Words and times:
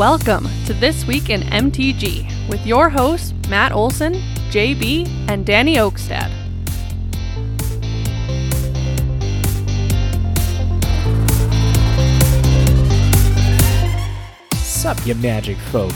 Welcome 0.00 0.48
to 0.64 0.72
This 0.72 1.06
Week 1.06 1.28
in 1.28 1.42
MTG 1.42 2.48
with 2.48 2.64
your 2.64 2.88
hosts, 2.88 3.34
Matt 3.50 3.70
Olson, 3.70 4.14
JB, 4.48 5.06
and 5.28 5.44
Danny 5.44 5.74
Oakstad. 5.76 6.30
Sup, 14.54 14.96
you 15.06 15.14
magic 15.16 15.58
folk. 15.58 15.92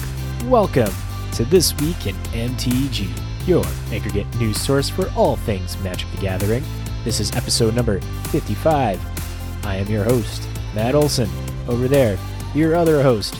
Welcome 0.50 0.93
to 1.32 1.46
This 1.46 1.75
Week 1.79 2.07
in 2.07 2.14
MTG, 2.34 3.08
your 3.48 3.64
aggregate 3.90 4.26
news 4.39 4.61
source 4.61 4.90
for 4.90 5.11
all 5.16 5.36
things 5.36 5.79
Magic 5.79 6.11
the 6.11 6.18
Gathering. 6.18 6.62
This 7.04 7.21
is 7.21 7.34
episode 7.34 7.75
number 7.75 8.02
55. 8.29 9.00
I 9.64 9.76
am 9.76 9.86
your 9.86 10.04
host, 10.04 10.46
Matt 10.75 10.94
Olson. 10.94 11.30
Over 11.68 11.89
there, 11.89 12.18
your 12.54 12.76
other 12.76 13.02
host, 13.02 13.34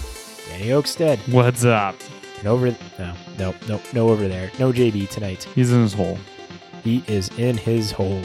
Danny 0.55 0.69
Oakstead. 0.69 1.19
What's 1.33 1.65
up? 1.65 1.97
And 2.39 2.47
over, 2.47 2.71
no, 2.97 3.13
no, 3.39 3.55
no, 3.67 3.81
no 3.93 4.09
over 4.09 4.29
there. 4.29 4.53
No 4.61 4.73
JB 4.73 5.09
tonight. 5.09 5.43
He's 5.53 5.73
in 5.73 5.83
his 5.83 5.93
hole. 5.93 6.17
He 6.85 7.03
is 7.09 7.29
in 7.39 7.57
his 7.57 7.91
hole. 7.91 8.23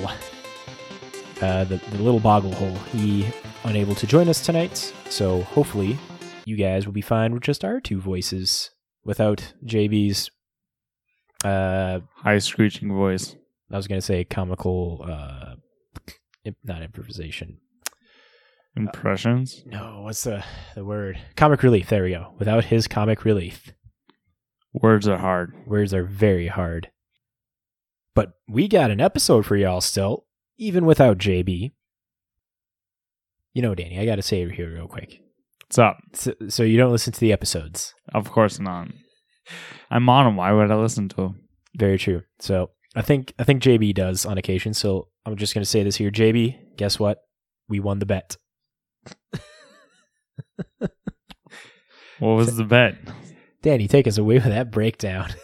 Uh, 1.41 1.63
the, 1.63 1.77
the 1.77 1.97
little 1.97 2.19
boggle 2.19 2.53
hole. 2.53 2.75
He 2.91 3.25
unable 3.63 3.95
to 3.95 4.05
join 4.05 4.29
us 4.29 4.45
tonight, 4.45 4.93
so 5.09 5.41
hopefully 5.41 5.97
you 6.45 6.55
guys 6.55 6.85
will 6.85 6.93
be 6.93 7.01
fine 7.01 7.33
with 7.33 7.41
just 7.41 7.65
our 7.65 7.81
two 7.81 7.99
voices 7.99 8.69
without 9.03 9.53
JB's. 9.65 10.29
Uh, 11.43 12.01
High 12.17 12.37
screeching 12.37 12.93
voice. 12.93 13.37
I 13.71 13.75
was 13.77 13.87
gonna 13.87 14.01
say 14.01 14.23
comical, 14.23 15.03
uh, 15.03 15.55
imp- 16.45 16.57
not 16.63 16.83
improvisation. 16.83 17.57
Uh, 18.79 18.83
Impressions. 18.83 19.63
No, 19.65 20.01
what's 20.03 20.23
the 20.23 20.43
the 20.75 20.85
word? 20.85 21.19
Comic 21.35 21.63
relief. 21.63 21.89
There 21.89 22.03
we 22.03 22.11
go. 22.11 22.33
Without 22.39 22.65
his 22.65 22.87
comic 22.87 23.25
relief, 23.25 23.73
Words 24.73 25.07
are 25.07 25.17
hard. 25.17 25.53
words 25.65 25.93
are 25.93 26.03
very 26.05 26.47
hard. 26.47 26.89
But 28.15 28.33
we 28.47 28.67
got 28.67 28.91
an 28.91 29.01
episode 29.01 29.45
for 29.45 29.55
y'all 29.55 29.81
still, 29.81 30.25
even 30.57 30.85
without 30.85 31.17
JB. 31.17 31.71
You 33.53 33.61
know, 33.61 33.75
Danny, 33.75 33.99
I 33.99 34.05
got 34.05 34.15
to 34.17 34.21
say 34.21 34.41
it 34.43 34.51
here 34.51 34.71
real 34.73 34.87
quick. 34.87 35.19
What's 35.65 35.79
up? 35.79 35.97
So, 36.13 36.33
so 36.47 36.63
you 36.63 36.77
don't 36.77 36.91
listen 36.91 37.13
to 37.13 37.19
the 37.19 37.33
episodes. 37.33 37.93
Of 38.13 38.31
course 38.31 38.59
not. 38.59 38.87
I'm 39.89 40.07
on 40.09 40.25
them. 40.25 40.35
Why 40.35 40.51
would 40.51 40.71
I 40.71 40.75
listen 40.75 41.09
to 41.09 41.21
him? 41.23 41.39
Very 41.75 41.97
true. 41.97 42.21
So 42.39 42.71
I 42.95 43.01
think 43.01 43.33
I 43.39 43.43
think 43.43 43.61
JB 43.63 43.93
does 43.95 44.25
on 44.25 44.37
occasion. 44.37 44.73
So 44.73 45.07
I'm 45.25 45.35
just 45.35 45.53
gonna 45.53 45.65
say 45.65 45.83
this 45.83 45.95
here, 45.97 46.11
JB. 46.11 46.77
Guess 46.77 46.99
what? 46.99 47.19
We 47.67 47.79
won 47.79 47.99
the 47.99 48.05
bet. 48.05 48.37
What 52.19 52.35
was 52.35 52.57
the 52.57 52.65
bet? 52.65 52.97
Danny, 53.61 53.87
take 53.87 54.05
us 54.05 54.17
away 54.17 54.35
with 54.35 54.43
that 54.45 54.71
breakdown. 54.71 55.33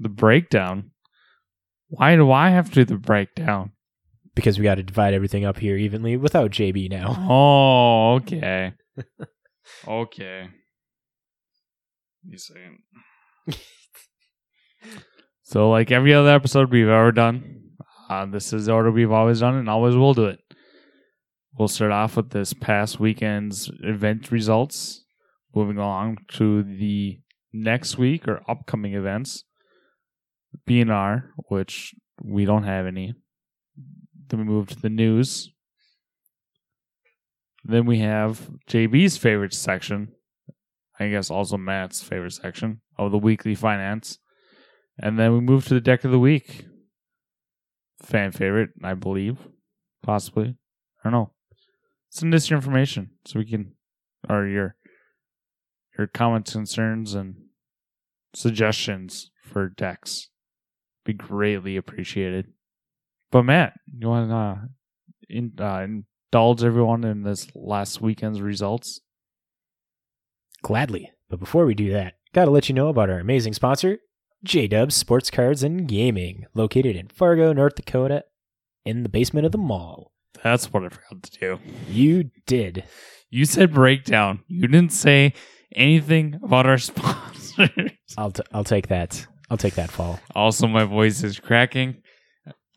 The 0.00 0.08
breakdown. 0.08 0.90
Why 1.86 2.16
do 2.16 2.32
I 2.32 2.50
have 2.50 2.68
to 2.70 2.74
do 2.74 2.84
the 2.84 2.96
breakdown? 2.96 3.70
because 4.34 4.58
we 4.58 4.64
got 4.64 4.76
to 4.76 4.82
divide 4.82 5.14
everything 5.14 5.44
up 5.44 5.58
here 5.58 5.76
evenly 5.76 6.16
without 6.16 6.50
JB 6.50 6.90
now. 6.90 7.14
Oh, 7.30 8.14
okay. 8.16 8.74
okay. 9.86 10.48
You 12.26 12.38
saying? 12.38 12.78
so, 15.42 15.70
like 15.70 15.90
every 15.90 16.14
other 16.14 16.30
episode 16.30 16.70
we've 16.70 16.88
ever 16.88 17.12
done, 17.12 17.70
uh, 18.08 18.26
this 18.26 18.52
is 18.52 18.66
the 18.66 18.72
order 18.72 18.90
we've 18.90 19.12
always 19.12 19.40
done, 19.40 19.56
it 19.56 19.60
and 19.60 19.70
always 19.70 19.94
will 19.94 20.14
do 20.14 20.26
it. 20.26 20.40
We'll 21.56 21.68
start 21.68 21.92
off 21.92 22.16
with 22.16 22.30
this 22.30 22.52
past 22.52 22.98
weekend's 22.98 23.70
event 23.84 24.32
results, 24.32 25.04
moving 25.54 25.78
along 25.78 26.18
to 26.32 26.64
the 26.64 27.20
next 27.52 27.96
week 27.96 28.26
or 28.26 28.42
upcoming 28.48 28.94
events. 28.94 29.44
BNR, 30.68 31.28
which 31.48 31.94
we 32.20 32.44
don't 32.44 32.64
have 32.64 32.86
any. 32.86 33.14
Then 34.26 34.40
we 34.40 34.44
move 34.44 34.68
to 34.70 34.80
the 34.80 34.90
news. 34.90 35.52
Then 37.62 37.86
we 37.86 38.00
have 38.00 38.50
JB's 38.68 39.16
favorite 39.16 39.54
section. 39.54 40.08
I 40.98 41.08
guess 41.08 41.30
also 41.30 41.56
Matt's 41.56 42.02
favorite 42.02 42.32
section 42.32 42.80
of 42.98 43.12
the 43.12 43.18
weekly 43.18 43.54
finance. 43.54 44.18
And 44.98 45.20
then 45.20 45.32
we 45.32 45.40
move 45.40 45.66
to 45.66 45.74
the 45.74 45.80
deck 45.80 46.02
of 46.02 46.10
the 46.10 46.18
week. 46.18 46.66
Fan 48.02 48.32
favorite, 48.32 48.70
I 48.82 48.94
believe. 48.94 49.38
Possibly. 50.02 50.56
I 51.04 51.10
don't 51.10 51.12
know. 51.12 51.30
Send 52.14 52.32
us 52.32 52.48
your 52.48 52.58
information 52.58 53.10
so 53.26 53.40
we 53.40 53.44
can 53.44 53.72
or 54.28 54.46
your 54.46 54.76
your 55.98 56.06
comments, 56.06 56.52
concerns, 56.52 57.12
and 57.12 57.34
suggestions 58.32 59.32
for 59.42 59.68
decks. 59.68 60.28
Be 61.04 61.12
greatly 61.12 61.76
appreciated. 61.76 62.52
But 63.32 63.42
Matt, 63.42 63.72
you 63.98 64.08
want 64.08 64.30
to 64.30 64.36
uh, 64.36 64.56
in, 65.28 65.52
uh, 65.58 65.86
indulge 66.32 66.62
everyone 66.62 67.02
in 67.02 67.24
this 67.24 67.48
last 67.52 68.00
weekend's 68.00 68.40
results? 68.40 69.00
Gladly. 70.62 71.10
But 71.28 71.40
before 71.40 71.66
we 71.66 71.74
do 71.74 71.90
that, 71.90 72.14
got 72.32 72.44
to 72.44 72.52
let 72.52 72.68
you 72.68 72.76
know 72.76 72.88
about 72.88 73.10
our 73.10 73.18
amazing 73.18 73.54
sponsor, 73.54 73.98
J 74.44 74.68
Dubs 74.68 74.94
Sports 74.94 75.32
Cards 75.32 75.64
and 75.64 75.88
Gaming, 75.88 76.46
located 76.54 76.94
in 76.94 77.08
Fargo, 77.08 77.52
North 77.52 77.74
Dakota, 77.74 78.22
in 78.84 79.02
the 79.02 79.08
basement 79.08 79.46
of 79.46 79.52
the 79.52 79.58
mall. 79.58 80.13
That's 80.42 80.72
what 80.72 80.84
I 80.84 80.88
forgot 80.88 81.22
to 81.22 81.38
do. 81.38 81.58
You 81.88 82.30
did. 82.46 82.84
You 83.30 83.44
said 83.44 83.72
breakdown. 83.72 84.40
You 84.48 84.68
didn't 84.68 84.92
say 84.92 85.34
anything 85.74 86.38
about 86.42 86.66
our 86.66 86.78
sponsors. 86.78 87.92
I'll 88.16 88.30
t- 88.30 88.42
I'll 88.52 88.64
take 88.64 88.88
that. 88.88 89.26
I'll 89.50 89.56
take 89.56 89.74
that 89.74 89.90
fall. 89.90 90.20
also, 90.34 90.66
my 90.66 90.84
voice 90.84 91.22
is 91.22 91.38
cracking. 91.38 92.02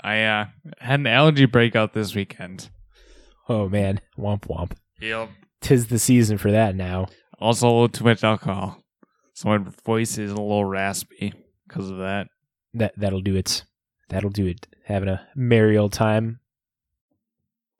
I 0.01 0.23
uh, 0.23 0.45
had 0.79 1.00
an 1.00 1.07
allergy 1.07 1.45
breakout 1.45 1.94
this 1.94 2.13
weekend. 2.16 2.69
Oh 3.50 3.68
man, 3.69 4.01
womp 4.18 4.41
womp. 4.47 4.74
Yep. 5.01 5.29
Tis 5.62 5.88
the 5.88 6.00
season 6.00 6.38
for 6.38 6.51
that 6.51 6.75
now. 6.75 7.07
Also, 7.39 7.68
a 7.68 7.69
little 7.69 7.89
too 7.89 8.03
much 8.03 8.24
alcohol. 8.24 8.84
So 9.34 9.50
my 9.50 9.59
voice 9.85 10.18
is 10.18 10.31
a 10.31 10.35
little 10.35 10.66
raspy 10.66 11.34
because 11.68 11.89
of 11.89 11.97
that. 11.97 12.28
That 12.74 12.94
that'll 12.97 13.22
do 13.22 13.35
it. 13.35 13.63
That'll 14.09 14.29
do 14.29 14.45
it. 14.45 14.68
Having 14.85 15.09
a 15.09 15.28
merry 15.35 15.78
old 15.78 15.94
time 15.94 16.39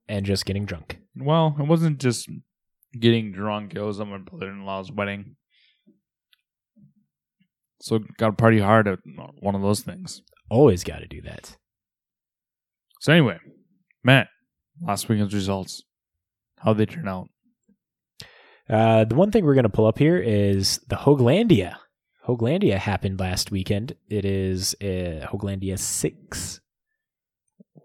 and 0.08 0.26
just 0.26 0.46
getting 0.46 0.66
drunk. 0.66 1.00
Well, 1.16 1.56
it 1.60 1.68
wasn't 1.68 2.00
just 2.00 2.30
getting 2.98 3.32
drunk. 3.32 3.74
It 3.76 3.82
was 3.82 4.00
at 4.00 4.08
my 4.08 4.18
brother-in-law's 4.18 4.92
wedding. 4.92 5.36
So 7.82 8.00
got 8.18 8.28
to 8.28 8.34
party 8.34 8.60
hard 8.60 8.88
at 8.88 9.00
one 9.40 9.56
of 9.56 9.62
those 9.62 9.82
things. 9.82 10.22
Always 10.50 10.84
got 10.84 11.00
to 11.00 11.08
do 11.08 11.22
that. 11.22 11.58
So 13.02 13.14
anyway, 13.14 13.38
Matt, 14.04 14.30
last 14.82 15.08
weekend's 15.10 15.34
results. 15.34 15.84
How'd 16.60 16.78
they 16.78 16.86
turn 16.86 17.08
out? 17.08 17.28
Uh, 18.70 19.06
the 19.06 19.16
one 19.16 19.32
thing 19.32 19.46
we're 19.46 19.54
going 19.54 19.64
to 19.64 19.70
pull 19.70 19.86
up 19.86 20.00
here 20.00 20.18
is 20.18 20.80
the 20.88 20.96
Hoaglandia. 20.96 21.78
Hoaglandia 22.28 22.78
happened 22.78 23.20
last 23.20 23.52
weekend. 23.52 23.96
It 24.10 24.26
is 24.26 24.76
uh, 24.82 25.28
Hoaglandia 25.32 25.80
6. 25.80 26.60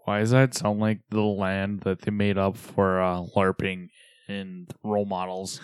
Why 0.05 0.19
does 0.19 0.31
that 0.31 0.53
sound 0.53 0.79
like 0.79 0.99
the 1.09 1.21
land 1.21 1.81
that 1.81 2.01
they 2.01 2.11
made 2.11 2.37
up 2.37 2.57
for 2.57 3.01
uh, 3.01 3.23
LARPing 3.35 3.89
and 4.27 4.69
role 4.83 5.05
models? 5.05 5.61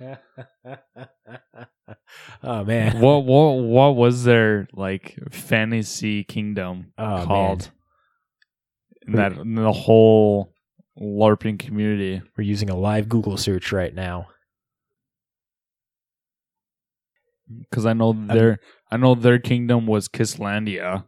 oh, 2.42 2.64
man. 2.64 3.00
what 3.00 3.24
what 3.24 3.52
what 3.52 3.96
was 3.96 4.24
their 4.24 4.66
like 4.72 5.16
fantasy 5.30 6.24
kingdom 6.24 6.92
Oh, 6.98 7.24
called? 7.26 7.70
In 9.06 9.12
that 9.14 9.32
in 9.32 9.54
the 9.54 9.72
whole 9.72 10.52
LARPing 11.00 11.58
community. 11.58 12.22
We're 12.36 12.44
using 12.44 12.70
a 12.70 12.76
live 12.76 13.08
Google 13.08 13.36
search 13.36 13.72
right 13.72 13.94
now. 13.94 14.28
Because 17.60 17.84
I 17.86 17.92
know 17.92 18.12
their 18.12 18.58
I 18.90 18.96
know 18.96 19.14
their 19.14 19.38
kingdom 19.38 19.86
was 19.86 20.08
Kisslandia. 20.08 21.04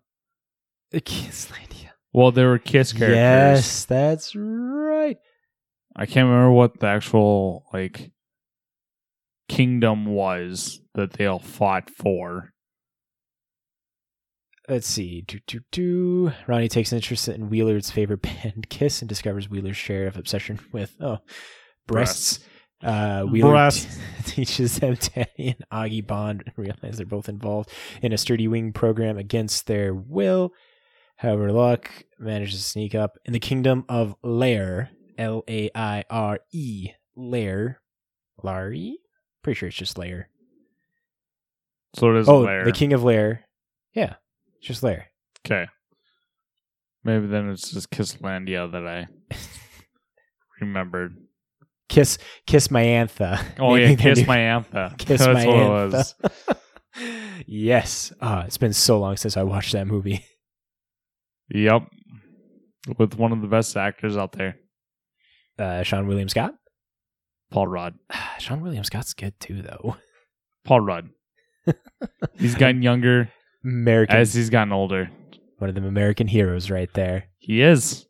Kisslandia. 0.92 1.65
Well, 2.16 2.32
there 2.32 2.48
were 2.48 2.58
Kiss 2.58 2.94
characters. 2.94 3.14
Yes, 3.14 3.84
that's 3.84 4.34
right. 4.34 5.18
I 5.94 6.06
can't 6.06 6.30
remember 6.30 6.50
what 6.50 6.80
the 6.80 6.86
actual 6.86 7.66
like 7.74 8.10
kingdom 9.50 10.06
was 10.06 10.80
that 10.94 11.12
they 11.12 11.26
all 11.26 11.40
fought 11.40 11.90
for. 11.90 12.54
Let's 14.66 14.86
see. 14.86 15.24
Do, 15.28 15.40
do, 15.46 15.60
do. 15.70 16.32
Ronnie 16.46 16.70
takes 16.70 16.90
an 16.90 16.96
interest 16.96 17.28
in 17.28 17.50
Wheeler's 17.50 17.90
favorite 17.90 18.22
band, 18.42 18.70
Kiss, 18.70 19.02
and 19.02 19.10
discovers 19.10 19.50
Wheeler's 19.50 19.76
share 19.76 20.06
of 20.06 20.16
obsession 20.16 20.58
with 20.72 20.96
oh 21.02 21.18
breasts. 21.86 22.40
Uh, 22.82 23.24
Wheeler 23.24 23.50
Breasts. 23.50 23.98
teaches 24.24 24.78
them 24.78 24.96
Danny 25.14 25.54
and 25.58 25.64
Augie 25.70 26.06
bond 26.06 26.50
realize 26.56 26.96
they're 26.96 27.04
both 27.04 27.28
involved 27.28 27.70
in 28.00 28.14
a 28.14 28.18
sturdy 28.18 28.48
wing 28.48 28.72
program 28.72 29.18
against 29.18 29.66
their 29.66 29.92
will. 29.92 30.54
However, 31.16 31.50
Luck 31.50 31.90
manages 32.18 32.60
to 32.62 32.68
sneak 32.68 32.94
up 32.94 33.16
in 33.24 33.32
the 33.32 33.38
kingdom 33.40 33.84
of 33.88 34.14
Lair, 34.22 34.90
L 35.18 35.42
A 35.48 35.70
I 35.74 36.04
R 36.10 36.40
E, 36.52 36.90
Lair, 37.16 37.80
Larry, 38.42 38.98
Pretty 39.42 39.58
sure 39.58 39.68
it's 39.68 39.76
just 39.76 39.96
Lair. 39.96 40.28
So 41.94 42.10
it 42.14 42.18
is 42.20 42.28
Oh, 42.28 42.40
Lair. 42.40 42.64
the 42.64 42.72
King 42.72 42.92
of 42.92 43.02
Lair. 43.04 43.46
Yeah, 43.94 44.14
it's 44.58 44.66
just 44.66 44.82
Lair. 44.82 45.06
Okay. 45.46 45.66
Maybe 47.04 47.26
then 47.28 47.48
it's 47.50 47.70
just 47.70 47.90
Kisslandia 47.90 48.70
that 48.72 48.86
I 48.86 49.06
remembered. 50.60 51.16
Kiss, 51.88 52.18
kiss 52.46 52.70
my 52.70 52.82
antha. 52.82 53.40
Oh 53.60 53.74
Maybe 53.74 53.90
yeah, 53.92 53.96
Kiss 53.96 54.26
My 54.26 54.38
Antha. 54.38 54.98
Kiss 54.98 55.20
That's 55.20 55.46
my 55.46 55.46
antha. 55.46 56.14
yes. 57.46 58.12
Ah, 58.20 58.44
it's 58.44 58.58
been 58.58 58.72
so 58.72 58.98
long 58.98 59.16
since 59.16 59.36
I 59.36 59.44
watched 59.44 59.72
that 59.72 59.86
movie. 59.86 60.24
Yep. 61.50 61.82
With 62.98 63.14
one 63.16 63.32
of 63.32 63.40
the 63.40 63.48
best 63.48 63.76
actors 63.76 64.16
out 64.16 64.32
there, 64.32 64.56
Uh, 65.58 65.82
Seann 65.82 66.06
William 66.06 66.28
Scott. 66.28 66.54
Paul 67.50 67.66
Rudd. 67.68 67.94
Seann 68.38 68.60
William 68.62 68.84
Scott's 68.84 69.14
good 69.14 69.38
too, 69.40 69.62
though. 69.62 69.96
Paul 70.64 70.80
Rudd. 70.80 71.10
He's 72.38 72.54
gotten 72.54 72.82
younger 72.82 73.28
American, 73.64 74.16
as 74.16 74.34
he's 74.34 74.50
gotten 74.50 74.72
older. 74.72 75.10
one 75.58 75.68
of 75.68 75.74
them 75.74 75.84
American 75.84 76.28
heroes, 76.28 76.70
right 76.70 76.92
there. 76.94 77.24
He 77.38 77.60
is. 77.62 78.06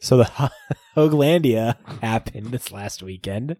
So 0.00 0.16
the 0.18 0.50
Hoaglandia 0.96 1.76
happened 2.00 2.46
this 2.46 2.70
last 2.72 3.02
weekend. 3.02 3.56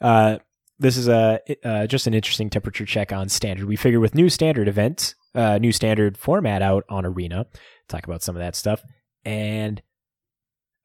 Uh, 0.00 0.38
this 0.84 0.98
is 0.98 1.08
a 1.08 1.40
uh, 1.64 1.86
just 1.86 2.06
an 2.06 2.12
interesting 2.12 2.50
temperature 2.50 2.84
check 2.84 3.10
on 3.10 3.30
standard. 3.30 3.66
We 3.66 3.74
figure 3.74 4.00
with 4.00 4.14
new 4.14 4.28
standard 4.28 4.68
events, 4.68 5.14
uh, 5.34 5.56
new 5.56 5.72
standard 5.72 6.18
format 6.18 6.60
out 6.60 6.84
on 6.90 7.06
Arena, 7.06 7.46
talk 7.88 8.04
about 8.04 8.22
some 8.22 8.36
of 8.36 8.40
that 8.40 8.54
stuff, 8.54 8.82
and 9.24 9.80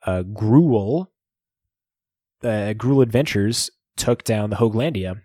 uh, 0.05 0.23
Gruul, 0.23 1.07
uh, 2.43 2.73
Gruul 2.77 3.03
Adventures 3.03 3.69
took 3.97 4.23
down 4.23 4.49
the 4.49 4.55
Hoaglandia. 4.55 5.21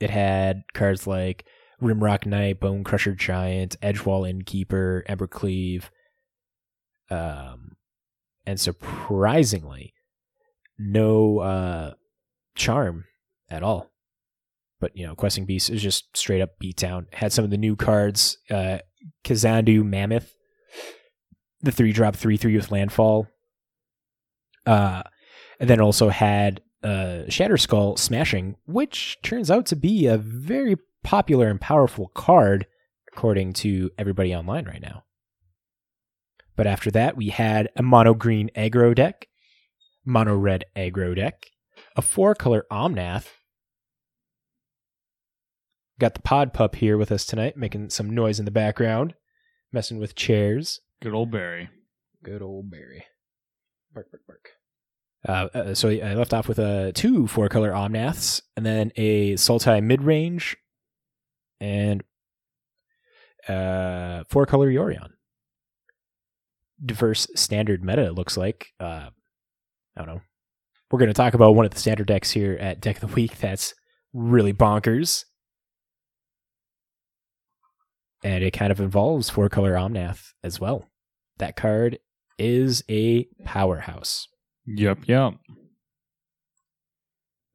It 0.00 0.10
had 0.10 0.64
cards 0.74 1.06
like 1.06 1.46
Rimrock 1.80 2.26
Knight, 2.26 2.60
Bonecrusher 2.60 3.16
Giant, 3.16 3.80
Edgewall 3.80 4.28
Innkeeper, 4.28 5.04
Embercleave, 5.08 5.84
um, 7.10 7.76
and 8.44 8.58
surprisingly, 8.58 9.94
no 10.80 11.38
uh, 11.38 11.92
charm 12.56 13.04
at 13.54 13.62
all. 13.62 13.90
But 14.80 14.96
you 14.96 15.06
know, 15.06 15.14
Questing 15.14 15.46
Beast 15.46 15.70
is 15.70 15.82
just 15.82 16.16
straight 16.16 16.42
up 16.42 16.58
beatdown. 16.62 17.06
Had 17.14 17.32
some 17.32 17.44
of 17.44 17.50
the 17.50 17.56
new 17.56 17.76
cards, 17.76 18.36
uh, 18.50 18.78
Kazandu 19.24 19.84
Mammoth, 19.84 20.34
the 21.62 21.72
three 21.72 21.92
drop 21.92 22.16
three 22.16 22.36
three 22.36 22.56
with 22.56 22.70
landfall. 22.70 23.26
Uh, 24.66 25.02
and 25.60 25.70
then 25.70 25.80
also 25.80 26.08
had 26.08 26.60
uh, 26.82 27.24
Shatterskull 27.28 27.98
Smashing, 27.98 28.56
which 28.66 29.18
turns 29.22 29.50
out 29.50 29.66
to 29.66 29.76
be 29.76 30.06
a 30.06 30.18
very 30.18 30.76
popular 31.02 31.48
and 31.48 31.60
powerful 31.60 32.08
card, 32.08 32.66
according 33.12 33.52
to 33.54 33.90
everybody 33.98 34.34
online 34.34 34.64
right 34.66 34.82
now. 34.82 35.04
But 36.56 36.66
after 36.66 36.90
that, 36.92 37.16
we 37.16 37.28
had 37.30 37.68
a 37.76 37.82
mono 37.82 38.14
green 38.14 38.50
aggro 38.56 38.94
deck, 38.94 39.28
mono 40.04 40.36
red 40.36 40.64
aggro 40.76 41.14
deck, 41.16 41.46
a 41.96 42.02
four 42.02 42.34
color 42.34 42.64
Omnath. 42.70 43.26
Got 46.00 46.14
the 46.14 46.22
Pod 46.22 46.52
Pup 46.52 46.76
here 46.76 46.98
with 46.98 47.12
us 47.12 47.24
tonight, 47.24 47.56
making 47.56 47.90
some 47.90 48.10
noise 48.10 48.38
in 48.38 48.44
the 48.44 48.50
background, 48.50 49.14
messing 49.72 49.98
with 49.98 50.16
chairs. 50.16 50.80
Good 51.00 51.14
old 51.14 51.30
Barry. 51.30 51.70
Good 52.24 52.42
old 52.42 52.70
Barry. 52.70 53.04
Bark, 53.94 54.10
bark, 54.10 54.22
bark. 54.26 54.48
Uh, 55.26 55.48
uh, 55.56 55.74
so 55.74 55.88
I 55.88 56.14
left 56.14 56.34
off 56.34 56.48
with 56.48 56.58
uh, 56.58 56.92
two 56.92 57.26
four 57.28 57.48
color 57.48 57.70
Omnaths, 57.70 58.42
and 58.56 58.66
then 58.66 58.90
a 58.96 59.34
Sultai 59.34 59.82
mid 59.82 60.02
range, 60.02 60.56
and 61.60 62.02
uh, 63.48 64.24
four 64.28 64.46
color 64.46 64.68
Yorion. 64.68 65.10
Diverse 66.84 67.28
standard 67.36 67.84
meta, 67.84 68.06
it 68.06 68.14
looks 68.14 68.36
like. 68.36 68.72
Uh, 68.80 69.10
I 69.96 70.04
don't 70.04 70.06
know. 70.06 70.20
We're 70.90 70.98
going 70.98 71.08
to 71.08 71.14
talk 71.14 71.34
about 71.34 71.54
one 71.54 71.64
of 71.64 71.70
the 71.70 71.78
standard 71.78 72.08
decks 72.08 72.32
here 72.32 72.58
at 72.60 72.80
Deck 72.80 72.96
of 72.96 73.08
the 73.08 73.14
Week 73.14 73.38
that's 73.38 73.74
really 74.12 74.52
bonkers. 74.52 75.24
And 78.24 78.42
it 78.42 78.52
kind 78.52 78.72
of 78.72 78.80
involves 78.80 79.30
four 79.30 79.48
color 79.48 79.74
Omnath 79.74 80.32
as 80.42 80.58
well. 80.58 80.88
That 81.38 81.54
card 81.56 81.98
is 82.38 82.82
a 82.88 83.28
powerhouse. 83.44 84.26
Yep, 84.66 85.00
yep. 85.06 85.34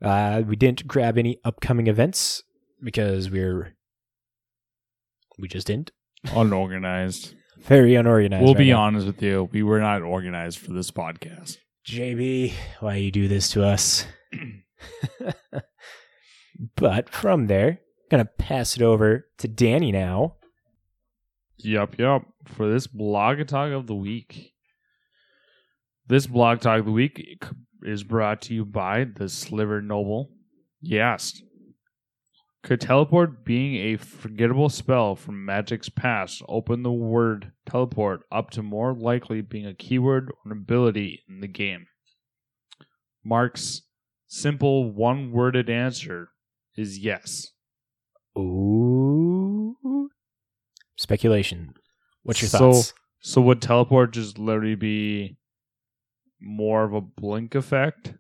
Uh, 0.02 0.44
we 0.46 0.56
didn't 0.56 0.88
grab 0.88 1.18
any 1.18 1.40
upcoming 1.44 1.88
events 1.88 2.44
because 2.82 3.30
we're 3.30 3.76
we 5.38 5.48
just 5.48 5.68
didn't. 5.68 5.92
Unorganized. 6.36 7.34
Very 7.60 7.96
unorganized. 7.96 8.44
we'll 8.44 8.54
right 8.54 8.60
be 8.60 8.72
now. 8.72 8.82
honest 8.82 9.08
with 9.08 9.22
you. 9.22 9.50
We 9.52 9.64
were 9.64 9.80
not 9.80 10.02
organized 10.02 10.60
for 10.60 10.72
this 10.72 10.92
podcast. 10.92 11.58
JB, 11.86 12.54
why 12.80 12.96
you 12.96 13.12
do 13.12 13.28
this 13.28 13.50
to 13.52 13.64
us? 13.66 14.06
but 16.76 17.10
from 17.10 17.48
there, 17.48 17.80
gonna 18.10 18.26
pass 18.26 18.76
it 18.76 18.82
over 18.82 19.28
to 19.40 19.48
Danny 19.48 19.92
now. 19.92 20.36
Yep, 21.60 22.00
yep. 22.00 22.22
For 22.46 22.70
this 22.70 22.88
Blogatog 22.88 23.76
of 23.76 23.88
the 23.88 23.96
week. 23.96 24.54
This 26.08 26.26
Blogatog 26.26 26.80
of 26.80 26.86
the 26.86 26.92
week 26.92 27.40
is 27.84 28.04
brought 28.04 28.42
to 28.44 28.54
you 28.54 28.66
by 28.66 29.06
the 29.06 29.28
Sliver 29.28 29.82
Noble. 29.82 30.32
Yes. 30.82 31.42
Could 32.64 32.82
teleport 32.82 33.46
being 33.46 33.76
a 33.76 33.98
forgettable 33.98 34.70
spell 34.70 35.16
from 35.16 35.46
Magic's 35.46 35.90
past 35.90 36.42
open 36.50 36.84
the 36.84 36.92
word 36.92 37.52
teleport 37.70 38.22
up 38.32 38.52
to 38.52 38.64
more 38.64 38.94
likely 38.94 39.42
being 39.42 39.66
a 39.66 39.74
keyword 39.74 40.30
or 40.30 40.38
an 40.46 40.52
ability 40.52 41.24
in 41.30 41.40
the 41.40 41.48
game? 41.48 41.88
Mark's 43.24 43.84
simple 44.28 44.92
one 44.92 45.32
worded 45.32 45.70
answer 45.70 46.32
is 46.76 47.00
yes. 47.00 47.48
Ooh, 48.38 48.89
speculation. 51.00 51.74
What's 52.24 52.42
your 52.42 52.50
So- 52.50 52.58
thoughts? 52.74 52.94
So 53.22 53.42
would 53.42 53.62
teleport 53.62 54.14
just 54.14 54.38
literally 54.38 54.76
be 54.76 55.38
more 56.40 56.84
of 56.84 56.94
a 56.94 57.02
blink 57.02 57.56
effect? 57.56 58.14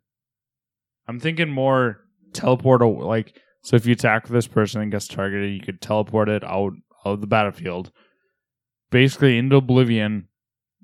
I'm 1.07 1.19
thinking 1.19 1.49
more 1.49 2.01
teleport 2.33 2.81
like 2.81 3.37
so 3.61 3.75
if 3.75 3.85
you 3.85 3.93
attack 3.93 4.27
this 4.27 4.47
person 4.47 4.81
and 4.81 4.91
gets 4.91 5.07
targeted, 5.07 5.53
you 5.53 5.59
could 5.61 5.81
teleport 5.81 6.29
it 6.29 6.43
out 6.43 6.73
of 7.03 7.21
the 7.21 7.27
battlefield, 7.27 7.91
basically 8.89 9.37
into 9.37 9.57
oblivion, 9.57 10.27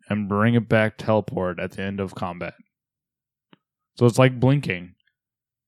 and 0.10 0.28
bring 0.30 0.56
it 0.56 0.68
back 0.68 0.98
teleport 0.98 1.60
at 1.60 1.72
the 1.72 1.82
end 1.82 2.00
of 2.00 2.16
combat. 2.16 2.54
So 3.98 4.06
it's 4.06 4.20
like 4.20 4.40
blinking, 4.40 4.96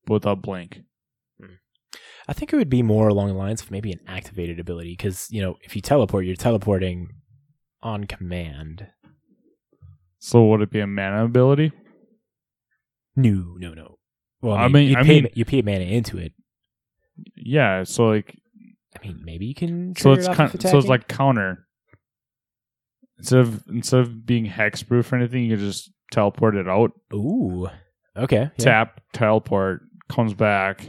but 0.06 0.16
without 0.16 0.42
blink. 0.42 0.82
I 2.28 2.34
think 2.34 2.52
it 2.52 2.58
would 2.58 2.70
be 2.70 2.84
more 2.84 3.08
along 3.08 3.30
the 3.30 3.34
lines 3.36 3.62
of 3.62 3.72
maybe 3.72 3.92
an 3.92 4.00
activated 4.08 4.60
ability 4.60 4.92
because 4.94 5.28
you 5.32 5.42
know 5.42 5.56
if 5.64 5.76
you 5.76 5.82
teleport, 5.82 6.26
you're 6.26 6.36
teleporting 6.36 7.10
on 7.82 8.06
command. 8.06 8.88
So 10.20 10.46
would 10.48 10.62
it 10.62 10.72
be 10.72 10.80
a 10.80 10.88
mana 10.88 11.26
ability? 11.26 11.72
No, 13.16 13.56
no, 13.58 13.74
no. 13.74 13.98
Well, 14.42 14.56
I 14.56 14.64
I 14.64 14.68
mean, 14.68 14.74
mean- 14.74 14.90
you 14.92 14.98
I 14.98 15.04
pay 15.04 15.22
mean- 15.22 15.32
you 15.34 15.46
pay 15.46 15.62
mana 15.62 15.86
into 15.86 16.18
it. 16.18 16.34
Yeah. 17.36 17.84
So 17.84 18.06
like 18.08 18.36
I 19.02 19.06
mean, 19.08 19.22
maybe 19.24 19.46
you 19.46 19.56
can. 19.56 19.96
so 19.96 20.14
it's 20.14 20.28
kind, 20.28 20.54
of 20.54 20.62
so 20.62 20.78
it's 20.78 20.88
like 20.88 21.08
counter. 21.08 21.66
Instead 23.20 23.40
of 23.40 23.64
instead 23.70 24.02
of 24.02 24.26
being 24.26 24.46
hexproof 24.46 25.12
or 25.12 25.16
anything, 25.16 25.44
you 25.46 25.56
can 25.58 25.66
just 25.66 25.92
teleport 26.12 26.56
it 26.56 26.68
out, 26.68 26.92
ooh, 27.14 27.68
okay, 28.16 28.52
yeah. 28.58 28.64
tap, 28.64 29.02
teleport, 29.12 29.82
comes 30.08 30.34
back, 30.36 30.88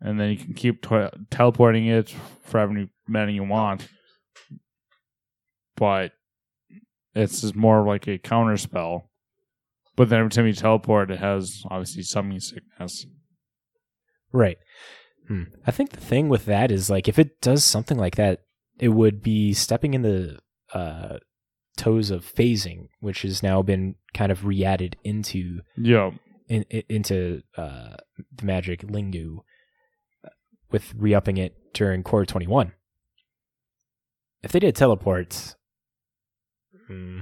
and 0.00 0.18
then 0.18 0.30
you 0.30 0.36
can 0.36 0.54
keep 0.54 0.82
te- 0.86 1.08
teleporting 1.30 1.86
it 1.86 2.14
for 2.44 2.58
every 2.58 2.90
many 3.08 3.34
you 3.34 3.44
want. 3.44 3.88
But 5.76 6.12
it's 7.14 7.40
just 7.40 7.56
more 7.56 7.84
like 7.86 8.06
a 8.06 8.18
counter 8.18 8.56
spell. 8.56 9.10
But 9.96 10.08
then 10.08 10.20
every 10.20 10.30
time 10.30 10.46
you 10.46 10.52
teleport, 10.52 11.10
it 11.10 11.18
has 11.18 11.62
obviously 11.70 12.02
summoning 12.02 12.40
sickness. 12.40 13.06
Right. 14.32 14.58
Hmm. 15.28 15.44
I 15.66 15.70
think 15.70 15.90
the 15.90 16.00
thing 16.00 16.28
with 16.28 16.44
that 16.46 16.70
is 16.70 16.88
like 16.90 17.08
if 17.08 17.18
it 17.18 17.40
does 17.40 17.64
something 17.64 17.98
like 17.98 18.16
that, 18.16 18.40
it 18.78 18.88
would 18.90 19.22
be 19.22 19.52
stepping 19.52 19.94
in 19.94 20.02
the 20.02 20.38
uh, 20.72 21.18
toes 21.76 22.10
of 22.10 22.24
phasing, 22.24 22.88
which 23.00 23.22
has 23.22 23.42
now 23.42 23.60
been 23.62 23.96
kind 24.14 24.32
of 24.32 24.44
re-added 24.46 24.96
into 25.04 25.60
Yeah, 25.76 26.12
in, 26.48 26.62
in- 26.70 26.82
into 26.88 27.42
uh, 27.56 27.96
the 28.36 28.44
magic 28.44 28.82
lingo 28.84 29.44
with 30.70 30.92
re-upping 30.96 31.36
it 31.36 31.56
during 31.72 32.02
core 32.02 32.26
21 32.26 32.72
if 34.42 34.52
they 34.52 34.58
did 34.58 34.74
teleport 34.74 35.54
hmm, 36.86 37.20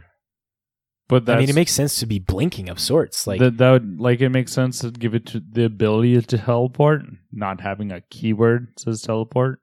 But 1.09 1.25
that's, 1.25 1.37
I 1.37 1.41
mean, 1.41 1.49
it 1.49 1.55
makes 1.55 1.73
sense 1.73 1.99
to 2.01 2.07
be 2.07 2.19
blinking 2.19 2.69
of 2.69 2.79
sorts. 2.79 3.27
Like, 3.27 3.41
that, 3.41 3.57
that 3.57 3.71
would 3.71 3.99
like 3.99 4.21
it 4.21 4.29
makes 4.29 4.53
sense 4.53 4.81
to 4.81 4.91
give 4.91 5.15
it 5.15 5.25
to 5.27 5.41
the 5.41 5.65
ability 5.65 6.21
to 6.21 6.39
teleport, 6.39 7.03
not 7.33 7.63
having 7.63 7.91
a 7.91 8.03
keyword 8.03 8.69
that 8.69 8.81
says 8.81 9.03
teleport. 9.03 9.61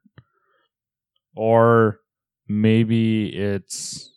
Or 1.36 2.00
maybe 2.48 3.28
it's 3.28 4.10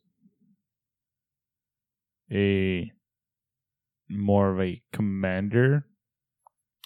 a 2.32 2.92
more 4.10 4.52
of 4.52 4.60
a 4.60 4.82
commander 4.92 5.86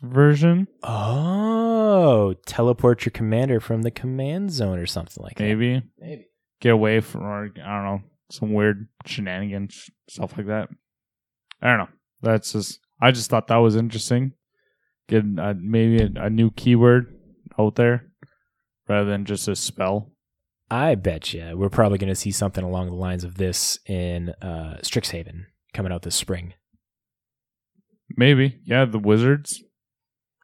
version. 0.03 0.67
oh, 0.83 2.35
teleport 2.45 3.05
your 3.05 3.11
commander 3.11 3.59
from 3.59 3.81
the 3.81 3.91
command 3.91 4.51
zone 4.51 4.77
or 4.77 4.85
something 4.85 5.23
like 5.23 5.37
that. 5.37 5.43
Maybe 5.43 5.81
Maybe. 5.99 6.27
get 6.59 6.73
away 6.73 6.99
from, 6.99 7.23
or 7.23 7.45
I 7.45 7.47
don't 7.47 7.85
know, 7.85 8.01
some 8.29 8.53
weird 8.53 8.87
shenanigans, 9.05 9.89
stuff 10.09 10.37
like 10.37 10.47
that. 10.47 10.69
I 11.61 11.69
don't 11.69 11.79
know. 11.79 11.89
That's 12.21 12.51
just, 12.51 12.79
I 13.01 13.11
just 13.11 13.29
thought 13.29 13.47
that 13.47 13.57
was 13.57 13.75
interesting. 13.75 14.33
Get 15.07 15.23
uh, 15.37 15.53
maybe 15.57 16.03
a, 16.03 16.25
a 16.25 16.29
new 16.29 16.51
keyword 16.51 17.13
out 17.59 17.75
there 17.75 18.07
rather 18.87 19.09
than 19.09 19.25
just 19.25 19.47
a 19.47 19.55
spell. 19.55 20.11
I 20.71 20.95
bet 20.95 21.33
you 21.33 21.55
we're 21.55 21.69
probably 21.69 21.97
going 21.97 22.09
to 22.09 22.15
see 22.15 22.31
something 22.31 22.63
along 22.63 22.87
the 22.87 22.95
lines 22.95 23.23
of 23.23 23.35
this 23.35 23.77
in 23.85 24.29
uh, 24.41 24.77
Strixhaven 24.81 25.45
coming 25.73 25.91
out 25.91 26.01
this 26.01 26.15
spring. 26.15 26.53
Maybe, 28.15 28.59
yeah, 28.63 28.85
the 28.85 28.99
wizards 28.99 29.63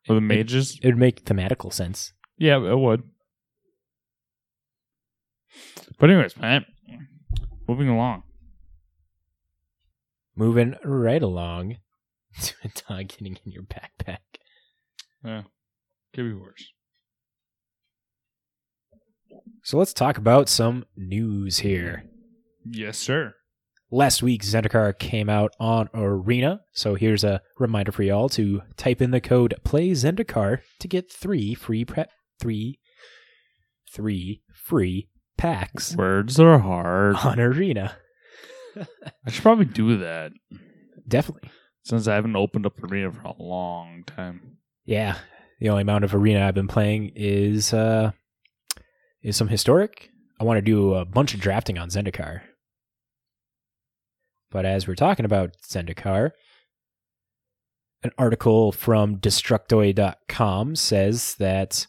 or 0.07 0.15
the 0.15 0.17
It- 0.17 0.21
mages. 0.21 0.79
It 0.81 0.85
would 0.87 0.97
make 0.97 1.25
thematical 1.25 1.73
sense. 1.73 2.13
Yeah, 2.37 2.57
it 2.65 2.77
would. 2.77 3.03
But 5.99 6.09
anyways, 6.09 6.37
man, 6.37 6.65
moving 7.67 7.89
along. 7.89 8.23
Moving 10.35 10.75
right 10.85 11.21
along 11.21 11.77
to 12.41 12.53
a 12.63 12.67
dog 12.87 13.07
getting 13.09 13.37
in 13.45 13.51
your 13.51 13.63
backpack. 13.63 14.19
Yeah, 15.23 15.43
could 16.13 16.23
be 16.23 16.33
worse. 16.33 16.71
So 19.63 19.77
let's 19.77 19.93
talk 19.93 20.17
about 20.17 20.47
some 20.47 20.85
news 20.95 21.59
here. 21.59 22.05
Yes, 22.65 22.97
sir. 22.97 23.33
Last 23.91 24.21
week, 24.21 24.43
Zendikar 24.43 24.97
came 24.97 25.29
out 25.29 25.55
on 25.59 25.89
Arena, 25.95 26.61
so 26.73 26.93
here's 26.93 27.23
a 27.23 27.41
reminder 27.57 27.91
for 27.91 28.03
y'all 28.03 28.29
to 28.29 28.61
type 28.77 29.01
in 29.01 29.09
the 29.09 29.19
code 29.19 29.55
Play 29.63 29.89
Zendikar 29.91 30.59
to 30.79 30.87
get 30.87 31.11
three 31.11 31.55
free 31.55 31.83
prep 31.85 32.11
three 32.39 32.79
three 33.91 34.43
free 34.53 35.09
packs 35.37 35.95
Words 35.95 36.39
are 36.39 36.59
hard. 36.59 37.15
on 37.15 37.39
Arena. 37.39 37.95
I 39.25 39.31
should 39.31 39.41
probably 39.41 39.65
do 39.65 39.97
that 39.97 40.33
Definitely. 41.07 41.49
since 41.83 42.07
I 42.07 42.13
haven't 42.13 42.35
opened 42.35 42.67
up 42.67 42.81
Arena 42.83 43.11
for 43.11 43.21
a 43.29 43.41
long 43.41 44.03
time. 44.05 44.57
Yeah, 44.85 45.17
the 45.59 45.69
only 45.69 45.81
amount 45.81 46.03
of 46.03 46.13
Arena 46.13 46.45
I've 46.47 46.53
been 46.53 46.67
playing 46.67 47.11
is 47.15 47.73
uh 47.73 48.11
is 49.23 49.35
some 49.35 49.47
historic. 49.47 50.11
I 50.39 50.43
want 50.43 50.57
to 50.57 50.61
do 50.61 50.93
a 50.93 51.05
bunch 51.05 51.33
of 51.33 51.39
drafting 51.39 51.79
on 51.79 51.89
Zendikar. 51.89 52.41
But 54.51 54.65
as 54.65 54.87
we're 54.87 54.95
talking 54.95 55.25
about 55.25 55.55
Zendikar, 55.61 56.31
an 58.03 58.11
article 58.17 58.71
from 58.71 59.17
Destructoid.com 59.17 60.75
says 60.75 61.35
that 61.35 61.87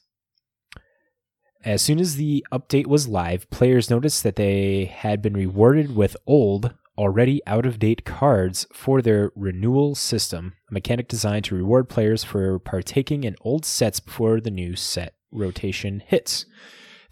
as 1.62 1.82
soon 1.82 2.00
as 2.00 2.16
the 2.16 2.44
update 2.52 2.86
was 2.86 3.06
live, 3.06 3.48
players 3.50 3.90
noticed 3.90 4.22
that 4.22 4.36
they 4.36 4.86
had 4.86 5.20
been 5.20 5.34
rewarded 5.34 5.94
with 5.94 6.16
old, 6.26 6.74
already 6.96 7.40
out 7.46 7.66
of 7.66 7.78
date 7.78 8.04
cards 8.04 8.66
for 8.72 9.02
their 9.02 9.30
renewal 9.36 9.94
system, 9.94 10.54
a 10.70 10.74
mechanic 10.74 11.06
designed 11.06 11.44
to 11.44 11.54
reward 11.54 11.88
players 11.88 12.24
for 12.24 12.58
partaking 12.58 13.24
in 13.24 13.36
old 13.42 13.64
sets 13.64 14.00
before 14.00 14.40
the 14.40 14.50
new 14.50 14.74
set 14.74 15.14
rotation 15.30 16.02
hits. 16.06 16.46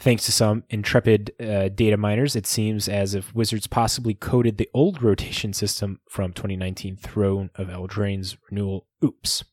Thanks 0.01 0.27
to 0.27 0.33
some 0.33 0.63
intrepid 0.71 1.33
uh, 1.41 1.69
data 1.71 1.97
miners, 1.97 2.37
it 2.37 2.47
seems 2.47 2.89
as 2.89 3.17
if 3.17 3.35
Wizards 3.35 3.67
possibly 3.67 4.15
coded 4.15 4.57
the 4.57 4.71
old 4.73 5.03
rotation 5.03 5.53
system 5.53 6.01
from 6.09 6.33
2019 6.33 6.97
Throne 6.97 7.51
of 7.57 7.69
Eldraine's 7.69 8.37
renewal. 8.49 8.87
Oops. 9.03 9.45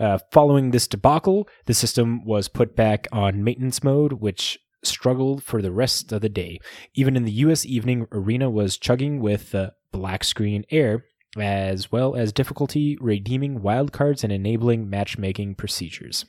Uh, 0.00 0.18
following 0.30 0.70
this 0.70 0.86
debacle, 0.86 1.46
the 1.66 1.74
system 1.74 2.24
was 2.24 2.48
put 2.48 2.74
back 2.74 3.06
on 3.12 3.44
maintenance 3.44 3.84
mode, 3.84 4.14
which 4.14 4.58
struggled 4.82 5.42
for 5.42 5.60
the 5.60 5.72
rest 5.72 6.12
of 6.12 6.22
the 6.22 6.28
day. 6.30 6.58
Even 6.94 7.14
in 7.14 7.24
the 7.24 7.32
US 7.32 7.66
evening, 7.66 8.06
Arena 8.12 8.48
was 8.48 8.78
chugging 8.78 9.20
with 9.20 9.54
uh, 9.54 9.70
black 9.92 10.24
screen 10.24 10.64
air, 10.70 11.04
as 11.38 11.92
well 11.92 12.14
as 12.14 12.32
difficulty 12.32 12.96
redeeming 13.00 13.60
wildcards 13.60 14.24
and 14.24 14.32
enabling 14.32 14.88
matchmaking 14.88 15.54
procedures. 15.54 16.24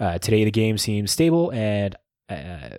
Uh, 0.00 0.18
today, 0.18 0.44
the 0.44 0.50
game 0.50 0.76
seems 0.78 1.10
stable, 1.10 1.50
and 1.52 1.94
uh, 2.28 2.78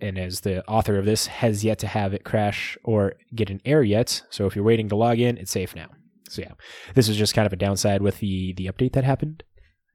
and 0.00 0.18
as 0.18 0.40
the 0.40 0.66
author 0.66 0.98
of 0.98 1.04
this 1.04 1.26
has 1.26 1.64
yet 1.64 1.78
to 1.80 1.86
have 1.86 2.14
it 2.14 2.24
crash 2.24 2.78
or 2.84 3.14
get 3.34 3.50
an 3.50 3.60
error 3.64 3.82
yet, 3.82 4.22
so 4.30 4.46
if 4.46 4.54
you're 4.56 4.64
waiting 4.64 4.88
to 4.88 4.96
log 4.96 5.18
in, 5.18 5.36
it's 5.36 5.50
safe 5.50 5.74
now. 5.74 5.88
So 6.28 6.42
yeah, 6.42 6.52
this 6.94 7.08
was 7.08 7.16
just 7.16 7.34
kind 7.34 7.46
of 7.46 7.52
a 7.52 7.56
downside 7.56 8.00
with 8.02 8.20
the 8.20 8.54
the 8.54 8.66
update 8.66 8.92
that 8.92 9.04
happened, 9.04 9.42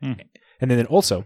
Hmm. 0.01 0.13
and 0.61 0.69
then 0.69 0.85
also 0.87 1.25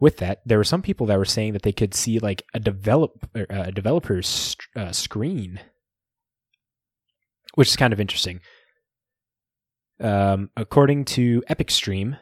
with 0.00 0.16
that, 0.18 0.40
there 0.44 0.58
were 0.58 0.64
some 0.64 0.82
people 0.82 1.06
that 1.06 1.18
were 1.18 1.24
saying 1.24 1.52
that 1.52 1.62
they 1.62 1.72
could 1.72 1.94
see 1.94 2.18
like 2.18 2.42
a 2.54 2.60
develop 2.60 3.28
uh, 3.36 3.44
a 3.50 3.72
developer's 3.72 4.56
uh, 4.74 4.92
screen, 4.92 5.60
which 7.54 7.68
is 7.68 7.76
kind 7.76 7.92
of 7.92 8.00
interesting. 8.00 8.40
Um, 10.00 10.50
according 10.56 11.04
to 11.06 11.42
Epic 11.48 11.70
Stream, 11.70 12.16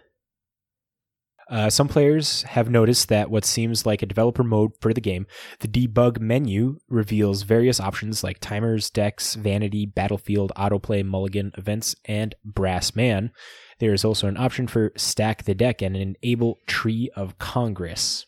uh, 1.50 1.68
some 1.70 1.88
players 1.88 2.42
have 2.44 2.70
noticed 2.70 3.08
that 3.08 3.30
what 3.30 3.44
seems 3.44 3.84
like 3.84 4.02
a 4.02 4.06
developer 4.06 4.42
mode 4.44 4.72
for 4.80 4.92
the 4.94 5.00
game, 5.00 5.26
the 5.60 5.68
debug 5.68 6.20
menu 6.20 6.78
reveals 6.88 7.42
various 7.42 7.80
options 7.80 8.24
like 8.24 8.38
timers, 8.40 8.88
decks, 8.90 9.34
vanity, 9.34 9.84
battlefield, 9.86 10.52
autoplay, 10.56 11.04
mulligan, 11.04 11.52
events, 11.58 11.94
and 12.06 12.34
brass 12.44 12.94
man. 12.96 13.30
There 13.78 13.92
is 13.92 14.04
also 14.04 14.28
an 14.28 14.36
option 14.36 14.66
for 14.66 14.92
stack 14.96 15.44
the 15.44 15.54
deck 15.54 15.82
and 15.82 15.96
enable 15.96 16.58
tree 16.66 17.10
of 17.16 17.38
Congress. 17.38 18.26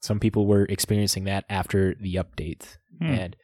Some 0.00 0.20
people 0.20 0.46
were 0.46 0.64
experiencing 0.64 1.24
that 1.24 1.44
after 1.48 1.94
the 1.94 2.14
update, 2.16 2.76
Hmm. 3.00 3.06
and 3.06 3.36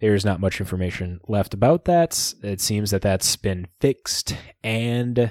there's 0.00 0.24
not 0.24 0.40
much 0.40 0.60
information 0.60 1.20
left 1.28 1.54
about 1.54 1.84
that. 1.86 2.34
It 2.42 2.60
seems 2.60 2.90
that 2.90 3.02
that's 3.02 3.36
been 3.36 3.68
fixed, 3.80 4.36
and 4.62 5.30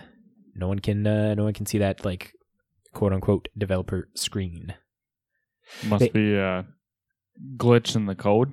no 0.56 0.68
one 0.68 0.80
can 0.80 1.06
uh, 1.06 1.36
no 1.36 1.44
one 1.44 1.54
can 1.54 1.66
see 1.66 1.78
that 1.80 2.06
like 2.06 2.32
quote 2.94 3.14
unquote 3.14 3.48
developer 3.58 4.10
screen. 4.16 4.74
Must 5.86 6.00
They- 6.02 6.10
be 6.10 6.36
a 6.36 6.66
glitch 7.58 7.96
in 7.96 8.06
the 8.06 8.16
code. 8.16 8.52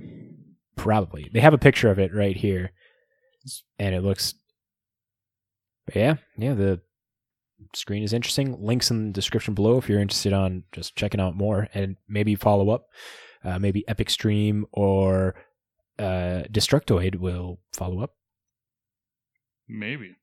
Probably 0.76 1.28
they 1.32 1.40
have 1.40 1.52
a 1.54 1.58
picture 1.58 1.90
of 1.90 1.98
it 1.98 2.14
right 2.14 2.36
here, 2.36 2.72
and 3.78 3.94
it 3.94 4.00
looks. 4.00 4.34
Yeah, 5.94 6.16
yeah. 6.38 6.54
The 6.54 6.80
screen 7.74 8.02
is 8.02 8.12
interesting. 8.14 8.64
Links 8.64 8.90
in 8.90 9.08
the 9.08 9.12
description 9.12 9.52
below 9.54 9.76
if 9.76 9.88
you're 9.88 10.00
interested 10.00 10.32
on 10.32 10.64
just 10.72 10.96
checking 10.96 11.20
out 11.20 11.36
more 11.36 11.68
and 11.74 11.96
maybe 12.08 12.34
follow 12.34 12.70
up. 12.70 12.86
Uh, 13.44 13.58
maybe 13.58 13.86
Epic 13.88 14.08
Stream 14.08 14.64
or 14.72 15.34
uh, 15.98 16.44
Destructoid 16.50 17.16
will 17.16 17.58
follow 17.74 18.00
up. 18.02 18.14
Maybe. 19.68 20.16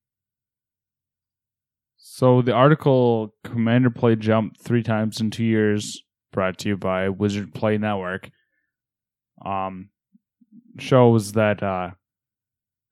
So 1.98 2.42
the 2.42 2.54
article 2.54 3.34
Commander 3.44 3.90
Play 3.90 4.16
Jump 4.16 4.58
three 4.58 4.84
times 4.84 5.20
in 5.20 5.32
two 5.32 5.44
years, 5.44 6.02
brought 6.32 6.60
to 6.60 6.70
you 6.70 6.78
by 6.78 7.10
Wizard 7.10 7.54
Play 7.54 7.78
Network, 7.78 8.30
um, 9.44 9.90
shows 10.80 11.34
that 11.34 11.64
uh, 11.64 11.92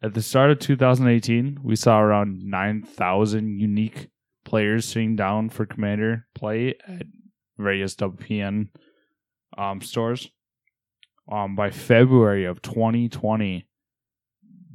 at 0.02 0.14
the 0.14 0.22
start 0.22 0.52
of 0.52 0.60
2018, 0.60 1.60
we 1.64 1.76
saw 1.76 2.00
around 2.00 2.44
9,000 2.44 3.60
unique 3.60 4.10
players 4.44 4.86
sitting 4.86 5.16
down 5.16 5.50
for 5.50 5.66
Commander 5.66 6.28
Play 6.36 6.76
at 6.88 7.08
various 7.58 7.96
WPN 7.96 8.70
um, 9.58 9.82
stores. 9.82 10.30
Um, 11.32 11.56
by 11.56 11.72
February 11.72 12.46
of 12.46 12.62
2020, 12.62 13.68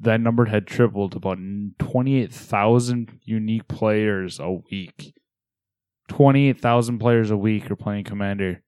that 0.01 0.21
number 0.21 0.47
had 0.47 0.67
tripled 0.67 1.13
to 1.13 1.19
about 1.19 1.39
28,000 1.79 3.21
unique 3.23 3.69
players 3.69 4.39
a 4.39 4.51
week. 4.51 5.15
28,000 6.09 6.99
players 6.99 7.31
a 7.31 7.37
week 7.37 7.71
are 7.71 7.77
playing 7.77 8.05
Commander. 8.05 8.63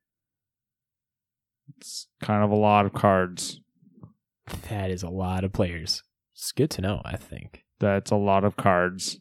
It's 1.76 2.06
kind 2.22 2.44
of 2.44 2.50
a 2.50 2.56
lot 2.56 2.86
of 2.86 2.92
cards. 2.92 3.60
That 4.68 4.90
is 4.90 5.02
a 5.02 5.08
lot 5.08 5.44
of 5.44 5.52
players. 5.52 6.02
It's 6.34 6.52
good 6.52 6.70
to 6.72 6.82
know, 6.82 7.00
I 7.04 7.16
think. 7.16 7.64
That's 7.80 8.10
a 8.10 8.16
lot 8.16 8.44
of 8.44 8.56
cards. 8.56 9.18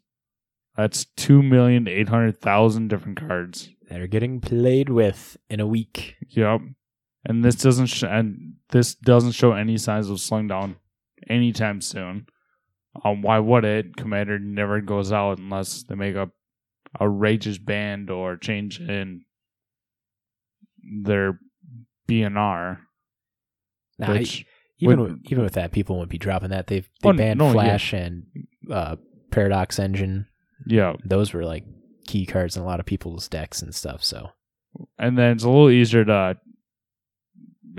That's 0.75 1.05
2,800,000 1.17 2.87
different 2.87 3.19
cards. 3.19 3.69
That 3.89 3.99
are 3.99 4.07
getting 4.07 4.39
played 4.39 4.89
with 4.89 5.37
in 5.49 5.59
a 5.59 5.67
week. 5.67 6.15
Yep. 6.29 6.61
And 7.25 7.43
this 7.43 7.55
doesn't 7.55 7.87
sh- 7.87 8.03
and 8.03 8.53
this 8.69 8.95
doesn't 8.95 9.33
show 9.33 9.51
any 9.51 9.77
signs 9.77 10.09
of 10.09 10.19
slowing 10.19 10.47
down. 10.47 10.77
Anytime 11.29 11.81
soon. 11.81 12.25
Um, 13.03 13.21
why 13.21 13.39
would 13.39 13.63
it? 13.65 13.95
Commander 13.95 14.37
never 14.39 14.81
goes 14.81 15.11
out 15.11 15.37
unless 15.39 15.83
they 15.83 15.95
make 15.95 16.15
a 16.15 16.29
outrageous 17.01 17.57
band 17.57 18.09
or 18.09 18.35
change 18.37 18.79
in 18.81 19.21
their 21.03 21.39
BNR. 22.09 22.79
Nah, 23.99 24.11
Which 24.13 24.45
even 24.79 24.99
would- 24.99 25.11
with, 25.11 25.21
even 25.31 25.43
with 25.43 25.53
that, 25.53 25.71
people 25.71 25.97
wouldn't 25.97 26.11
be 26.11 26.17
dropping 26.17 26.49
that. 26.49 26.67
They've 26.67 26.89
they 27.01 27.09
Oh, 27.09 27.13
banned 27.13 27.39
no, 27.39 27.47
yeah. 27.47 27.53
Flash 27.53 27.93
and 27.93 28.23
uh, 28.69 28.95
Paradox 29.31 29.79
Engine. 29.79 30.27
yeah, 30.65 30.93
Those 31.05 31.33
were 31.33 31.45
like 31.45 31.65
key 32.07 32.25
cards 32.25 32.57
in 32.57 32.63
a 32.63 32.65
lot 32.65 32.79
of 32.79 32.85
people's 32.85 33.27
decks 33.29 33.61
and 33.61 33.73
stuff. 33.73 34.03
So 34.03 34.29
and 34.97 35.17
then 35.17 35.31
it's 35.33 35.43
a 35.43 35.49
little 35.49 35.69
easier 35.69 36.03
to, 36.05 36.37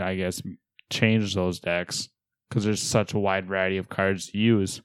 I 0.00 0.14
guess, 0.14 0.40
change 0.90 1.34
those 1.34 1.58
decks 1.60 2.08
because 2.52 2.64
there's 2.64 2.82
such 2.82 3.14
a 3.14 3.18
wide 3.18 3.46
variety 3.46 3.78
of 3.78 3.88
cards 3.88 4.26
to 4.26 4.36
use. 4.36 4.82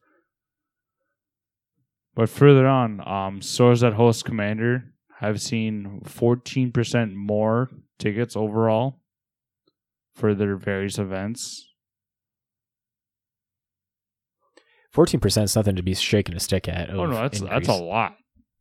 But 2.15 2.29
further 2.29 2.65
on, 2.65 3.05
um, 3.05 3.41
stores 3.41 3.81
that 3.81 3.91
host 3.93 4.23
Commander 4.23 4.93
have 5.19 5.41
seen 5.41 5.99
14% 6.05 7.13
more 7.13 7.69
tickets 7.99 8.37
overall 8.37 9.01
for 10.15 10.33
their 10.33 10.55
various 10.55 10.97
events. 10.97 11.65
fourteen 14.93 15.19
percent 15.19 15.43
is 15.43 15.55
nothing 15.55 15.75
to 15.75 15.83
be 15.83 15.93
shaking 15.93 16.35
a 16.35 16.39
stick 16.39 16.67
at. 16.69 16.89
Oh 16.89 17.05
no, 17.05 17.15
that's 17.15 17.41
that's 17.41 17.67
a 17.67 17.73
lot. 17.73 18.15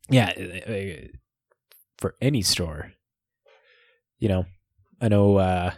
yeah 0.09 0.31
uh, 0.37 0.71
uh, 0.71 1.07
for 1.97 2.13
any 2.21 2.41
store. 2.41 2.91
You 4.19 4.27
know, 4.27 4.45
I 5.01 5.07
know 5.07 5.37
uh, 5.37 5.71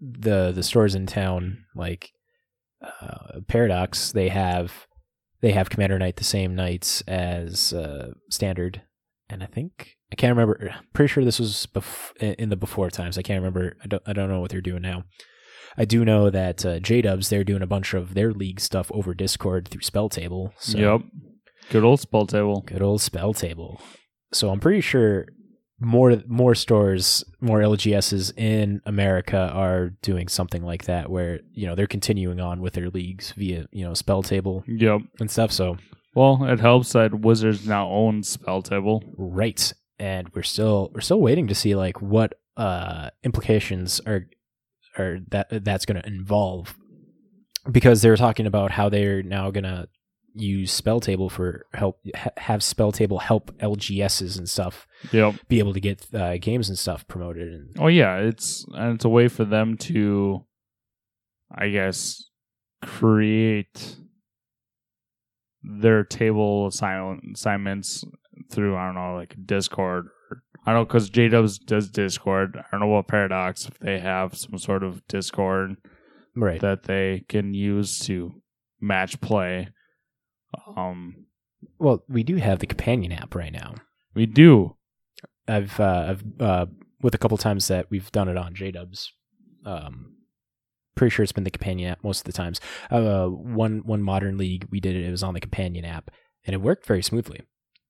the 0.00 0.52
the 0.52 0.62
stores 0.62 0.94
in 0.94 1.06
town 1.06 1.64
like 1.74 2.10
uh, 2.82 3.40
Paradox. 3.48 4.12
They 4.12 4.28
have 4.28 4.86
they 5.40 5.52
have 5.52 5.70
Commander 5.70 5.98
Night 5.98 6.16
the 6.16 6.24
same 6.24 6.54
nights 6.54 7.02
as 7.02 7.72
uh, 7.72 8.12
Standard, 8.30 8.82
and 9.28 9.42
I 9.42 9.46
think 9.46 9.96
I 10.12 10.16
can't 10.16 10.36
remember. 10.36 10.70
I'm 10.74 10.84
pretty 10.92 11.12
sure 11.12 11.24
this 11.24 11.38
was 11.40 11.66
bef- 11.74 12.16
in 12.16 12.48
the 12.48 12.56
before 12.56 12.90
times. 12.90 13.16
I 13.18 13.22
can't 13.22 13.40
remember. 13.42 13.76
I 13.82 13.86
don't 13.86 14.02
I 14.06 14.12
don't 14.12 14.28
know 14.28 14.40
what 14.40 14.50
they're 14.50 14.60
doing 14.60 14.82
now. 14.82 15.04
I 15.78 15.84
do 15.84 16.04
know 16.04 16.30
that 16.30 16.66
uh, 16.66 16.80
J 16.80 17.02
Dubs 17.02 17.28
they're 17.28 17.44
doing 17.44 17.62
a 17.62 17.66
bunch 17.66 17.94
of 17.94 18.14
their 18.14 18.32
league 18.32 18.60
stuff 18.60 18.90
over 18.92 19.14
Discord 19.14 19.68
through 19.68 19.82
Spell 19.82 20.08
Table. 20.08 20.52
So 20.58 20.78
Yep. 20.78 21.00
Good 21.70 21.84
old 21.84 22.00
spell 22.00 22.26
table. 22.26 22.62
Good 22.66 22.82
old 22.82 23.00
spell 23.00 23.32
table. 23.32 23.80
So 24.32 24.50
I'm 24.50 24.58
pretty 24.58 24.80
sure 24.80 25.26
more 25.80 26.22
more 26.26 26.54
stores, 26.54 27.24
more 27.40 27.60
LGSs 27.60 28.32
in 28.36 28.80
America 28.86 29.50
are 29.52 29.90
doing 30.02 30.28
something 30.28 30.62
like 30.62 30.84
that 30.84 31.10
where, 31.10 31.40
you 31.52 31.66
know, 31.66 31.74
they're 31.74 31.86
continuing 31.86 32.38
on 32.40 32.60
with 32.60 32.74
their 32.74 32.90
leagues 32.90 33.32
via, 33.32 33.66
you 33.72 33.84
know, 33.84 33.94
spell 33.94 34.22
table 34.22 34.62
Yep. 34.66 35.00
and 35.20 35.30
stuff. 35.30 35.50
So 35.52 35.78
Well, 36.14 36.44
it 36.44 36.60
helps 36.60 36.92
that 36.92 37.14
Wizards 37.20 37.66
now 37.66 37.88
own 37.88 38.22
spell 38.22 38.62
table. 38.62 39.02
right. 39.16 39.72
And 39.98 40.28
we're 40.34 40.42
still 40.42 40.90
we're 40.94 41.00
still 41.02 41.20
waiting 41.20 41.46
to 41.48 41.54
see 41.54 41.74
like 41.74 42.00
what 42.02 42.34
uh 42.56 43.10
implications 43.24 44.00
are 44.06 44.26
are 44.98 45.18
that 45.30 45.64
that's 45.64 45.86
gonna 45.86 46.02
involve. 46.04 46.74
Because 47.70 48.00
they're 48.02 48.16
talking 48.16 48.46
about 48.46 48.70
how 48.70 48.88
they're 48.88 49.22
now 49.22 49.50
gonna 49.50 49.86
use 50.34 50.72
spell 50.72 51.00
table 51.00 51.28
for 51.28 51.66
help 51.74 51.98
ha- 52.14 52.30
have 52.36 52.62
spell 52.62 52.92
table 52.92 53.18
help 53.18 53.50
LGSs 53.58 54.38
and 54.38 54.48
stuff 54.48 54.86
Yep. 55.12 55.34
be 55.48 55.58
able 55.58 55.72
to 55.74 55.80
get 55.80 56.06
uh, 56.14 56.36
games 56.38 56.68
and 56.68 56.78
stuff 56.78 57.06
promoted 57.08 57.48
and 57.52 57.76
Oh 57.78 57.88
yeah, 57.88 58.16
it's 58.18 58.64
and 58.74 58.94
it's 58.94 59.04
a 59.04 59.08
way 59.08 59.28
for 59.28 59.44
them 59.44 59.76
to, 59.78 60.44
I 61.52 61.68
guess, 61.70 62.22
create 62.82 63.96
their 65.62 66.04
table 66.04 66.68
assign- 66.68 67.32
assignments 67.34 68.04
through 68.50 68.76
I 68.76 68.86
don't 68.86 68.94
know 68.94 69.14
like 69.14 69.34
Discord. 69.44 70.06
Or, 70.30 70.42
I 70.66 70.72
don't 70.72 70.80
know 70.80 70.84
because 70.86 71.10
J 71.10 71.28
Dubs 71.28 71.58
does 71.58 71.88
Discord. 71.90 72.56
I 72.56 72.64
don't 72.70 72.80
know 72.80 72.86
what 72.94 73.08
Paradox 73.08 73.66
if 73.66 73.78
they 73.78 73.98
have 73.98 74.36
some 74.36 74.58
sort 74.58 74.82
of 74.82 75.06
Discord 75.08 75.76
right 76.36 76.60
that 76.60 76.84
they 76.84 77.24
can 77.28 77.52
use 77.54 77.98
to 78.00 78.32
match 78.80 79.20
play. 79.20 79.68
Um, 80.76 81.26
well 81.78 82.02
we 82.08 82.22
do 82.22 82.36
have 82.36 82.58
the 82.58 82.66
companion 82.66 83.12
app 83.12 83.34
right 83.34 83.52
now 83.52 83.74
we 84.14 84.26
do. 84.26 84.76
i've 85.46 85.78
uh, 85.78 86.06
i've 86.10 86.24
uh, 86.40 86.66
with 87.02 87.14
a 87.14 87.18
couple 87.18 87.36
times 87.38 87.68
that 87.68 87.86
we've 87.90 88.10
done 88.12 88.28
it 88.28 88.36
on 88.36 88.54
jdubs 88.54 89.08
um 89.64 90.14
pretty 90.96 91.10
sure 91.14 91.22
it's 91.22 91.32
been 91.32 91.44
the 91.44 91.50
companion 91.50 91.90
app 91.92 92.02
most 92.02 92.20
of 92.20 92.24
the 92.24 92.32
times 92.32 92.60
uh 92.90 93.26
one 93.26 93.82
one 93.84 94.02
modern 94.02 94.36
league 94.38 94.66
we 94.70 94.80
did 94.80 94.96
it 94.96 95.04
it 95.06 95.10
was 95.10 95.22
on 95.22 95.34
the 95.34 95.40
companion 95.40 95.84
app 95.84 96.10
and 96.44 96.54
it 96.54 96.60
worked 96.60 96.86
very 96.86 97.02
smoothly 97.02 97.40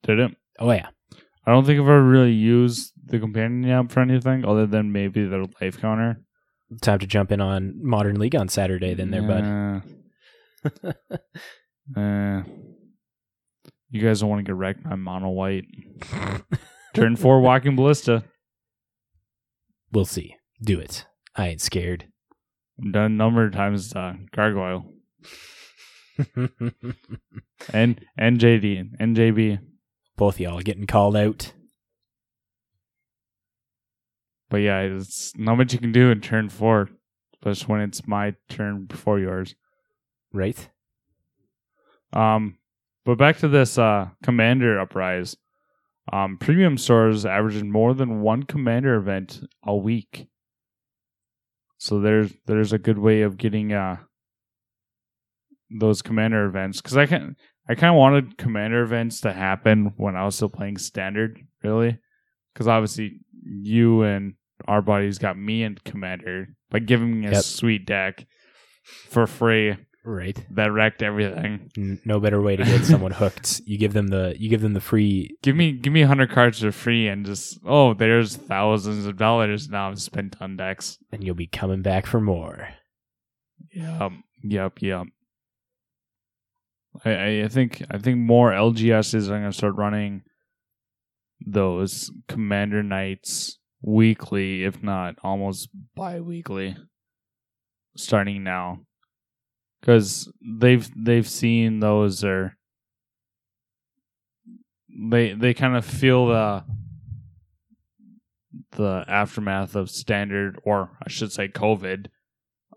Did 0.02 0.18
it? 0.18 0.36
oh 0.58 0.70
yeah 0.72 0.88
I 1.46 1.52
don't 1.52 1.64
think 1.64 1.80
I've 1.80 1.86
ever 1.88 2.02
really 2.04 2.32
used 2.32 2.92
the 3.04 3.18
companion 3.18 3.68
app 3.70 3.90
for 3.90 4.00
anything 4.00 4.44
other 4.44 4.66
than 4.66 4.92
maybe 4.92 5.24
the 5.24 5.48
life 5.60 5.80
counter. 5.80 6.20
time 6.82 6.98
to 6.98 7.06
jump 7.06 7.32
in 7.32 7.40
on 7.40 7.74
modern 7.82 8.18
league 8.18 8.36
on 8.36 8.48
saturday 8.48 8.94
then 8.94 9.10
there 9.10 9.22
bud 9.22 9.82
bud. 10.84 10.94
uh, 11.96 12.42
you 13.90 14.00
guys 14.00 14.20
don't 14.20 14.28
want 14.30 14.40
to 14.40 14.48
get 14.48 14.54
wrecked 14.56 14.84
by 14.84 14.94
mono 14.94 15.30
white. 15.30 15.64
Turn 16.94 17.16
four 17.16 17.40
walking 17.40 17.76
ballista. 17.76 18.24
we'll 19.92 20.04
see 20.04 20.34
do 20.62 20.78
it 20.80 21.06
i 21.36 21.46
ain't 21.48 21.60
scared 21.60 22.06
I've 22.84 22.92
done 22.92 23.04
a 23.04 23.08
number 23.08 23.44
of 23.46 23.52
times 23.52 23.94
uh, 23.94 24.14
gargoyle 24.34 24.92
and 27.72 28.00
and 28.18 28.38
JD 28.40 28.90
and 28.98 29.16
JB. 29.16 29.60
both 30.16 30.34
of 30.34 30.40
y'all 30.40 30.60
getting 30.60 30.86
called 30.86 31.16
out 31.16 31.52
But 34.50 34.58
yeah, 34.58 34.80
it's 34.80 35.32
not 35.36 35.56
much 35.56 35.72
you 35.72 35.78
can 35.78 35.92
do 35.92 36.10
in 36.10 36.20
turn 36.20 36.48
four, 36.48 36.90
especially 37.34 37.70
when 37.72 37.80
it's 37.82 38.06
my 38.08 38.34
turn 38.48 38.86
before 38.86 39.20
yours. 39.20 39.54
right 40.32 40.68
Um, 42.12 42.56
but 43.04 43.16
back 43.18 43.38
to 43.38 43.48
this 43.48 43.78
uh, 43.78 44.08
commander 44.22 44.78
uprise. 44.78 45.36
Um, 46.12 46.38
premium 46.38 46.76
stores 46.76 47.24
averaging 47.24 47.70
more 47.70 47.94
than 47.94 48.20
one 48.20 48.42
commander 48.42 48.96
event 48.96 49.42
a 49.64 49.76
week. 49.76 50.26
So 51.78 52.00
there's 52.00 52.32
there's 52.46 52.72
a 52.72 52.78
good 52.78 52.98
way 52.98 53.22
of 53.22 53.36
getting 53.38 53.72
uh 53.72 53.98
those 55.70 56.02
commander 56.02 56.44
events 56.46 56.80
because 56.80 56.96
I 56.96 57.06
can 57.06 57.36
I 57.68 57.74
kind 57.74 57.94
of 57.94 57.98
wanted 57.98 58.36
commander 58.38 58.82
events 58.82 59.20
to 59.22 59.32
happen 59.32 59.92
when 59.96 60.16
I 60.16 60.24
was 60.24 60.34
still 60.34 60.48
playing 60.48 60.78
standard, 60.78 61.40
really, 61.62 61.96
because 62.52 62.66
obviously 62.66 63.20
you 63.44 64.02
and 64.02 64.34
our 64.66 64.82
buddies 64.82 65.18
got 65.18 65.38
me 65.38 65.62
in 65.62 65.76
commander 65.84 66.48
by 66.70 66.80
giving 66.80 67.20
me 67.20 67.28
a 67.28 67.32
Yep. 67.32 67.42
sweet 67.44 67.86
deck 67.86 68.26
for 68.82 69.26
free 69.26 69.76
right 70.04 70.44
that 70.50 70.72
wrecked 70.72 71.02
everything. 71.02 72.00
No 72.04 72.20
better 72.20 72.40
way 72.40 72.56
to 72.56 72.64
get 72.64 72.84
someone 72.84 73.10
hooked. 73.22 73.60
You 73.64 73.78
give 73.78 73.92
them 73.92 74.08
the 74.08 74.34
you 74.38 74.48
give 74.48 74.60
them 74.62 74.72
the 74.72 74.80
free. 74.80 75.36
Give 75.42 75.56
me 75.56 75.72
give 75.72 75.92
me 75.92 76.02
hundred 76.02 76.30
cards 76.30 76.60
for 76.60 76.72
free 76.72 77.08
and 77.08 77.26
just 77.26 77.58
oh 77.64 77.94
there's 77.94 78.36
thousands 78.36 79.06
of 79.06 79.16
dollars 79.16 79.68
now 79.68 79.88
I've 79.90 80.00
spent 80.00 80.36
on 80.40 80.56
decks. 80.56 80.98
and 81.12 81.22
you'll 81.22 81.34
be 81.34 81.46
coming 81.46 81.82
back 81.82 82.06
for 82.06 82.20
more. 82.20 82.68
Yep, 83.72 84.12
yep, 84.42 84.72
yep. 84.80 85.06
I, 87.04 87.42
I 87.42 87.48
think 87.48 87.82
I 87.90 87.98
think 87.98 88.18
more 88.18 88.50
LGSs 88.50 89.28
are 89.28 89.38
gonna 89.38 89.52
start 89.52 89.76
running 89.76 90.22
those 91.46 92.10
commander 92.28 92.82
nights 92.82 93.58
weekly, 93.82 94.64
if 94.64 94.82
not 94.82 95.14
almost 95.22 95.68
bi-weekly, 95.94 96.76
starting 97.96 98.42
now, 98.42 98.80
because 99.80 100.30
they've 100.40 100.88
they've 100.96 101.28
seen 101.28 101.80
those 101.80 102.24
or 102.24 102.56
they 104.88 105.32
they 105.32 105.54
kind 105.54 105.76
of 105.76 105.84
feel 105.84 106.26
the 106.26 106.64
the 108.72 109.04
aftermath 109.08 109.74
of 109.74 109.90
standard 109.90 110.58
or 110.64 110.90
I 111.04 111.08
should 111.08 111.32
say 111.32 111.48
COVID 111.48 112.06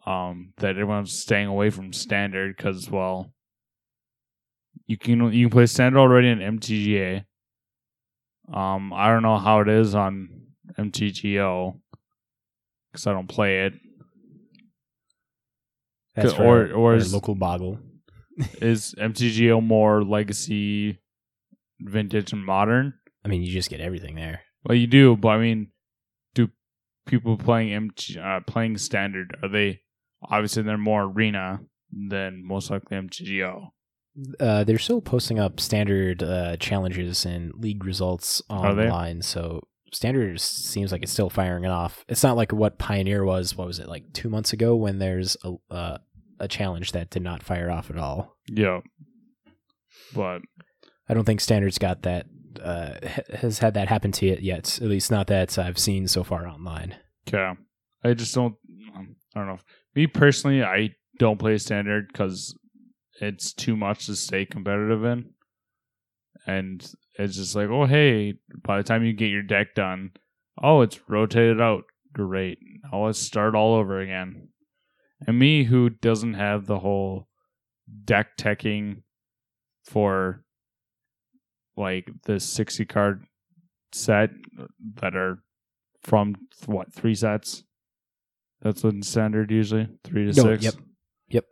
um 0.05 0.53
that 0.57 0.71
everyone's 0.71 1.13
staying 1.13 1.47
away 1.47 1.69
from 1.69 1.93
standard 1.93 2.57
cuz 2.57 2.89
well 2.89 3.33
you 4.85 4.97
can 4.97 5.31
you 5.33 5.47
can 5.47 5.51
play 5.51 5.65
standard 5.65 5.99
already 5.99 6.29
in 6.29 6.39
MTGA 6.39 7.25
um 8.53 8.93
I 8.93 9.07
don't 9.09 9.23
know 9.23 9.37
how 9.37 9.61
it 9.61 9.69
is 9.69 9.95
on 9.95 10.29
MTGO 10.77 11.79
cuz 12.93 13.07
I 13.07 13.13
don't 13.13 13.27
play 13.29 13.65
it 13.65 13.73
That's 16.15 16.33
Or- 16.33 16.67
our- 16.67 16.71
or 16.73 16.95
is- 16.95 17.13
local 17.13 17.35
boggle. 17.35 17.79
is 18.61 18.95
MTGO 18.97 19.61
more 19.63 20.03
legacy 20.03 20.97
vintage 21.79 22.33
and 22.33 22.43
modern 22.43 22.93
I 23.25 23.29
mean, 23.29 23.41
you 23.43 23.51
just 23.53 23.69
get 23.69 23.79
everything 23.79 24.15
there. 24.15 24.41
Well, 24.65 24.75
you 24.77 24.85
do, 24.87 25.15
but 25.15 25.29
I 25.29 25.37
mean, 25.39 25.67
do 26.35 26.49
people 27.05 27.37
playing 27.37 27.71
MT, 27.73 28.17
uh, 28.19 28.39
playing 28.41 28.77
standard 28.79 29.37
are 29.41 29.47
they 29.49 29.79
obviously 30.29 30.63
they're 30.63 30.77
more 30.77 31.03
arena 31.03 31.59
than 31.91 32.45
most 32.45 32.69
likely 32.69 32.97
MTGO. 32.97 33.67
Uh, 34.39 34.63
they're 34.65 34.77
still 34.77 34.99
posting 35.01 35.39
up 35.39 35.59
standard 35.59 36.21
uh, 36.21 36.57
challenges 36.57 37.25
and 37.25 37.53
league 37.55 37.85
results 37.85 38.41
Are 38.49 38.73
they? 38.75 38.83
online, 38.89 39.21
so 39.21 39.61
standard 39.93 40.39
seems 40.41 40.91
like 40.91 41.03
it's 41.03 41.11
still 41.11 41.29
firing 41.29 41.63
it 41.63 41.71
off. 41.71 42.03
It's 42.07 42.23
not 42.23 42.37
like 42.37 42.51
what 42.51 42.79
Pioneer 42.79 43.23
was. 43.23 43.55
What 43.55 43.67
was 43.67 43.79
it 43.79 43.87
like 43.87 44.11
two 44.13 44.29
months 44.29 44.53
ago 44.53 44.75
when 44.75 44.99
there's 44.99 45.37
a 45.43 45.73
uh, 45.73 45.97
a 46.39 46.47
challenge 46.47 46.91
that 46.91 47.09
did 47.09 47.23
not 47.23 47.41
fire 47.41 47.71
off 47.71 47.89
at 47.89 47.97
all. 47.97 48.35
Yeah. 48.47 48.81
But 50.13 50.41
I 51.07 51.13
don't 51.13 51.25
think 51.25 51.41
standard's 51.41 51.77
got 51.77 52.03
that. 52.03 52.27
Uh, 52.63 52.93
has 53.33 53.59
had 53.59 53.73
that 53.73 53.87
happen 53.87 54.11
to 54.11 54.27
it 54.27 54.41
yet. 54.41 54.79
At 54.79 54.87
least 54.87 55.09
not 55.09 55.25
that 55.27 55.57
I've 55.57 55.79
seen 55.79 56.07
so 56.07 56.23
far 56.23 56.47
online. 56.47 56.95
Yeah, 57.31 57.55
I 58.03 58.13
just 58.13 58.35
don't. 58.35 58.55
um, 58.95 59.15
I 59.35 59.39
don't 59.39 59.47
know. 59.47 59.59
Me 59.95 60.05
personally, 60.05 60.63
I 60.63 60.91
don't 61.17 61.39
play 61.39 61.57
standard 61.57 62.09
because 62.09 62.55
it's 63.19 63.53
too 63.53 63.75
much 63.75 64.05
to 64.05 64.15
stay 64.15 64.45
competitive 64.45 65.03
in, 65.03 65.31
and 66.45 66.87
it's 67.15 67.35
just 67.35 67.55
like, 67.55 67.69
oh 67.69 67.85
hey, 67.85 68.35
by 68.63 68.77
the 68.77 68.83
time 68.83 69.03
you 69.03 69.13
get 69.13 69.29
your 69.29 69.43
deck 69.43 69.75
done, 69.75 70.11
oh 70.61 70.81
it's 70.81 70.99
rotated 71.07 71.61
out. 71.61 71.83
Great. 72.13 72.59
Now 72.83 73.05
let's 73.05 73.19
start 73.19 73.55
all 73.55 73.75
over 73.75 73.99
again. 73.99 74.49
And 75.25 75.39
me, 75.39 75.63
who 75.63 75.89
doesn't 75.89 76.33
have 76.35 76.65
the 76.65 76.79
whole 76.79 77.27
deck 78.05 78.37
teching 78.37 79.03
for 79.83 80.43
like 81.75 82.09
the 82.25 82.39
60 82.39 82.85
card 82.85 83.25
set 83.91 84.29
that 84.95 85.15
are 85.15 85.39
from 86.01 86.35
what 86.65 86.93
three 86.93 87.15
sets 87.15 87.63
that's 88.61 88.83
in 88.83 89.01
standard 89.01 89.51
usually 89.51 89.87
three 90.03 90.31
to 90.31 90.41
No, 90.41 90.51
six 90.51 90.63
yep. 90.63 90.73
Yep. 91.29 91.45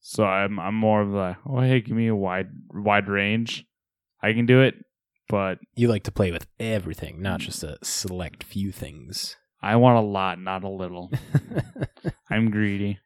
so 0.00 0.24
i'm 0.24 0.58
i'm 0.58 0.74
more 0.74 1.02
of 1.02 1.12
the 1.12 1.36
oh 1.46 1.60
hey 1.60 1.80
give 1.80 1.96
me 1.96 2.08
a 2.08 2.14
wide 2.14 2.48
wide 2.72 3.08
range 3.08 3.64
i 4.22 4.32
can 4.32 4.46
do 4.46 4.60
it 4.62 4.74
but 5.32 5.58
You 5.74 5.88
like 5.88 6.04
to 6.04 6.12
play 6.12 6.30
with 6.30 6.46
everything, 6.60 7.22
not 7.22 7.40
just 7.40 7.64
a 7.64 7.78
select 7.82 8.44
few 8.44 8.70
things. 8.70 9.36
i 9.62 9.74
want 9.76 9.96
a 9.96 10.08
lot 10.18 10.38
not 10.38 10.62
a 10.64 10.68
little 10.68 11.10
i'm 12.30 12.50
greedy 12.50 12.98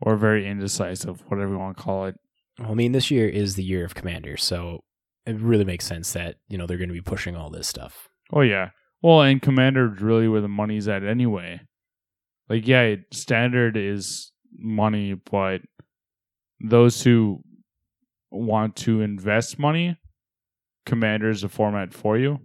or 0.00 0.16
very 0.16 0.46
indecisive 0.46 1.22
whatever 1.28 1.52
you 1.52 1.58
want 1.58 1.76
to 1.76 1.82
call 1.82 2.06
it 2.06 2.16
Well, 2.58 2.72
I 2.72 2.74
mean, 2.74 2.92
this 2.92 3.10
year 3.10 3.28
is 3.28 3.54
the 3.54 3.64
year 3.64 3.84
of 3.84 3.94
Commander, 3.94 4.36
so 4.36 4.84
it 5.26 5.36
really 5.40 5.64
makes 5.64 5.86
sense 5.86 6.12
that 6.12 6.36
you 6.48 6.58
know 6.58 6.66
they're 6.66 6.82
going 6.84 6.94
to 6.94 7.00
be 7.02 7.10
pushing 7.14 7.34
all 7.36 7.50
this 7.50 7.66
stuff. 7.66 8.08
Oh 8.32 8.42
yeah. 8.42 8.70
Well, 9.02 9.22
and 9.22 9.40
Commander's 9.42 10.00
really 10.00 10.28
where 10.28 10.40
the 10.40 10.48
money's 10.48 10.88
at 10.88 11.02
anyway. 11.04 11.60
Like, 12.48 12.66
yeah, 12.66 12.96
standard 13.12 13.76
is 13.76 14.32
money, 14.58 15.14
but 15.30 15.60
those 16.60 17.02
who 17.02 17.40
want 18.34 18.76
to 18.76 19.00
invest 19.00 19.58
money, 19.58 19.96
Commander 20.86 21.30
is 21.30 21.44
a 21.44 21.48
format 21.48 21.92
for 21.94 22.16
you. 22.18 22.40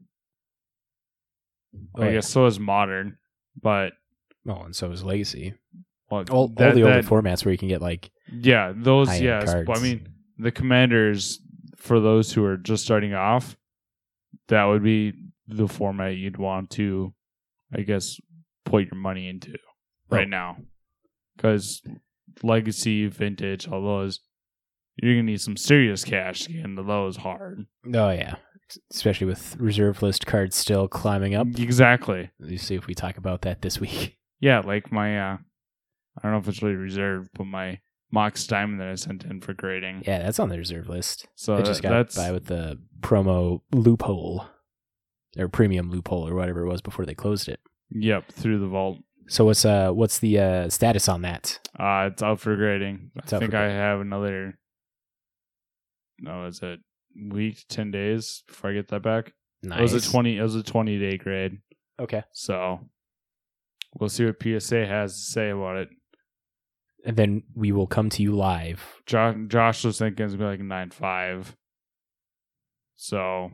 Oh, 1.95 2.01
I 2.01 2.05
yeah. 2.07 2.11
guess 2.13 2.29
so 2.29 2.45
is 2.45 2.59
modern, 2.59 3.17
but 3.61 3.93
Oh, 4.47 4.61
and 4.63 4.75
so 4.75 4.89
is 4.91 5.03
Legacy. 5.03 5.53
well, 6.09 6.23
All, 6.31 6.47
that- 6.47 6.69
all 6.69 6.73
the 6.75 6.83
older 6.83 7.03
formats 7.03 7.45
where 7.45 7.51
you 7.51 7.57
can 7.57 7.67
get 7.67 7.81
like 7.81 8.09
yeah, 8.31 8.73
those. 8.75 9.07
But 9.09 9.77
I 9.77 9.81
mean, 9.81 10.07
the 10.37 10.51
Commanders 10.51 11.39
for 11.75 11.99
those 11.99 12.31
who 12.33 12.43
are 12.45 12.57
just 12.57 12.83
starting 12.83 13.13
off, 13.13 13.55
that 14.47 14.65
would 14.65 14.83
be 14.83 15.13
the 15.47 15.67
format 15.67 16.15
you'd 16.15 16.37
want 16.37 16.69
to, 16.71 17.13
I 17.73 17.81
guess, 17.81 18.19
put 18.65 18.85
your 18.85 18.95
money 18.95 19.27
into 19.27 19.51
oh. 19.53 20.15
right 20.15 20.27
Oh. 20.27 20.29
now, 20.29 20.57
because 21.35 21.81
legacy, 22.43 23.07
vintage, 23.07 23.67
all 23.67 23.81
those, 23.83 24.19
you're 25.01 25.13
gonna 25.15 25.23
need 25.23 25.41
some 25.41 25.57
serious 25.57 26.03
cash 26.03 26.41
to 26.45 26.53
get 26.53 26.65
into 26.65 26.83
those 26.83 27.17
hard. 27.17 27.65
oh 27.93 28.09
yeah, 28.09 28.35
especially 28.91 29.27
with 29.27 29.55
reserve 29.57 30.01
list 30.01 30.25
cards 30.25 30.55
still 30.55 30.87
climbing 30.87 31.35
up. 31.35 31.47
Exactly. 31.57 32.29
Let's 32.39 32.63
see 32.63 32.75
if 32.75 32.87
we 32.87 32.93
talk 32.95 33.17
about 33.17 33.41
that 33.43 33.61
this 33.61 33.79
week. 33.81 34.17
Yeah, 34.39 34.59
like 34.59 34.91
my, 34.91 35.19
uh 35.33 35.37
I 36.17 36.21
don't 36.23 36.31
know 36.31 36.37
if 36.39 36.47
it's 36.47 36.61
really 36.61 36.75
reserved, 36.75 37.29
but 37.33 37.45
my 37.45 37.79
Mox 38.11 38.45
Diamond 38.47 38.81
that 38.81 38.87
I 38.89 38.95
sent 38.95 39.23
in 39.23 39.39
for 39.41 39.53
grading. 39.53 40.03
Yeah, 40.05 40.19
that's 40.19 40.39
on 40.39 40.49
the 40.49 40.57
reserve 40.57 40.89
list. 40.89 41.27
So 41.35 41.55
I 41.55 41.61
just 41.61 41.81
got 41.83 41.91
that's 41.91 42.15
by 42.15 42.31
with 42.31 42.45
the 42.45 42.77
promo 43.01 43.61
loophole 43.71 44.45
or 45.37 45.47
premium 45.47 45.91
loophole 45.91 46.27
or 46.27 46.33
whatever 46.35 46.61
it 46.61 46.67
was 46.69 46.81
before 46.81 47.05
they 47.05 47.13
closed 47.13 47.47
it. 47.47 47.59
yep 47.91 48.29
through 48.31 48.59
the 48.59 48.67
vault. 48.67 48.97
So 49.27 49.45
what's 49.45 49.63
uh 49.63 49.91
what's 49.91 50.19
the 50.19 50.39
uh 50.39 50.69
status 50.69 51.07
on 51.07 51.21
that? 51.21 51.59
Uh, 51.79 52.09
it's 52.11 52.23
out 52.23 52.39
for 52.39 52.55
grading. 52.55 53.11
It's 53.17 53.31
I 53.31 53.39
think 53.39 53.53
I 53.53 53.69
have 53.69 54.01
another. 54.01 54.57
No, 56.21 56.45
is 56.45 56.59
it 56.61 56.79
week 57.29 57.65
ten 57.69 57.91
days 57.91 58.43
before 58.47 58.71
I 58.71 58.73
get 58.73 58.87
that 58.89 59.03
back? 59.03 59.33
Nice. 59.63 59.79
It 59.79 59.81
was 59.81 60.07
a 60.07 60.11
twenty. 60.11 60.37
It 60.37 60.41
was 60.41 60.55
a 60.55 60.63
twenty 60.63 60.99
day 60.99 61.17
grade. 61.17 61.59
Okay. 61.99 62.23
So 62.33 62.79
we'll 63.99 64.09
see 64.09 64.25
what 64.25 64.41
PSA 64.41 64.85
has 64.85 65.13
to 65.13 65.31
say 65.31 65.49
about 65.49 65.77
it. 65.77 65.89
And 67.05 67.15
then 67.15 67.43
we 67.55 67.71
will 67.71 67.87
come 67.87 68.09
to 68.11 68.23
you 68.23 68.33
live. 68.33 69.01
Josh, 69.05 69.35
Josh 69.47 69.85
was 69.85 69.99
thinking 69.99 70.25
it's 70.25 70.33
gonna 70.33 70.45
be 70.45 70.49
like 70.51 70.59
a 70.59 70.63
nine 70.63 70.91
five. 70.91 71.55
So 72.95 73.51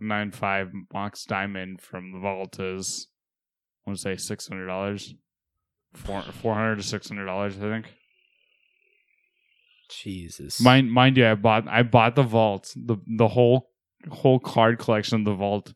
a 0.00 0.04
nine 0.04 0.30
five 0.30 0.70
Mox 0.92 1.24
Diamond 1.24 1.80
from 1.80 2.12
the 2.12 2.20
vault 2.20 2.60
is 2.60 3.08
I 3.86 3.90
want 3.90 3.98
to 3.98 4.02
say 4.02 4.16
six 4.16 4.48
hundred 4.48 4.66
dollars. 4.66 5.14
Four 5.94 6.22
four 6.22 6.54
hundred 6.54 6.76
to 6.76 6.82
six 6.82 7.08
hundred 7.08 7.26
dollars, 7.26 7.56
I 7.56 7.60
think. 7.60 7.86
Jesus. 9.88 10.60
Mind 10.60 10.92
mind 10.92 11.16
you, 11.16 11.26
I 11.26 11.34
bought 11.34 11.66
I 11.68 11.82
bought 11.82 12.14
the 12.16 12.22
vault, 12.22 12.72
the 12.76 12.96
the 13.16 13.28
whole 13.28 13.68
whole 14.10 14.38
card 14.38 14.78
collection 14.78 15.20
of 15.20 15.24
the 15.24 15.34
vault 15.34 15.72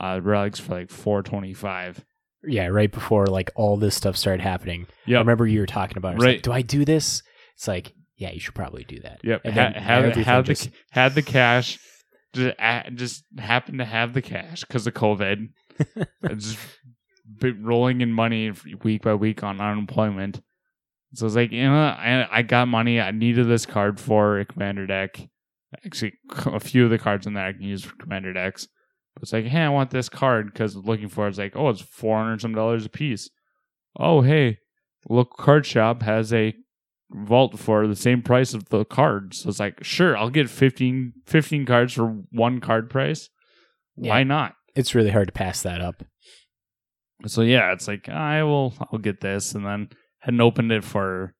uh 0.00 0.20
relics 0.22 0.58
for 0.58 0.74
like 0.74 0.90
four 0.90 1.22
twenty 1.22 1.54
five. 1.54 2.04
yeah, 2.46 2.66
right 2.66 2.90
before 2.90 3.26
like 3.26 3.50
all 3.54 3.76
this 3.76 3.94
stuff 3.94 4.16
started 4.16 4.42
happening. 4.42 4.86
I 5.08 5.12
remember 5.12 5.46
you 5.46 5.60
were 5.60 5.66
talking 5.66 5.96
about 5.96 6.14
it. 6.14 6.20
Right. 6.20 6.34
like, 6.36 6.42
do 6.42 6.52
I 6.52 6.62
do 6.62 6.84
this? 6.84 7.22
It's 7.56 7.68
like, 7.68 7.92
yeah, 8.16 8.32
you 8.32 8.40
should 8.40 8.54
probably 8.54 8.84
do 8.84 9.00
that. 9.00 9.20
Yep. 9.22 9.42
And 9.44 9.54
had 9.54 9.76
had 9.76 10.14
the 10.14 10.42
just- 10.42 10.70
had 10.90 11.14
the 11.14 11.22
cash. 11.22 11.78
Just, 12.34 12.56
just 12.94 13.24
happened 13.38 13.78
to 13.78 13.84
have 13.84 14.12
the 14.12 14.20
cash 14.22 14.62
because 14.62 14.88
of 14.88 14.94
COVID. 14.94 15.50
Just 16.36 16.58
been 17.38 17.64
rolling 17.64 18.00
in 18.00 18.12
money 18.12 18.50
week 18.82 19.02
by 19.02 19.14
week 19.14 19.44
on 19.44 19.60
unemployment. 19.60 20.40
So 21.14 21.26
it's 21.26 21.36
like, 21.36 21.52
you 21.52 21.64
know, 21.64 21.74
I 21.74 22.26
I 22.30 22.42
got 22.42 22.68
money. 22.68 23.00
I 23.00 23.10
needed 23.10 23.48
this 23.48 23.66
card 23.66 24.00
for 24.00 24.38
a 24.38 24.44
commander 24.44 24.86
deck. 24.86 25.20
Actually, 25.84 26.14
a 26.46 26.60
few 26.60 26.84
of 26.84 26.90
the 26.90 26.98
cards 26.98 27.26
in 27.26 27.34
there 27.34 27.46
I 27.46 27.52
can 27.52 27.62
use 27.62 27.84
for 27.84 27.96
commander 27.96 28.32
decks. 28.32 28.68
But 29.14 29.22
it's 29.22 29.32
like, 29.32 29.44
hey, 29.44 29.60
I 29.60 29.68
want 29.68 29.90
this 29.90 30.08
card 30.08 30.52
because 30.52 30.74
looking 30.76 31.08
for 31.08 31.26
it, 31.26 31.30
it's 31.30 31.38
like, 31.38 31.56
oh, 31.56 31.68
it's 31.68 31.80
four 31.80 32.18
hundred 32.18 32.40
some 32.40 32.54
dollars 32.54 32.84
a 32.84 32.88
piece. 32.88 33.30
Oh, 33.98 34.22
hey, 34.22 34.58
look, 35.08 35.36
card 35.36 35.66
shop 35.66 36.02
has 36.02 36.32
a 36.32 36.54
vault 37.10 37.58
for 37.58 37.86
the 37.86 37.94
same 37.94 38.22
price 38.22 38.54
of 38.54 38.68
the 38.70 38.84
cards. 38.84 39.40
So 39.42 39.50
it's 39.50 39.60
like, 39.60 39.84
sure, 39.84 40.16
I'll 40.16 40.30
get 40.30 40.50
15, 40.50 41.12
15 41.26 41.66
cards 41.66 41.92
for 41.92 42.22
one 42.32 42.60
card 42.60 42.90
price. 42.90 43.28
Why 43.94 44.24
not? 44.24 44.54
It's 44.74 44.96
really 44.96 45.10
hard 45.10 45.28
to 45.28 45.32
pass 45.32 45.62
that 45.62 45.80
up. 45.80 46.02
So 47.26 47.42
yeah, 47.42 47.72
it's 47.72 47.86
like 47.86 48.08
I 48.08 48.42
will 48.42 48.74
I'll 48.92 48.98
get 48.98 49.20
this 49.20 49.54
and 49.54 49.64
then 49.64 49.88
hadn't 50.24 50.40
opened 50.40 50.72
it 50.72 50.84
for 50.84 51.34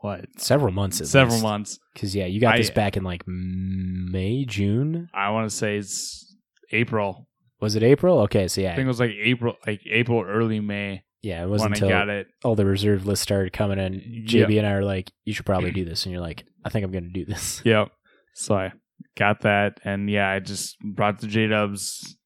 what 0.00 0.26
Several 0.38 0.72
months 0.72 1.00
at 1.00 1.06
several 1.08 1.34
least. 1.36 1.42
months. 1.42 1.78
Because 1.94 2.14
yeah, 2.14 2.26
you 2.26 2.40
got 2.40 2.54
I- 2.54 2.58
this 2.58 2.70
back 2.70 2.96
in 2.96 3.02
like 3.04 3.22
May, 3.26 4.44
June. 4.44 5.08
I 5.14 5.30
want 5.30 5.50
to 5.50 5.56
say 5.56 5.76
it's 5.76 6.36
April. 6.70 7.26
Was 7.60 7.76
it 7.76 7.82
April? 7.82 8.20
Okay, 8.20 8.48
so 8.48 8.60
yeah 8.60 8.72
I 8.72 8.76
think 8.76 8.86
it 8.86 8.88
was 8.88 9.00
like 9.00 9.12
April, 9.22 9.54
like 9.66 9.80
April, 9.90 10.22
early 10.26 10.58
May 10.60 11.02
yeah, 11.22 11.44
it 11.44 11.48
wasn't 11.48 11.70
I 11.70 11.74
until 11.76 11.88
got 11.88 12.08
it. 12.08 12.26
all 12.42 12.56
the 12.56 12.64
reserve 12.66 13.06
lists 13.06 13.22
started 13.22 13.52
coming 13.52 13.78
in. 13.78 14.24
JB 14.26 14.58
and 14.58 14.66
I 14.66 14.72
are 14.72 14.84
like, 14.84 15.08
you 15.24 15.32
should 15.32 15.46
probably 15.46 15.70
do 15.72 15.84
this, 15.84 16.04
and 16.04 16.12
you're 16.12 16.20
like, 16.20 16.44
I 16.64 16.68
think 16.68 16.84
I'm 16.84 16.90
going 16.90 17.04
to 17.04 17.10
do 17.10 17.24
this. 17.24 17.62
Yep. 17.64 17.90
So 18.34 18.56
I 18.56 18.72
got 19.16 19.42
that, 19.42 19.78
and 19.84 20.10
yeah, 20.10 20.28
I 20.28 20.40
just 20.40 20.76
brought 20.80 21.20
the 21.20 21.28
J 21.28 21.46
Dubs. 21.46 22.16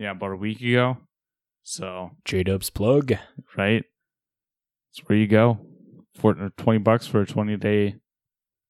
Yeah, 0.00 0.12
about 0.12 0.32
a 0.32 0.36
week 0.36 0.62
ago. 0.62 0.96
So 1.64 2.12
J 2.24 2.44
Dub's 2.44 2.70
plug. 2.70 3.12
right, 3.58 3.84
it's 4.90 5.00
where 5.06 5.18
you 5.18 5.26
go. 5.26 5.60
For 6.14 6.34
twenty 6.56 6.78
bucks 6.80 7.06
for 7.06 7.20
a 7.22 7.26
twenty 7.26 7.56
day 7.56 7.96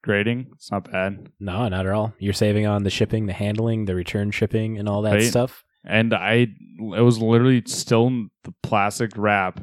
grading, 0.02 0.48
it's 0.54 0.70
not 0.70 0.90
bad. 0.90 1.31
No, 1.40 1.68
not 1.68 1.87
at 1.87 1.92
all. 1.92 2.12
You're 2.18 2.33
saving 2.35 2.66
on 2.66 2.83
the 2.85 2.90
shipping, 2.90 3.26
the 3.26 3.33
handling, 3.33 3.87
the 3.87 3.94
return 3.94 4.31
shipping, 4.31 4.78
and 4.78 4.88
all 4.88 5.02
that 5.02 5.14
Right. 5.14 5.22
stuff. 5.22 5.64
and 5.85 6.12
I 6.12 6.48
it 6.96 7.02
was 7.02 7.18
literally 7.20 7.62
still 7.66 8.07
in 8.09 8.31
the 8.44 8.52
plastic 8.62 9.12
wrap 9.16 9.61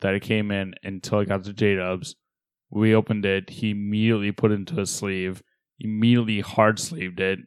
that 0.00 0.14
it 0.14 0.22
came 0.22 0.50
in 0.50 0.74
until 0.82 1.18
I 1.18 1.24
got 1.24 1.44
to 1.44 1.52
J 1.52 1.76
Dubs. 1.76 2.16
We 2.70 2.94
opened 2.94 3.24
it. 3.26 3.50
He 3.50 3.70
immediately 3.70 4.32
put 4.32 4.50
it 4.52 4.54
into 4.54 4.80
a 4.80 4.86
sleeve. 4.86 5.42
Immediately 5.78 6.40
hard 6.40 6.78
sleeved 6.78 7.20
it, 7.20 7.40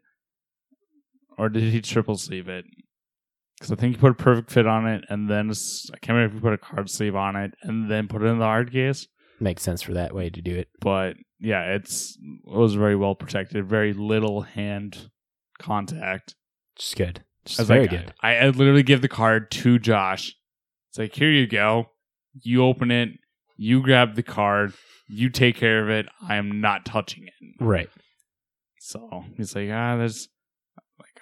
or 1.38 1.50
did 1.50 1.64
he 1.74 1.82
triple 1.82 2.16
sleeve 2.18 2.48
it? 2.48 2.66
Because 3.60 3.72
I 3.72 3.76
think 3.76 3.94
you 3.94 4.00
put 4.00 4.12
a 4.12 4.16
perfect 4.16 4.52
fit 4.52 4.66
on 4.66 4.88
it, 4.88 5.04
and 5.10 5.30
then 5.30 5.52
I 5.52 5.98
can't 5.98 6.16
remember 6.16 6.28
if 6.28 6.34
you 6.36 6.42
put 6.42 6.54
a 6.54 6.58
card 6.58 6.90
sleeve 6.90 7.16
on 7.16 7.36
it, 7.36 7.54
and 7.62 7.92
then 7.92 8.08
put 8.08 8.22
it 8.22 8.26
in 8.26 8.40
the 8.40 8.46
hard 8.46 8.72
case. 8.72 9.08
Makes 9.40 9.64
sense 9.64 9.82
for 9.82 9.94
that 9.94 10.14
way 10.14 10.30
to 10.30 10.42
do 10.42 10.56
it. 10.56 10.70
But 10.80 11.16
yeah, 11.40 11.74
it's 11.76 12.18
it 12.22 12.58
was 12.58 12.76
very 12.76 12.96
well 12.96 13.16
protected, 13.16 13.68
very 13.68 13.94
little 13.94 14.42
hand 14.42 15.10
contact. 15.60 16.36
Just 16.78 16.96
good. 16.96 17.24
Just 17.46 17.62
very 17.68 17.82
like, 17.82 17.90
good. 17.90 18.14
I, 18.22 18.38
I 18.38 18.50
literally 18.50 18.84
give 18.84 19.02
the 19.02 19.08
card 19.08 19.52
to 19.52 19.80
Josh. 19.80 20.36
It's 20.90 20.98
like, 20.98 21.16
here 21.16 21.32
you 21.32 21.48
go. 21.48 21.90
You 22.34 22.64
open 22.64 22.92
it. 22.92 23.10
You 23.58 23.82
grab 23.82 24.16
the 24.16 24.24
card. 24.24 24.74
You 25.08 25.30
take 25.30 25.56
care 25.56 25.84
of 25.84 25.90
it. 25.90 26.06
I 26.28 26.36
am 26.36 26.62
not 26.62 26.86
touching 26.86 27.26
it. 27.26 27.64
Right. 27.64 27.90
So 28.80 29.26
he's 29.36 29.56
like, 29.56 29.70
ah, 29.72 29.98
there's 29.98 30.30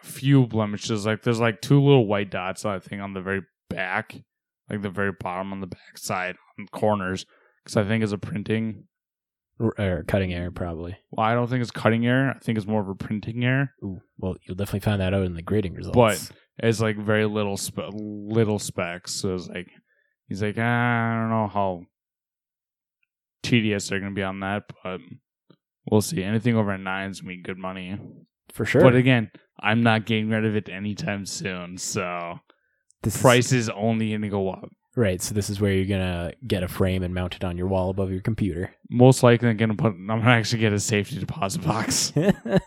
few 0.03 0.47
blemishes. 0.47 1.05
Like 1.05 1.23
there's 1.23 1.39
like 1.39 1.61
two 1.61 1.81
little 1.81 2.07
white 2.07 2.29
dots, 2.31 2.65
I 2.65 2.79
think, 2.79 3.01
on 3.01 3.13
the 3.13 3.21
very 3.21 3.41
back, 3.69 4.15
like 4.69 4.81
the 4.81 4.89
very 4.89 5.11
bottom 5.11 5.51
on 5.53 5.61
the 5.61 5.67
back 5.67 5.97
side, 5.97 6.35
on 6.57 6.65
the 6.65 6.77
corners. 6.77 7.25
Because 7.63 7.77
I 7.77 7.83
think 7.83 8.03
it's 8.03 8.13
a 8.13 8.17
printing. 8.17 8.85
Or 9.59 10.03
cutting 10.07 10.33
error, 10.33 10.51
probably. 10.51 10.97
Well, 11.09 11.25
I 11.25 11.33
don't 11.33 11.49
think 11.49 11.63
it's 11.63 11.71
cutting 11.71 12.05
error. 12.05 12.33
I 12.35 12.39
think 12.39 12.59
it's 12.59 12.67
more 12.67 12.81
of 12.81 12.89
a 12.89 12.95
printing 12.95 13.43
error. 13.43 13.71
Ooh, 13.83 14.01
well, 14.19 14.35
you'll 14.43 14.55
definitely 14.55 14.81
find 14.81 15.01
that 15.01 15.15
out 15.15 15.23
in 15.23 15.33
the 15.33 15.41
grading 15.41 15.73
results. 15.73 15.95
But 15.95 16.31
it's 16.59 16.79
like 16.79 16.95
very 16.97 17.25
little 17.25 17.57
spe- 17.57 17.91
little 17.91 18.59
specs. 18.59 19.13
So 19.13 19.33
it's 19.33 19.47
like 19.47 19.67
he's 20.27 20.43
like, 20.43 20.57
ah, 20.59 20.61
I 20.61 21.19
don't 21.19 21.29
know 21.31 21.47
how 21.47 21.81
tedious 23.41 23.89
they're 23.89 23.99
gonna 23.99 24.11
be 24.11 24.21
on 24.21 24.41
that, 24.41 24.63
but 24.83 24.99
we'll 25.89 26.01
see. 26.01 26.23
Anything 26.23 26.55
over 26.55 26.71
a 26.71 26.77
nine 26.77 27.09
is 27.09 27.21
gonna 27.21 27.33
be 27.35 27.41
good 27.41 27.57
money. 27.57 27.97
For 28.53 28.65
sure, 28.65 28.81
But 28.81 28.95
again, 28.95 29.31
I'm 29.59 29.81
not 29.81 30.05
getting 30.05 30.29
rid 30.29 30.45
of 30.45 30.55
it 30.55 30.69
anytime 30.69 31.25
soon. 31.25 31.77
So 31.77 32.39
this 33.03 33.21
price 33.21 33.51
is 33.51 33.69
only 33.69 34.11
gonna 34.11 34.29
go 34.29 34.49
up. 34.51 34.69
right. 34.95 35.21
So 35.21 35.33
this 35.35 35.49
is 35.49 35.59
where 35.61 35.71
you're 35.73 35.85
gonna 35.85 36.31
get 36.47 36.63
a 36.63 36.67
frame 36.67 37.03
and 37.03 37.13
mount 37.13 37.35
it 37.35 37.43
on 37.43 37.57
your 37.57 37.67
wall 37.67 37.89
above 37.89 38.11
your 38.11 38.21
computer. 38.21 38.73
Most 38.89 39.23
likely, 39.23 39.49
I'm 39.49 39.57
gonna 39.57 39.75
put. 39.75 39.93
I'm 39.93 40.07
gonna 40.07 40.29
actually 40.29 40.59
get 40.61 40.73
a 40.73 40.79
safety 40.79 41.19
deposit 41.19 41.63
box. 41.63 42.11
there 42.15 42.59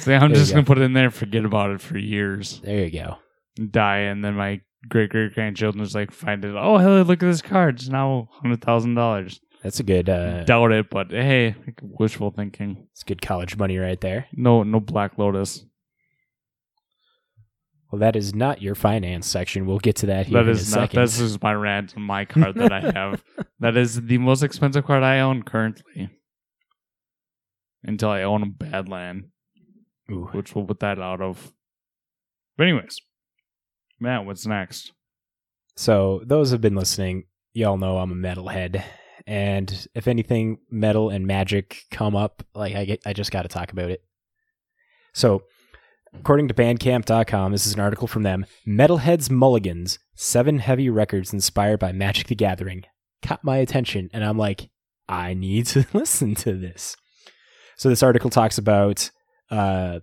So 0.00 0.14
I'm 0.14 0.30
you 0.30 0.36
just 0.36 0.50
go. 0.50 0.56
gonna 0.56 0.66
put 0.66 0.78
it 0.78 0.82
in 0.82 0.92
there, 0.92 1.04
and 1.06 1.14
forget 1.14 1.44
about 1.44 1.70
it 1.70 1.80
for 1.80 1.98
years, 1.98 2.60
There 2.64 2.84
you 2.86 2.90
go. 2.90 3.16
die, 3.70 3.98
and 3.98 4.24
then 4.24 4.34
my 4.34 4.60
great 4.88 5.10
great 5.10 5.34
grandchildren 5.34 5.84
just 5.84 5.94
like 5.94 6.10
find 6.10 6.44
it. 6.44 6.54
Oh, 6.56 6.78
hey, 6.78 7.02
look 7.02 7.22
at 7.22 7.26
this 7.26 7.42
card! 7.42 7.76
It's 7.76 7.88
now 7.88 8.28
hundred 8.42 8.62
thousand 8.62 8.94
dollars. 8.94 9.40
That's 9.62 9.78
a 9.80 9.84
good. 9.84 10.08
Uh, 10.08 10.44
Doubt 10.44 10.72
it, 10.72 10.90
but 10.90 11.10
hey, 11.10 11.54
wishful 11.80 12.30
thinking. 12.32 12.88
it's 12.92 13.04
good 13.04 13.22
college 13.22 13.56
money 13.56 13.78
right 13.78 14.00
there. 14.00 14.26
No, 14.32 14.62
no 14.64 14.80
Black 14.80 15.18
Lotus. 15.18 15.64
Well, 17.90 18.00
that 18.00 18.16
is 18.16 18.34
not 18.34 18.62
your 18.62 18.74
finance 18.74 19.26
section. 19.26 19.66
We'll 19.66 19.78
get 19.78 19.96
to 19.96 20.06
that 20.06 20.26
here 20.26 20.42
That 20.42 20.50
is 20.50 20.74
not. 20.74 20.90
This 20.92 21.20
is 21.20 21.40
my 21.42 21.52
rant 21.52 21.94
on 21.94 22.02
my 22.02 22.24
card 22.24 22.54
that 22.56 22.72
I 22.72 22.80
have. 22.94 23.22
that 23.60 23.76
is 23.76 24.00
the 24.00 24.16
most 24.18 24.42
expensive 24.42 24.86
card 24.86 25.02
I 25.02 25.20
own 25.20 25.42
currently. 25.42 26.08
Until 27.84 28.08
I 28.10 28.22
own 28.22 28.42
a 28.42 28.46
Badland, 28.46 29.24
Ooh. 30.10 30.28
which 30.32 30.54
we'll 30.54 30.64
put 30.64 30.80
that 30.80 30.98
out 31.00 31.20
of. 31.20 31.52
But 32.56 32.68
anyways, 32.68 33.00
Matt, 34.00 34.24
what's 34.24 34.46
next? 34.46 34.92
So 35.76 36.22
those 36.24 36.50
have 36.52 36.60
been 36.60 36.76
listening. 36.76 37.24
Y'all 37.52 37.76
know 37.76 37.98
I'm 37.98 38.12
a 38.12 38.14
metalhead, 38.14 38.82
and 39.26 39.86
if 39.94 40.08
anything, 40.08 40.58
metal 40.70 41.10
and 41.10 41.26
magic 41.26 41.82
come 41.90 42.16
up, 42.16 42.42
like 42.54 42.74
I 42.74 42.84
get, 42.84 43.02
I 43.06 43.12
just 43.12 43.30
got 43.30 43.42
to 43.42 43.48
talk 43.48 43.72
about 43.72 43.90
it. 43.90 44.02
So, 45.14 45.42
according 46.14 46.48
to 46.48 46.54
Bandcamp.com, 46.54 47.52
this 47.52 47.66
is 47.66 47.74
an 47.74 47.80
article 47.80 48.08
from 48.08 48.22
them. 48.22 48.46
Metalheads 48.66 49.30
Mulligans: 49.30 49.98
Seven 50.14 50.58
Heavy 50.58 50.90
Records 50.90 51.32
Inspired 51.32 51.78
by 51.78 51.92
Magic 51.92 52.26
the 52.26 52.34
Gathering 52.34 52.84
caught 53.22 53.44
my 53.44 53.56
attention, 53.58 54.10
and 54.12 54.24
I'm 54.24 54.36
like, 54.36 54.68
I 55.08 55.34
need 55.34 55.66
to 55.68 55.86
listen 55.92 56.34
to 56.36 56.52
this. 56.52 56.96
So 57.76 57.88
this 57.88 58.02
article 58.02 58.30
talks 58.30 58.58
about 58.58 59.10
uh, 59.50 60.00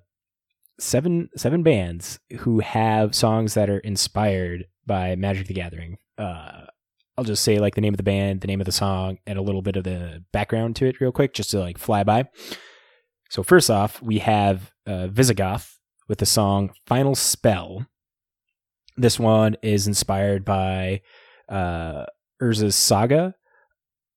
seven 0.79 1.29
seven 1.35 1.63
bands 1.63 2.19
who 2.39 2.59
have 2.59 3.13
songs 3.13 3.53
that 3.53 3.69
are 3.69 3.79
inspired 3.79 4.65
by 4.85 5.15
Magic 5.15 5.47
the 5.47 5.53
Gathering. 5.53 5.97
Uh, 6.17 6.65
I'll 7.19 7.25
just 7.25 7.43
say 7.43 7.59
like 7.59 7.75
the 7.75 7.81
name 7.81 7.93
of 7.93 7.97
the 7.97 8.03
band, 8.03 8.39
the 8.39 8.47
name 8.47 8.61
of 8.61 8.65
the 8.65 8.71
song, 8.71 9.17
and 9.27 9.37
a 9.37 9.41
little 9.41 9.61
bit 9.61 9.75
of 9.75 9.83
the 9.83 10.23
background 10.31 10.77
to 10.77 10.85
it 10.85 11.01
real 11.01 11.11
quick, 11.11 11.33
just 11.33 11.51
to 11.51 11.59
like 11.59 11.77
fly 11.77 12.01
by. 12.05 12.29
So 13.29 13.43
first 13.43 13.69
off, 13.69 14.01
we 14.01 14.19
have 14.19 14.71
uh, 14.87 15.07
Visigoth 15.07 15.77
with 16.07 16.19
the 16.19 16.25
song 16.25 16.71
"Final 16.85 17.15
Spell." 17.15 17.85
This 18.95 19.19
one 19.19 19.57
is 19.61 19.85
inspired 19.85 20.45
by 20.45 21.01
uh, 21.49 22.05
Urza's 22.41 22.77
Saga 22.77 23.35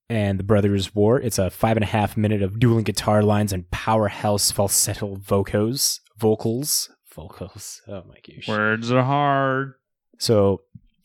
and 0.09 0.39
the 0.39 0.45
Brothers' 0.45 0.95
War. 0.95 1.21
It's 1.21 1.41
a 1.41 1.51
five 1.51 1.77
and 1.77 1.83
a 1.83 1.89
half 1.89 2.17
minute 2.17 2.41
of 2.41 2.61
dueling 2.61 2.85
guitar 2.85 3.21
lines 3.25 3.53
and 3.53 3.69
powerhouse 3.73 4.53
falsetto 4.53 5.17
vocals. 5.17 6.01
Vocals. 6.19 6.89
Vocals. 7.13 7.83
Oh 7.89 8.05
my 8.09 8.19
gosh. 8.25 8.47
Words 8.47 8.93
are 8.93 9.03
hard. 9.03 9.73
So 10.21 10.61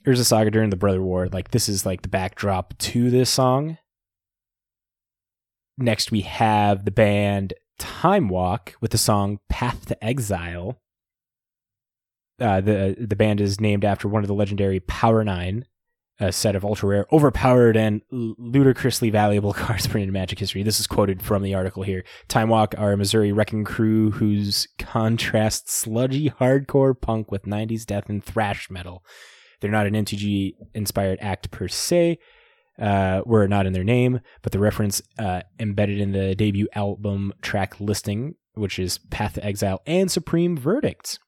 Urza 0.07 0.23
Saga 0.23 0.49
during 0.49 0.69
the 0.69 0.77
Brother 0.77 1.01
War, 1.01 1.27
like 1.27 1.51
this 1.51 1.67
is 1.67 1.85
like 1.85 2.01
the 2.01 2.07
backdrop 2.07 2.77
to 2.77 3.09
this 3.09 3.29
song. 3.29 3.77
Next 5.77 6.11
we 6.11 6.21
have 6.21 6.85
the 6.85 6.91
band 6.91 7.53
Time 7.77 8.29
Walk 8.29 8.73
with 8.79 8.91
the 8.91 8.97
song 8.97 9.39
Path 9.49 9.87
to 9.87 10.03
Exile. 10.03 10.79
Uh, 12.39 12.61
the 12.61 12.95
the 12.97 13.15
band 13.17 13.41
is 13.41 13.59
named 13.59 13.83
after 13.83 14.07
one 14.07 14.23
of 14.23 14.27
the 14.27 14.33
legendary 14.33 14.79
Power 14.79 15.25
Nine, 15.25 15.65
a 16.21 16.31
set 16.31 16.55
of 16.55 16.63
ultra 16.63 16.87
rare, 16.87 17.05
overpowered, 17.11 17.75
and 17.75 18.01
ludicrously 18.09 19.09
valuable 19.09 19.53
cards 19.65 19.87
printed 19.87 20.07
in 20.07 20.13
Magic 20.13 20.39
history. 20.39 20.63
This 20.63 20.79
is 20.79 20.87
quoted 20.87 21.21
from 21.21 21.43
the 21.43 21.53
article 21.53 21.83
here. 21.83 22.05
Time 22.29 22.47
Walk 22.47 22.75
are 22.77 22.93
a 22.93 22.97
Missouri 22.97 23.33
wrecking 23.33 23.65
crew 23.65 24.11
whose 24.11 24.69
contrast 24.79 25.69
sludgy 25.69 26.29
hardcore 26.29 26.99
punk 26.99 27.29
with 27.29 27.43
90s 27.43 27.85
death 27.85 28.07
and 28.07 28.23
thrash 28.23 28.69
metal. 28.69 29.03
They're 29.59 29.71
not 29.71 29.87
an 29.87 29.93
MTG 29.93 30.53
inspired 30.73 31.19
act 31.21 31.51
per 31.51 31.67
se, 31.67 32.19
uh, 32.79 33.21
were 33.25 33.47
not 33.47 33.65
in 33.65 33.73
their 33.73 33.83
name, 33.83 34.19
but 34.41 34.51
the 34.51 34.59
reference 34.59 35.01
uh, 35.17 35.41
embedded 35.59 35.99
in 35.99 36.11
the 36.11 36.35
debut 36.35 36.67
album 36.73 37.33
track 37.41 37.79
listing, 37.79 38.35
which 38.53 38.79
is 38.79 38.97
Path 38.97 39.33
to 39.33 39.45
Exile 39.45 39.81
and 39.85 40.11
Supreme 40.11 40.55
Verdict. 40.55 41.19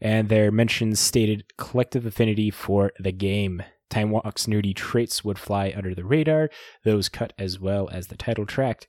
And 0.00 0.28
their 0.28 0.50
mentions 0.50 1.00
stated 1.00 1.44
collective 1.56 2.04
affinity 2.04 2.50
for 2.50 2.92
the 2.98 3.12
game. 3.12 3.62
Time 3.88 4.10
Walk's 4.10 4.46
nerdy 4.46 4.74
traits 4.74 5.24
would 5.24 5.38
fly 5.38 5.72
under 5.74 5.94
the 5.94 6.04
radar, 6.04 6.50
those 6.84 7.08
cut 7.08 7.32
as 7.38 7.60
well 7.60 7.88
as 7.90 8.08
the 8.08 8.16
title 8.16 8.44
track. 8.44 8.86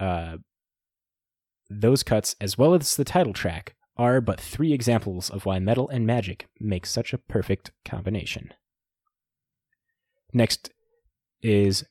Uh, 0.00 0.38
those 1.68 2.02
cuts, 2.02 2.34
as 2.40 2.56
well 2.56 2.74
as 2.74 2.96
the 2.96 3.04
title 3.04 3.32
track, 3.32 3.74
are 3.96 4.20
but 4.20 4.40
three 4.40 4.72
examples 4.72 5.30
of 5.30 5.46
why 5.46 5.58
metal 5.58 5.88
and 5.88 6.06
magic 6.06 6.48
make 6.60 6.86
such 6.86 7.12
a 7.12 7.18
perfect 7.18 7.70
combination. 7.84 8.52
Next 10.32 10.70
is 11.42 11.84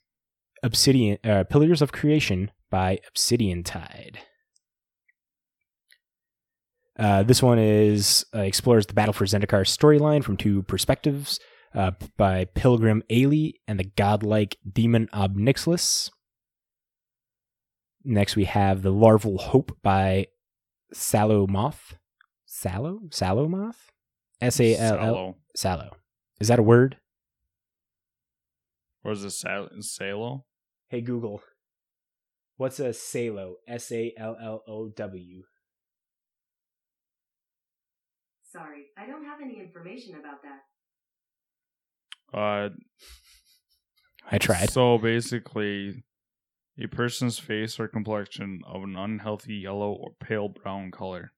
Obsidian 0.63 1.17
uh, 1.23 1.43
Pillars 1.43 1.81
of 1.81 1.91
Creation 1.91 2.51
by 2.69 2.99
Obsidian 3.07 3.63
Tide. 3.63 4.19
Uh, 6.97 7.23
this 7.23 7.43
one 7.43 7.59
is 7.59 8.25
uh, 8.33 8.39
explores 8.39 8.85
the 8.85 8.93
Battle 8.93 9.13
for 9.13 9.25
Zendikar 9.25 9.65
storyline 9.65 10.23
from 10.23 10.37
two 10.37 10.63
perspectives 10.63 11.39
uh, 11.73 11.91
by 12.17 12.45
Pilgrim 12.45 13.03
Ayli 13.09 13.53
and 13.67 13.79
the 13.79 13.83
godlike 13.83 14.57
demon 14.71 15.09
Ob 15.11 15.35
Nixilis. 15.35 16.09
Next, 18.03 18.35
we 18.35 18.45
have 18.45 18.81
the 18.81 18.93
Larval 18.93 19.39
Hope 19.39 19.77
by 19.81 20.27
Sallow 20.93 21.47
Moth. 21.47 21.97
Sallow? 22.45 23.01
Sallow 23.11 23.47
Moth? 23.47 23.91
S 24.41 24.59
A 24.59 24.75
L 24.77 24.99
L. 24.99 25.37
Sallow. 25.55 25.91
Is 26.39 26.47
that 26.49 26.59
a 26.59 26.63
word? 26.63 26.97
Or 29.03 29.11
is 29.11 29.23
it 29.23 29.31
Sal- 29.31 29.69
Salo? 29.79 30.45
Hey 30.87 31.01
Google. 31.01 31.41
What's 32.57 32.79
a 32.79 32.93
Salo? 32.93 33.55
S 33.67 33.91
A 33.91 34.13
L 34.17 34.37
L 34.41 34.63
O 34.67 34.89
W. 34.89 35.43
Sorry, 38.51 38.85
I 38.97 39.05
don't 39.05 39.25
have 39.25 39.39
any 39.43 39.59
information 39.59 40.15
about 40.15 40.41
that. 40.43 40.61
Uh, 42.37 42.69
I 44.31 44.37
tried. 44.37 44.69
So 44.69 44.97
basically, 44.97 46.04
a 46.81 46.88
person's 46.88 47.39
face 47.39 47.79
or 47.79 47.88
complexion 47.88 48.61
of 48.67 48.83
an 48.83 48.95
unhealthy 48.95 49.55
yellow 49.55 49.91
or 49.91 50.11
pale 50.19 50.49
brown 50.49 50.91
color. 50.91 51.31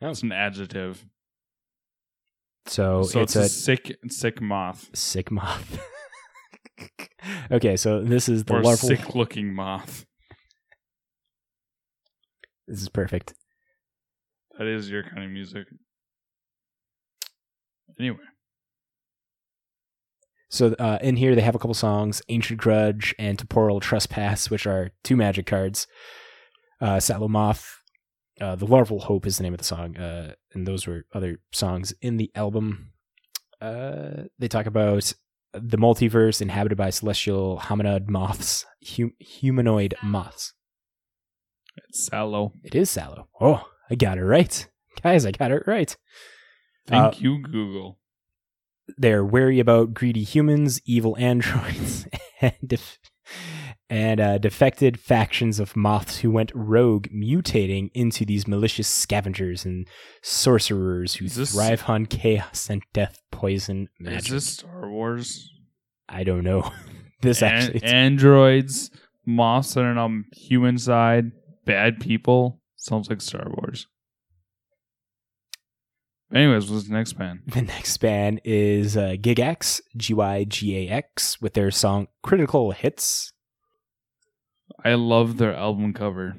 Oh. 0.00 0.06
That's 0.06 0.22
an 0.22 0.32
adjective. 0.32 1.04
So, 2.66 3.02
so 3.02 3.20
it's, 3.20 3.36
it's, 3.36 3.36
a, 3.36 3.40
a, 3.40 3.48
sick, 3.48 3.98
sick 4.08 4.40
moth 4.40 4.90
sick 4.94 5.30
moth. 5.30 5.80
okay, 7.50 7.76
so 7.76 8.02
this 8.02 8.28
is 8.28 8.44
the 8.44 8.54
or 8.54 8.62
larval. 8.62 8.88
sick-looking 8.88 9.52
moth. 9.52 10.06
This 12.68 12.82
is 12.82 12.88
perfect. 12.88 13.34
That 14.58 14.66
is 14.66 14.90
your 14.90 15.02
kind 15.02 15.24
of 15.24 15.30
music. 15.30 15.66
Anyway, 17.98 18.18
So 20.52 20.74
uh, 20.78 20.98
in 21.00 21.16
here 21.16 21.34
they 21.34 21.40
have 21.40 21.54
a 21.54 21.58
couple 21.58 21.72
songs, 21.72 22.20
Ancient 22.28 22.60
Grudge 22.60 23.14
and 23.18 23.38
Temporal 23.38 23.80
Trespass, 23.80 24.50
which 24.50 24.66
are 24.66 24.90
two 25.02 25.16
magic 25.16 25.46
cards. 25.46 25.86
Uh, 26.78 27.00
Sallow 27.00 27.26
Moth, 27.28 27.80
uh, 28.38 28.54
The 28.56 28.66
Larval 28.66 29.00
Hope 29.00 29.24
is 29.26 29.38
the 29.38 29.44
name 29.44 29.54
of 29.54 29.58
the 29.58 29.64
song, 29.64 29.96
uh, 29.96 30.34
and 30.52 30.66
those 30.66 30.86
were 30.86 31.06
other 31.14 31.38
songs 31.52 31.94
in 32.02 32.18
the 32.18 32.30
album. 32.34 32.90
Uh, 33.62 34.24
they 34.38 34.46
talk 34.48 34.66
about 34.66 35.14
the 35.54 35.78
multiverse 35.78 36.42
inhabited 36.42 36.76
by 36.76 36.90
celestial 36.90 37.58
hominid 37.58 38.08
moths, 38.08 38.66
hum- 38.86 39.14
humanoid 39.20 39.94
moths. 40.02 40.52
it's 41.88 42.04
Sallow. 42.06 42.52
It 42.62 42.74
is 42.74 42.90
Sallow. 42.90 43.28
Oh, 43.40 43.66
I 43.90 43.94
got 43.94 44.18
it 44.18 44.24
right. 44.24 44.68
Guys, 45.02 45.24
I 45.24 45.30
got 45.30 45.50
it 45.50 45.62
right. 45.66 45.96
Thank 46.86 47.14
Uh, 47.14 47.18
you, 47.18 47.38
Google. 47.42 47.98
They're 48.98 49.24
wary 49.24 49.60
about 49.60 49.94
greedy 49.94 50.24
humans, 50.24 50.80
evil 50.84 51.16
androids, 51.18 52.06
and 52.40 52.54
def- 52.66 52.98
and 53.88 54.20
uh, 54.20 54.38
defected 54.38 54.98
factions 54.98 55.60
of 55.60 55.76
moths 55.76 56.18
who 56.18 56.30
went 56.30 56.50
rogue, 56.54 57.06
mutating 57.14 57.90
into 57.94 58.24
these 58.24 58.48
malicious 58.48 58.88
scavengers 58.88 59.64
and 59.64 59.86
sorcerers 60.22 61.14
who 61.16 61.28
this- 61.28 61.52
thrive 61.52 61.84
on 61.88 62.06
chaos 62.06 62.68
and 62.70 62.82
death, 62.92 63.18
poison, 63.30 63.88
Is 64.00 64.26
this 64.28 64.46
Star 64.46 64.90
Wars? 64.90 65.48
I 66.08 66.24
don't 66.24 66.44
know. 66.44 66.70
this 67.22 67.42
An- 67.42 67.52
actually, 67.52 67.82
androids, 67.82 68.90
moths 69.26 69.74
that 69.74 69.84
are 69.84 69.98
on 69.98 70.24
human 70.32 70.78
side, 70.78 71.32
bad 71.64 72.00
people. 72.00 72.60
Sounds 72.76 73.08
like 73.08 73.20
Star 73.20 73.46
Wars. 73.48 73.86
Anyways, 76.34 76.70
what's 76.70 76.88
the 76.88 76.94
next 76.94 77.12
band? 77.14 77.40
the 77.46 77.62
next 77.62 77.96
band 77.98 78.40
is 78.44 78.96
uh, 78.96 79.16
Gygax, 79.20 79.80
G 79.96 80.14
Y 80.14 80.44
G 80.44 80.76
A 80.88 80.90
X, 80.90 81.40
with 81.42 81.54
their 81.54 81.70
song 81.70 82.08
"Critical 82.22 82.70
Hits." 82.72 83.32
I 84.84 84.94
love 84.94 85.36
their 85.36 85.54
album 85.54 85.92
cover 85.92 86.36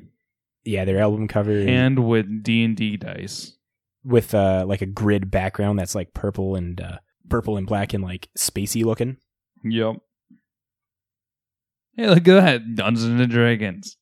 Yeah, 0.65 0.86
their 0.86 0.99
album 0.99 1.27
cover 1.27 1.51
and 1.51 2.08
with 2.08 2.43
D 2.43 2.63
and 2.63 2.75
D 2.75 2.97
dice. 2.97 3.56
with 4.03 4.34
uh 4.34 4.65
like 4.67 4.82
a 4.82 4.86
grid 4.88 5.29
background 5.32 5.77
that's 5.79 5.95
like 5.95 6.13
purple 6.13 6.56
and 6.56 6.82
uh 6.82 6.97
purple 7.29 7.56
and 7.58 7.67
black 7.67 7.93
and 7.93 8.03
like 8.03 8.29
spacey 8.38 8.84
looking. 8.84 9.17
Yep. 9.63 9.97
Hey, 11.95 12.08
look 12.10 12.27
at 12.27 12.43
that 12.43 12.75
Dungeons 12.75 13.21
and 13.21 13.29
Dragons. 13.29 13.97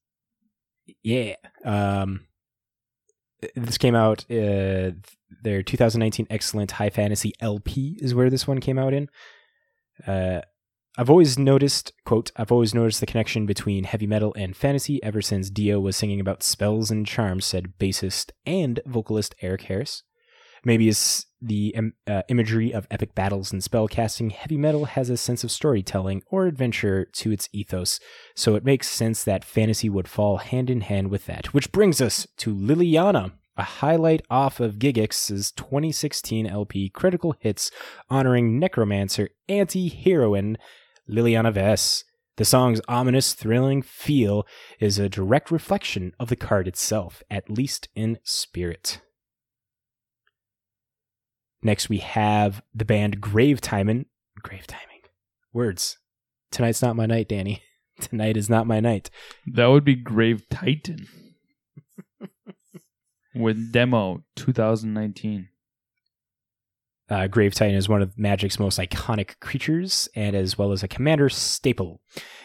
Yeah. 1.04 1.36
Um 1.66 2.26
this 3.56 3.78
came 3.78 3.96
out 3.96 4.26
uh 4.32 4.92
their 5.44 5.64
2019 5.64 6.28
excellent 6.30 6.72
high 6.72 6.90
fantasy 6.90 7.34
LP 7.40 7.98
is 8.02 8.14
where 8.14 8.30
this 8.30 8.48
one 8.48 8.60
came 8.60 8.78
out 8.78 8.94
in. 8.94 9.10
Uh 10.06 10.42
I've 10.98 11.10
always 11.10 11.40
noticed, 11.40 11.94
quote, 12.06 12.32
I've 12.36 12.52
always 12.52 12.74
noticed 12.74 13.00
the 13.00 13.06
connection 13.06 13.46
between 13.46 13.86
heavy 13.86 14.08
metal 14.08 14.34
and 14.38 14.56
fantasy 14.56 15.02
ever 15.02 15.22
since 15.22 15.50
Dio 15.50 15.80
was 15.80 15.96
singing 15.96 16.20
about 16.20 16.44
spells 16.44 16.92
and 16.92 17.08
charms, 17.08 17.46
said 17.46 17.78
bassist 17.80 18.32
and 18.46 18.82
vocalist 18.86 19.34
Eric 19.42 19.62
Harris. 19.62 20.04
Maybe 20.66 20.90
it's 20.90 21.26
the 21.42 21.76
uh, 22.08 22.22
imagery 22.28 22.72
of 22.72 22.88
epic 22.92 23.16
battles 23.16 23.52
and 23.52 23.62
spellcasting. 23.62 24.32
Heavy 24.32 24.58
metal 24.58 24.86
has 24.86 25.10
a 25.10 25.18
sense 25.18 25.44
of 25.44 25.52
storytelling 25.52 26.22
or 26.28 26.46
adventure 26.46 27.06
to 27.06 27.32
its 27.32 27.50
ethos, 27.52 28.00
so 28.36 28.56
it 28.56 28.64
makes 28.64 28.88
sense 28.88 29.24
that 29.24 29.44
fantasy 29.44 29.90
would 29.90 30.08
fall 30.08 30.38
hand 30.38 30.70
in 30.70 30.82
hand 30.82 31.10
with 31.10 31.26
that. 31.26 31.54
Which 31.54 31.72
brings 31.72 32.00
us 32.00 32.28
to 32.38 32.54
Liliana, 32.54 33.32
a 33.58 33.64
highlight 33.64 34.22
off 34.30 34.60
of 34.60 34.80
Gygax's 34.80 35.52
2016 35.52 36.46
LP 36.48 36.90
Critical 36.90 37.36
Hits 37.40 37.72
honoring 38.10 38.60
necromancer 38.60 39.30
anti 39.50 39.90
heroine 39.90 40.58
Liliana 41.10 41.54
Vess. 41.54 42.04
The 42.38 42.46
song's 42.46 42.82
ominous, 42.88 43.34
thrilling 43.34 43.82
feel 43.82 44.48
is 44.80 44.98
a 44.98 45.10
direct 45.10 45.52
reflection 45.52 46.14
of 46.20 46.30
the 46.30 46.36
card 46.36 46.68
itself, 46.68 47.22
at 47.30 47.50
least 47.50 47.90
in 47.94 48.20
spirit. 48.24 49.02
Next, 51.64 51.90
we 51.90 51.98
have 51.98 52.64
the 52.74 52.86
band 52.86 53.22
Grave 53.22 53.62
Timing. 53.62 54.06
Grave 54.42 54.68
Timing. 54.68 55.02
Words. 55.54 55.98
Tonight's 56.52 56.82
not 56.82 56.96
my 56.96 57.06
night, 57.06 57.30
Danny. 57.30 57.62
Tonight 58.00 58.36
is 58.36 58.50
not 58.50 58.68
my 58.68 58.80
night. 58.80 59.10
That 59.46 59.68
would 59.68 59.84
be 59.84 59.96
Grave 59.96 60.50
Titan. 60.50 61.08
with 63.36 63.72
demo 63.72 64.24
2019. 64.36 65.50
Uh, 67.12 67.28
Grave 67.28 67.54
Titan 67.54 67.76
is 67.76 67.90
one 67.90 68.02
of 68.02 68.18
Magic's 68.18 68.58
most 68.58 68.80
iconic 68.80 69.38
creatures, 69.42 70.08
and 70.16 70.34
as 70.34 70.58
well 70.58 70.72
as 70.72 70.82
a 70.82 70.88
commander 70.88 71.28
staple. 71.28 72.00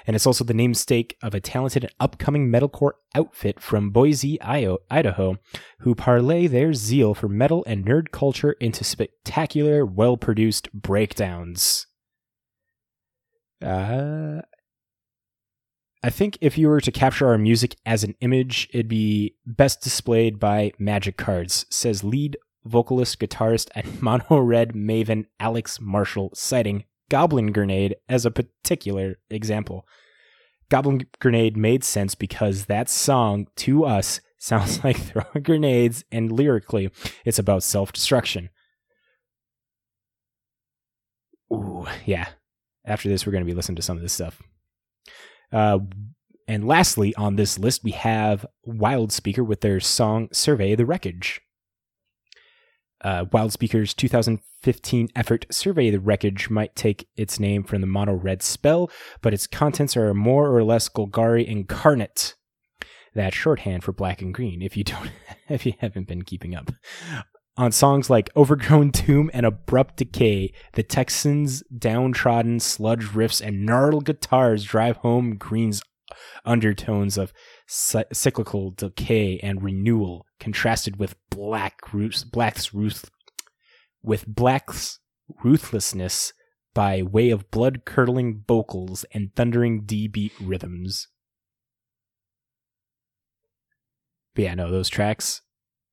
And 0.08 0.16
it's 0.16 0.26
also 0.26 0.42
the 0.42 0.54
namesake 0.54 1.16
of 1.22 1.36
a 1.36 1.40
talented 1.40 1.84
and 1.84 1.92
upcoming 2.00 2.50
metalcore 2.50 2.94
outfit 3.14 3.60
from 3.60 3.90
Boise, 3.90 4.42
Idaho, 4.42 5.36
who 5.80 5.94
parlay 5.94 6.48
their 6.48 6.74
zeal 6.74 7.14
for 7.14 7.28
metal 7.28 7.62
and 7.64 7.86
nerd 7.86 8.10
culture 8.10 8.56
into 8.58 8.82
spectacular, 8.82 9.86
well 9.86 10.16
produced 10.16 10.72
breakdowns. 10.72 11.86
Uh, 13.64 14.40
I 16.02 16.10
think 16.10 16.38
if 16.40 16.58
you 16.58 16.66
were 16.66 16.80
to 16.80 16.90
capture 16.90 17.28
our 17.28 17.38
music 17.38 17.76
as 17.86 18.02
an 18.02 18.16
image, 18.20 18.68
it'd 18.72 18.88
be 18.88 19.36
best 19.46 19.80
displayed 19.80 20.40
by 20.40 20.72
magic 20.76 21.16
cards, 21.16 21.66
says 21.70 22.02
lead 22.02 22.36
vocalist, 22.66 23.18
guitarist, 23.18 23.68
and 23.74 24.00
mono 24.02 24.38
red 24.38 24.72
maven 24.72 25.26
Alex 25.40 25.80
Marshall, 25.80 26.30
citing 26.34 26.84
Goblin 27.08 27.52
Grenade 27.52 27.96
as 28.08 28.26
a 28.26 28.30
particular 28.30 29.16
example. 29.30 29.86
Goblin 30.68 31.06
Grenade 31.20 31.56
made 31.56 31.84
sense 31.84 32.14
because 32.14 32.66
that 32.66 32.88
song 32.88 33.46
to 33.56 33.84
us 33.84 34.20
sounds 34.38 34.82
like 34.84 34.96
throwing 34.98 35.42
grenades, 35.42 36.04
and 36.10 36.30
lyrically, 36.30 36.90
it's 37.24 37.38
about 37.38 37.62
self 37.62 37.92
destruction. 37.92 38.50
Ooh, 41.52 41.86
yeah. 42.04 42.28
After 42.84 43.08
this, 43.08 43.26
we're 43.26 43.32
going 43.32 43.44
to 43.44 43.50
be 43.50 43.54
listening 43.54 43.76
to 43.76 43.82
some 43.82 43.96
of 43.96 44.02
this 44.02 44.12
stuff. 44.12 44.42
Uh, 45.52 45.78
and 46.48 46.66
lastly, 46.66 47.14
on 47.16 47.36
this 47.36 47.58
list, 47.58 47.82
we 47.82 47.92
have 47.92 48.46
Wild 48.64 49.12
Speaker 49.12 49.42
with 49.42 49.60
their 49.60 49.80
song 49.80 50.28
Survey 50.32 50.74
the 50.74 50.86
Wreckage. 50.86 51.40
Uh, 53.02 53.24
Wildspeaker's 53.26 53.94
2015 53.94 55.08
effort 55.14 55.46
Survey 55.50 55.90
the 55.90 56.00
Wreckage 56.00 56.50
might 56.50 56.74
take 56.74 57.08
its 57.16 57.38
name 57.38 57.62
from 57.62 57.80
the 57.80 57.86
mono 57.86 58.14
red 58.14 58.42
spell, 58.42 58.90
but 59.20 59.34
its 59.34 59.46
contents 59.46 59.96
are 59.96 60.14
more 60.14 60.54
or 60.54 60.64
less 60.64 60.88
Golgari 60.88 61.46
incarnate. 61.46 62.34
That 63.14 63.34
shorthand 63.34 63.84
for 63.84 63.92
black 63.92 64.20
and 64.20 64.32
green, 64.32 64.60
if 64.62 64.76
you 64.76 64.84
don't, 64.84 65.10
if 65.48 65.64
you 65.64 65.74
haven't 65.78 66.08
been 66.08 66.22
keeping 66.22 66.54
up. 66.54 66.70
On 67.58 67.72
songs 67.72 68.10
like 68.10 68.28
Overgrown 68.36 68.92
Tomb 68.92 69.30
and 69.32 69.46
Abrupt 69.46 69.96
Decay, 69.96 70.52
the 70.74 70.82
Texans' 70.82 71.62
downtrodden 71.74 72.60
sludge 72.60 73.06
riffs 73.06 73.40
and 73.40 73.64
gnarled 73.64 74.04
guitars 74.04 74.64
drive 74.64 74.98
home 74.98 75.36
Green's 75.36 75.80
undertones 76.44 77.16
of 77.16 77.32
cyclical 77.66 78.70
decay 78.70 79.38
and 79.42 79.62
renewal, 79.62 80.26
contrasted 80.38 80.98
with 80.98 81.16
black 81.30 81.92
Ruth, 81.92 82.24
Black's 82.30 82.72
Ruth, 82.72 83.10
with 84.02 84.26
Black's 84.26 85.00
ruthlessness 85.42 86.32
by 86.74 87.02
way 87.02 87.30
of 87.30 87.50
blood 87.50 87.84
curdling 87.84 88.44
vocals 88.46 89.04
and 89.12 89.34
thundering 89.34 89.82
D 89.84 90.08
beat 90.08 90.32
rhythms. 90.40 91.08
But 94.34 94.44
yeah, 94.44 94.54
no, 94.54 94.70
those 94.70 94.90
tracks, 94.90 95.40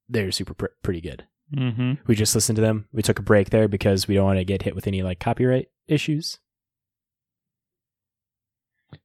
they're 0.10 0.32
super 0.32 0.54
pr- 0.54 0.66
pretty 0.84 1.02
good. 1.02 1.26
Mm-hmm. 1.56 1.94
We 2.06 2.16
just 2.16 2.36
listened 2.36 2.58
to 2.58 2.62
them. 2.62 2.88
We 2.92 3.02
took 3.02 3.20
a 3.20 3.24
break 3.24 3.50
there 3.50 3.68
because 3.68 4.08
we 4.08 4.16
don't 4.16 4.26
want 4.26 4.40
to 4.40 4.46
get 4.46 4.64
hit 4.64 4.76
with 4.76 4.88
any 4.88 5.02
like 5.02 5.20
copyright 5.20 5.68
issues. 5.88 6.40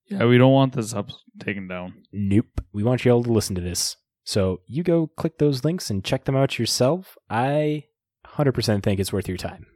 Yeah, 0.06 0.24
we 0.26 0.38
don't 0.38 0.52
want 0.52 0.74
this 0.74 0.94
up 0.94 1.10
taken 1.40 1.68
down. 1.68 1.94
Nope. 2.12 2.60
We 2.72 2.82
want 2.82 3.04
you 3.04 3.10
all 3.12 3.22
to 3.22 3.32
listen 3.32 3.54
to 3.56 3.60
this. 3.60 3.96
So 4.24 4.60
you 4.66 4.82
go 4.82 5.06
click 5.06 5.38
those 5.38 5.64
links 5.64 5.90
and 5.90 6.04
check 6.04 6.24
them 6.24 6.36
out 6.36 6.58
yourself. 6.58 7.16
I 7.30 7.84
100% 8.26 8.82
think 8.82 9.00
it's 9.00 9.12
worth 9.12 9.28
your 9.28 9.38
time. 9.38 9.66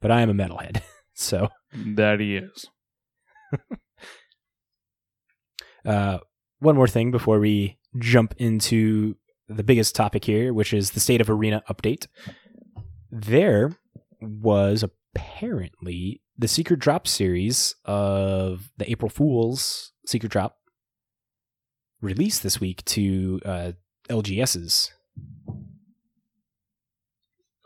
But 0.00 0.10
I 0.10 0.22
am 0.22 0.30
a 0.30 0.34
metalhead. 0.34 0.80
so 1.14 1.48
That 1.74 2.20
he 2.20 2.36
is. 2.36 2.66
Uh, 5.84 6.18
one 6.58 6.76
more 6.76 6.86
thing 6.86 7.10
before 7.10 7.38
we 7.38 7.78
jump 7.98 8.34
into 8.38 9.16
the 9.48 9.64
biggest 9.64 9.94
topic 9.94 10.24
here, 10.24 10.52
which 10.52 10.72
is 10.72 10.90
the 10.90 11.00
State 11.00 11.20
of 11.20 11.30
Arena 11.30 11.62
update. 11.70 12.06
There 13.10 13.72
was 14.20 14.84
apparently 15.14 16.20
the 16.38 16.48
Secret 16.48 16.80
Drop 16.80 17.06
series 17.06 17.74
of 17.84 18.70
the 18.76 18.90
April 18.90 19.08
Fools 19.10 19.92
Secret 20.06 20.32
Drop 20.32 20.58
released 22.00 22.42
this 22.42 22.60
week 22.60 22.84
to 22.86 23.40
uh, 23.44 23.72
LGSs. 24.08 24.90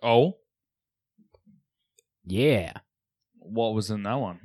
Oh, 0.02 0.36
Yeah. 2.24 2.72
What 3.38 3.74
was 3.74 3.90
in 3.90 4.02
that 4.04 4.14
one? 4.14 4.40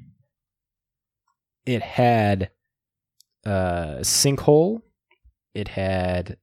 It 1.65 1.81
had 1.81 2.51
uh 3.45 3.99
Sinkhole, 4.01 4.81
it 5.53 5.69
had 5.69 6.37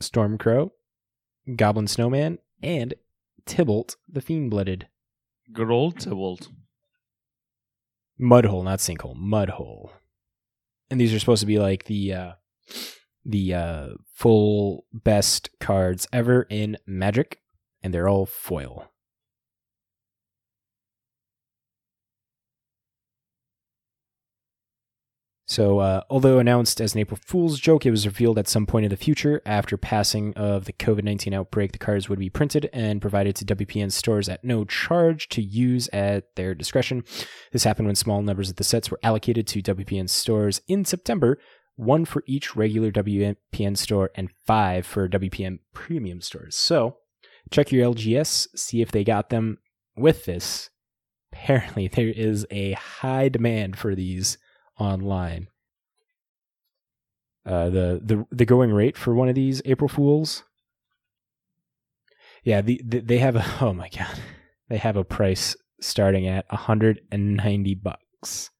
Stormcrow, 0.00 0.70
Goblin 1.56 1.86
Snowman, 1.86 2.38
and 2.62 2.94
Tibalt 3.46 3.96
the 4.08 4.20
Fiend 4.20 4.50
Blooded. 4.50 4.88
Tibalt. 5.94 6.48
Mudhole, 8.20 8.64
not 8.64 8.78
Sinkhole, 8.78 9.16
Mudhole. 9.16 9.90
And 10.90 11.00
these 11.00 11.12
are 11.14 11.18
supposed 11.18 11.40
to 11.40 11.46
be 11.46 11.58
like 11.58 11.84
the 11.84 12.12
uh 12.12 12.32
the 13.24 13.54
uh 13.54 13.88
full 14.14 14.84
best 14.92 15.50
cards 15.60 16.06
ever 16.12 16.46
in 16.50 16.76
Magic, 16.86 17.40
and 17.82 17.92
they're 17.92 18.08
all 18.08 18.26
foil. 18.26 18.91
So, 25.52 25.80
uh, 25.80 26.00
although 26.08 26.38
announced 26.38 26.80
as 26.80 26.94
an 26.94 27.00
April 27.00 27.20
Fool's 27.26 27.60
joke, 27.60 27.84
it 27.84 27.90
was 27.90 28.06
revealed 28.06 28.38
at 28.38 28.48
some 28.48 28.64
point 28.64 28.86
in 28.86 28.90
the 28.90 28.96
future 28.96 29.42
after 29.44 29.76
passing 29.76 30.32
of 30.32 30.64
the 30.64 30.72
COVID 30.72 31.04
19 31.04 31.34
outbreak, 31.34 31.72
the 31.72 31.78
cards 31.78 32.08
would 32.08 32.18
be 32.18 32.30
printed 32.30 32.70
and 32.72 33.02
provided 33.02 33.36
to 33.36 33.44
WPN 33.44 33.92
stores 33.92 34.30
at 34.30 34.42
no 34.42 34.64
charge 34.64 35.28
to 35.28 35.42
use 35.42 35.90
at 35.92 36.34
their 36.36 36.54
discretion. 36.54 37.04
This 37.52 37.64
happened 37.64 37.86
when 37.86 37.96
small 37.96 38.22
numbers 38.22 38.48
of 38.48 38.56
the 38.56 38.64
sets 38.64 38.90
were 38.90 38.98
allocated 39.02 39.46
to 39.48 39.60
WPN 39.60 40.08
stores 40.08 40.62
in 40.68 40.86
September, 40.86 41.38
one 41.76 42.06
for 42.06 42.24
each 42.26 42.56
regular 42.56 42.90
WPN 42.90 43.76
store 43.76 44.10
and 44.14 44.30
five 44.46 44.86
for 44.86 45.06
WPN 45.06 45.58
premium 45.74 46.22
stores. 46.22 46.56
So, 46.56 46.96
check 47.50 47.70
your 47.70 47.92
LGS, 47.92 48.48
see 48.56 48.80
if 48.80 48.90
they 48.90 49.04
got 49.04 49.28
them 49.28 49.58
with 49.98 50.24
this. 50.24 50.70
Apparently, 51.30 51.88
there 51.88 52.08
is 52.08 52.46
a 52.50 52.72
high 52.72 53.28
demand 53.28 53.76
for 53.76 53.94
these 53.94 54.38
online. 54.78 55.48
Uh, 57.44 57.70
the 57.70 58.00
the 58.04 58.24
the 58.30 58.44
going 58.44 58.72
rate 58.72 58.96
for 58.96 59.14
one 59.14 59.28
of 59.28 59.34
these 59.34 59.60
April 59.64 59.88
Fools. 59.88 60.44
Yeah, 62.44 62.60
the, 62.60 62.80
the 62.84 63.00
they 63.00 63.18
have 63.18 63.36
a 63.36 63.44
oh 63.60 63.72
my 63.72 63.88
god, 63.88 64.18
they 64.68 64.78
have 64.78 64.96
a 64.96 65.04
price 65.04 65.56
starting 65.80 66.26
at 66.26 66.46
hundred 66.48 67.00
and 67.10 67.36
ninety 67.36 67.74
bucks, 67.74 68.50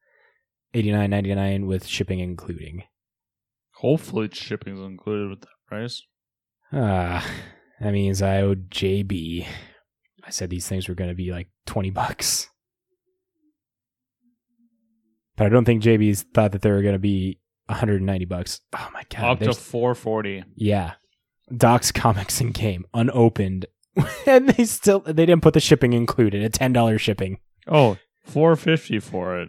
eighty 0.75 0.91
nine 0.91 1.11
ninety 1.11 1.35
nine 1.35 1.67
with 1.67 1.87
shipping 1.87 2.19
including. 2.19 2.85
Hopefully, 3.77 4.29
shipping's 4.33 4.81
included 4.81 5.31
with 5.31 5.41
that 5.41 5.49
price. 5.67 6.03
Ah, 6.73 7.29
that 7.81 7.93
means 7.93 8.21
I 8.21 8.41
owed 8.41 8.71
JB. 8.71 9.47
I 10.25 10.31
said 10.31 10.51
these 10.51 10.69
things 10.69 10.89
were 10.89 10.95
going 10.95 11.11
to 11.11 11.17
be 11.17 11.31
like 11.31 11.49
twenty 11.67 11.91
bucks. 11.91 12.49
But 15.43 15.47
I 15.47 15.49
don't 15.49 15.65
think 15.65 15.83
JB's 15.83 16.23
thought 16.23 16.53
that 16.53 16.63
they 16.63 16.71
were 16.71 16.83
going 16.83 16.93
to 16.93 17.01
be 17.01 17.41
190 17.67 18.27
bucks. 18.27 18.61
Oh 18.75 18.89
my 18.95 19.03
god. 19.11 19.25
Up 19.25 19.39
to 19.41 19.53
440. 19.53 20.45
yeah. 20.55 20.93
Doc's 21.57 21.91
Comics 21.91 22.41
and 22.41 22.55
Game 22.55 22.85
unopened. 22.95 23.67
and 24.27 24.51
they 24.51 24.65
still 24.65 25.01
they 25.01 25.27
didn't 25.27 25.43
put 25.43 25.55
the 25.55 25.59
shipping 25.59 25.95
included, 25.95 26.45
a 26.45 26.49
$10 26.49 27.01
shipping. 27.01 27.41
Oh, 27.67 27.99
450 28.25 29.01
for 29.01 29.41
it. 29.41 29.49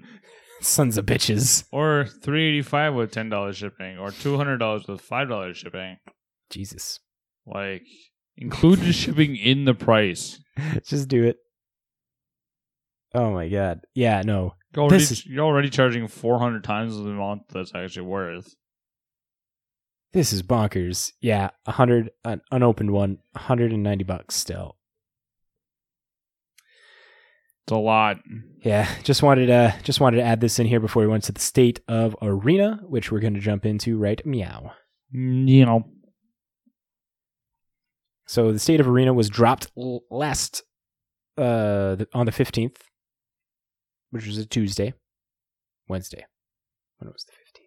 Sons 0.62 0.98
of 0.98 1.06
bitches. 1.06 1.66
Or 1.72 2.06
385 2.06 2.96
with 2.96 3.14
$10 3.14 3.54
shipping. 3.54 4.00
Or 4.00 4.10
$200 4.10 4.88
with 4.88 5.08
$5 5.08 5.56
shipping. 5.56 5.98
Jesus. 6.50 7.02
Like, 7.46 7.84
include 8.36 8.80
the 8.80 8.94
shipping 8.94 9.36
in 9.36 9.66
the 9.66 9.76
price. 9.76 10.39
Just 10.88 11.08
do 11.08 11.24
it. 11.24 11.38
Oh 13.14 13.30
my 13.32 13.48
god. 13.48 13.82
Yeah, 13.94 14.24
no. 14.26 14.56
You're 14.76 14.84
already, 14.86 14.97
This 14.97 15.11
is- 15.11 15.26
you're 15.26 15.45
already 15.45 15.69
charging 15.69 16.07
400 16.07 16.63
times 16.63 16.95
the 16.95 17.03
amount 17.09 17.43
that's 17.49 17.74
actually 17.76 18.07
worth. 18.07 18.55
This 20.13 20.32
is 20.34 20.43
bonkers. 20.43 21.11
Yeah, 21.21 21.49
100 21.65 22.11
an 22.24 22.41
unopened 22.51 22.91
one, 22.91 23.17
190 23.34 24.03
bucks 24.03 24.36
still. 24.36 24.78
It's 27.65 27.71
a 27.71 27.78
lot. 27.78 28.19
Yeah, 28.63 28.88
just 29.03 29.24
wanted 29.24 29.47
to 29.47 29.74
just 29.84 29.99
wanted 30.01 30.17
to 30.17 30.24
add 30.24 30.41
this 30.41 30.59
in 30.59 30.67
here 30.67 30.80
before 30.82 31.01
we 31.01 31.07
went 31.07 31.24
to 31.26 31.32
the 31.32 31.39
state 31.39 31.80
of 31.88 32.15
arena, 32.21 32.80
which 32.84 33.11
we're 33.11 33.21
going 33.21 33.36
to 33.36 33.39
jump 33.39 33.65
into 33.65 33.97
right 33.97 34.24
meow. 34.26 34.74
You 35.11 35.65
know, 35.65 35.89
So 38.28 38.51
the 38.51 38.59
state 38.59 38.80
of 38.80 38.88
arena 38.88 39.13
was 39.13 39.30
dropped 39.30 39.71
last 39.76 40.63
uh 41.38 41.95
on 42.13 42.26
the 42.26 42.32
15th, 42.32 42.78
which 44.14 44.28
was 44.28 44.38
a 44.38 44.45
Tuesday, 44.45 44.93
Wednesday. 45.88 46.24
When 46.99 47.07
it 47.07 47.14
was 47.14 47.24
the 47.24 47.32
15th? 47.32 47.64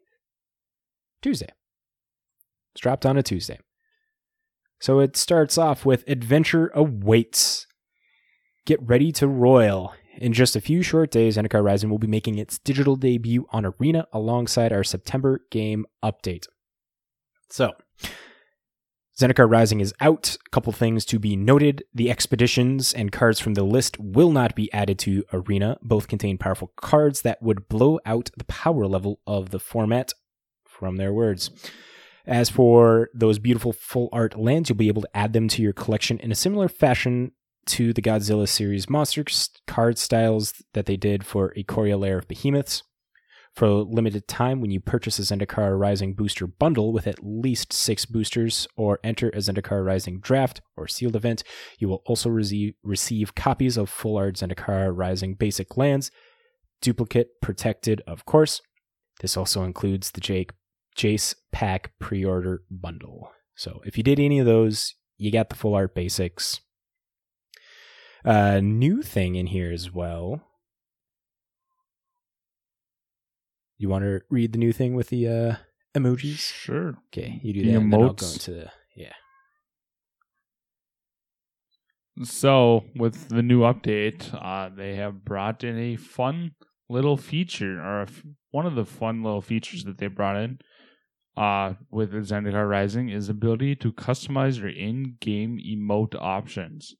Tuesday. 1.20 1.48
It's 2.72 2.80
dropped 2.80 3.04
on 3.04 3.16
a 3.16 3.22
Tuesday. 3.22 3.58
So 4.80 5.00
it 5.00 5.16
starts 5.16 5.58
off 5.58 5.84
with 5.84 6.04
Adventure 6.06 6.70
Awaits. 6.72 7.66
Get 8.64 8.80
ready 8.80 9.10
to 9.12 9.26
royal. 9.26 9.92
In 10.18 10.32
just 10.32 10.54
a 10.54 10.60
few 10.60 10.82
short 10.82 11.10
days, 11.10 11.36
Zendikar 11.36 11.64
Rising 11.64 11.90
will 11.90 11.98
be 11.98 12.06
making 12.06 12.38
its 12.38 12.60
digital 12.60 12.94
debut 12.94 13.46
on 13.50 13.66
Arena 13.66 14.06
alongside 14.12 14.72
our 14.72 14.84
September 14.84 15.40
game 15.50 15.84
update. 16.00 16.46
So, 17.50 17.72
Zendikar 19.18 19.50
Rising 19.50 19.80
is 19.80 19.94
out. 20.00 20.36
A 20.46 20.50
couple 20.50 20.72
things 20.74 21.06
to 21.06 21.18
be 21.18 21.36
noted. 21.36 21.84
The 21.94 22.10
expeditions 22.10 22.92
and 22.92 23.10
cards 23.10 23.40
from 23.40 23.54
the 23.54 23.62
list 23.62 23.98
will 23.98 24.30
not 24.30 24.54
be 24.54 24.70
added 24.74 24.98
to 25.00 25.24
Arena. 25.32 25.78
Both 25.80 26.08
contain 26.08 26.36
powerful 26.36 26.72
cards 26.76 27.22
that 27.22 27.42
would 27.42 27.66
blow 27.68 27.98
out 28.04 28.30
the 28.36 28.44
power 28.44 28.86
level 28.86 29.20
of 29.26 29.50
the 29.50 29.58
format, 29.58 30.12
from 30.66 30.96
their 30.96 31.14
words. 31.14 31.50
As 32.26 32.50
for 32.50 33.08
those 33.14 33.38
beautiful 33.38 33.72
full 33.72 34.10
art 34.12 34.38
lands, 34.38 34.68
you'll 34.68 34.76
be 34.76 34.88
able 34.88 35.02
to 35.02 35.16
add 35.16 35.32
them 35.32 35.48
to 35.48 35.62
your 35.62 35.72
collection 35.72 36.18
in 36.18 36.30
a 36.30 36.34
similar 36.34 36.68
fashion 36.68 37.32
to 37.66 37.94
the 37.94 38.02
Godzilla 38.02 38.46
series 38.46 38.90
monster 38.90 39.24
card 39.66 39.96
styles 39.96 40.52
that 40.74 40.84
they 40.84 40.96
did 40.96 41.24
for 41.24 41.54
Ikoria 41.54 41.98
Lair 41.98 42.18
of 42.18 42.28
Behemoths. 42.28 42.82
For 43.56 43.64
a 43.64 43.74
limited 43.74 44.28
time, 44.28 44.60
when 44.60 44.70
you 44.70 44.80
purchase 44.80 45.18
a 45.18 45.22
Zendikar 45.22 45.78
Rising 45.78 46.12
booster 46.12 46.46
bundle 46.46 46.92
with 46.92 47.06
at 47.06 47.24
least 47.24 47.72
six 47.72 48.04
boosters 48.04 48.68
or 48.76 49.00
enter 49.02 49.30
a 49.30 49.38
Zendikar 49.38 49.82
Rising 49.82 50.20
draft 50.20 50.60
or 50.76 50.86
sealed 50.86 51.16
event, 51.16 51.42
you 51.78 51.88
will 51.88 52.02
also 52.04 52.28
receive, 52.28 52.74
receive 52.82 53.34
copies 53.34 53.78
of 53.78 53.88
full 53.88 54.18
art 54.18 54.34
Zendikar 54.34 54.94
Rising 54.94 55.36
basic 55.36 55.78
lands, 55.78 56.10
duplicate 56.82 57.40
protected, 57.40 58.02
of 58.06 58.26
course. 58.26 58.60
This 59.20 59.38
also 59.38 59.64
includes 59.64 60.10
the 60.10 60.20
Jake 60.20 60.52
Jace 60.94 61.34
Pack 61.50 61.92
pre 61.98 62.22
order 62.22 62.62
bundle. 62.70 63.32
So 63.54 63.80
if 63.86 63.96
you 63.96 64.04
did 64.04 64.20
any 64.20 64.38
of 64.38 64.44
those, 64.44 64.94
you 65.16 65.32
got 65.32 65.48
the 65.48 65.56
full 65.56 65.74
art 65.74 65.94
basics. 65.94 66.60
Uh, 68.22 68.60
new 68.60 69.00
thing 69.00 69.34
in 69.34 69.46
here 69.46 69.72
as 69.72 69.90
well. 69.90 70.42
You 73.78 73.88
want 73.88 74.04
to 74.04 74.20
read 74.30 74.52
the 74.52 74.58
new 74.58 74.72
thing 74.72 74.94
with 74.94 75.08
the 75.08 75.28
uh, 75.28 75.54
emojis? 75.94 76.38
sure. 76.38 76.96
Okay, 77.08 77.40
you 77.42 77.52
do 77.52 77.62
The 77.62 77.68
that. 77.72 77.76
and 77.80 77.92
then 77.92 78.00
I'll 78.02 78.12
go 78.14 78.26
emotes. 78.26 78.32
into 78.34 78.52
the 78.52 78.70
yeah. 78.94 79.12
So, 82.22 82.84
with 82.96 83.28
the 83.28 83.42
new 83.42 83.60
update, 83.60 84.32
uh, 84.32 84.70
they 84.74 84.94
have 84.96 85.24
brought 85.24 85.62
in 85.62 85.78
a 85.78 85.96
fun 85.96 86.54
little 86.88 87.16
feature, 87.18 87.78
or 87.78 88.00
a 88.00 88.04
f- 88.04 88.22
one 88.50 88.64
of 88.64 88.74
the 88.74 88.86
fun 88.86 89.22
little 89.22 89.42
features 89.42 89.84
that 89.84 89.98
they 89.98 90.06
brought 90.06 90.36
in 90.36 90.58
uh, 91.36 91.74
with 91.90 92.12
Zendikar 92.14 92.66
Rising 92.68 93.10
is 93.10 93.26
the 93.26 93.32
ability 93.32 93.76
to 93.76 93.92
customize 93.92 94.58
your 94.58 94.70
in-game 94.70 95.58
emote 95.58 96.14
options. 96.14 96.94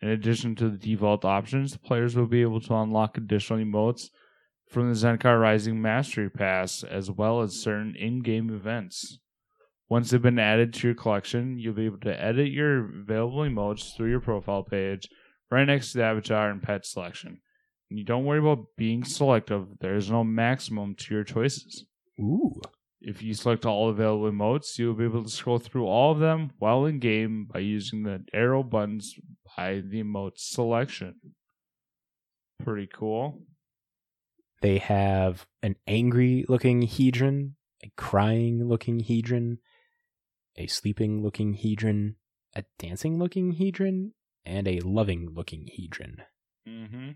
In 0.00 0.08
addition 0.08 0.54
to 0.56 0.70
the 0.70 0.78
default 0.78 1.24
options, 1.26 1.76
players 1.76 2.16
will 2.16 2.26
be 2.26 2.40
able 2.42 2.60
to 2.62 2.74
unlock 2.74 3.18
additional 3.18 3.58
emotes 3.58 4.08
from 4.68 4.88
the 4.88 4.94
Zendikar 4.94 5.40
Rising 5.40 5.80
Mastery 5.80 6.28
Pass, 6.28 6.82
as 6.82 7.10
well 7.10 7.40
as 7.40 7.54
certain 7.54 7.94
in-game 7.96 8.50
events. 8.50 9.18
Once 9.88 10.10
they've 10.10 10.20
been 10.20 10.38
added 10.38 10.74
to 10.74 10.88
your 10.88 10.94
collection, 10.94 11.58
you'll 11.58 11.74
be 11.74 11.86
able 11.86 12.00
to 12.00 12.20
edit 12.20 12.50
your 12.50 13.00
available 13.02 13.38
emotes 13.38 13.94
through 13.96 14.10
your 14.10 14.20
profile 14.20 14.64
page, 14.64 15.08
right 15.50 15.64
next 15.64 15.92
to 15.92 15.98
the 15.98 16.04
avatar 16.04 16.50
and 16.50 16.62
pet 16.62 16.84
selection. 16.84 17.40
And 17.88 17.98
you 17.98 18.04
don't 18.04 18.24
worry 18.24 18.40
about 18.40 18.66
being 18.76 19.04
selective, 19.04 19.66
there's 19.80 20.10
no 20.10 20.24
maximum 20.24 20.96
to 20.96 21.14
your 21.14 21.22
choices. 21.22 21.84
Ooh. 22.18 22.60
If 23.00 23.22
you 23.22 23.34
select 23.34 23.64
all 23.64 23.88
available 23.88 24.30
emotes, 24.30 24.76
you'll 24.78 24.94
be 24.94 25.04
able 25.04 25.22
to 25.22 25.30
scroll 25.30 25.60
through 25.60 25.86
all 25.86 26.10
of 26.10 26.18
them 26.18 26.50
while 26.58 26.86
in 26.86 26.98
game 26.98 27.46
by 27.52 27.60
using 27.60 28.02
the 28.02 28.24
arrow 28.32 28.64
buttons 28.64 29.14
by 29.56 29.82
the 29.86 30.02
emote 30.02 30.38
selection. 30.38 31.14
Pretty 32.64 32.88
cool. 32.92 33.42
They 34.60 34.78
have 34.78 35.46
an 35.62 35.76
angry 35.86 36.44
looking 36.48 36.82
Hedron, 36.82 37.52
a 37.82 37.90
crying 37.96 38.66
looking 38.68 39.00
Hedron, 39.00 39.58
a 40.56 40.66
sleeping 40.66 41.22
looking 41.22 41.54
Hedron, 41.54 42.14
a 42.54 42.64
dancing 42.78 43.18
looking 43.18 43.56
Hedron, 43.56 44.12
and 44.44 44.66
a 44.66 44.80
loving 44.80 45.30
looking 45.34 45.68
Hedron. 45.78 46.20
Mm-hmm. 46.66 47.10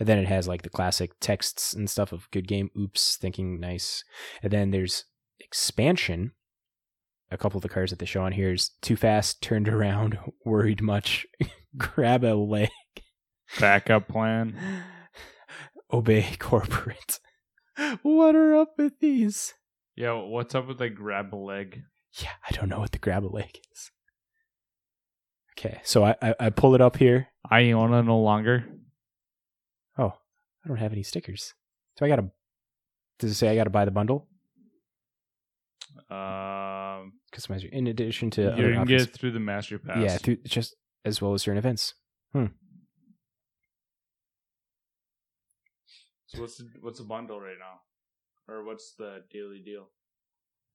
And 0.00 0.08
then 0.08 0.18
it 0.18 0.28
has 0.28 0.48
like 0.48 0.62
the 0.62 0.70
classic 0.70 1.18
texts 1.20 1.74
and 1.74 1.90
stuff 1.90 2.12
of 2.12 2.30
good 2.30 2.46
game, 2.46 2.70
oops, 2.78 3.16
thinking 3.16 3.58
nice. 3.58 4.04
And 4.42 4.52
then 4.52 4.70
there's 4.70 5.04
expansion. 5.40 6.32
A 7.30 7.36
couple 7.36 7.58
of 7.58 7.62
the 7.62 7.68
cards 7.68 7.90
that 7.90 7.98
they 7.98 8.06
show 8.06 8.22
on 8.22 8.32
here 8.32 8.52
is 8.52 8.70
too 8.80 8.96
fast, 8.96 9.42
turned 9.42 9.68
around, 9.68 10.18
worried 10.44 10.80
much, 10.80 11.26
grab 11.76 12.24
a 12.24 12.34
leg, 12.34 12.70
Backup 13.60 14.08
plan. 14.08 14.56
obey 15.92 16.26
corporate. 16.38 17.20
what 18.02 18.34
are 18.34 18.56
up 18.56 18.74
with 18.78 18.98
these? 19.00 19.54
Yeah, 19.96 20.12
what's 20.12 20.54
up 20.54 20.68
with 20.68 20.80
like 20.80 20.94
grab 20.94 21.34
a 21.34 21.36
leg? 21.36 21.82
Yeah, 22.20 22.30
I 22.48 22.52
don't 22.54 22.68
know 22.68 22.80
what 22.80 22.92
the 22.92 22.98
grab 22.98 23.24
a 23.24 23.28
leg 23.28 23.58
is. 23.72 23.90
Okay, 25.58 25.80
so 25.84 26.04
I, 26.04 26.14
I, 26.22 26.34
I 26.40 26.50
pull 26.50 26.74
it 26.74 26.80
up 26.80 26.96
here. 26.96 27.28
Iona 27.50 28.02
no 28.02 28.20
longer. 28.20 28.64
Oh, 29.98 30.12
I 30.64 30.68
don't 30.68 30.76
have 30.78 30.92
any 30.92 31.02
stickers. 31.02 31.54
So 31.98 32.06
I 32.06 32.08
gotta. 32.08 32.30
Does 33.18 33.32
it 33.32 33.34
say 33.34 33.48
I 33.48 33.56
gotta 33.56 33.70
buy 33.70 33.84
the 33.84 33.90
bundle? 33.90 34.28
Um, 36.10 37.12
Customizer. 37.34 37.68
In 37.70 37.86
addition 37.88 38.30
to 38.30 38.42
you 38.42 38.48
other 38.48 38.72
can 38.72 38.78
options- 38.82 39.02
get 39.06 39.08
it 39.14 39.18
through 39.18 39.32
the 39.32 39.40
master 39.40 39.78
pass. 39.78 39.98
yeah, 39.98 40.16
through 40.16 40.36
just 40.46 40.76
as 41.04 41.20
well 41.20 41.34
as 41.34 41.42
certain 41.42 41.58
events. 41.58 41.94
So 46.28 46.40
what's 46.42 46.58
the, 46.58 46.68
what's 46.80 46.98
the 46.98 47.04
bundle 47.04 47.40
right 47.40 47.56
now, 47.58 48.52
or 48.52 48.64
what's 48.64 48.92
the 48.98 49.22
daily 49.32 49.60
deal? 49.64 49.88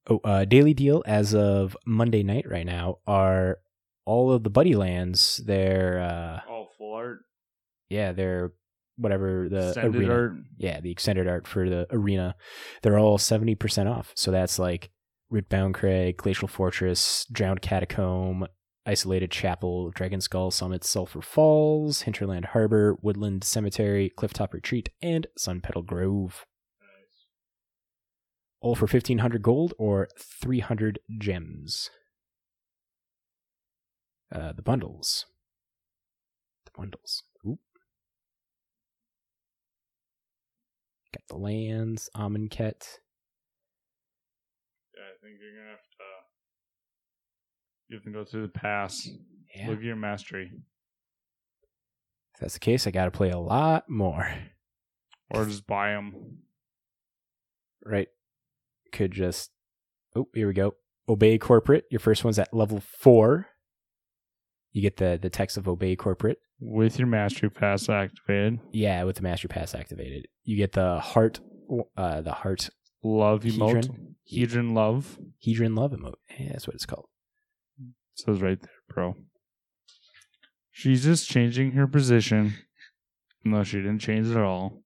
Oh, 0.10 0.20
uh, 0.24 0.46
daily 0.46 0.74
deal 0.74 1.02
as 1.06 1.34
of 1.34 1.78
Monday 1.86 2.24
night 2.24 2.46
right 2.50 2.66
now 2.66 2.98
are 3.08 3.60
all 4.06 4.32
of 4.32 4.44
the 4.44 4.50
Buddy 4.50 4.76
Lands. 4.76 5.38
They're 5.46 6.00
uh, 6.02 6.42
Oh, 6.52 6.68
full 6.78 6.96
art, 6.96 7.20
yeah, 7.90 8.12
they're 8.12 8.52
whatever 8.98 9.48
the 9.50 9.68
extended 9.70 10.02
arena. 10.02 10.14
art. 10.14 10.32
yeah, 10.58 10.80
the 10.80 10.92
extended 10.92 11.28
art 11.28 11.48
for 11.48 11.70
the 11.70 11.88
arena, 11.92 12.36
they're 12.82 13.00
all 13.00 13.18
70% 13.18 13.90
off. 13.90 14.12
So 14.16 14.30
that's 14.32 14.60
like 14.60 14.90
Rootbound 15.32 15.74
Crag, 15.76 16.18
Glacial 16.18 16.48
Fortress, 16.48 17.26
Drowned 17.32 17.62
Catacomb, 17.62 18.46
Isolated 18.86 19.32
Chapel, 19.32 19.92
Dragon 19.92 20.20
Skull 20.20 20.52
Summit, 20.52 20.84
Sulphur 20.84 21.22
Falls, 21.22 22.02
Hinterland 22.02 22.48
Harbor, 22.48 22.98
Woodland 23.02 23.44
Cemetery, 23.44 24.12
Clifftop 24.18 24.52
Retreat, 24.54 24.90
and 25.02 25.28
Sun 25.38 25.62
Petal 25.62 25.84
Grove. 25.84 26.46
All 28.60 28.76
for 28.76 28.86
1500 28.86 29.42
gold 29.42 29.74
or 29.78 30.08
300 30.18 31.00
gems. 31.18 31.90
Uh, 34.34 34.52
the 34.52 34.62
bundles. 34.62 35.26
The 36.66 36.72
bundles. 36.76 37.24
Oop. 37.48 37.60
Got 41.14 41.28
the 41.30 41.38
lands, 41.38 42.10
Amonkhet. 42.16 43.00
Yeah, 44.96 45.04
I 45.04 45.16
think 45.22 45.40
you're 45.40 45.56
gonna 45.56 45.72
have 45.72 45.80
to. 45.80 46.23
You 47.94 48.00
have 48.00 48.06
to 48.06 48.12
go 48.12 48.26
through 48.26 48.42
the 48.48 48.48
pass. 48.60 49.08
Yeah. 49.56 49.68
Look 49.68 49.78
at 49.78 49.84
your 49.84 49.96
mastery, 49.96 50.50
If 52.34 52.40
that's 52.42 52.56
the 52.56 52.60
case, 52.60 52.88
I 52.88 52.92
got 52.92 53.06
to 53.06 53.12
play 53.12 53.30
a 53.30 53.38
lot 53.38 53.88
more. 53.88 54.28
or 55.30 55.46
just 55.46 55.68
buy 55.68 55.92
them. 55.92 56.40
Right? 57.86 58.08
Could 58.92 59.12
just. 59.12 59.52
Oh, 60.16 60.28
here 60.34 60.48
we 60.48 60.54
go. 60.56 60.74
Obey 61.08 61.38
corporate. 61.38 61.86
Your 61.92 62.00
first 62.00 62.24
one's 62.24 62.40
at 62.40 62.52
level 62.52 62.82
four. 63.00 63.46
You 64.72 64.82
get 64.82 64.98
the 64.98 65.20
the 65.22 65.30
text 65.30 65.56
of 65.58 65.68
obey 65.68 65.96
corporate. 65.96 66.40
with 66.60 66.98
your 66.98 67.08
mastery 67.08 67.52
pass 67.52 67.90
activated. 67.90 68.60
Yeah, 68.72 69.04
with 69.04 69.18
the 69.18 69.22
master 69.22 69.48
pass 69.48 69.76
activated, 69.76 70.26
you 70.44 70.58
get 70.58 70.72
the 70.72 71.00
heart. 71.00 71.42
Uh, 71.96 72.22
the 72.22 72.32
heart 72.34 72.70
Love 73.04 73.44
emote. 73.44 73.86
Hedron? 73.86 74.16
Hedron 74.32 74.74
love. 74.74 75.20
hedron 75.46 75.78
love 75.78 75.92
emote. 75.92 76.16
Yeah, 76.40 76.54
that's 76.54 76.66
what 76.68 76.74
it's 76.76 76.86
called. 76.88 77.06
Says 78.16 78.42
right 78.42 78.60
there, 78.60 78.70
bro. 78.90 79.16
She's 80.72 81.04
just 81.04 81.30
changing 81.30 81.72
her 81.72 81.88
position. 81.88 82.54
No, 83.44 83.64
she 83.64 83.78
didn't 83.78 84.00
change 84.00 84.28
it 84.28 84.38
at 84.38 84.44
all. 84.44 84.84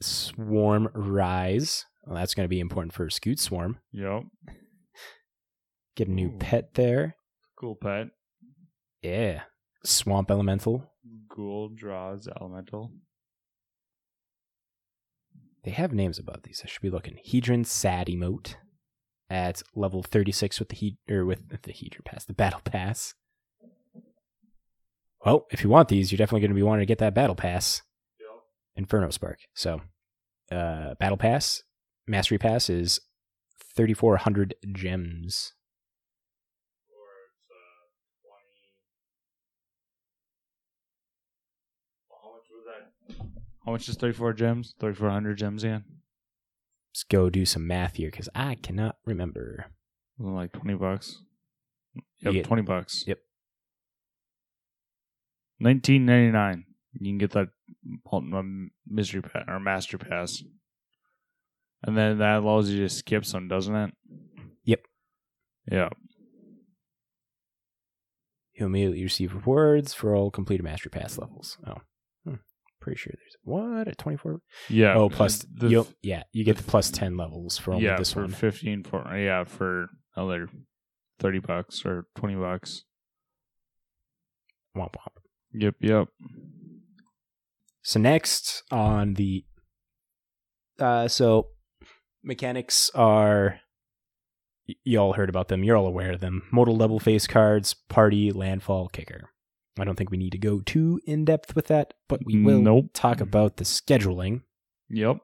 Swarm 0.00 0.88
rise. 0.94 1.86
Well, 2.04 2.16
that's 2.16 2.34
going 2.34 2.44
to 2.44 2.48
be 2.48 2.60
important 2.60 2.92
for 2.92 3.06
Scute 3.08 3.38
Swarm. 3.38 3.78
Yep. 3.92 4.22
Get 5.96 6.08
a 6.08 6.12
new 6.12 6.28
Ooh. 6.28 6.38
pet 6.38 6.74
there. 6.74 7.16
Cool 7.58 7.76
pet. 7.76 8.08
Yeah. 9.02 9.42
Swamp 9.84 10.30
Elemental. 10.30 10.90
Ghoul 11.28 11.70
draws 11.74 12.28
elemental. 12.40 12.92
They 15.64 15.70
have 15.70 15.92
names 15.92 16.18
about 16.18 16.42
these. 16.42 16.60
I 16.64 16.68
should 16.68 16.82
be 16.82 16.90
looking. 16.90 17.18
Hedron 17.26 17.64
Sad 17.66 18.08
emote 18.08 18.56
at 19.32 19.62
level 19.74 20.02
36 20.02 20.58
with 20.58 20.68
the 20.68 20.76
heat 20.76 20.98
or 21.08 21.24
with 21.24 21.48
the 21.48 21.72
Hedron 21.72 22.04
pass, 22.04 22.26
the 22.26 22.34
battle 22.34 22.60
pass. 22.64 23.14
Well, 25.24 25.46
if 25.50 25.64
you 25.64 25.70
want 25.70 25.88
these, 25.88 26.12
you're 26.12 26.18
definitely 26.18 26.40
going 26.40 26.50
to 26.50 26.54
be 26.54 26.62
wanting 26.62 26.82
to 26.82 26.86
get 26.86 26.98
that 26.98 27.14
battle 27.14 27.34
pass. 27.34 27.80
Yep. 28.20 28.28
Inferno 28.76 29.08
Spark. 29.10 29.38
So, 29.54 29.80
uh, 30.50 30.94
battle 31.00 31.16
pass, 31.16 31.62
mastery 32.06 32.36
pass 32.36 32.68
is 32.68 33.00
3400 33.74 34.54
gems. 34.72 35.54
Or 36.90 37.06
uh, 37.48 37.88
20. 43.16 43.16
How 43.16 43.22
much? 43.22 43.56
How 43.64 43.72
much 43.72 43.88
is 43.88 43.96
34 43.96 44.34
gems? 44.34 44.74
3400 44.78 45.38
gems 45.38 45.64
again? 45.64 45.84
Let's 46.92 47.04
go 47.04 47.30
do 47.30 47.46
some 47.46 47.66
math 47.66 47.96
here 47.96 48.10
because 48.10 48.28
I 48.34 48.54
cannot 48.56 48.96
remember. 49.06 49.66
Like 50.18 50.52
20 50.52 50.74
bucks? 50.74 51.22
Yep, 52.20 52.32
get- 52.34 52.44
20 52.44 52.62
bucks. 52.62 53.04
Yep. 53.06 53.18
19.99. 55.62 56.64
You 57.00 57.10
can 57.10 57.18
get 57.18 57.30
that 57.30 57.48
um, 58.12 58.70
mystery 58.86 59.22
pass 59.22 59.44
or 59.48 59.58
master 59.58 59.96
pass. 59.96 60.42
And 61.82 61.96
then 61.96 62.18
that 62.18 62.38
allows 62.40 62.68
you 62.68 62.80
to 62.82 62.88
skip 62.88 63.24
some, 63.24 63.48
doesn't 63.48 63.74
it? 63.74 63.90
Yep. 64.64 64.80
Yeah. 65.70 65.88
You'll 68.54 68.66
immediately 68.66 69.02
receive 69.02 69.34
rewards 69.34 69.94
for 69.94 70.14
all 70.14 70.30
completed 70.30 70.62
mastery 70.64 70.90
pass 70.90 71.16
levels. 71.16 71.56
Oh. 71.66 71.78
Pretty 72.82 72.98
sure 72.98 73.12
there's 73.16 73.36
what 73.44 73.88
at 73.88 73.96
24. 73.96 74.40
Yeah. 74.68 74.94
oh, 74.94 75.08
plus 75.08 75.46
the, 75.54 75.68
you'll, 75.68 75.88
yeah, 76.02 76.24
you 76.32 76.44
get 76.44 76.56
the 76.58 76.62
plus 76.62 76.90
10 76.90 77.16
levels 77.16 77.56
for 77.56 77.72
only 77.72 77.86
yeah, 77.86 77.96
this 77.96 78.12
for 78.12 78.22
one. 78.22 78.30
15 78.32 78.84
for 78.84 79.16
yeah, 79.16 79.44
for 79.44 79.86
another 80.16 80.48
30 81.20 81.38
bucks 81.38 81.84
or 81.86 82.06
20 82.16 82.34
bucks. 82.34 82.84
Womp 84.76 84.94
womp. 84.94 85.22
Yep, 85.54 85.74
yep. 85.80 86.08
So 87.82 88.00
next 88.00 88.62
on 88.70 89.14
the 89.14 89.44
uh 90.78 91.08
so 91.08 91.48
mechanics 92.22 92.90
are 92.94 93.60
y- 94.68 94.74
you 94.84 94.98
all 94.98 95.12
heard 95.12 95.28
about 95.28 95.48
them. 95.48 95.62
You're 95.62 95.76
all 95.76 95.86
aware 95.86 96.12
of 96.12 96.20
them. 96.20 96.42
Modal 96.52 96.76
level 96.76 96.98
face 96.98 97.26
cards, 97.26 97.74
party, 97.88 98.30
landfall, 98.32 98.88
kicker. 98.88 99.30
I 99.78 99.84
don't 99.84 99.96
think 99.96 100.10
we 100.10 100.18
need 100.18 100.32
to 100.32 100.38
go 100.38 100.60
too 100.60 101.00
in 101.06 101.24
depth 101.24 101.56
with 101.56 101.66
that, 101.68 101.94
but 102.08 102.20
we 102.26 102.42
will 102.42 102.60
Nope. 102.60 102.90
talk 102.92 103.20
about 103.20 103.56
the 103.56 103.64
scheduling. 103.64 104.42
Yep. 104.90 105.18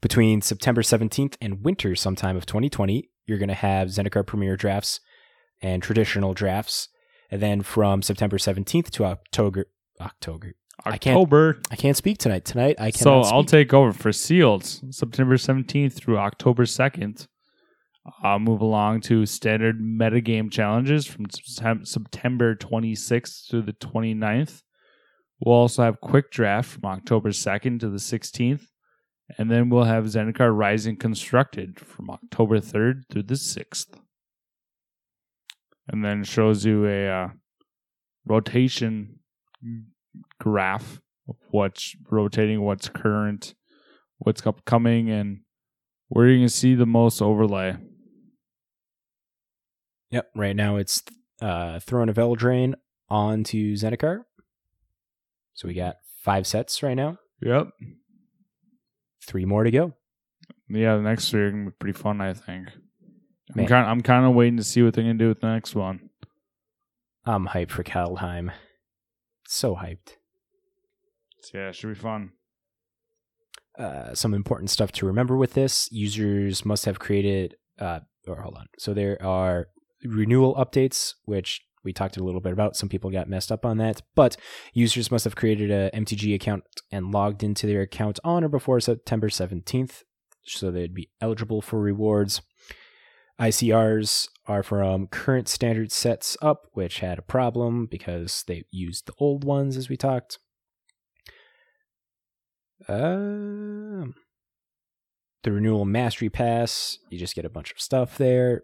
Between 0.00 0.40
September 0.40 0.82
17th 0.82 1.36
and 1.40 1.64
winter 1.64 1.96
sometime 1.96 2.36
of 2.36 2.46
2020, 2.46 3.10
you're 3.26 3.38
going 3.38 3.48
to 3.48 3.54
have 3.54 3.88
Zendikar 3.88 4.24
Premier 4.24 4.56
drafts 4.56 5.00
and 5.60 5.82
traditional 5.82 6.34
drafts. 6.34 6.88
And 7.30 7.42
then 7.42 7.62
from 7.62 8.02
September 8.02 8.36
17th 8.38 8.90
to 8.90 9.04
October 9.04 9.66
October 10.00 10.52
I 10.84 10.98
can't- 10.98 11.16
October. 11.16 11.60
I 11.70 11.76
can't 11.76 11.96
speak 11.96 12.18
tonight. 12.18 12.44
Tonight 12.44 12.76
I 12.78 12.90
So 12.90 13.22
cannot 13.22 13.32
I'll 13.32 13.44
take 13.44 13.72
over 13.72 13.92
for 13.92 14.12
Sealed, 14.12 14.64
September 14.90 15.36
17th 15.36 15.94
through 15.94 16.18
October 16.18 16.64
2nd. 16.64 17.26
I'll 18.22 18.38
move 18.38 18.60
along 18.60 19.00
to 19.02 19.24
standard 19.24 19.80
metagame 19.80 20.50
challenges 20.50 21.06
from 21.06 21.26
September 21.30 22.54
26th 22.54 23.48
to 23.48 23.62
the 23.62 23.72
29th. 23.72 24.62
We'll 25.40 25.54
also 25.54 25.82
have 25.82 26.00
quick 26.00 26.30
draft 26.30 26.68
from 26.70 26.84
October 26.84 27.30
2nd 27.30 27.80
to 27.80 27.88
the 27.88 27.98
16th. 27.98 28.66
And 29.38 29.50
then 29.50 29.70
we'll 29.70 29.84
have 29.84 30.04
Zendikar 30.04 30.54
Rising 30.54 30.96
Constructed 30.96 31.80
from 31.80 32.10
October 32.10 32.60
3rd 32.60 33.04
through 33.10 33.22
the 33.22 33.34
6th. 33.34 33.98
And 35.88 36.04
then 36.04 36.24
shows 36.24 36.64
you 36.64 36.86
a 36.86 37.08
uh, 37.08 37.28
rotation 38.26 39.20
graph 40.38 41.00
of 41.28 41.36
what's 41.50 41.96
rotating, 42.10 42.60
what's 42.62 42.88
current, 42.88 43.54
what's 44.18 44.46
upcoming, 44.46 45.10
and 45.10 45.40
where 46.08 46.28
you 46.28 46.40
can 46.40 46.48
see 46.48 46.74
the 46.74 46.86
most 46.86 47.22
overlay. 47.22 47.76
Yep. 50.14 50.30
Right 50.36 50.54
now 50.54 50.76
it's 50.76 51.02
uh, 51.42 51.80
Throne 51.80 52.08
of 52.08 52.14
Eldraine, 52.16 52.74
onto 53.10 53.74
Zendikar. 53.74 54.20
So 55.54 55.66
we 55.66 55.74
got 55.74 55.96
five 56.22 56.46
sets 56.46 56.82
right 56.84 56.94
now, 56.94 57.18
Yep. 57.42 57.68
three 59.26 59.44
more 59.44 59.64
to 59.64 59.70
go. 59.72 59.92
Yeah, 60.68 60.94
the 60.96 61.02
next 61.02 61.30
three 61.30 61.42
are 61.42 61.50
gonna 61.50 61.64
be 61.66 61.70
pretty 61.78 61.98
fun. 61.98 62.20
I 62.20 62.32
think. 62.32 62.68
I'm 63.50 63.56
Man. 63.56 63.66
kind. 63.66 63.86
I'm 63.88 64.00
kind 64.02 64.24
of 64.24 64.34
waiting 64.34 64.56
to 64.56 64.62
see 64.64 64.82
what 64.82 64.94
they're 64.94 65.04
gonna 65.04 65.14
do 65.18 65.28
with 65.28 65.40
the 65.40 65.48
next 65.52 65.74
one. 65.74 66.10
I'm 67.26 67.48
hyped 67.48 67.70
for 67.70 67.82
Kaldheim. 67.82 68.52
So 69.48 69.74
hyped. 69.74 70.16
Yeah, 71.52 71.68
it 71.68 71.74
should 71.74 71.88
be 71.88 71.94
fun. 72.00 72.30
Uh, 73.78 74.14
some 74.14 74.32
important 74.32 74.70
stuff 74.70 74.92
to 74.92 75.06
remember 75.06 75.36
with 75.36 75.54
this 75.54 75.90
users 75.90 76.64
must 76.64 76.84
have 76.84 76.98
created 77.00 77.56
uh, 77.80 78.00
or 78.28 78.40
hold 78.40 78.54
on 78.54 78.66
so 78.78 78.94
there 78.94 79.20
are 79.20 79.66
renewal 80.04 80.54
updates 80.54 81.14
which 81.24 81.62
we 81.82 81.92
talked 81.92 82.16
a 82.16 82.24
little 82.24 82.40
bit 82.40 82.52
about. 82.54 82.76
Some 82.76 82.88
people 82.88 83.10
got 83.10 83.28
messed 83.28 83.52
up 83.52 83.64
on 83.64 83.78
that 83.78 84.02
but 84.14 84.36
users 84.72 85.10
must 85.10 85.24
have 85.24 85.36
created 85.36 85.70
a 85.70 85.90
mtg 85.90 86.34
account 86.34 86.64
and 86.90 87.12
logged 87.12 87.42
into 87.42 87.66
their 87.66 87.82
account 87.82 88.18
on 88.24 88.44
or 88.44 88.48
before 88.48 88.80
september 88.80 89.28
17th 89.28 90.02
so 90.46 90.70
they'd 90.70 90.94
be 90.94 91.10
eligible 91.20 91.62
for 91.62 91.80
rewards. 91.80 92.42
Icrs 93.40 94.28
are 94.46 94.62
from 94.62 95.08
current 95.08 95.48
standard 95.48 95.90
sets 95.90 96.36
up 96.40 96.66
which 96.72 97.00
had 97.00 97.18
a 97.18 97.22
problem 97.22 97.86
because 97.86 98.44
they 98.46 98.64
used 98.70 99.06
the 99.06 99.14
old 99.18 99.44
ones 99.44 99.76
as 99.76 99.88
we 99.88 99.96
talked. 99.96 100.38
Um, 102.86 104.14
the 105.42 105.52
renewal 105.52 105.84
mastery 105.84 106.28
pass, 106.28 106.98
you 107.10 107.18
just 107.18 107.34
get 107.34 107.44
a 107.44 107.50
bunch 107.50 107.72
of 107.72 107.80
stuff 107.80 108.18
there, 108.18 108.62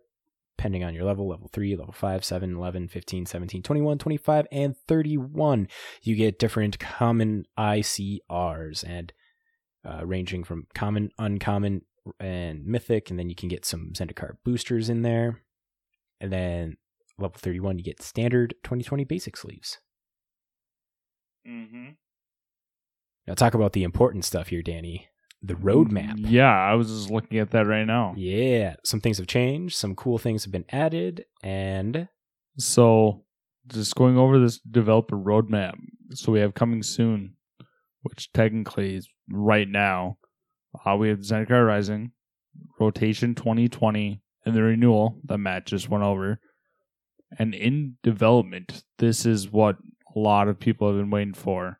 depending 0.61 0.85
on 0.85 0.93
your 0.93 1.05
level 1.05 1.27
level 1.27 1.49
3, 1.55 1.75
level 1.75 1.95
5, 1.95 2.23
7, 2.23 2.55
11, 2.55 2.89
15, 2.89 3.25
17, 3.25 3.63
21, 3.63 3.97
25, 3.97 4.47
and 4.53 4.77
31. 4.77 5.67
You 6.03 6.15
get 6.15 6.39
different 6.39 6.79
common 6.79 7.47
ICRs 7.59 8.85
and 8.87 9.11
uh, 9.89 10.05
ranging 10.05 10.45
from 10.45 10.67
common, 10.75 11.13
uncommon, 11.19 11.81
and 12.19 12.67
mythic, 12.67 13.09
and 13.09 13.19
then 13.19 13.31
you 13.31 13.35
can 13.35 13.49
get 13.49 13.65
some 13.65 13.93
Zendikar 13.95 14.33
boosters 14.45 14.91
in 14.91 15.01
there. 15.01 15.41
And 16.21 16.31
then 16.31 16.77
level 17.19 17.39
31, 17.39 17.79
you 17.79 17.85
get 17.85 18.03
standard 18.03 18.55
2020 18.63 19.05
basic 19.05 19.39
sleeves. 19.39 19.79
Mm-hmm. 21.49 21.93
Now, 23.27 23.33
talk 23.33 23.55
about 23.55 23.73
the 23.73 23.83
important 23.83 24.27
stuff 24.27 24.49
here, 24.49 24.61
Danny. 24.61 25.09
The 25.43 25.55
roadmap. 25.55 26.17
Yeah, 26.19 26.53
I 26.53 26.75
was 26.75 26.89
just 26.89 27.11
looking 27.11 27.39
at 27.39 27.51
that 27.53 27.67
right 27.67 27.87
now. 27.87 28.15
Yeah, 28.17 28.77
some 28.85 29.01
things 29.01 29.19
have 29.19 29.27
changed, 29.27 29.77
some 29.77 29.95
cool 29.95 30.19
things 30.19 30.45
have 30.45 30.53
been 30.53 30.67
added, 30.71 31.25
and 31.43 32.09
So, 32.59 33.25
just 33.69 33.95
going 33.95 34.19
over 34.19 34.39
this 34.39 34.59
developer 34.59 35.17
roadmap. 35.17 35.75
So 36.13 36.33
we 36.33 36.41
have 36.41 36.55
coming 36.55 36.83
soon, 36.83 37.37
which 38.03 38.31
technically 38.33 38.97
is 38.97 39.09
right 39.31 39.69
now. 39.69 40.19
Uh, 40.85 40.97
we 40.97 41.09
have 41.09 41.21
Zendikar 41.21 41.67
Rising, 41.67 42.13
Rotation 42.79 43.35
2020, 43.35 44.21
and 44.45 44.55
the 44.55 44.63
renewal 44.63 45.21
that 45.25 45.39
Matt 45.39 45.67
just 45.67 45.89
went 45.89 46.05
over. 46.05 46.41
And 47.39 47.55
in 47.55 47.97
development, 48.03 48.83
this 48.99 49.25
is 49.25 49.51
what 49.51 49.77
a 50.15 50.19
lot 50.19 50.49
of 50.49 50.59
people 50.59 50.89
have 50.89 50.97
been 50.97 51.11
waiting 51.11 51.35
for. 51.35 51.79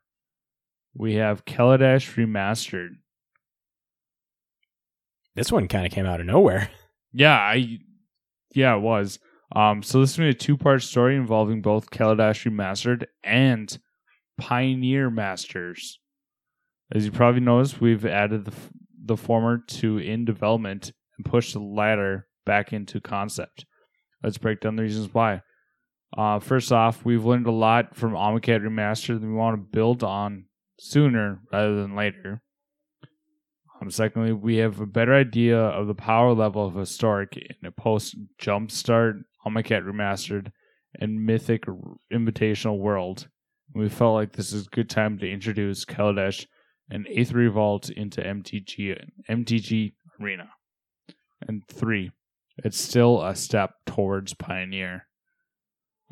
We 0.93 1.15
have 1.15 1.45
Kaladesh 1.45 2.15
Remastered. 2.15 2.95
This 5.35 5.51
one 5.51 5.67
kind 5.67 5.85
of 5.85 5.91
came 5.91 6.05
out 6.05 6.19
of 6.19 6.25
nowhere. 6.25 6.69
Yeah, 7.13 7.35
I 7.35 7.79
yeah, 8.55 8.73
it 8.77 8.79
was. 8.79 9.19
Um, 9.53 9.83
so 9.83 9.99
this 9.99 10.11
is 10.11 10.15
gonna 10.15 10.27
be 10.29 10.35
a 10.35 10.39
two 10.39 10.55
part 10.55 10.81
story 10.81 11.17
involving 11.17 11.61
both 11.61 11.89
Kaladesh 11.91 12.49
Remastered 12.49 13.03
and 13.21 13.77
Pioneer 14.37 15.09
Masters. 15.09 15.99
As 16.93 17.03
you 17.03 17.11
probably 17.11 17.41
noticed, 17.41 17.81
we've 17.81 18.05
added 18.05 18.45
the 18.45 18.51
f- 18.53 18.69
the 19.03 19.17
former 19.17 19.57
to 19.57 19.97
in 19.97 20.23
development 20.23 20.93
and 21.17 21.25
pushed 21.25 21.51
the 21.51 21.59
latter 21.59 22.27
back 22.45 22.71
into 22.71 23.01
concept. 23.01 23.65
Let's 24.23 24.37
break 24.37 24.61
down 24.61 24.77
the 24.77 24.83
reasons 24.83 25.13
why. 25.13 25.41
Uh, 26.17 26.39
first 26.39 26.71
off, 26.71 27.03
we've 27.03 27.25
learned 27.25 27.47
a 27.47 27.51
lot 27.51 27.93
from 27.93 28.13
Amonkhet 28.13 28.61
Remastered 28.63 29.19
that 29.19 29.27
we 29.27 29.33
want 29.33 29.55
to 29.57 29.69
build 29.77 30.01
on 30.01 30.45
sooner 30.79 31.41
rather 31.51 31.75
than 31.81 31.95
later. 31.95 32.41
Um, 33.81 33.89
secondly, 33.89 34.31
we 34.31 34.57
have 34.57 34.79
a 34.79 34.85
better 34.85 35.15
idea 35.15 35.57
of 35.57 35.87
the 35.87 35.95
power 35.95 36.33
level 36.33 36.65
of 36.65 36.75
Historic 36.75 37.35
in 37.37 37.65
a 37.65 37.71
post 37.71 38.15
Jumpstart, 38.39 39.23
Amonkhet 39.45 39.83
Remastered, 39.83 40.51
and 40.99 41.25
Mythic 41.25 41.63
Invitational 42.13 42.77
world. 42.77 43.27
We 43.73 43.89
felt 43.89 44.13
like 44.13 44.33
this 44.33 44.53
is 44.53 44.67
a 44.67 44.69
good 44.69 44.89
time 44.89 45.17
to 45.19 45.31
introduce 45.31 45.85
Kaladesh 45.85 46.45
and 46.91 47.07
Aether 47.07 47.37
Revolt 47.37 47.89
into 47.89 48.21
MTG 48.21 49.01
MTG 49.29 49.93
Arena. 50.21 50.49
And 51.47 51.63
three, 51.67 52.11
it's 52.57 52.79
still 52.79 53.23
a 53.23 53.33
step 53.35 53.71
towards 53.87 54.35
Pioneer. 54.35 55.07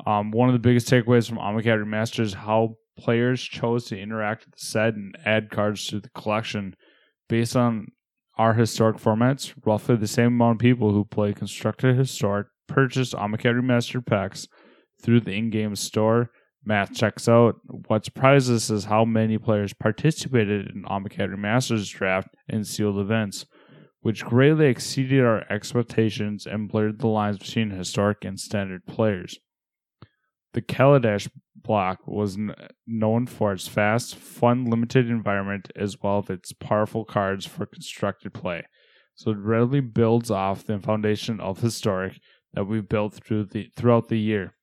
Um, 0.06 0.32
one 0.32 0.48
of 0.48 0.54
the 0.54 0.58
biggest 0.58 0.88
takeaways 0.88 1.28
from 1.28 1.38
Amonkhet 1.38 1.84
Remastered 1.84 2.20
is 2.20 2.34
how 2.34 2.76
players 2.98 3.40
chose 3.42 3.84
to 3.86 4.00
interact 4.00 4.46
with 4.46 4.54
the 4.54 4.64
set 4.64 4.94
and 4.94 5.16
add 5.24 5.50
cards 5.50 5.86
to 5.88 6.00
the 6.00 6.08
collection 6.10 6.74
based 7.30 7.56
on 7.56 7.86
our 8.36 8.54
historic 8.54 8.98
formats, 8.98 9.54
roughly 9.64 9.96
the 9.96 10.06
same 10.06 10.26
amount 10.26 10.56
of 10.56 10.58
people 10.58 10.90
who 10.90 11.04
play 11.04 11.32
Constructed 11.32 11.96
Historic 11.96 12.48
purchased 12.66 13.14
Amonkhet 13.14 13.58
Remastered 13.58 14.04
packs 14.04 14.48
through 15.00 15.20
the 15.20 15.32
in-game 15.32 15.76
store. 15.76 16.30
Math 16.64 16.92
checks 16.92 17.28
out. 17.28 17.54
What 17.86 18.04
surprises 18.04 18.68
is 18.68 18.86
how 18.86 19.04
many 19.04 19.38
players 19.38 19.72
participated 19.72 20.70
in 20.74 20.82
Amonkhet 20.82 21.32
Remastered's 21.32 21.88
draft 21.88 22.28
and 22.48 22.66
sealed 22.66 22.98
events, 22.98 23.46
which 24.00 24.24
greatly 24.24 24.66
exceeded 24.66 25.24
our 25.24 25.50
expectations 25.50 26.46
and 26.46 26.68
blurred 26.68 26.98
the 26.98 27.06
lines 27.06 27.38
between 27.38 27.70
historic 27.70 28.24
and 28.24 28.40
standard 28.40 28.84
players. 28.86 29.38
The 30.52 30.62
Kaladesh 30.62 31.28
block 31.54 32.06
was 32.06 32.36
n- 32.36 32.54
known 32.86 33.26
for 33.26 33.52
its 33.52 33.68
fast, 33.68 34.16
fun, 34.16 34.64
limited 34.64 35.08
environment 35.08 35.70
as 35.76 35.96
well 36.02 36.18
as 36.18 36.30
its 36.30 36.52
powerful 36.52 37.04
cards 37.04 37.46
for 37.46 37.66
constructed 37.66 38.34
play. 38.34 38.64
So 39.14 39.32
it 39.32 39.38
readily 39.38 39.80
builds 39.80 40.30
off 40.30 40.64
the 40.64 40.78
foundation 40.78 41.40
of 41.40 41.60
historic 41.60 42.18
that 42.54 42.64
we've 42.64 42.88
built 42.88 43.14
through 43.14 43.44
the 43.46 43.70
throughout 43.76 44.08
the 44.08 44.18
year. 44.18 44.54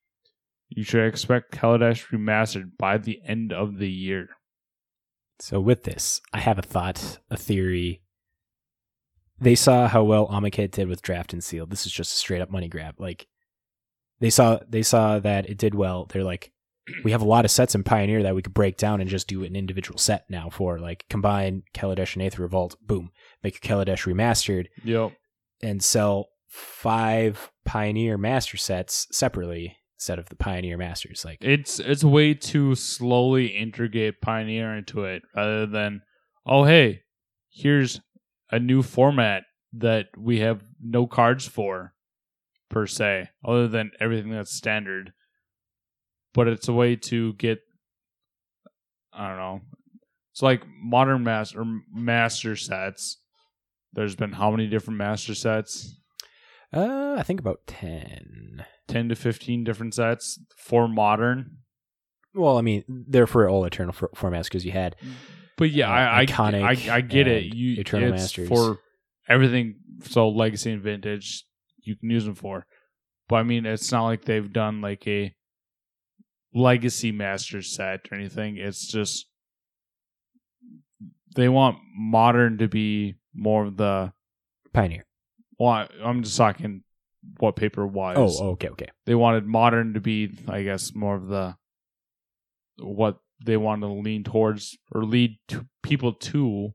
You 0.70 0.84
should 0.84 1.08
expect 1.08 1.54
Kaladesh 1.54 2.08
remastered 2.12 2.72
by 2.78 2.98
the 2.98 3.20
end 3.26 3.54
of 3.54 3.78
the 3.78 3.90
year. 3.90 4.30
So 5.40 5.60
with 5.60 5.84
this, 5.84 6.20
I 6.34 6.40
have 6.40 6.58
a 6.58 6.64
thought, 6.64 7.20
a 7.30 7.38
theory. 7.38 8.02
They 9.40 9.56
saw 9.56 9.88
how 9.88 10.04
well 10.04 10.28
Amonkhet 10.28 10.72
did 10.72 10.88
with 10.88 11.04
draft 11.04 11.32
and 11.32 11.44
seal. 11.44 11.68
This 11.68 11.86
is 11.86 11.92
just 11.92 12.14
a 12.14 12.18
straight 12.18 12.42
up 12.42 12.50
money 12.50 12.68
grab. 12.68 12.96
Like 12.98 13.28
they 14.20 14.30
saw 14.30 14.60
they 14.68 14.82
saw 14.84 15.20
that 15.20 15.50
it 15.50 15.58
did 15.58 15.76
well. 15.76 16.06
They're 16.12 16.24
like, 16.24 16.52
we 17.04 17.12
have 17.12 17.22
a 17.22 17.26
lot 17.26 17.46
of 17.46 17.52
sets 17.52 17.76
in 17.76 17.84
Pioneer 17.84 18.24
that 18.24 18.36
we 18.36 18.42
could 18.42 18.54
break 18.54 18.78
down 18.78 19.02
and 19.02 19.10
just 19.10 19.28
do 19.28 19.44
an 19.44 19.56
individual 19.56 19.98
set 20.00 20.26
now 20.30 20.50
for 20.50 20.80
like 20.80 21.06
combine 21.10 21.64
Kaladesh 21.74 22.16
and 22.16 22.24
Aether 22.24 22.42
Revolt, 22.44 22.76
boom, 22.82 23.12
make 23.44 23.58
a 23.58 23.60
Kaladesh 23.60 24.06
remastered 24.12 24.68
Yep. 24.84 25.12
and 25.62 25.84
sell 25.84 26.30
five 26.48 27.52
Pioneer 27.66 28.18
master 28.18 28.56
sets 28.58 29.08
separately 29.12 29.76
instead 29.98 30.20
of 30.20 30.30
the 30.30 30.36
Pioneer 30.36 30.78
masters. 30.78 31.24
Like 31.26 31.40
It's 31.42 31.80
it's 31.80 32.04
way 32.04 32.34
to 32.34 32.76
slowly 32.76 33.48
integrate 33.48 34.22
Pioneer 34.22 34.74
into 34.76 35.04
it 35.04 35.24
rather 35.36 35.66
than 35.66 36.02
oh 36.46 36.64
hey, 36.64 37.02
here's 37.50 38.00
a 38.52 38.60
new 38.60 38.82
format 38.82 39.44
that 39.74 40.06
we 40.18 40.40
have 40.40 40.64
no 40.82 41.06
cards 41.06 41.46
for 41.46 41.94
per 42.70 42.86
se, 42.88 43.30
other 43.46 43.68
than 43.68 43.92
everything 44.00 44.32
that's 44.32 44.56
standard. 44.56 45.14
But 46.34 46.48
it's 46.48 46.68
a 46.68 46.74
way 46.74 46.96
to 46.96 47.34
get 47.34 47.60
I 49.14 49.28
don't 49.30 49.38
know. 49.38 49.62
It's 50.34 50.42
like 50.44 50.62
modern 50.84 51.24
master 51.24 51.64
master 51.92 52.56
sets. 52.56 53.18
There's 53.94 54.16
been 54.16 54.34
how 54.34 54.52
many 54.52 54.68
different 54.68 54.98
master 54.98 55.34
sets? 55.34 55.96
uh 56.74 57.16
I 57.18 57.24
think 57.24 57.40
about 57.40 57.66
ten. 57.68 58.66
10 58.88 59.10
to 59.10 59.16
15 59.16 59.66
different 59.66 59.94
sets 59.94 60.40
for 60.58 60.88
modern. 60.88 61.58
Well, 62.34 62.58
I 62.58 62.62
mean, 62.62 62.86
they're 62.88 63.28
for 63.28 63.50
all 63.50 63.66
eternal 63.66 63.92
for- 63.92 64.10
formats 64.16 64.46
because 64.46 64.66
you 64.66 64.72
had 64.72 64.96
But 65.58 65.72
yeah, 65.72 65.90
uh, 65.90 65.94
I, 65.94 66.20
I, 66.22 66.26
Iconic 66.26 66.90
I 66.90 66.96
I 66.98 67.02
get 67.02 67.28
it. 67.28 67.54
You 67.54 67.82
Eternal 67.82 68.14
it's 68.14 68.22
Masters. 68.22 68.48
for 68.48 68.80
everything. 69.28 69.76
So 70.04 70.30
legacy 70.30 70.72
and 70.72 70.82
vintage, 70.82 71.44
you 71.88 71.96
can 71.96 72.10
use 72.10 72.26
them 72.26 72.36
for. 72.36 72.66
But 73.28 73.38
I 73.38 73.44
mean, 73.44 73.66
it's 73.66 73.92
not 73.92 74.06
like 74.06 74.26
they've 74.26 74.52
done 74.52 74.82
like 74.82 75.08
a 75.08 75.34
legacy 76.54 77.12
master 77.12 77.62
set 77.62 78.08
or 78.12 78.16
anything. 78.18 78.58
It's 78.58 78.88
just 78.88 79.28
they 81.36 81.50
want 81.50 81.78
modern 81.96 82.58
to 82.60 82.68
be 82.68 83.16
more 83.34 83.66
of 83.66 83.78
the. 83.78 84.14
Pioneer. 84.74 85.06
Well, 85.60 85.88
I'm 86.04 86.24
just 86.24 86.38
talking 86.38 86.84
what 87.40 87.56
paper 87.56 87.86
was. 87.86 88.40
Oh, 88.40 88.52
okay, 88.52 88.70
okay. 88.70 88.90
They 89.06 89.16
wanted 89.16 89.46
modern 89.46 89.94
to 89.94 90.00
be, 90.00 90.38
I 90.48 90.64
guess, 90.64 90.94
more 90.94 91.16
of 91.16 91.28
the 91.28 91.56
what 92.80 93.18
they 93.44 93.58
wanted 93.58 93.88
to 93.88 93.94
lean 93.94 94.24
towards 94.24 94.78
or 94.92 95.04
lead 95.04 95.38
to 95.50 95.68
people 95.84 96.14
to 96.14 96.74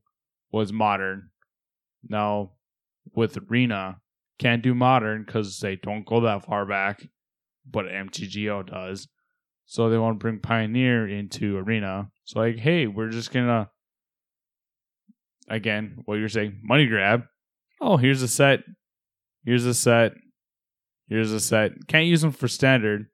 was 0.51 0.73
modern. 0.73 1.31
Now 2.09 2.53
with 3.15 3.39
Arena, 3.51 4.01
can't 4.43 4.63
do 4.63 4.75
modern 4.75 5.25
because 5.25 5.59
they 5.61 5.77
don't 5.77 6.07
go 6.07 6.21
that 6.23 6.45
far 6.45 6.67
back, 6.67 7.07
but 7.71 7.87
MTGO 7.87 8.67
does. 8.67 9.09
So 9.67 9.89
they 9.89 9.99
want 9.99 10.19
to 10.19 10.23
bring 10.23 10.41
Pioneer 10.41 11.09
into 11.09 11.57
Arena. 11.57 12.11
So 12.25 12.41
like, 12.41 12.59
hey, 12.59 12.87
we're 12.87 13.11
just 13.11 13.33
gonna 13.33 13.71
again, 15.49 15.99
what 16.05 16.17
you're 16.17 16.29
saying, 16.29 16.61
money 16.63 16.87
grab. 16.87 17.23
Oh, 17.81 17.97
here's 17.97 18.23
a 18.23 18.29
set. 18.29 18.61
Here's 19.45 19.67
a 19.67 19.75
set. 19.75 20.13
Here's 21.09 21.33
a 21.33 21.41
set. 21.41 21.73
Can't 21.89 22.07
use 22.07 22.23
them 22.23 22.33
for 22.33 22.49
standard. 22.49 23.07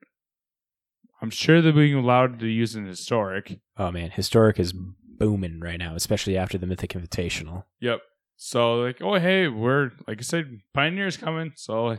I'm 1.20 1.30
sure 1.30 1.60
they're 1.60 1.72
being 1.72 1.94
allowed 1.96 2.38
to 2.40 2.46
use 2.46 2.76
in 2.76 2.86
historic. 2.86 3.58
Oh 3.76 3.90
man, 3.90 4.10
historic 4.10 4.60
is 4.60 4.72
booming 5.18 5.60
right 5.60 5.78
now, 5.78 5.94
especially 5.94 6.36
after 6.36 6.58
the 6.58 6.66
Mythic 6.66 6.90
Invitational. 6.90 7.64
Yep. 7.80 8.00
So 8.40 8.76
like, 8.76 9.02
oh 9.02 9.14
hey, 9.18 9.48
we're 9.48 9.90
like 10.06 10.18
I 10.18 10.22
said, 10.22 10.60
Pioneer's 10.72 11.16
coming. 11.16 11.52
So 11.56 11.98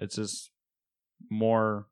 it's 0.00 0.16
just 0.16 0.50
more 1.30 1.86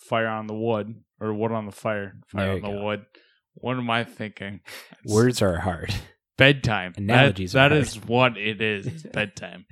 fire 0.00 0.26
on 0.28 0.46
the 0.46 0.54
wood 0.54 0.94
or 1.20 1.32
wood 1.34 1.52
on 1.52 1.66
the 1.66 1.72
fire, 1.72 2.14
fire 2.28 2.52
on 2.52 2.60
the 2.62 2.68
go. 2.68 2.82
wood. 2.84 3.06
What 3.54 3.76
am 3.76 3.90
I 3.90 4.04
thinking? 4.04 4.60
It's 5.04 5.12
Words 5.12 5.42
are 5.42 5.58
hard. 5.58 5.94
bedtime. 6.38 6.94
Analogies 6.96 7.52
That, 7.52 7.72
are 7.72 7.74
hard. 7.76 7.86
is 7.86 7.96
what 8.04 8.36
it 8.38 8.62
is. 8.62 8.86
It's 8.86 9.02
bedtime. 9.12 9.66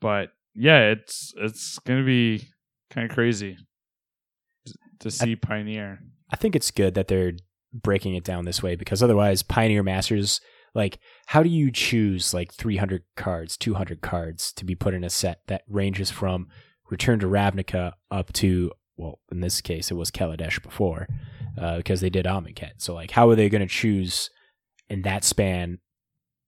but 0.00 0.30
yeah, 0.54 0.90
it's 0.92 1.34
it's 1.36 1.78
gonna 1.80 2.04
be 2.04 2.48
kind 2.90 3.10
of 3.10 3.14
crazy 3.14 3.58
to 5.00 5.10
see 5.10 5.36
Pioneer. 5.36 5.98
I 6.30 6.36
think 6.36 6.56
it's 6.56 6.70
good 6.70 6.94
that 6.94 7.08
they're 7.08 7.32
breaking 7.74 8.14
it 8.14 8.24
down 8.24 8.44
this 8.46 8.62
way 8.62 8.76
because 8.76 9.02
otherwise, 9.02 9.42
Pioneer 9.42 9.82
Masters, 9.82 10.40
like, 10.74 10.98
how 11.26 11.42
do 11.42 11.48
you 11.48 11.70
choose 11.70 12.32
like 12.32 12.52
300 12.52 13.02
cards, 13.16 13.56
200 13.56 14.00
cards 14.00 14.52
to 14.52 14.64
be 14.64 14.74
put 14.74 14.94
in 14.94 15.04
a 15.04 15.10
set 15.10 15.40
that 15.48 15.62
ranges 15.68 16.10
from 16.10 16.48
Return 16.90 17.18
to 17.20 17.26
Ravnica 17.26 17.92
up 18.10 18.32
to, 18.34 18.72
well, 18.96 19.20
in 19.30 19.40
this 19.40 19.60
case, 19.60 19.90
it 19.90 19.94
was 19.94 20.10
Kaladesh 20.10 20.62
before 20.62 21.08
uh, 21.58 21.78
because 21.78 22.00
they 22.00 22.10
did 22.10 22.26
Amonkhet. 22.26 22.72
So, 22.78 22.94
like, 22.94 23.12
how 23.12 23.28
are 23.30 23.36
they 23.36 23.48
going 23.48 23.62
to 23.62 23.66
choose 23.66 24.30
in 24.88 25.02
that 25.02 25.24
span 25.24 25.78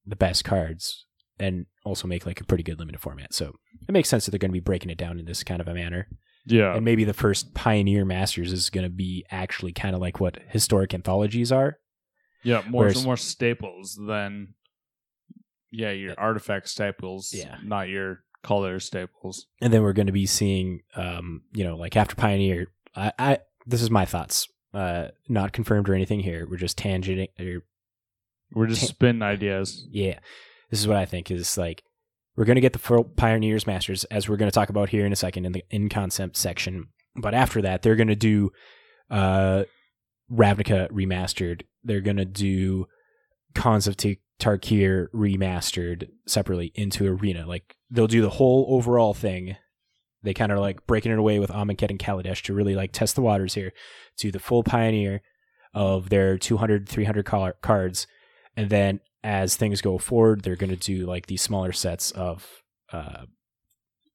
the 0.06 0.16
best 0.16 0.44
cards 0.44 1.06
and 1.38 1.66
also 1.84 2.06
make 2.06 2.26
like 2.26 2.40
a 2.40 2.44
pretty 2.44 2.62
good 2.62 2.78
limited 2.78 3.00
format? 3.00 3.32
So, 3.32 3.54
it 3.88 3.92
makes 3.92 4.08
sense 4.08 4.24
that 4.24 4.30
they're 4.30 4.38
going 4.38 4.50
to 4.50 4.52
be 4.52 4.60
breaking 4.60 4.90
it 4.90 4.98
down 4.98 5.18
in 5.18 5.24
this 5.24 5.42
kind 5.42 5.60
of 5.60 5.68
a 5.68 5.74
manner 5.74 6.08
Yeah, 6.46 6.74
and 6.74 6.84
maybe 6.84 7.04
the 7.04 7.14
first 7.14 7.54
Pioneer 7.54 8.04
Masters 8.04 8.52
is 8.52 8.70
going 8.70 8.84
to 8.84 8.90
be 8.90 9.24
actually 9.30 9.72
kind 9.72 9.94
of 9.94 10.00
like 10.00 10.20
what 10.20 10.38
historic 10.48 10.92
anthologies 10.92 11.50
are. 11.50 11.78
Yeah, 12.44 12.62
more 12.68 12.84
whereas- 12.84 13.04
more 13.04 13.16
staples 13.16 13.98
than 14.06 14.54
yeah 15.70 15.90
your 15.90 16.14
artifact 16.18 16.68
staples. 16.68 17.32
Yeah. 17.34 17.56
not 17.64 17.88
your 17.88 18.20
color 18.42 18.78
staples. 18.78 19.46
And 19.60 19.72
then 19.72 19.82
we're 19.82 19.92
going 19.94 20.06
to 20.06 20.12
be 20.12 20.26
seeing, 20.26 20.80
um, 20.94 21.42
you 21.52 21.64
know, 21.64 21.76
like 21.76 21.96
after 21.96 22.14
Pioneer, 22.14 22.66
I, 22.94 23.12
I 23.18 23.38
this 23.66 23.82
is 23.82 23.90
my 23.90 24.04
thoughts, 24.04 24.46
uh, 24.74 25.08
not 25.28 25.52
confirmed 25.52 25.88
or 25.88 25.94
anything 25.94 26.20
here. 26.20 26.46
We're 26.48 26.58
just 26.58 26.78
tangenting, 26.78 27.28
or 27.40 27.64
We're 28.52 28.66
just 28.66 28.86
spinning 28.86 29.22
ideas. 29.22 29.86
yeah, 29.90 30.18
this 30.70 30.78
is 30.80 30.86
what 30.86 30.98
I 30.98 31.06
think 31.06 31.30
is 31.30 31.56
like. 31.58 31.82
We're 32.36 32.44
going 32.44 32.56
to 32.56 32.60
get 32.60 32.72
the 32.72 32.80
full 32.80 33.04
Pioneers 33.04 33.64
Masters 33.66 34.02
as 34.04 34.28
we're 34.28 34.36
going 34.36 34.50
to 34.50 34.54
talk 34.54 34.68
about 34.68 34.88
here 34.88 35.06
in 35.06 35.12
a 35.12 35.16
second 35.16 35.46
in 35.46 35.52
the 35.52 35.64
in 35.70 35.88
concept 35.88 36.36
section. 36.36 36.88
But 37.16 37.32
after 37.32 37.62
that, 37.62 37.82
they're 37.82 37.94
going 37.96 38.08
to 38.08 38.16
do 38.16 38.50
uh, 39.10 39.64
Ravnica 40.30 40.90
remastered. 40.90 41.62
They're 41.84 42.00
going 42.00 42.16
to 42.16 42.24
do 42.24 42.86
Khans 43.54 43.86
of 43.86 43.96
T- 43.96 44.20
Tarkir 44.40 45.08
remastered 45.14 46.08
separately 46.26 46.72
into 46.74 47.06
Arena. 47.06 47.46
Like 47.46 47.76
they'll 47.90 48.06
do 48.06 48.22
the 48.22 48.30
whole 48.30 48.66
overall 48.68 49.14
thing. 49.14 49.56
They 50.22 50.34
kind 50.34 50.52
of 50.52 50.58
like 50.58 50.86
breaking 50.86 51.12
it 51.12 51.18
away 51.18 51.38
with 51.38 51.50
Amonkhet 51.50 51.90
and 51.90 51.98
Kaladesh 51.98 52.42
to 52.42 52.54
really 52.54 52.74
like 52.74 52.92
test 52.92 53.14
the 53.14 53.22
waters 53.22 53.54
here 53.54 53.72
to 54.18 54.32
the 54.32 54.38
full 54.38 54.62
Pioneer 54.62 55.22
of 55.74 56.08
their 56.08 56.38
200, 56.38 56.88
300 56.88 57.24
car- 57.24 57.56
cards. 57.60 58.06
And 58.56 58.70
then 58.70 59.00
as 59.22 59.56
things 59.56 59.80
go 59.80 59.98
forward, 59.98 60.42
they're 60.42 60.56
going 60.56 60.70
to 60.70 60.76
do 60.76 61.06
like 61.06 61.26
these 61.26 61.42
smaller 61.42 61.72
sets 61.72 62.10
of 62.12 62.62
uh, 62.92 63.26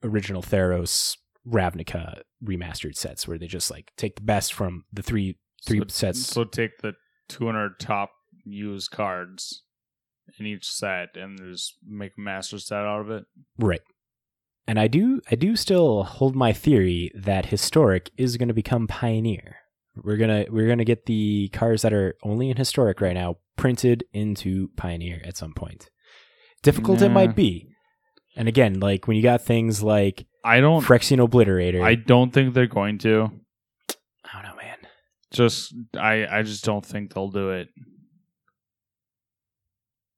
original 0.03 0.41
Theros 0.41 1.17
Ravnica 1.47 2.21
remastered 2.43 2.95
sets 2.95 3.27
where 3.27 3.37
they 3.37 3.47
just 3.47 3.71
like 3.71 3.91
take 3.97 4.15
the 4.15 4.21
best 4.21 4.53
from 4.53 4.85
the 4.93 5.03
three 5.03 5.37
three 5.65 5.79
so, 5.79 5.85
sets. 5.87 6.25
So 6.25 6.43
take 6.43 6.77
the 6.79 6.93
200 7.29 7.79
top 7.79 8.11
used 8.43 8.91
cards 8.91 9.63
in 10.37 10.45
each 10.45 10.69
set 10.69 11.15
and 11.15 11.39
just 11.39 11.75
make 11.85 12.13
a 12.17 12.21
master 12.21 12.59
set 12.59 12.79
out 12.79 13.01
of 13.01 13.09
it. 13.09 13.23
Right. 13.57 13.81
And 14.67 14.79
I 14.79 14.87
do 14.87 15.21
I 15.31 15.35
do 15.35 15.55
still 15.55 16.03
hold 16.03 16.35
my 16.35 16.53
theory 16.53 17.11
that 17.15 17.47
historic 17.47 18.11
is 18.17 18.37
going 18.37 18.49
to 18.49 18.53
become 18.53 18.87
pioneer. 18.87 19.55
We're 19.95 20.17
going 20.17 20.45
to 20.45 20.51
we're 20.51 20.67
going 20.67 20.77
to 20.77 20.85
get 20.85 21.07
the 21.07 21.49
cards 21.49 21.81
that 21.81 21.93
are 21.93 22.15
only 22.23 22.49
in 22.49 22.57
historic 22.57 23.01
right 23.01 23.15
now 23.15 23.37
printed 23.57 24.03
into 24.13 24.69
pioneer 24.77 25.21
at 25.25 25.37
some 25.37 25.53
point. 25.53 25.89
Difficult 26.61 27.01
it 27.01 27.09
might 27.09 27.35
be. 27.35 27.69
And 28.35 28.47
again, 28.47 28.79
like 28.79 29.07
when 29.07 29.17
you 29.17 29.23
got 29.23 29.41
things 29.41 29.81
like 29.81 30.27
I 30.43 30.59
don't. 30.59 30.83
Phyrexian 30.83 31.25
Obliterator. 31.25 31.81
I 31.83 31.95
don't 31.95 32.31
think 32.31 32.53
they're 32.53 32.67
going 32.67 32.97
to. 32.99 33.31
I 34.23 34.33
don't 34.33 34.43
know, 34.43 34.55
man. 34.55 34.77
Just 35.31 35.73
I. 35.97 36.25
I 36.25 36.41
just 36.43 36.63
don't 36.63 36.85
think 36.85 37.13
they'll 37.13 37.29
do 37.29 37.51
it. 37.51 37.69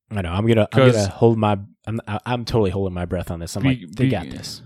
I 0.09 0.21
know. 0.21 0.31
I'm 0.31 0.45
gonna. 0.47 0.67
I'm 0.71 0.91
gonna 0.91 1.07
hold 1.07 1.37
my. 1.37 1.57
I'm. 1.85 1.99
I'm 2.07 2.45
totally 2.45 2.71
holding 2.71 2.93
my 2.93 3.05
breath 3.05 3.31
on 3.31 3.39
this. 3.39 3.55
I'm 3.55 3.63
Be- 3.63 3.69
like, 3.69 3.79
they 3.95 4.05
be- 4.05 4.11
got 4.11 4.29
this. 4.29 4.61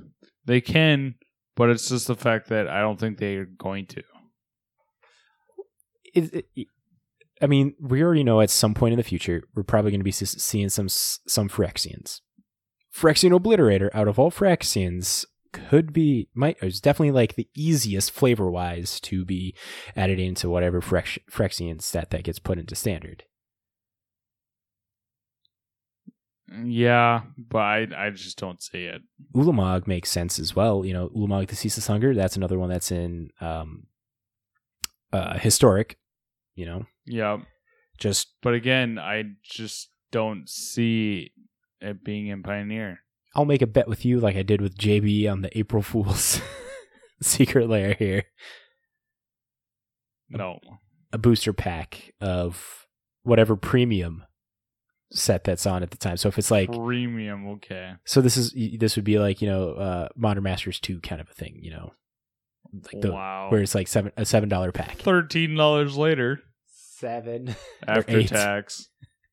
They 0.45 0.61
can, 0.61 1.15
but 1.55 1.69
it's 1.69 1.89
just 1.89 2.07
the 2.07 2.15
fact 2.15 2.49
that 2.49 2.67
I 2.67 2.81
don't 2.81 2.99
think 2.99 3.17
they're 3.17 3.45
going 3.45 3.87
to. 3.87 4.03
It, 6.13 6.45
it, 6.55 6.67
I 7.41 7.47
mean, 7.47 7.75
we 7.79 8.03
already 8.03 8.23
know 8.23 8.41
at 8.41 8.49
some 8.49 8.73
point 8.73 8.93
in 8.93 8.97
the 8.97 9.03
future 9.03 9.43
we're 9.55 9.63
probably 9.63 9.91
going 9.91 9.99
to 9.99 10.05
be 10.05 10.11
seeing 10.11 10.69
some 10.69 10.87
some 10.89 11.49
Phyrexians. 11.49 12.21
Phyrexian 12.95 13.37
Obliterator 13.37 13.89
out 13.93 14.07
of 14.07 14.17
all 14.17 14.31
Phyrexians 14.31 15.25
could 15.69 15.93
be 15.93 16.29
might 16.33 16.57
is 16.61 16.81
definitely 16.81 17.11
like 17.11 17.35
the 17.35 17.49
easiest 17.55 18.11
flavor 18.11 18.49
wise 18.49 18.99
to 19.01 19.25
be 19.25 19.55
added 19.95 20.19
into 20.19 20.49
whatever 20.49 20.81
Phyrex- 20.81 21.19
Phyrexian 21.31 21.81
set 21.81 22.09
that 22.11 22.23
gets 22.23 22.39
put 22.39 22.59
into 22.59 22.75
standard. 22.75 23.23
Yeah, 26.63 27.21
but 27.37 27.57
I. 27.57 27.87
I 27.97 28.09
just 28.11 28.37
don't 28.37 28.61
see 28.61 28.83
it. 28.83 29.01
Ulamog 29.35 29.87
makes 29.87 30.11
sense 30.11 30.37
as 30.37 30.55
well. 30.55 30.85
You 30.85 30.93
know, 30.93 31.09
Ulamog 31.09 31.47
the 31.47 31.55
Ceaseless 31.55 31.87
Hunger, 31.87 32.13
that's 32.13 32.37
another 32.37 32.59
one 32.59 32.69
that's 32.69 32.91
in 32.91 33.31
um, 33.41 33.87
uh, 35.11 35.39
historic. 35.39 35.97
You 36.53 36.67
know, 36.67 36.85
Yeah, 37.05 37.39
just 37.97 38.35
but 38.41 38.53
again, 38.53 38.99
I 38.99 39.23
just 39.43 39.89
don't 40.11 40.47
see 40.47 41.31
it 41.81 42.03
being 42.03 42.27
in 42.27 42.43
Pioneer. 42.43 42.99
I'll 43.35 43.45
make 43.45 43.61
a 43.61 43.67
bet 43.67 43.87
with 43.87 44.05
you, 44.05 44.19
like 44.19 44.35
I 44.35 44.43
did 44.43 44.61
with 44.61 44.77
JB 44.77 45.29
on 45.31 45.41
the 45.41 45.57
April 45.57 45.83
Fool's 45.83 46.41
secret 47.21 47.69
layer 47.69 47.93
here. 47.93 48.23
No. 50.29 50.59
A 51.11 51.17
booster 51.17 51.53
pack 51.53 52.13
of 52.21 52.87
whatever 53.23 53.55
premium 53.55 54.23
set 55.11 55.43
that's 55.43 55.65
on 55.65 55.83
at 55.83 55.91
the 55.91 55.97
time. 55.97 56.17
So 56.17 56.29
if 56.29 56.37
it's 56.37 56.51
like, 56.51 56.71
Premium, 56.71 57.47
okay. 57.49 57.93
so 58.05 58.21
this 58.21 58.37
is 58.37 58.53
this 58.79 58.95
would 58.95 59.05
be 59.05 59.19
like 59.19 59.41
you 59.41 59.49
know, 59.49 59.71
uh, 59.71 60.09
Modern 60.15 60.43
Masters 60.43 60.79
two 60.79 60.99
kind 61.01 61.21
of 61.21 61.29
a 61.29 61.33
thing. 61.33 61.59
You 61.61 61.71
know, 61.71 61.93
like 62.73 63.01
the, 63.01 63.11
wow. 63.11 63.47
where 63.49 63.61
it's 63.61 63.75
like 63.75 63.87
seven 63.87 64.11
a 64.17 64.25
seven 64.25 64.49
dollar 64.49 64.71
pack. 64.71 64.97
Thirteen 64.97 65.55
dollars 65.55 65.95
later 65.95 66.39
Seven 66.97 67.55
after 67.87 68.23
tax. 68.23 68.89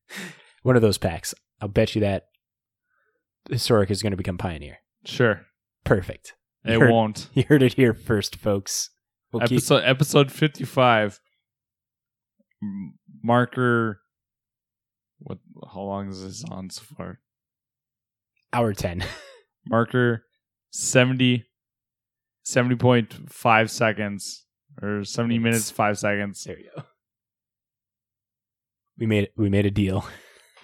One 0.63 0.75
of 0.75 0.81
those 0.81 0.97
packs. 0.97 1.33
I'll 1.61 1.69
bet 1.69 1.95
you 1.95 2.01
that 2.01 2.27
historic 3.49 3.89
is 3.91 4.01
going 4.01 4.11
to 4.11 4.17
become 4.17 4.37
pioneer. 4.37 4.77
Sure. 5.05 5.41
Perfect. 5.83 6.33
It 6.65 6.73
You 6.73 6.79
heard- 6.81 6.91
won't. 6.91 7.29
You 7.33 7.43
heard 7.47 7.63
it 7.63 7.73
here 7.73 7.93
first, 7.93 8.35
folks. 8.37 8.89
We'll 9.31 9.41
keep- 9.41 9.57
episode 9.57 9.83
episode 9.85 10.31
fifty 10.31 10.63
five. 10.63 11.19
Marker. 13.23 14.01
What? 15.19 15.39
How 15.73 15.81
long 15.81 16.09
is 16.09 16.23
this 16.23 16.43
on 16.49 16.69
so 16.69 16.83
far? 16.95 17.19
hour 18.53 18.73
ten. 18.73 19.03
Marker 19.65 20.25
70 20.71 21.45
70.5 22.45 23.69
seconds 23.69 24.45
or 24.81 25.03
70 25.05 25.39
Minutes. 25.39 25.43
minutes 25.55 25.71
5 25.71 25.97
seconds. 25.99 26.43
There 26.43 26.59
you 26.59 26.69
go. 26.75 26.83
We 28.97 29.05
made 29.05 29.23
it, 29.23 29.33
we 29.37 29.49
made 29.49 29.65
a 29.65 29.71
deal. 29.71 30.05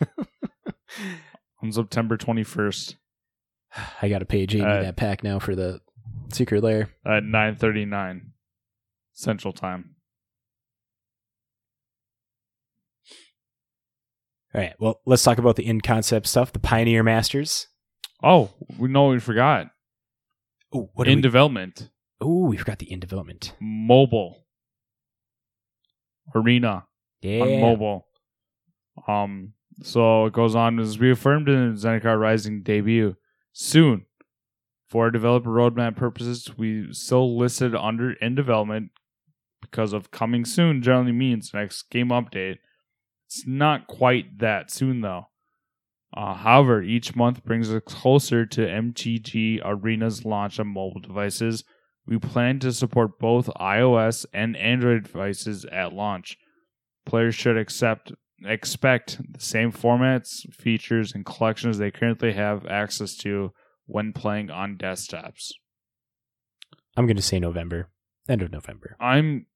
on 1.61 1.71
September 1.71 2.17
21st 2.17 2.95
I 4.01 4.09
got 4.09 4.19
to 4.19 4.25
pay 4.25 4.43
Uh, 4.45 4.81
that 4.81 4.95
pack 4.95 5.23
now 5.23 5.37
for 5.39 5.55
the 5.55 5.79
secret 6.33 6.63
lair. 6.63 6.89
at 7.05 7.23
9:39 7.23 8.31
Central 9.13 9.53
Time. 9.53 9.95
All 14.53 14.61
right. 14.61 14.73
Well, 14.79 15.01
let's 15.05 15.23
talk 15.23 15.37
about 15.37 15.55
the 15.55 15.65
in 15.65 15.81
concept 15.81 16.25
stuff. 16.27 16.51
The 16.51 16.59
Pioneer 16.59 17.03
Masters. 17.03 17.67
Oh, 18.23 18.51
we 18.77 18.89
know 18.89 19.09
we 19.09 19.19
forgot. 19.19 19.67
Oh, 20.73 20.89
what 20.93 21.07
in 21.07 21.17
we? 21.17 21.21
development, 21.21 21.89
oh, 22.21 22.45
we 22.47 22.57
forgot 22.57 22.79
the 22.79 22.91
in 22.91 22.99
development. 22.99 23.53
mobile 23.59 24.45
arena 26.35 26.85
Yeah. 27.21 27.41
on 27.41 27.61
mobile. 27.61 28.07
Um, 29.07 29.53
so 29.81 30.25
it 30.25 30.33
goes 30.33 30.55
on 30.55 30.79
as 30.79 30.99
reaffirmed 30.99 31.49
in 31.49 31.75
Zendikar 31.75 32.19
Rising 32.19 32.61
debut 32.63 33.15
soon. 33.53 34.05
For 34.87 35.11
developer 35.11 35.49
roadmap 35.49 35.95
purposes, 35.95 36.57
we 36.57 36.91
still 36.93 37.37
listed 37.37 37.75
under 37.75 38.13
in 38.13 38.33
development 38.33 38.91
because 39.61 39.93
of 39.93 40.09
coming 40.09 40.45
soon 40.45 40.81
generally 40.81 41.11
means 41.11 41.53
next 41.53 41.83
game 41.91 42.09
update. 42.09 42.57
It's 43.27 43.45
not 43.45 43.85
quite 43.85 44.39
that 44.39 44.71
soon 44.71 45.01
though. 45.01 45.27
Uh, 46.15 46.33
however, 46.33 46.81
each 46.81 47.15
month 47.15 47.45
brings 47.45 47.71
us 47.71 47.81
closer 47.85 48.45
to 48.47 48.61
MTG 48.61 49.61
Arena's 49.63 50.25
launch 50.25 50.59
on 50.59 50.67
mobile 50.67 51.01
devices. 51.01 51.63
We 52.07 52.17
plan 52.17 52.57
to 52.59 52.73
support 52.73 53.19
both 53.19 53.47
iOS 53.59 54.25
and 54.33 54.57
Android 54.57 55.03
devices 55.03 55.65
at 55.71 55.93
launch. 55.93 56.37
Players 57.05 57.35
should 57.35 57.57
accept 57.57 58.11
expect 58.45 59.19
the 59.31 59.39
same 59.39 59.71
formats, 59.71 60.51
features, 60.53 61.13
and 61.13 61.25
collections 61.25 61.77
they 61.77 61.91
currently 61.91 62.33
have 62.33 62.65
access 62.65 63.15
to 63.17 63.53
when 63.85 64.13
playing 64.13 64.49
on 64.49 64.77
desktops. 64.77 65.51
I'm 66.95 67.05
going 67.05 67.17
to 67.17 67.21
say 67.21 67.39
November. 67.39 67.89
End 68.27 68.41
of 68.41 68.51
November. 68.51 68.95
I'm 68.99 69.47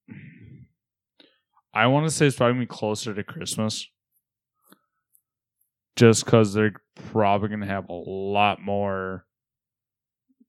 I 1.73 1.87
want 1.87 2.05
to 2.05 2.11
say 2.11 2.27
it's 2.27 2.35
probably 2.35 2.65
closer 2.65 3.13
to 3.13 3.23
Christmas. 3.23 3.87
Just 5.95 6.25
because 6.25 6.53
they're 6.53 6.81
probably 7.11 7.49
going 7.49 7.61
to 7.61 7.67
have 7.67 7.89
a 7.89 7.93
lot 7.93 8.61
more. 8.61 9.25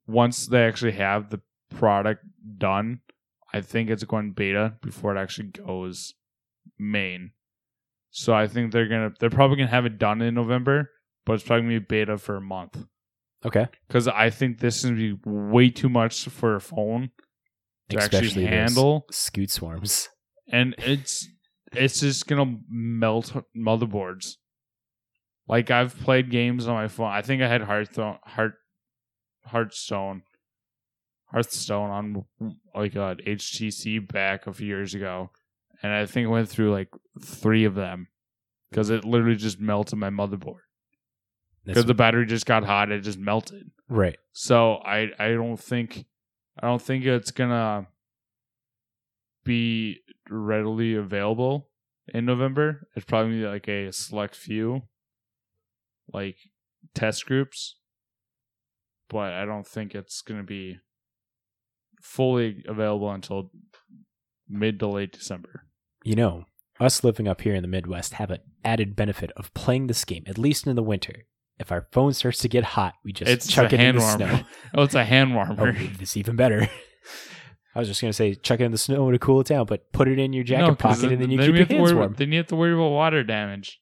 Once 0.07 0.47
they 0.47 0.65
actually 0.65 0.93
have 0.93 1.31
the 1.31 1.41
product 1.71 2.25
done, 2.59 3.01
I 3.53 3.61
think 3.61 3.89
it's 3.89 4.05
going 4.05 4.33
beta 4.33 4.75
before 4.83 5.15
it 5.15 5.21
actually 5.21 5.49
goes 5.49 6.15
main. 6.79 7.33
So 8.17 8.33
I 8.33 8.47
think 8.47 8.71
they're 8.71 8.87
gonna 8.87 9.11
they're 9.19 9.29
probably 9.29 9.57
gonna 9.57 9.71
have 9.71 9.87
it 9.87 9.99
done 9.99 10.23
in 10.23 10.35
November, 10.35 10.89
but 11.27 11.33
it's 11.33 11.43
probably 11.43 11.63
gonna 11.63 11.81
be 11.81 11.87
beta 11.87 12.17
for 12.17 12.37
a 12.37 12.41
month. 12.41 12.79
Okay. 13.45 13.67
Because 13.89 14.07
I 14.07 14.31
think 14.31 14.61
this 14.61 14.77
is 14.79 14.85
gonna 14.85 14.97
be 14.97 15.19
way 15.27 15.69
too 15.69 15.89
much 15.89 16.27
for 16.27 16.55
a 16.55 16.61
phone 16.61 17.11
to 17.89 17.97
actually 18.01 18.19
Especially 18.19 18.43
those 18.45 18.51
handle 18.51 19.07
Scute 19.11 19.51
swarms. 19.51 20.09
and 20.49 20.77
it's 20.79 21.29
it's 21.73 21.99
just 21.99 22.29
gonna 22.29 22.57
melt 22.71 23.35
motherboards. 23.57 24.37
Like 25.49 25.73
I've 25.73 25.99
played 25.99 26.31
games 26.31 26.69
on 26.69 26.75
my 26.75 26.87
phone. 26.87 27.11
I 27.11 27.21
think 27.21 27.43
I 27.43 27.49
had 27.49 27.63
Hearthstone, 27.63 28.19
Heart, 28.23 28.55
Hearthstone, 29.45 30.23
Hearthstone 31.33 31.91
on 31.91 32.55
like 32.77 32.95
uh, 32.95 33.17
HTC 33.17 34.07
back 34.07 34.47
a 34.47 34.53
few 34.53 34.69
years 34.69 34.95
ago, 34.95 35.31
and 35.85 35.93
I 35.93 36.07
think 36.07 36.27
I 36.27 36.31
went 36.31 36.49
through 36.49 36.73
like 36.73 36.89
three 37.23 37.67
of 37.67 37.75
them 37.75 38.09
because 38.71 38.89
it 38.89 39.05
literally 39.05 39.37
just 39.37 39.61
melted 39.61 39.99
my 39.99 40.09
motherboard 40.09 40.63
because 41.63 41.85
the 41.85 41.93
battery 41.93 42.25
just 42.25 42.47
got 42.47 42.65
hot. 42.65 42.91
It 42.91 43.03
just 43.03 43.19
melted. 43.19 43.71
right. 43.91 44.17
So 44.33 44.77
I 44.77 45.11
I 45.19 45.29
don't 45.29 45.61
think 45.61 46.07
I 46.61 46.67
don't 46.67 46.81
think 46.81 47.05
it's 47.05 47.31
gonna 47.31 47.87
be 49.45 50.01
readily 50.31 50.95
available 50.95 51.69
in 52.09 52.25
November. 52.25 52.89
It's 52.97 53.05
probably 53.05 53.33
gonna 53.33 53.43
be 53.43 53.49
like 53.53 53.69
a 53.69 53.93
select 53.93 54.35
few 54.35 54.85
like 56.15 56.37
test 56.95 57.27
groups. 57.27 57.77
But 59.11 59.35
I 59.35 59.45
don't 59.45 59.67
think 59.67 59.95
it's 59.95 60.23
gonna 60.23 60.45
be 60.45 60.79
fully 62.01 62.65
available 62.67 63.11
until 63.11 63.51
mid 64.49 64.79
to 64.79 64.89
late 64.89 65.13
December. 65.13 65.64
You 66.05 66.15
know, 66.17 66.45
us 66.79 67.03
living 67.03 67.27
up 67.27 67.41
here 67.41 67.55
in 67.55 67.63
the 67.63 67.69
Midwest 67.69 68.15
have 68.15 68.31
an 68.31 68.41
added 68.65 68.95
benefit 68.95 69.31
of 69.37 69.53
playing 69.55 69.87
this 69.87 70.05
game, 70.05 70.25
at 70.27 70.39
least 70.39 70.67
in 70.67 70.77
the 70.77 70.83
winter. 70.83 71.25
If 71.59 71.73
our 71.73 71.87
phone 71.93 72.13
starts 72.13 72.39
to 72.41 72.49
get 72.49 72.65
hot, 72.65 72.95
we 73.05 73.13
just 73.13 73.31
It's 73.31 73.47
chuck 73.47 73.73
it 73.73 73.81
in 73.81 73.97
the 73.97 74.03
warmer. 74.03 74.17
snow. 74.17 74.41
Oh, 74.75 74.83
it's 74.83 74.95
a 74.95 75.05
hand 75.05 75.33
Oh, 75.33 75.37
warmer. 75.37 75.75
it's 76.01 76.17
even 76.17 76.37
better. 76.37 76.69
I 77.75 77.79
was 77.81 77.89
just 77.89 78.01
gonna 78.01 78.13
say 78.13 78.35
chuck 78.35 78.61
it 78.61 78.65
in 78.65 78.73
the 78.73 78.79
snow 78.79 79.11
to 79.11 79.19
cool 79.19 79.41
it 79.41 79.47
down, 79.49 79.67
but 79.67 79.91
put 79.93 80.07
it 80.09 80.19
in 80.19 80.33
your 80.33 80.45
jacket 80.45 80.67
No, 80.67 80.75
pocket 80.75 81.11
and 81.13 81.21
then 81.23 81.31
you 81.31 81.39
we 81.39 81.47
keep 81.47 81.55
your 81.57 81.67
hands 81.67 81.81
worry- 81.93 81.95
warm. 81.95 82.15
Then 82.17 82.31
you 82.33 82.39
have 82.39 82.47
to 82.49 82.57
worry 82.57 82.73
about 82.75 82.91
water 82.91 83.25
damage. 83.25 83.81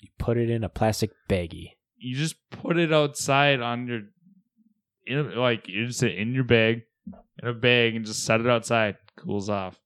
You 0.00 0.08
put 0.18 0.36
it 0.38 0.48
in 0.50 0.64
a 0.64 0.68
plastic 0.68 1.10
baggie. 1.28 1.72
you 1.96 2.16
just 2.16 2.34
put 2.50 2.78
it 2.78 2.92
outside 2.92 3.60
on 3.60 3.86
your 3.86 4.00
in, 5.06 5.36
like 5.36 5.68
you 5.68 5.86
just 5.86 6.00
sit 6.00 6.14
in 6.14 6.34
your 6.34 6.44
bag 6.44 6.82
in 7.42 7.48
a 7.48 7.52
bag 7.52 7.94
and 7.94 8.04
just 8.06 8.24
set 8.24 8.40
it 8.40 8.46
outside 8.48 8.96
cools 9.16 9.48
off 9.48 9.78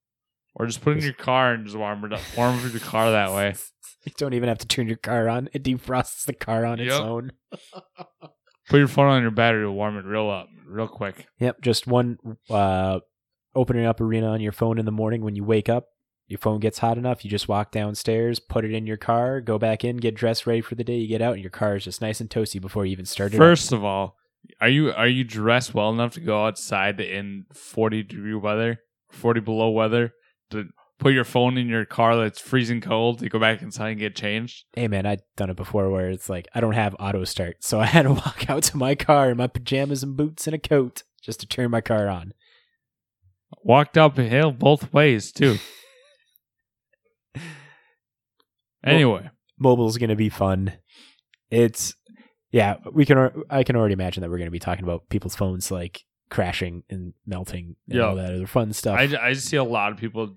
or 0.57 0.67
just 0.67 0.81
put 0.81 0.95
it 0.95 0.99
in 0.99 1.05
your 1.05 1.13
car 1.13 1.53
and 1.53 1.65
just 1.67 1.77
warm 1.77 2.05
it 2.05 2.13
up 2.13 2.23
warm 2.37 2.59
up 2.65 2.71
your 2.73 2.81
car 2.81 3.11
that 3.13 3.33
way 3.33 3.55
You 4.05 4.13
don't 4.17 4.35
even 4.35 4.49
have 4.49 4.59
to 4.59 4.67
turn 4.69 4.87
your 4.87 4.97
car 4.99 5.29
on. 5.29 5.49
It 5.53 5.65
defrosts 5.65 6.25
the 6.27 6.33
car 6.33 6.65
on 6.65 6.79
its 6.81 6.93
Yep. 6.93 7.01
own. 7.03 7.33
put 8.69 8.79
your 8.79 8.89
phone 8.89 9.09
on 9.09 9.23
your 9.23 9.31
battery 9.31 9.63
to 9.65 9.71
warm 9.71 9.97
it 9.97 10.05
real 10.05 10.29
up 10.31 10.49
real 10.67 10.89
quick 10.89 11.27
Yep, 11.39 11.61
just 11.63 11.87
one 11.87 12.19
uh 12.51 13.01
opening 13.55 13.85
up 13.87 14.01
arena 14.01 14.29
on 14.29 14.41
your 14.41 14.53
phone 14.53 14.79
in 14.79 14.85
the 14.85 14.93
morning 14.93 15.23
when 15.23 15.35
you 15.35 15.43
wake 15.45 15.69
up. 15.69 15.87
Your 16.29 16.39
phone 16.39 16.59
gets 16.59 16.79
hot 16.79 16.99
enough, 16.99 17.25
you 17.25 17.31
just 17.31 17.49
walk 17.49 17.71
downstairs, 17.71 18.41
put 18.41 18.65
it 18.65 18.73
in 18.75 18.85
your 18.87 18.97
car, 18.97 19.41
go 19.41 19.59
back 19.59 19.85
in, 19.85 19.97
get 19.99 20.15
dressed 20.17 20.45
ready 20.47 20.61
for 20.61 20.75
the 20.75 20.83
day, 20.85 20.97
you 20.97 21.07
get 21.07 21.23
out 21.23 21.35
and 21.35 21.43
your 21.43 21.51
car 21.51 21.77
is 21.77 21.85
just 21.85 22.01
nice 22.01 22.21
and 22.21 22.29
toasty 22.29 22.61
before 22.61 22.85
you 22.85 22.91
even 22.93 23.07
start 23.07 23.33
it. 23.33 23.37
up. 23.37 23.39
first 23.39 23.73
of 23.73 23.85
all 23.85 24.17
are 24.61 24.69
you 24.69 24.93
are 24.93 25.07
you 25.09 25.25
dressed 25.25 25.73
well 25.75 25.91
enough 25.91 26.13
to 26.15 26.21
go 26.21 26.47
outside 26.47 27.01
in 27.01 27.47
40 27.53 28.03
degree 28.05 28.35
weather 28.35 28.81
40 29.11 29.41
below 29.41 29.71
weather 29.71 30.13
to 30.51 30.67
put 30.99 31.13
your 31.13 31.25
phone 31.25 31.59
in 31.59 31.69
your 31.69 31.85
car 31.85 32.17
that's 32.17 32.41
freezing 32.41 32.81
cold 32.81 33.19
to 33.19 33.29
go 33.29 33.39
back 33.39 33.61
inside 33.61 33.91
and 33.91 34.01
get 34.01 34.17
changed 34.17 34.65
Hey 34.75 34.89
man, 34.89 35.07
I've 35.07 35.23
done 35.37 35.51
it 35.51 35.57
before 35.57 35.91
where 35.91 36.11
it's 36.11 36.29
like 36.29 36.49
I 36.55 36.61
don't 36.61 36.75
have 36.75 36.97
auto 36.99 37.25
start, 37.25 37.65
so 37.65 37.81
I 37.81 37.87
had 37.87 38.03
to 38.03 38.13
walk 38.13 38.49
out 38.49 38.63
to 38.65 38.77
my 38.77 38.95
car 38.95 39.31
in 39.31 39.37
my 39.37 39.47
pajamas 39.47 40.03
and 40.03 40.17
boots 40.17 40.47
and 40.47 40.55
a 40.55 40.59
coat 40.59 41.03
just 41.23 41.41
to 41.41 41.47
turn 41.47 41.71
my 41.71 41.81
car 41.81 42.09
on. 42.09 42.33
Walked 43.63 43.99
up 43.99 44.19
a 44.19 44.23
hill 44.23 44.53
both 44.53 44.93
ways 44.93 45.33
too. 45.33 45.59
anyway, 48.85 49.31
Mobile's 49.59 49.99
gonna 49.99 50.17
be 50.17 50.29
fun. 50.29 50.73
It's 51.51 51.95
yeah, 52.51 52.77
we 52.93 53.05
can. 53.05 53.31
I 53.51 53.65
can 53.65 53.77
already 53.77 53.93
imagine 53.93 54.23
that 54.23 54.31
we're 54.31 54.39
gonna 54.39 54.51
be 54.51 54.59
talking 54.59 54.85
about 54.85 55.09
people's 55.09 55.37
phones 55.37 55.71
like 55.71 56.05
crashing 56.31 56.83
and 56.91 57.13
melting 57.27 57.77
and 57.89 58.01
all 58.01 58.17
that 58.17 58.35
other 58.35 58.47
fun 58.47 58.73
stuff. 58.73 58.99
I, 58.99 59.09
I 59.21 59.33
see 59.35 59.57
a 59.57 59.65
lot 59.65 59.93
of 59.93 59.99
people 59.99 60.35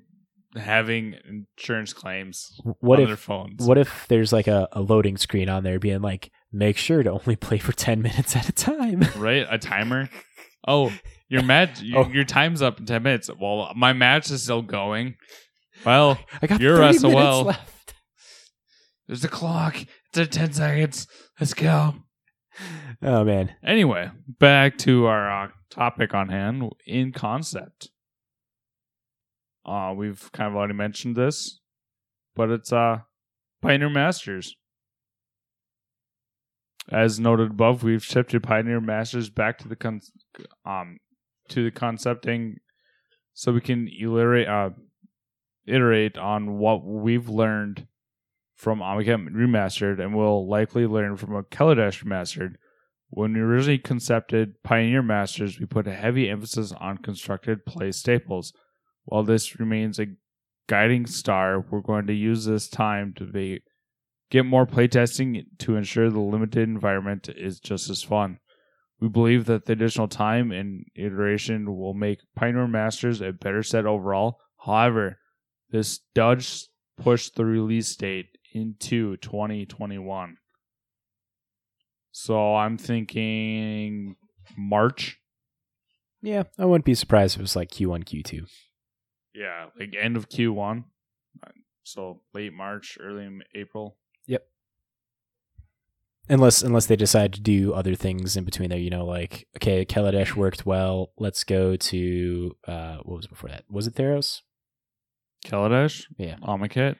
having 0.55 1.15
insurance 1.57 1.93
claims 1.93 2.59
what 2.79 2.97
on 2.97 3.03
if 3.03 3.09
their 3.09 3.17
phones. 3.17 3.65
what 3.67 3.77
if 3.77 4.05
there's 4.07 4.33
like 4.33 4.47
a, 4.47 4.67
a 4.71 4.81
loading 4.81 5.15
screen 5.17 5.47
on 5.49 5.63
there 5.63 5.79
being 5.79 6.01
like, 6.01 6.31
make 6.51 6.75
sure 6.77 7.03
to 7.03 7.11
only 7.11 7.35
play 7.35 7.57
for 7.59 7.71
ten 7.71 8.01
minutes 8.07 8.35
at 8.35 8.49
a 8.49 8.51
time. 8.51 9.01
right? 9.17 9.45
A 9.49 9.57
timer. 9.57 10.09
Oh, 10.67 10.91
your 11.27 11.43
match. 11.53 11.81
Your, 11.81 12.05
Oh. 12.05 12.09
your 12.09 12.23
time's 12.23 12.61
up 12.61 12.79
in 12.79 12.85
ten 12.85 13.03
minutes. 13.03 13.29
Well, 13.39 13.71
my 13.75 13.93
match 13.93 14.29
is 14.31 14.43
still 14.43 14.61
going. 14.61 15.15
Well, 15.85 16.19
I 16.41 16.47
got 16.47 16.59
You're 16.59 16.75
30 16.77 16.97
SOL. 16.97 17.09
minutes 17.11 17.45
left. 17.47 17.93
there's 19.07 19.23
a 19.23 19.29
clock. 19.29 19.77
It's 20.09 20.17
at 20.17 20.31
ten 20.31 20.51
seconds. 20.51 21.07
Let's 21.39 21.53
go. 21.53 21.93
Oh 23.01 23.23
man, 23.23 23.55
Anyway, 23.63 24.11
back 24.27 24.77
to 24.79 25.05
our 25.05 25.45
uh, 25.45 25.47
topic 25.69 26.13
on 26.13 26.29
hand 26.29 26.63
in 26.85 27.11
concept. 27.11 27.89
Uh, 29.65 29.93
we've 29.95 30.29
kind 30.31 30.49
of 30.49 30.55
already 30.55 30.73
mentioned 30.73 31.15
this, 31.15 31.59
but 32.35 32.49
it's 32.49 32.73
uh, 32.73 32.99
Pioneer 33.61 33.89
Masters. 33.89 34.55
As 36.91 37.19
noted 37.19 37.51
above, 37.51 37.83
we've 37.83 38.03
shifted 38.03 38.41
Pioneer 38.41 38.81
Masters 38.81 39.29
back 39.29 39.59
to 39.59 39.67
the 39.67 39.75
con- 39.75 40.01
um 40.65 40.97
to 41.49 41.63
the 41.63 41.71
concepting, 41.71 42.57
so 43.33 43.51
we 43.51 43.61
can 43.61 43.87
iterate 43.87 44.47
uh, 44.47 44.71
iterate 45.67 46.17
on 46.17 46.57
what 46.57 46.83
we've 46.83 47.29
learned 47.29 47.87
from 48.59 48.79
Amonkhet 48.79 49.29
Remastered, 49.29 50.01
and 50.01 50.13
we'll 50.13 50.45
likely 50.45 50.85
learn 50.85 51.15
from 51.15 51.33
a 51.33 51.43
Kaladesh 51.43 52.03
Remastered. 52.03 52.55
When 53.09 53.33
we 53.33 53.39
originally 53.39 53.77
concepted 53.77 54.61
Pioneer 54.63 55.01
Masters, 55.01 55.61
we 55.61 55.65
put 55.65 55.87
a 55.87 55.95
heavy 55.95 56.29
emphasis 56.29 56.73
on 56.73 56.97
constructed 56.97 57.65
play 57.65 57.93
staples. 57.93 58.51
While 59.05 59.23
this 59.23 59.61
remains 59.61 59.97
a 59.97 60.07
guiding 60.67 61.05
star, 61.05 61.61
we're 61.71 61.79
going 61.79 62.05
to 62.07 62.13
use 62.13 62.43
this 62.43 62.67
time 62.67 63.13
to 63.15 63.23
be, 63.23 63.61
get 64.29 64.45
more 64.45 64.67
playtesting 64.67 65.45
to 65.59 65.77
ensure 65.77 66.09
the 66.09 66.19
limited 66.19 66.67
environment 66.67 67.29
is 67.29 67.61
just 67.61 67.89
as 67.89 68.03
fun. 68.03 68.39
We 68.99 69.07
believe 69.07 69.45
that 69.45 69.67
the 69.67 69.73
additional 69.73 70.09
time 70.09 70.51
and 70.51 70.83
iteration 70.97 71.77
will 71.77 71.93
make 71.93 72.19
Pioneer 72.35 72.67
Masters 72.67 73.21
a 73.21 73.31
better 73.31 73.63
set 73.63 73.85
overall. 73.85 74.41
However, 74.65 75.19
this 75.71 76.01
does 76.13 76.67
push 76.97 77.29
the 77.29 77.45
release 77.45 77.95
date 77.95 78.35
into 78.53 79.17
2021. 79.17 80.37
So 82.11 82.55
I'm 82.55 82.77
thinking 82.77 84.15
March. 84.57 85.19
Yeah, 86.21 86.43
I 86.57 86.65
wouldn't 86.65 86.85
be 86.85 86.95
surprised 86.95 87.35
if 87.35 87.39
it 87.39 87.43
was 87.43 87.55
like 87.55 87.71
Q1, 87.71 88.03
Q2. 88.03 88.41
Yeah, 89.33 89.67
like 89.79 89.95
end 89.99 90.17
of 90.17 90.27
Q1. 90.29 90.83
So 91.83 92.21
late 92.33 92.53
March, 92.53 92.97
early 93.01 93.27
April. 93.55 93.97
Yep. 94.27 94.45
Unless 96.27 96.61
unless 96.61 96.85
they 96.85 96.95
decide 96.95 97.33
to 97.33 97.41
do 97.41 97.73
other 97.73 97.95
things 97.95 98.37
in 98.37 98.43
between 98.43 98.69
there, 98.69 98.77
you 98.77 98.91
know, 98.91 99.05
like 99.05 99.47
okay, 99.57 99.85
Kaladesh 99.85 100.35
worked 100.35 100.65
well. 100.65 101.11
Let's 101.17 101.43
go 101.43 101.75
to 101.75 102.55
uh 102.67 102.97
what 102.97 103.17
was 103.17 103.27
before 103.27 103.49
that? 103.49 103.63
Was 103.69 103.87
it 103.87 103.95
Theros? 103.95 104.41
Kaladesh? 105.45 106.03
Yeah. 106.17 106.35
Amonkhet? 106.43 106.97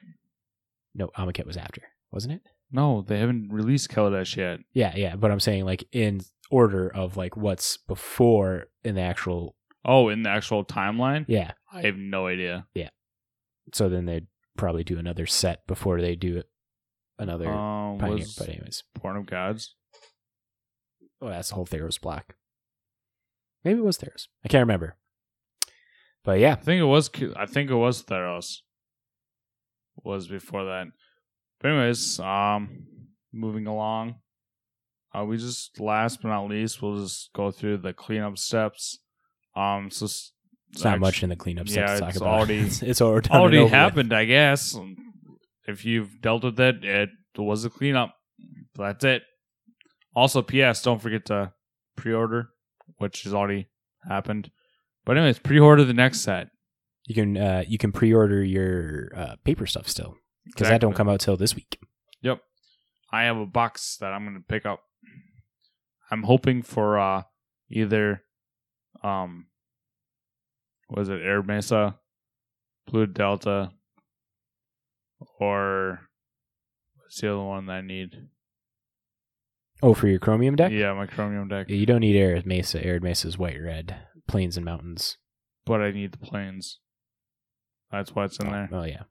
No, 0.94 1.08
Amonkhet 1.16 1.46
was 1.46 1.56
after, 1.56 1.82
wasn't 2.10 2.34
it? 2.34 2.42
No, 2.72 3.02
they 3.02 3.18
haven't 3.18 3.52
released 3.52 3.90
Kaladesh 3.90 4.36
yet. 4.36 4.60
Yeah, 4.72 4.92
yeah. 4.96 5.16
But 5.16 5.30
I'm 5.30 5.40
saying 5.40 5.64
like 5.64 5.84
in 5.92 6.20
order 6.50 6.88
of 6.94 7.16
like 7.16 7.36
what's 7.36 7.76
before 7.76 8.66
in 8.84 8.94
the 8.96 9.00
actual 9.02 9.56
Oh, 9.84 10.08
in 10.08 10.22
the 10.24 10.30
actual 10.30 10.64
timeline? 10.64 11.24
yeah. 11.28 11.52
I 11.72 11.82
have 11.82 11.96
no 11.96 12.26
idea. 12.26 12.66
Yeah. 12.74 12.90
So 13.72 13.88
then 13.88 14.04
they'd 14.06 14.26
probably 14.56 14.84
do 14.84 14.98
another 14.98 15.26
set 15.26 15.66
before 15.66 16.00
they 16.00 16.16
do 16.16 16.42
another 17.18 17.48
Um, 17.48 17.98
Pioneer. 17.98 18.26
But 18.36 18.48
anyways, 18.48 18.82
Born 19.00 19.16
of 19.16 19.26
Gods? 19.26 19.74
oh, 21.22 21.28
that's 21.28 21.48
the 21.50 21.54
whole 21.54 21.66
Theros 21.66 22.00
block. 22.00 22.34
Maybe 23.64 23.78
it 23.78 23.84
was 23.84 23.98
Theros. 23.98 24.26
I 24.44 24.48
can't 24.48 24.62
remember. 24.62 24.96
But 26.24 26.38
yeah, 26.40 26.52
I 26.52 26.56
think 26.56 26.80
it 26.80 26.84
was. 26.84 27.10
I 27.36 27.46
think 27.46 27.70
it 27.70 27.74
was 27.74 28.02
Theros. 28.02 28.58
Was 30.04 30.28
before 30.28 30.64
that. 30.64 30.86
But 31.60 31.70
anyways, 31.72 32.18
um, 32.20 32.86
moving 33.32 33.66
along. 33.66 34.16
Uh, 35.14 35.24
we 35.24 35.36
just 35.36 35.78
last 35.80 36.22
but 36.22 36.28
not 36.28 36.48
least, 36.48 36.80
we'll 36.80 37.00
just 37.02 37.30
go 37.34 37.50
through 37.50 37.78
the 37.78 37.92
cleanup 37.92 38.38
steps. 38.38 38.98
Um, 39.56 39.90
so 39.90 40.06
s- 40.06 40.32
it's 40.72 40.84
not 40.84 40.92
actu- 40.94 41.00
much 41.00 41.22
in 41.24 41.28
the 41.30 41.36
cleanup 41.36 41.68
yeah, 41.68 41.94
to 41.94 42.00
talk 42.00 42.08
it's 42.10 42.18
about. 42.18 42.38
already- 42.38 42.58
it's, 42.60 42.82
it's 42.82 43.00
already, 43.00 43.28
already 43.30 43.56
over 43.58 43.64
with. 43.64 43.72
happened, 43.72 44.12
I 44.12 44.24
guess. 44.24 44.78
If 45.66 45.84
you've 45.84 46.20
dealt 46.20 46.44
with 46.44 46.58
it, 46.60 46.84
it 46.84 47.10
was 47.36 47.64
a 47.64 47.70
cleanup. 47.70 48.14
That's 48.76 49.04
it. 49.04 49.22
Also, 50.14 50.42
P.S. 50.42 50.82
Don't 50.82 51.00
forget 51.02 51.26
to 51.26 51.52
pre-order, 51.96 52.48
which 52.98 53.24
has 53.24 53.34
already 53.34 53.68
happened. 54.08 54.50
But 55.04 55.16
anyways, 55.16 55.40
pre-order 55.40 55.84
the 55.84 55.92
next 55.92 56.20
set. 56.20 56.48
You 57.06 57.14
can 57.14 57.36
uh, 57.36 57.64
you 57.66 57.78
can 57.78 57.92
pre-order 57.92 58.42
your 58.42 59.10
uh, 59.16 59.36
paper 59.44 59.66
stuff 59.66 59.88
still 59.88 60.16
because 60.46 60.68
that 60.68 60.80
don't 60.80 60.94
come 60.94 61.08
out 61.08 61.20
till 61.20 61.36
this 61.36 61.56
week. 61.56 61.78
Yep. 62.22 62.40
I 63.12 63.24
have 63.24 63.36
a 63.36 63.46
box 63.46 63.96
that 64.00 64.12
I'm 64.12 64.24
gonna 64.24 64.40
pick 64.46 64.66
up. 64.66 64.82
I'm 66.10 66.22
hoping 66.24 66.62
for 66.62 66.98
uh 66.98 67.22
either 67.70 68.22
um 69.02 69.46
was 70.88 71.08
it 71.08 71.20
Arid 71.22 71.46
Mesa, 71.46 71.98
Blue 72.86 73.06
Delta, 73.06 73.70
or 75.38 76.00
what's 76.96 77.20
the 77.20 77.32
other 77.32 77.42
one 77.42 77.66
that 77.66 77.72
I 77.72 77.80
need? 77.80 78.28
Oh, 79.82 79.94
for 79.94 80.08
your 80.08 80.18
Chromium 80.18 80.56
deck? 80.56 80.72
Yeah, 80.72 80.92
my 80.92 81.06
Chromium 81.06 81.48
deck. 81.48 81.70
You 81.70 81.86
don't 81.86 82.00
need 82.00 82.16
Arid 82.16 82.44
Mesa. 82.44 82.84
Arid 82.84 83.02
Mesa 83.02 83.28
is 83.28 83.38
white 83.38 83.60
red. 83.60 83.96
Plains 84.28 84.56
and 84.56 84.64
mountains. 84.64 85.16
But 85.64 85.80
I 85.80 85.90
need 85.92 86.12
the 86.12 86.18
planes. 86.18 86.80
That's 87.90 88.14
why 88.14 88.24
it's 88.26 88.38
in 88.38 88.48
oh, 88.48 88.50
there. 88.50 88.68
Oh 88.72 88.84
yeah. 88.84 89.02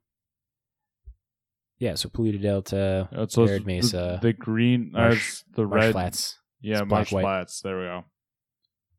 Yeah, 1.78 1.94
so 1.94 2.10
Polluted 2.10 2.42
Delta, 2.42 3.08
Uh, 3.16 3.22
it's 3.22 3.38
Arid 3.38 3.64
Mesa, 3.66 4.18
the, 4.20 4.34
green, 4.34 4.92
uh, 4.94 4.98
Marsh- 4.98 5.42
the 5.54 5.66
Marsh 5.66 5.82
red, 5.82 5.92
Flats. 5.92 6.38
yeah, 6.60 6.80
it's 6.80 6.80
black, 6.80 6.90
Marsh 6.90 7.12
white. 7.12 7.22
Flats. 7.22 7.60
There 7.62 7.78
we 7.78 7.84
go. 7.84 8.04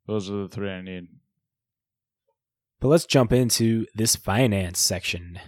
Those 0.07 0.31
are 0.31 0.37
the 0.37 0.47
three 0.47 0.71
I 0.71 0.81
need. 0.81 1.07
But 2.79 2.87
let's 2.87 3.05
jump 3.05 3.31
into 3.31 3.85
this 3.93 4.15
finance 4.15 4.79
section. 4.79 5.39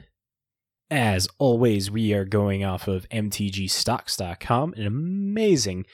As 0.92 1.28
always, 1.40 1.90
we 1.90 2.14
are 2.14 2.26
going 2.26 2.64
off 2.64 2.88
of 2.88 3.10
mtgstocks.com, 3.10 4.76
an 4.78 4.86
amazing 4.86 5.86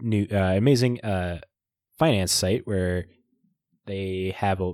new 0.00 0.26
uh, 0.32 0.54
amazing 0.56 1.00
uh, 1.02 1.42
finance 1.96 2.32
site 2.32 2.66
where 2.66 3.06
they 3.86 4.34
have 4.36 4.60
a 4.60 4.72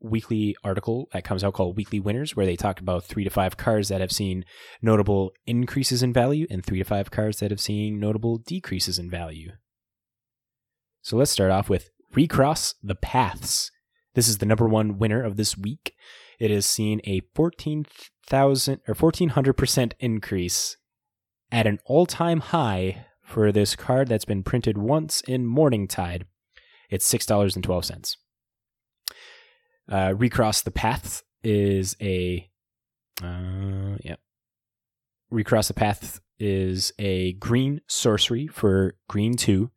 weekly 0.00 0.56
article 0.62 1.08
that 1.12 1.24
comes 1.24 1.42
out 1.42 1.54
called 1.54 1.76
Weekly 1.76 2.00
Winners, 2.00 2.36
where 2.36 2.46
they 2.46 2.56
talk 2.56 2.80
about 2.80 3.04
three 3.04 3.24
to 3.24 3.30
five 3.30 3.56
cars 3.56 3.88
that 3.88 4.00
have 4.00 4.12
seen 4.12 4.44
notable 4.82 5.32
increases 5.46 6.02
in 6.02 6.12
value 6.12 6.46
and 6.50 6.64
three 6.64 6.78
to 6.78 6.84
five 6.84 7.10
cars 7.10 7.38
that 7.40 7.50
have 7.50 7.60
seen 7.60 7.98
notable 7.98 8.38
decreases 8.38 8.98
in 8.98 9.10
value. 9.10 9.52
So 11.02 11.16
let's 11.16 11.30
start 11.30 11.50
off 11.50 11.68
with 11.68 11.90
Recross 12.14 12.74
the 12.82 12.94
Paths. 12.94 13.70
This 14.14 14.28
is 14.28 14.38
the 14.38 14.46
number 14.46 14.66
one 14.66 14.98
winner 14.98 15.22
of 15.22 15.36
this 15.36 15.56
week. 15.56 15.94
It 16.38 16.50
has 16.50 16.66
seen 16.66 17.00
a 17.04 17.22
14,000 17.34 18.80
or 18.88 18.94
1400% 18.94 19.92
increase 19.98 20.76
at 21.52 21.66
an 21.66 21.78
all-time 21.86 22.40
high 22.40 23.06
for 23.22 23.52
this 23.52 23.76
card 23.76 24.08
that's 24.08 24.24
been 24.24 24.42
printed 24.42 24.78
once 24.78 25.20
in 25.22 25.46
Morningtide. 25.46 26.22
It's 26.90 27.12
$6.12. 27.12 28.16
Uh, 29.90 30.12
Recross 30.14 30.62
the 30.62 30.70
Path 30.70 31.22
is 31.42 31.96
a 32.00 32.48
uh, 33.22 33.96
yeah. 34.02 34.16
Recross 35.30 35.68
the 35.68 35.74
Path 35.74 36.20
is 36.38 36.92
a 36.98 37.32
green 37.34 37.80
sorcery 37.86 38.46
for 38.46 38.94
green 39.08 39.36
2. 39.36 39.70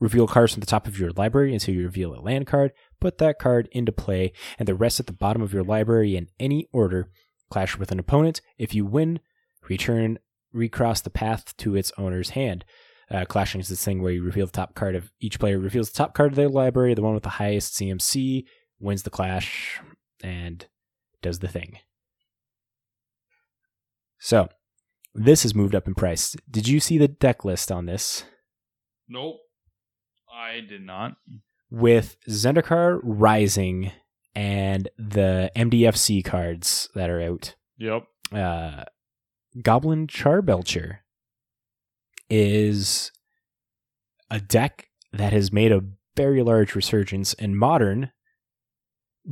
Reveal 0.00 0.28
cards 0.28 0.52
from 0.54 0.60
the 0.60 0.66
top 0.66 0.86
of 0.86 0.98
your 0.98 1.10
library 1.10 1.52
until 1.52 1.74
you 1.74 1.82
reveal 1.84 2.14
a 2.14 2.22
land 2.22 2.46
card 2.46 2.72
put 3.00 3.18
that 3.18 3.38
card 3.38 3.68
into 3.72 3.92
play, 3.92 4.32
and 4.58 4.66
the 4.66 4.74
rest 4.74 5.00
at 5.00 5.06
the 5.06 5.12
bottom 5.12 5.42
of 5.42 5.52
your 5.52 5.62
library 5.62 6.16
in 6.16 6.28
any 6.38 6.68
order. 6.72 7.10
Clash 7.50 7.78
with 7.78 7.90
an 7.92 7.98
opponent. 7.98 8.40
If 8.58 8.74
you 8.74 8.84
win, 8.84 9.20
return 9.68 10.18
recross 10.52 11.00
the 11.00 11.10
path 11.10 11.56
to 11.58 11.76
its 11.76 11.92
owner's 11.98 12.30
hand. 12.30 12.64
Uh, 13.10 13.24
clashing 13.24 13.60
is 13.60 13.68
this 13.68 13.84
thing 13.84 14.02
where 14.02 14.12
you 14.12 14.22
reveal 14.22 14.46
the 14.46 14.52
top 14.52 14.74
card 14.74 14.94
of 14.94 15.10
each 15.20 15.38
player 15.38 15.58
reveals 15.58 15.90
the 15.90 15.96
top 15.96 16.14
card 16.14 16.32
of 16.32 16.36
their 16.36 16.48
library. 16.48 16.94
The 16.94 17.02
one 17.02 17.14
with 17.14 17.22
the 17.22 17.30
highest 17.30 17.74
CMC 17.74 18.44
wins 18.80 19.02
the 19.02 19.10
clash 19.10 19.80
and 20.22 20.66
does 21.22 21.38
the 21.40 21.48
thing. 21.48 21.78
So, 24.18 24.48
this 25.14 25.42
has 25.42 25.54
moved 25.54 25.74
up 25.74 25.86
in 25.86 25.94
price. 25.94 26.36
Did 26.50 26.68
you 26.68 26.80
see 26.80 26.98
the 26.98 27.08
deck 27.08 27.44
list 27.44 27.70
on 27.72 27.86
this? 27.86 28.24
Nope. 29.08 29.36
I 30.32 30.60
did 30.60 30.82
not. 30.84 31.16
with 31.70 32.16
Zendikar 32.28 33.00
Rising 33.02 33.90
and 34.34 34.88
the 34.96 35.50
MDFC 35.56 36.24
cards 36.24 36.88
that 36.94 37.10
are 37.10 37.20
out, 37.20 37.56
Yep. 37.78 38.04
uh, 38.32 38.84
Goblin 39.62 40.06
Charbelcher 40.06 40.98
is 42.30 43.10
a 44.30 44.40
deck 44.40 44.88
that 45.12 45.32
has 45.32 45.52
made 45.52 45.72
a 45.72 45.82
very 46.16 46.42
large 46.42 46.74
resurgence 46.74 47.32
in 47.34 47.56
modern 47.56 48.12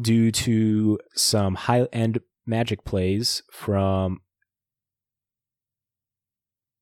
due 0.01 0.31
to 0.31 0.99
some 1.15 1.55
high 1.55 1.87
end 1.93 2.21
magic 2.47 2.85
plays 2.85 3.43
from. 3.51 4.21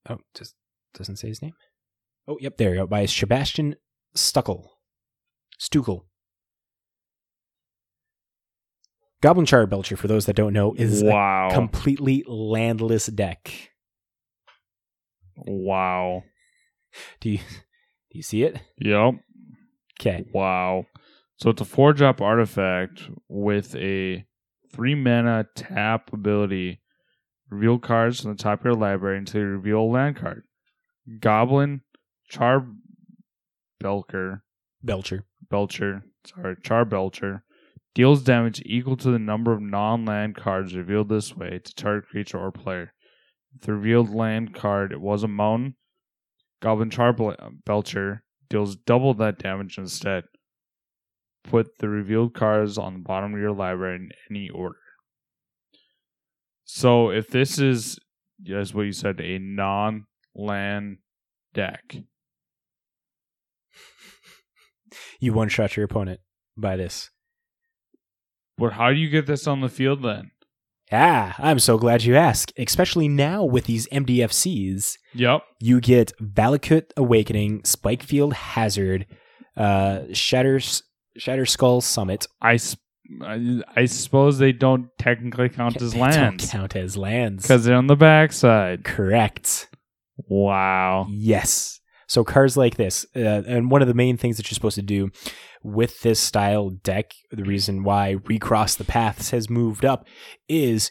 Oh, 0.08 0.18
just 0.34 0.54
doesn't 0.94 1.16
say 1.16 1.28
his 1.28 1.42
name. 1.42 1.54
Oh, 2.28 2.36
yep, 2.40 2.56
there 2.56 2.70
you 2.70 2.76
go. 2.76 2.86
By 2.86 3.06
Sebastian 3.06 3.76
Stuckel. 4.16 4.66
Stukel. 5.60 6.02
Goblin 9.22 9.46
Charbelcher, 9.46 9.96
for 9.96 10.06
those 10.06 10.26
that 10.26 10.36
don't 10.36 10.52
know, 10.52 10.74
is 10.74 11.02
wow. 11.02 11.48
a 11.48 11.54
completely 11.54 12.24
landless 12.26 13.06
deck. 13.06 13.70
wow. 15.36 16.22
Do 17.20 17.30
you 17.30 17.38
do 17.38 18.18
you 18.18 18.22
see 18.22 18.42
it? 18.44 18.60
Yep. 18.78 19.14
Okay. 19.98 20.24
Wow. 20.32 20.86
So 21.36 21.50
it's 21.50 21.60
a 21.60 21.64
four 21.64 21.92
drop 21.92 22.20
artifact 22.20 23.02
with 23.28 23.74
a 23.76 24.24
three 24.72 24.94
mana 24.94 25.46
tap 25.54 26.12
ability. 26.12 26.80
Reveal 27.50 27.78
cards 27.78 28.20
from 28.20 28.32
the 28.32 28.42
top 28.42 28.60
of 28.60 28.64
your 28.64 28.74
library 28.74 29.18
until 29.18 29.42
you 29.42 29.46
reveal 29.48 29.80
a 29.80 29.82
land 29.82 30.16
card. 30.16 30.44
Goblin 31.20 31.82
Char 32.28 32.66
Belker 33.82 34.40
Belcher. 34.82 35.24
Belcher, 35.50 36.04
sorry, 36.26 36.56
Char 36.62 36.84
Belcher, 36.84 37.44
deals 37.94 38.22
damage 38.22 38.62
equal 38.64 38.96
to 38.96 39.10
the 39.10 39.18
number 39.18 39.52
of 39.52 39.60
non 39.60 40.04
land 40.04 40.36
cards 40.36 40.74
revealed 40.74 41.08
this 41.08 41.36
way 41.36 41.60
to 41.62 41.74
target 41.74 42.08
creature 42.08 42.38
or 42.38 42.50
player. 42.50 42.92
If 43.54 43.62
the 43.62 43.74
revealed 43.74 44.10
land 44.10 44.54
card 44.54 44.96
was 44.96 45.22
a 45.22 45.28
mountain, 45.28 45.76
Goblin 46.60 46.90
Char 46.90 47.14
Belcher 47.64 48.24
deals 48.48 48.76
double 48.76 49.14
that 49.14 49.38
damage 49.38 49.78
instead. 49.78 50.24
Put 51.44 51.78
the 51.78 51.88
revealed 51.88 52.34
cards 52.34 52.76
on 52.78 52.94
the 52.94 52.98
bottom 53.00 53.34
of 53.34 53.40
your 53.40 53.52
library 53.52 53.96
in 53.96 54.10
any 54.30 54.48
order. 54.50 54.78
So 56.64 57.10
if 57.10 57.28
this 57.28 57.58
is 57.58 57.98
as 58.52 58.74
what 58.74 58.82
you 58.82 58.92
said. 58.92 59.20
A 59.20 59.38
non-land 59.38 60.98
deck. 61.52 61.96
You 65.20 65.32
one 65.32 65.48
shot 65.48 65.76
your 65.76 65.84
opponent 65.84 66.20
by 66.56 66.76
this. 66.76 67.10
But 68.58 68.74
how 68.74 68.90
do 68.90 68.96
you 68.96 69.08
get 69.08 69.26
this 69.26 69.46
on 69.46 69.60
the 69.60 69.68
field 69.68 70.02
then? 70.02 70.30
Ah, 70.92 71.34
I'm 71.38 71.58
so 71.58 71.78
glad 71.78 72.04
you 72.04 72.14
asked. 72.14 72.52
Especially 72.58 73.08
now 73.08 73.42
with 73.42 73.64
these 73.64 73.88
MDFCs, 73.88 74.92
Yep. 75.14 75.42
you 75.60 75.80
get 75.80 76.12
Valakut 76.22 76.90
Awakening, 76.96 77.62
Spikefield 77.62 78.34
Hazard, 78.34 79.06
uh, 79.56 80.02
Shatter 80.12 80.60
Shatter 81.16 81.46
Skull 81.46 81.80
Summit. 81.80 82.26
I 82.42 82.56
suppose 83.86 84.38
they 84.38 84.52
don't 84.52 84.88
technically 84.98 85.48
count 85.48 85.80
as 85.80 85.92
They 85.92 86.00
lands 86.00 86.50
Don't 86.50 86.60
count 86.60 86.76
as 86.76 86.96
lands. 86.96 87.42
because 87.44 87.64
they're 87.64 87.76
on 87.76 87.86
the 87.86 87.96
backside. 87.96 88.84
correct. 88.84 89.68
Wow. 90.16 91.06
Yes. 91.10 91.80
So 92.06 92.22
cards 92.24 92.56
like 92.56 92.76
this, 92.76 93.04
uh, 93.16 93.42
and 93.46 93.70
one 93.70 93.82
of 93.82 93.88
the 93.88 93.94
main 93.94 94.16
things 94.16 94.36
that 94.36 94.48
you're 94.50 94.54
supposed 94.54 94.76
to 94.76 94.82
do 94.82 95.10
with 95.62 96.00
this 96.02 96.20
style 96.20 96.70
deck, 96.70 97.12
the 97.30 97.42
reason 97.44 97.82
why 97.82 98.16
Recross 98.24 98.76
the 98.76 98.84
Paths 98.84 99.30
has 99.30 99.48
moved 99.50 99.84
up 99.84 100.06
is 100.48 100.90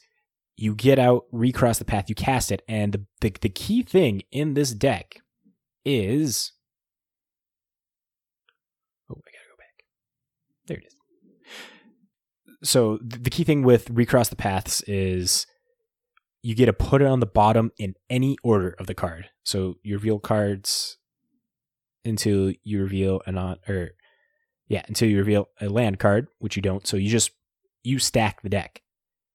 you 0.58 0.76
get 0.76 1.00
out, 1.00 1.24
recross 1.32 1.78
the 1.80 1.86
path, 1.86 2.10
you 2.10 2.16
cast 2.16 2.52
it, 2.52 2.62
and 2.68 2.92
the, 2.94 3.06
the, 3.22 3.34
the 3.42 3.50
key 3.50 3.82
thing 3.84 4.22
in 4.32 4.54
this 4.56 4.72
deck 4.72 5.16
is. 5.86 6.52
Oh, 9.10 9.16
I 9.16 9.32
gotta 9.32 9.50
go 9.50 9.58
back. 9.58 9.84
There 10.68 10.78
it 10.78 10.86
is. 10.88 10.96
So 12.64 12.98
the 13.02 13.30
key 13.30 13.44
thing 13.44 13.64
with 13.64 13.90
recross 13.90 14.30
the 14.30 14.36
paths 14.36 14.82
is 14.88 15.46
you 16.42 16.56
get 16.56 16.66
to 16.68 16.74
put 16.74 17.02
it 17.02 17.08
on 17.08 17.20
the 17.20 17.26
bottom 17.26 17.72
in 17.78 17.96
any 18.10 18.38
order 18.44 18.76
of 18.80 18.88
the 18.88 18.94
card. 18.94 19.30
So 19.44 19.76
you 19.84 19.96
reveal 19.96 20.20
cards 20.20 20.98
until 22.06 22.54
you 22.64 22.82
reveal 22.82 23.22
a 23.26 23.32
not 23.32 23.60
or 23.68 23.92
yeah, 24.68 24.84
until 24.88 25.10
you 25.10 25.18
reveal 25.18 25.50
a 25.62 25.68
land 25.68 26.00
card, 26.00 26.28
which 26.40 26.56
you 26.56 26.62
don't. 26.62 26.88
So 26.88 26.98
you 26.98 27.10
just 27.10 27.32
you 27.84 28.00
stack 28.00 28.42
the 28.42 28.50
deck 28.50 28.82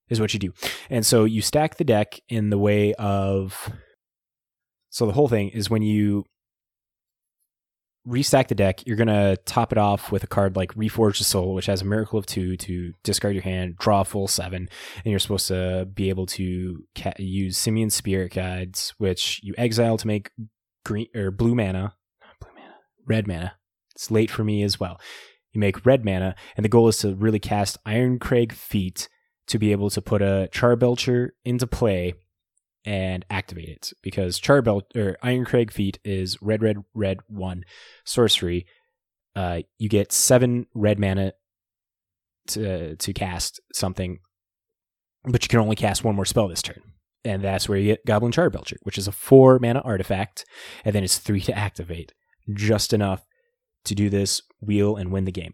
is 0.09 0.21
what 0.21 0.33
you 0.33 0.41
do. 0.41 0.53
And 0.89 1.05
so 1.05 1.25
you 1.25 1.43
stack 1.43 1.77
the 1.77 1.85
deck 1.85 2.21
in 2.29 2.51
the 2.51 2.59
way 2.59 2.95
of 2.95 3.71
so 4.91 5.07
the 5.07 5.13
whole 5.13 5.29
thing 5.29 5.51
is 5.51 5.69
when 5.69 5.83
you 5.83 6.25
restack 8.09 8.49
the 8.49 8.55
deck, 8.55 8.87
you're 8.87 8.97
gonna 8.97 9.37
top 9.37 9.73
it 9.73 9.79
off 9.79 10.11
with 10.11 10.25
a 10.25 10.27
card 10.27 10.57
like 10.57 10.75
Reforge 10.75 11.19
the 11.19 11.25
Soul, 11.25 11.55
which 11.55 11.67
has 11.67 11.83
a 11.83 11.85
Miracle 11.85 12.19
of 12.19 12.27
Two 12.27 12.57
to 12.57 12.95
discard 13.03 13.35
your 13.35 13.43
hand, 13.43 13.77
draw 13.77 14.01
a 14.01 14.05
full 14.05 14.29
seven, 14.29 14.69
and 15.05 15.11
you're 15.11 15.19
supposed 15.19 15.49
to 15.49 15.87
be 15.93 16.09
able 16.09 16.27
to 16.27 16.85
ca- 16.97 17.13
use 17.19 17.57
Simian 17.59 17.91
Spirit 17.91 18.33
Guides, 18.33 18.95
which 18.99 19.41
you 19.43 19.55
exile 19.59 19.99
to 19.99 20.07
make 20.07 20.31
green 20.85 21.09
or 21.15 21.31
blue 21.31 21.55
mana, 21.55 21.95
not 22.21 22.41
blue 22.41 22.55
mana, 22.55 22.75
red 23.07 23.27
mana. 23.27 23.55
It's 23.95 24.11
late 24.11 24.31
for 24.31 24.45
me 24.45 24.63
as 24.63 24.81
well. 24.81 25.01
You 25.53 25.61
make 25.61 25.85
red 25.85 26.05
mana, 26.05 26.35
and 26.57 26.65
the 26.65 26.69
goal 26.69 26.89
is 26.89 26.99
to 26.99 27.15
really 27.15 27.41
cast 27.41 27.83
Irencrag 27.85 28.53
Feat 28.53 29.09
to 29.49 29.59
be 29.59 29.73
able 29.73 29.91
to 29.91 30.01
put 30.01 30.23
a 30.23 30.49
Charbelcher 30.53 31.31
into 31.45 31.67
play 31.67 32.15
and 32.89 33.27
activate 33.29 33.69
it 33.69 33.93
because 34.03 34.41
Charbel 34.41 34.81
or 34.97 35.19
Irencrag 35.23 35.71
Feat 35.71 35.99
is 36.07 36.41
red, 36.41 36.63
red, 36.63 36.79
red 36.95 37.19
one 37.29 37.65
sorcery. 38.07 38.65
Uh, 39.37 39.61
you 39.77 39.91
get 39.91 40.11
seven 40.11 40.65
red 40.75 40.99
mana 40.99 41.35
to 42.47 42.97
to 42.97 43.13
cast 43.13 43.61
something, 43.75 44.21
but 45.25 45.45
you 45.45 45.51
can 45.51 45.61
only 45.61 45.77
cast 45.77 46.03
one 46.03 46.17
more 46.17 46.25
spell 46.25 46.49
this 46.49 46.63
turn, 46.63 46.81
and 47.27 47.45
that's 47.45 47.69
where 47.69 47.77
you 47.77 47.89
get 47.89 48.07
Goblin 48.07 48.33
Charbelcher, 48.33 48.79
which 48.85 48.97
is 48.97 49.07
a 49.07 49.13
four 49.13 49.59
mana 49.59 49.81
artifact, 49.85 50.47
and 50.83 50.95
then 50.95 51.05
it's 51.05 51.19
three 51.19 51.43
to 51.43 51.57
activate, 51.57 52.15
just 52.55 52.95
enough 52.95 53.27
to 53.85 53.95
do 53.95 54.09
this 54.09 54.41
wheel 54.63 54.97
and 54.97 55.13
win 55.13 55.27
the 55.27 55.31
game. 55.31 55.53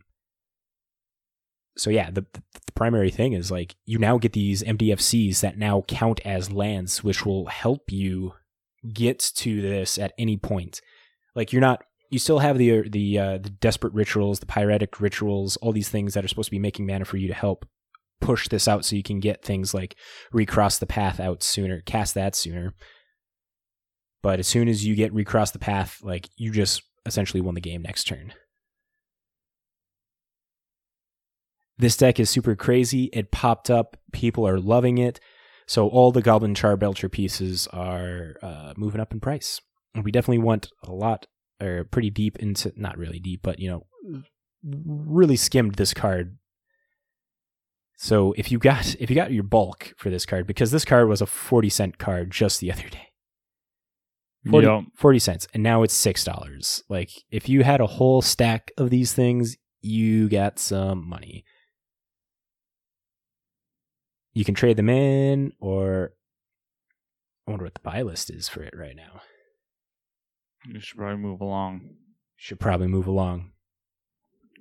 So 1.76 1.90
yeah, 1.90 2.10
the, 2.10 2.24
the 2.32 2.72
primary 2.74 3.10
thing 3.10 3.32
is 3.32 3.50
like 3.50 3.74
you 3.84 3.98
now 3.98 4.18
get 4.18 4.32
these 4.32 4.62
MDFCs 4.62 5.40
that 5.40 5.58
now 5.58 5.82
count 5.88 6.20
as 6.24 6.52
lands, 6.52 7.02
which 7.02 7.26
will 7.26 7.46
help 7.46 7.90
you 7.90 8.34
get 8.92 9.18
to 9.36 9.60
this 9.60 9.98
at 9.98 10.12
any 10.18 10.36
point. 10.36 10.80
Like 11.34 11.52
you're 11.52 11.60
not, 11.60 11.82
you 12.10 12.18
still 12.18 12.38
have 12.38 12.58
the 12.58 12.88
the 12.88 13.18
uh, 13.18 13.38
the 13.38 13.50
desperate 13.50 13.92
rituals, 13.92 14.38
the 14.38 14.46
pyretic 14.46 15.00
rituals, 15.00 15.56
all 15.56 15.72
these 15.72 15.88
things 15.88 16.14
that 16.14 16.24
are 16.24 16.28
supposed 16.28 16.46
to 16.46 16.52
be 16.52 16.60
making 16.60 16.86
mana 16.86 17.04
for 17.04 17.16
you 17.16 17.26
to 17.26 17.34
help 17.34 17.66
push 18.20 18.48
this 18.48 18.68
out, 18.68 18.84
so 18.84 18.94
you 18.94 19.02
can 19.02 19.18
get 19.18 19.42
things 19.42 19.74
like 19.74 19.96
recross 20.32 20.78
the 20.78 20.86
path 20.86 21.18
out 21.18 21.42
sooner, 21.42 21.80
cast 21.80 22.14
that 22.14 22.36
sooner. 22.36 22.72
But 24.22 24.38
as 24.38 24.46
soon 24.46 24.68
as 24.68 24.86
you 24.86 24.94
get 24.94 25.12
recross 25.12 25.50
the 25.50 25.58
path, 25.58 25.98
like 26.02 26.28
you 26.36 26.52
just 26.52 26.82
essentially 27.04 27.40
won 27.40 27.54
the 27.54 27.60
game 27.60 27.82
next 27.82 28.04
turn. 28.04 28.32
This 31.78 31.96
deck 31.96 32.20
is 32.20 32.30
super 32.30 32.54
crazy. 32.54 33.10
It 33.12 33.30
popped 33.32 33.70
up. 33.70 33.96
People 34.12 34.46
are 34.46 34.60
loving 34.60 34.98
it. 34.98 35.18
So 35.66 35.88
all 35.88 36.12
the 36.12 36.22
Goblin 36.22 36.54
Charbelcher 36.54 37.10
pieces 37.10 37.66
are 37.72 38.36
uh, 38.42 38.74
moving 38.76 39.00
up 39.00 39.12
in 39.12 39.20
price. 39.20 39.60
And 39.94 40.04
we 40.04 40.10
definitely 40.12 40.38
want 40.44 40.68
a 40.82 40.92
lot, 40.92 41.26
or 41.60 41.84
pretty 41.84 42.10
deep 42.10 42.36
into, 42.38 42.72
not 42.76 42.98
really 42.98 43.18
deep, 43.18 43.40
but 43.42 43.58
you 43.58 43.70
know, 43.70 43.86
really 44.62 45.36
skimmed 45.36 45.76
this 45.76 45.94
card. 45.94 46.36
So 47.96 48.34
if 48.36 48.50
you 48.50 48.58
got 48.58 48.96
if 49.00 49.08
you 49.08 49.16
got 49.16 49.32
your 49.32 49.44
bulk 49.44 49.94
for 49.96 50.10
this 50.10 50.26
card, 50.26 50.46
because 50.46 50.70
this 50.70 50.84
card 50.84 51.08
was 51.08 51.22
a 51.22 51.26
forty 51.26 51.68
cent 51.68 51.98
card 51.98 52.30
just 52.30 52.60
the 52.60 52.72
other 52.72 52.88
day. 52.88 53.08
40, 54.50 54.66
Yep. 54.66 54.82
40 54.96 55.18
cents 55.20 55.48
and 55.54 55.62
now 55.62 55.82
it's 55.84 55.94
six 55.94 56.22
dollars 56.22 56.82
like 56.90 57.08
if 57.30 57.48
you 57.48 57.64
had 57.64 57.80
a 57.80 57.86
whole 57.86 58.20
stack 58.20 58.70
of 58.76 58.90
these 58.90 59.14
things 59.14 59.56
you 59.80 60.28
got 60.28 60.58
some 60.58 61.08
money 61.08 61.46
you 64.34 64.44
can 64.44 64.54
trade 64.54 64.76
them 64.76 64.88
in 64.88 65.52
or 65.60 66.12
i 67.46 67.50
wonder 67.50 67.64
what 67.64 67.74
the 67.74 67.80
buy 67.80 68.02
list 68.02 68.30
is 68.30 68.48
for 68.48 68.62
it 68.62 68.74
right 68.76 68.96
now. 68.96 69.22
You 70.66 70.80
should 70.80 70.98
probably 70.98 71.18
move 71.22 71.40
along. 71.40 71.90
should 72.36 72.60
probably 72.60 72.88
move 72.88 73.06
along. 73.06 73.52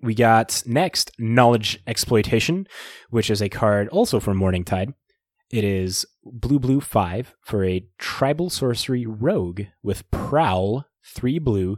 We 0.02 0.16
got 0.16 0.64
next 0.66 1.12
knowledge 1.18 1.80
exploitation 1.88 2.68
which 3.10 3.30
is 3.30 3.42
a 3.42 3.50
card 3.50 3.88
also 3.90 4.20
from 4.20 4.40
Morningtide. 4.40 4.94
It 5.50 5.64
is 5.64 6.06
blue 6.24 6.60
blue 6.60 6.82
5 6.82 7.36
for 7.42 7.64
a 7.64 7.88
tribal 7.98 8.50
sorcery 8.50 9.06
rogue 9.06 9.62
with 9.82 10.10
prowl 10.12 10.86
3 11.06 11.40
blue. 11.40 11.78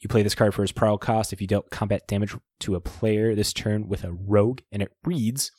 You 0.00 0.08
play 0.08 0.22
this 0.22 0.34
card 0.34 0.54
for 0.54 0.62
its 0.62 0.72
prowl 0.72 0.98
cost 0.98 1.32
if 1.32 1.40
you 1.40 1.46
dealt 1.46 1.70
combat 1.70 2.06
damage 2.06 2.36
to 2.60 2.74
a 2.74 2.80
player 2.80 3.34
this 3.34 3.54
turn 3.54 3.88
with 3.88 4.04
a 4.04 4.12
rogue 4.12 4.60
and 4.70 4.82
it 4.82 4.92
reads 5.04 5.50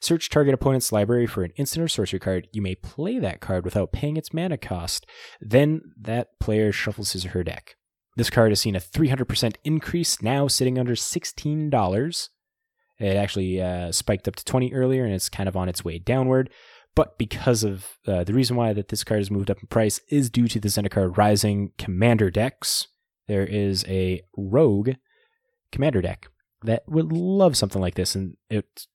search 0.00 0.30
target 0.30 0.54
opponent's 0.54 0.92
library 0.92 1.26
for 1.26 1.42
an 1.42 1.52
instant 1.56 1.84
or 1.84 1.88
sorcery 1.88 2.20
card 2.20 2.48
you 2.52 2.62
may 2.62 2.74
play 2.74 3.18
that 3.18 3.40
card 3.40 3.64
without 3.64 3.92
paying 3.92 4.16
its 4.16 4.32
mana 4.32 4.56
cost 4.56 5.06
then 5.40 5.80
that 6.00 6.38
player 6.40 6.72
shuffles 6.72 7.12
his 7.12 7.26
or 7.26 7.30
her 7.30 7.44
deck 7.44 7.76
this 8.18 8.30
card 8.30 8.50
has 8.50 8.60
seen 8.60 8.74
a 8.74 8.80
300% 8.80 9.54
increase, 9.62 10.20
now 10.20 10.48
sitting 10.48 10.76
under 10.76 10.96
$16. 10.96 12.28
It 12.98 13.16
actually 13.16 13.62
uh, 13.62 13.92
spiked 13.92 14.26
up 14.26 14.34
to 14.34 14.44
20 14.44 14.74
earlier 14.74 15.04
and 15.04 15.14
it's 15.14 15.28
kind 15.28 15.48
of 15.48 15.56
on 15.56 15.68
its 15.68 15.84
way 15.84 16.00
downward. 16.00 16.50
But 16.96 17.16
because 17.16 17.62
of 17.62 17.86
uh, 18.08 18.24
the 18.24 18.34
reason 18.34 18.56
why 18.56 18.72
that 18.72 18.88
this 18.88 19.04
card 19.04 19.20
has 19.20 19.30
moved 19.30 19.52
up 19.52 19.60
in 19.60 19.68
price 19.68 20.00
is 20.08 20.30
due 20.30 20.48
to 20.48 20.58
the 20.58 20.66
Zendikar 20.66 21.16
Rising 21.16 21.70
Commander 21.78 22.28
decks. 22.28 22.88
There 23.28 23.46
is 23.46 23.84
a 23.86 24.22
Rogue 24.36 24.94
Commander 25.70 26.02
deck 26.02 26.26
that 26.64 26.82
would 26.88 27.12
love 27.12 27.56
something 27.56 27.80
like 27.80 27.94
this, 27.94 28.16
and 28.16 28.36
it's 28.50 28.88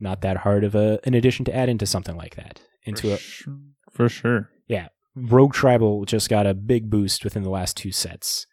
not 0.00 0.22
that 0.22 0.38
hard 0.38 0.64
of 0.64 0.74
a, 0.74 0.98
an 1.04 1.14
addition 1.14 1.44
to 1.46 1.54
add 1.54 1.68
into 1.68 1.86
something 1.86 2.16
like 2.16 2.36
that. 2.36 2.60
Into 2.84 3.08
for 3.08 3.14
a 3.14 3.18
sure. 3.18 3.58
for 3.90 4.08
sure. 4.08 4.50
Yeah, 4.68 4.88
Rogue 5.14 5.54
Tribal 5.54 6.04
just 6.04 6.28
got 6.28 6.46
a 6.46 6.54
big 6.54 6.90
boost 6.90 7.24
within 7.24 7.42
the 7.42 7.50
last 7.50 7.76
two 7.76 7.92
sets. 7.92 8.46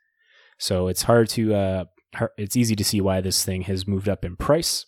So 0.57 0.87
it's 0.87 1.03
hard 1.03 1.29
to 1.29 1.53
uh 1.53 1.85
it's 2.37 2.57
easy 2.57 2.75
to 2.75 2.83
see 2.83 2.99
why 3.01 3.21
this 3.21 3.45
thing 3.45 3.61
has 3.63 3.87
moved 3.87 4.09
up 4.09 4.25
in 4.25 4.35
price. 4.35 4.85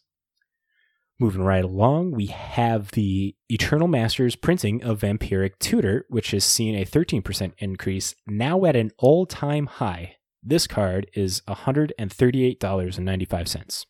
Moving 1.19 1.43
right 1.43 1.63
along, 1.63 2.11
we 2.11 2.25
have 2.25 2.91
the 2.91 3.35
Eternal 3.47 3.87
Masters 3.87 4.35
printing 4.35 4.83
of 4.83 4.99
Vampiric 5.01 5.59
Tutor, 5.59 6.05
which 6.09 6.31
has 6.31 6.43
seen 6.43 6.75
a 6.75 6.85
13% 6.85 7.53
increase, 7.59 8.15
now 8.27 8.65
at 8.65 8.75
an 8.75 8.91
all-time 8.97 9.67
high. 9.67 10.15
This 10.41 10.65
card 10.67 11.09
is 11.13 11.41
$138.95. 11.47 13.85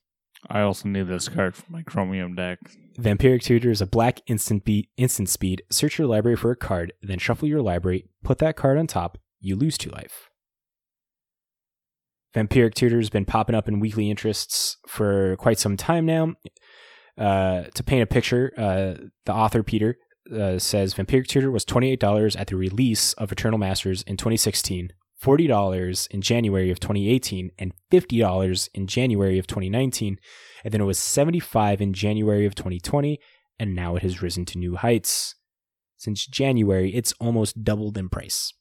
I 0.49 0.61
also 0.61 0.87
need 0.87 1.07
this 1.07 1.29
card 1.29 1.55
for 1.55 1.71
my 1.71 1.83
Chromium 1.83 2.35
deck. 2.35 2.59
Vampiric 2.99 3.41
Tutor 3.41 3.71
is 3.71 3.81
a 3.81 3.87
black 3.87 4.21
instant 4.27 4.65
beat, 4.65 4.89
instant 4.97 5.29
speed. 5.29 5.63
Search 5.71 5.97
your 5.97 6.07
library 6.07 6.35
for 6.35 6.51
a 6.51 6.55
card, 6.55 6.93
then 7.01 7.19
shuffle 7.19 7.47
your 7.47 7.61
library, 7.61 8.09
put 8.23 8.37
that 8.39 8.55
card 8.55 8.77
on 8.77 8.87
top, 8.87 9.17
you 9.39 9.55
lose 9.55 9.77
two 9.77 9.89
life. 9.89 10.29
Vampiric 12.35 12.73
Tutor 12.73 12.97
has 12.97 13.09
been 13.09 13.25
popping 13.25 13.55
up 13.55 13.67
in 13.67 13.79
weekly 13.79 14.09
interests 14.09 14.77
for 14.87 15.35
quite 15.37 15.59
some 15.59 15.77
time 15.77 16.05
now. 16.05 16.33
Uh, 17.17 17.63
to 17.75 17.83
paint 17.83 18.01
a 18.01 18.07
picture, 18.07 18.51
uh, 18.57 18.95
the 19.25 19.33
author 19.33 19.61
Peter 19.61 19.97
uh, 20.35 20.57
says 20.57 20.93
Vampiric 20.95 21.27
Tutor 21.27 21.51
was 21.51 21.65
$28 21.65 22.39
at 22.39 22.47
the 22.47 22.55
release 22.55 23.13
of 23.13 23.31
Eternal 23.31 23.59
Masters 23.59 24.01
in 24.03 24.17
2016, 24.17 24.89
$40 25.23 26.07
in 26.07 26.21
January 26.21 26.69
of 26.69 26.79
2018, 26.79 27.51
and 27.57 27.73
$50 27.91 28.69
in 28.73 28.87
January 28.87 29.39
of 29.39 29.47
2019. 29.47 30.17
And 30.63 30.73
then 30.73 30.81
it 30.81 30.85
was 30.85 30.99
75 30.99 31.81
in 31.81 31.93
January 31.93 32.45
of 32.45 32.55
2020, 32.55 33.19
and 33.59 33.75
now 33.75 33.95
it 33.95 34.03
has 34.03 34.21
risen 34.21 34.45
to 34.45 34.57
new 34.57 34.75
heights. 34.75 35.35
Since 35.97 36.27
January, 36.27 36.93
it's 36.93 37.13
almost 37.19 37.63
doubled 37.63 37.97
in 37.97 38.09
price. 38.09 38.53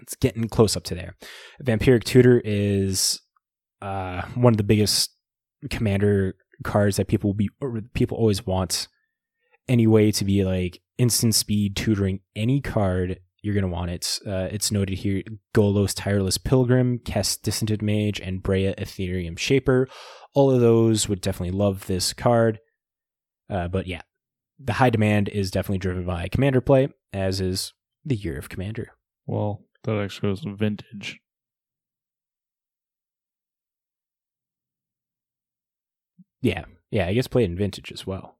It's 0.00 0.16
getting 0.16 0.48
close 0.48 0.76
up 0.76 0.84
to 0.84 0.94
there. 0.94 1.16
Vampiric 1.62 2.04
Tutor 2.04 2.40
is 2.44 3.20
uh, 3.80 4.22
one 4.34 4.52
of 4.52 4.58
the 4.58 4.64
biggest 4.64 5.10
commander 5.70 6.34
cards 6.64 6.96
that 6.96 7.08
people 7.08 7.28
will 7.28 7.34
be 7.34 7.50
people 7.94 8.16
always 8.16 8.44
want 8.44 8.88
any 9.68 9.86
way 9.86 10.10
to 10.10 10.24
be 10.24 10.44
like 10.44 10.80
instant 10.98 11.34
speed 11.34 11.76
tutoring 11.76 12.20
any 12.34 12.60
card 12.60 13.20
you're 13.48 13.54
going 13.54 13.62
to 13.62 13.74
want 13.74 13.90
it. 13.90 14.20
Uh, 14.26 14.48
it's 14.52 14.70
noted 14.70 14.98
here 14.98 15.22
Golos 15.54 15.94
Tireless 15.96 16.36
Pilgrim, 16.36 16.98
Kess 16.98 17.40
Dissident 17.40 17.80
Mage, 17.80 18.20
and 18.20 18.42
Breya 18.42 18.76
Etherium 18.76 19.38
Shaper. 19.38 19.88
All 20.34 20.50
of 20.50 20.60
those 20.60 21.08
would 21.08 21.22
definitely 21.22 21.56
love 21.56 21.86
this 21.86 22.12
card. 22.12 22.58
Uh, 23.48 23.66
but 23.68 23.86
yeah, 23.86 24.02
the 24.62 24.74
high 24.74 24.90
demand 24.90 25.30
is 25.30 25.50
definitely 25.50 25.78
driven 25.78 26.04
by 26.04 26.28
commander 26.28 26.60
play, 26.60 26.88
as 27.14 27.40
is 27.40 27.72
the 28.04 28.16
Year 28.16 28.36
of 28.36 28.50
Commander. 28.50 28.90
Well, 29.26 29.64
that 29.84 29.96
actually 29.96 30.28
was 30.28 30.44
vintage. 30.44 31.18
Yeah, 36.42 36.66
yeah, 36.90 37.06
I 37.06 37.14
guess 37.14 37.26
played 37.26 37.48
in 37.50 37.56
vintage 37.56 37.90
as 37.92 38.06
well. 38.06 38.37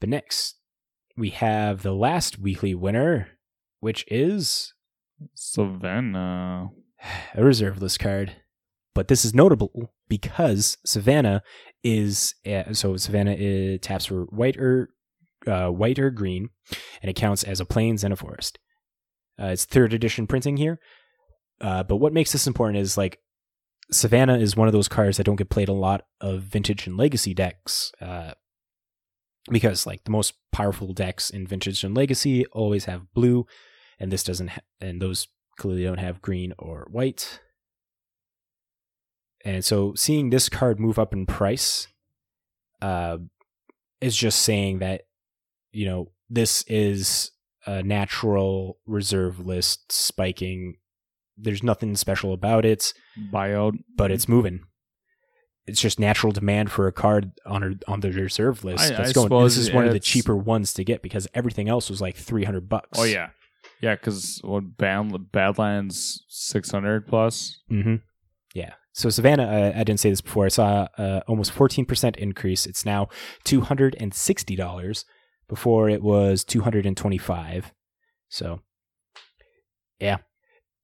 But 0.00 0.08
next, 0.08 0.56
we 1.16 1.30
have 1.30 1.82
the 1.82 1.94
last 1.94 2.38
weekly 2.38 2.74
winner, 2.74 3.28
which 3.80 4.04
is 4.08 4.74
Savannah. 5.34 6.70
A 7.34 7.44
reserve 7.44 7.80
list 7.80 7.98
card. 8.00 8.36
But 8.94 9.08
this 9.08 9.24
is 9.24 9.34
notable 9.34 9.92
because 10.08 10.78
Savannah 10.84 11.42
is 11.84 12.34
uh, 12.46 12.72
so 12.72 12.96
Savannah 12.96 13.36
is, 13.38 13.80
taps 13.80 14.06
for 14.06 14.24
white 14.24 14.56
or 14.56 14.90
uh, 15.46 15.68
white 15.68 15.98
or 15.98 16.10
green, 16.10 16.48
and 17.02 17.10
it 17.10 17.16
counts 17.16 17.42
as 17.42 17.60
a 17.60 17.66
plains 17.66 18.02
and 18.02 18.12
a 18.12 18.16
forest. 18.16 18.58
Uh, 19.40 19.48
it's 19.48 19.66
third 19.66 19.92
edition 19.92 20.26
printing 20.26 20.56
here. 20.56 20.80
Uh, 21.60 21.82
but 21.82 21.96
what 21.96 22.12
makes 22.12 22.32
this 22.32 22.46
important 22.46 22.78
is 22.78 22.96
like 22.96 23.18
Savannah 23.90 24.38
is 24.38 24.56
one 24.56 24.66
of 24.66 24.72
those 24.72 24.88
cards 24.88 25.16
that 25.16 25.24
don't 25.24 25.36
get 25.36 25.50
played 25.50 25.68
a 25.68 25.74
lot 25.74 26.06
of 26.20 26.42
vintage 26.42 26.86
and 26.86 26.96
legacy 26.96 27.34
decks. 27.34 27.92
Because 29.50 29.86
like 29.86 30.04
the 30.04 30.10
most 30.10 30.34
powerful 30.52 30.92
decks 30.92 31.30
in 31.30 31.46
vintage 31.46 31.84
and 31.84 31.96
legacy 31.96 32.46
always 32.46 32.86
have 32.86 33.12
blue, 33.14 33.46
and 34.00 34.10
this 34.10 34.24
doesn't, 34.24 34.48
ha- 34.48 34.60
and 34.80 35.00
those 35.00 35.28
clearly 35.58 35.84
don't 35.84 35.98
have 35.98 36.20
green 36.20 36.52
or 36.58 36.86
white. 36.90 37.40
And 39.44 39.64
so 39.64 39.94
seeing 39.94 40.30
this 40.30 40.48
card 40.48 40.80
move 40.80 40.98
up 40.98 41.12
in 41.12 41.24
price 41.24 41.86
uh, 42.82 43.18
is 44.00 44.16
just 44.16 44.42
saying 44.42 44.80
that, 44.80 45.02
you 45.70 45.86
know, 45.86 46.10
this 46.28 46.64
is 46.66 47.30
a 47.64 47.82
natural 47.82 48.78
reserve 48.86 49.38
list 49.38 49.92
spiking. 49.92 50.76
There's 51.36 51.62
nothing 51.62 51.94
special 51.94 52.32
about 52.32 52.64
it. 52.64 52.92
Buyout. 53.32 53.78
But 53.96 54.10
it's 54.10 54.28
moving. 54.28 54.64
It's 55.66 55.80
just 55.80 55.98
natural 55.98 56.32
demand 56.32 56.70
for 56.70 56.86
a 56.86 56.92
card 56.92 57.32
on 57.44 57.62
a, 57.62 57.90
on 57.90 58.00
the 58.00 58.12
reserve 58.12 58.64
list. 58.64 58.84
I- 58.84 58.96
that's 58.96 59.10
I 59.10 59.12
going. 59.12 59.24
suppose 59.26 59.56
This 59.56 59.68
is 59.68 59.74
one 59.74 59.86
of 59.86 59.92
the 59.92 60.00
cheaper 60.00 60.36
ones 60.36 60.72
to 60.74 60.84
get 60.84 61.02
because 61.02 61.26
everything 61.34 61.68
else 61.68 61.90
was 61.90 62.00
like 62.00 62.16
three 62.16 62.44
hundred 62.44 62.68
bucks. 62.68 62.98
Oh 62.98 63.04
yeah, 63.04 63.30
yeah. 63.80 63.94
Because 63.96 64.40
what 64.44 64.76
Bad 64.76 65.32
Badlands 65.32 66.24
six 66.28 66.70
hundred 66.70 67.06
plus. 67.08 67.60
Mm-hmm. 67.70 67.96
Yeah. 68.54 68.74
So 68.92 69.10
Savannah, 69.10 69.44
uh, 69.44 69.78
I 69.78 69.84
didn't 69.84 70.00
say 70.00 70.08
this 70.08 70.22
before. 70.22 70.46
I 70.46 70.48
saw 70.48 70.88
uh, 70.96 71.20
almost 71.28 71.52
14% 71.52 72.16
increase. 72.16 72.64
It's 72.64 72.86
now 72.86 73.08
$260. 73.44 75.04
Before 75.48 75.88
it 75.88 76.02
was 76.02 76.42
225. 76.44 77.72
So, 78.28 78.60
yeah, 80.00 80.16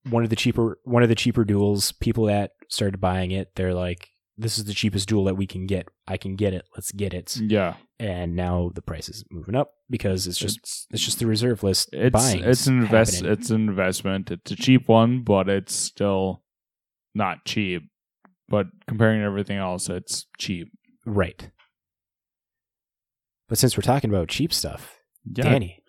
one 0.08 0.22
of 0.22 0.30
the 0.30 0.36
cheaper 0.36 0.78
one 0.84 1.02
of 1.02 1.08
the 1.08 1.16
cheaper 1.16 1.44
duels. 1.44 1.90
People 1.90 2.26
that 2.26 2.52
started 2.68 3.00
buying 3.00 3.32
it, 3.32 3.48
they're 3.56 3.74
like, 3.74 4.10
"This 4.36 4.58
is 4.58 4.64
the 4.64 4.74
cheapest 4.74 5.08
duel 5.08 5.24
that 5.24 5.36
we 5.36 5.46
can 5.46 5.66
get. 5.66 5.88
I 6.06 6.16
can 6.16 6.36
get 6.36 6.52
it. 6.54 6.64
Let's 6.74 6.92
get 6.92 7.12
it." 7.14 7.36
Yeah, 7.36 7.74
And 7.98 8.34
now 8.36 8.70
the 8.74 8.82
price 8.82 9.08
is 9.08 9.24
moving 9.30 9.54
up 9.54 9.72
because 9.90 10.26
it's 10.26 10.38
just 10.38 10.58
it's 10.58 10.86
it's 10.90 11.04
just 11.04 11.18
the 11.18 11.26
reserve 11.26 11.62
list 11.62 11.90
it's 11.92 12.12
buying. 12.12 12.42
it's 12.44 12.66
an 12.66 12.80
invest 12.82 13.14
happening. 13.16 13.32
it's 13.32 13.50
an 13.50 13.68
investment. 13.68 14.30
It's 14.30 14.50
a 14.50 14.56
cheap 14.56 14.88
one, 14.88 15.22
but 15.22 15.48
it's 15.48 15.74
still 15.74 16.42
not 17.14 17.44
cheap. 17.44 17.82
But 18.48 18.66
comparing 18.86 19.20
to 19.20 19.26
everything 19.26 19.56
else, 19.58 19.88
it's 19.88 20.26
cheap. 20.38 20.68
right. 21.06 21.50
But 23.48 23.58
since 23.58 23.76
we're 23.76 23.82
talking 23.82 24.10
about 24.10 24.28
cheap 24.28 24.52
stuff, 24.52 24.96
Yeah, 25.24 25.44
Danny, 25.44 25.82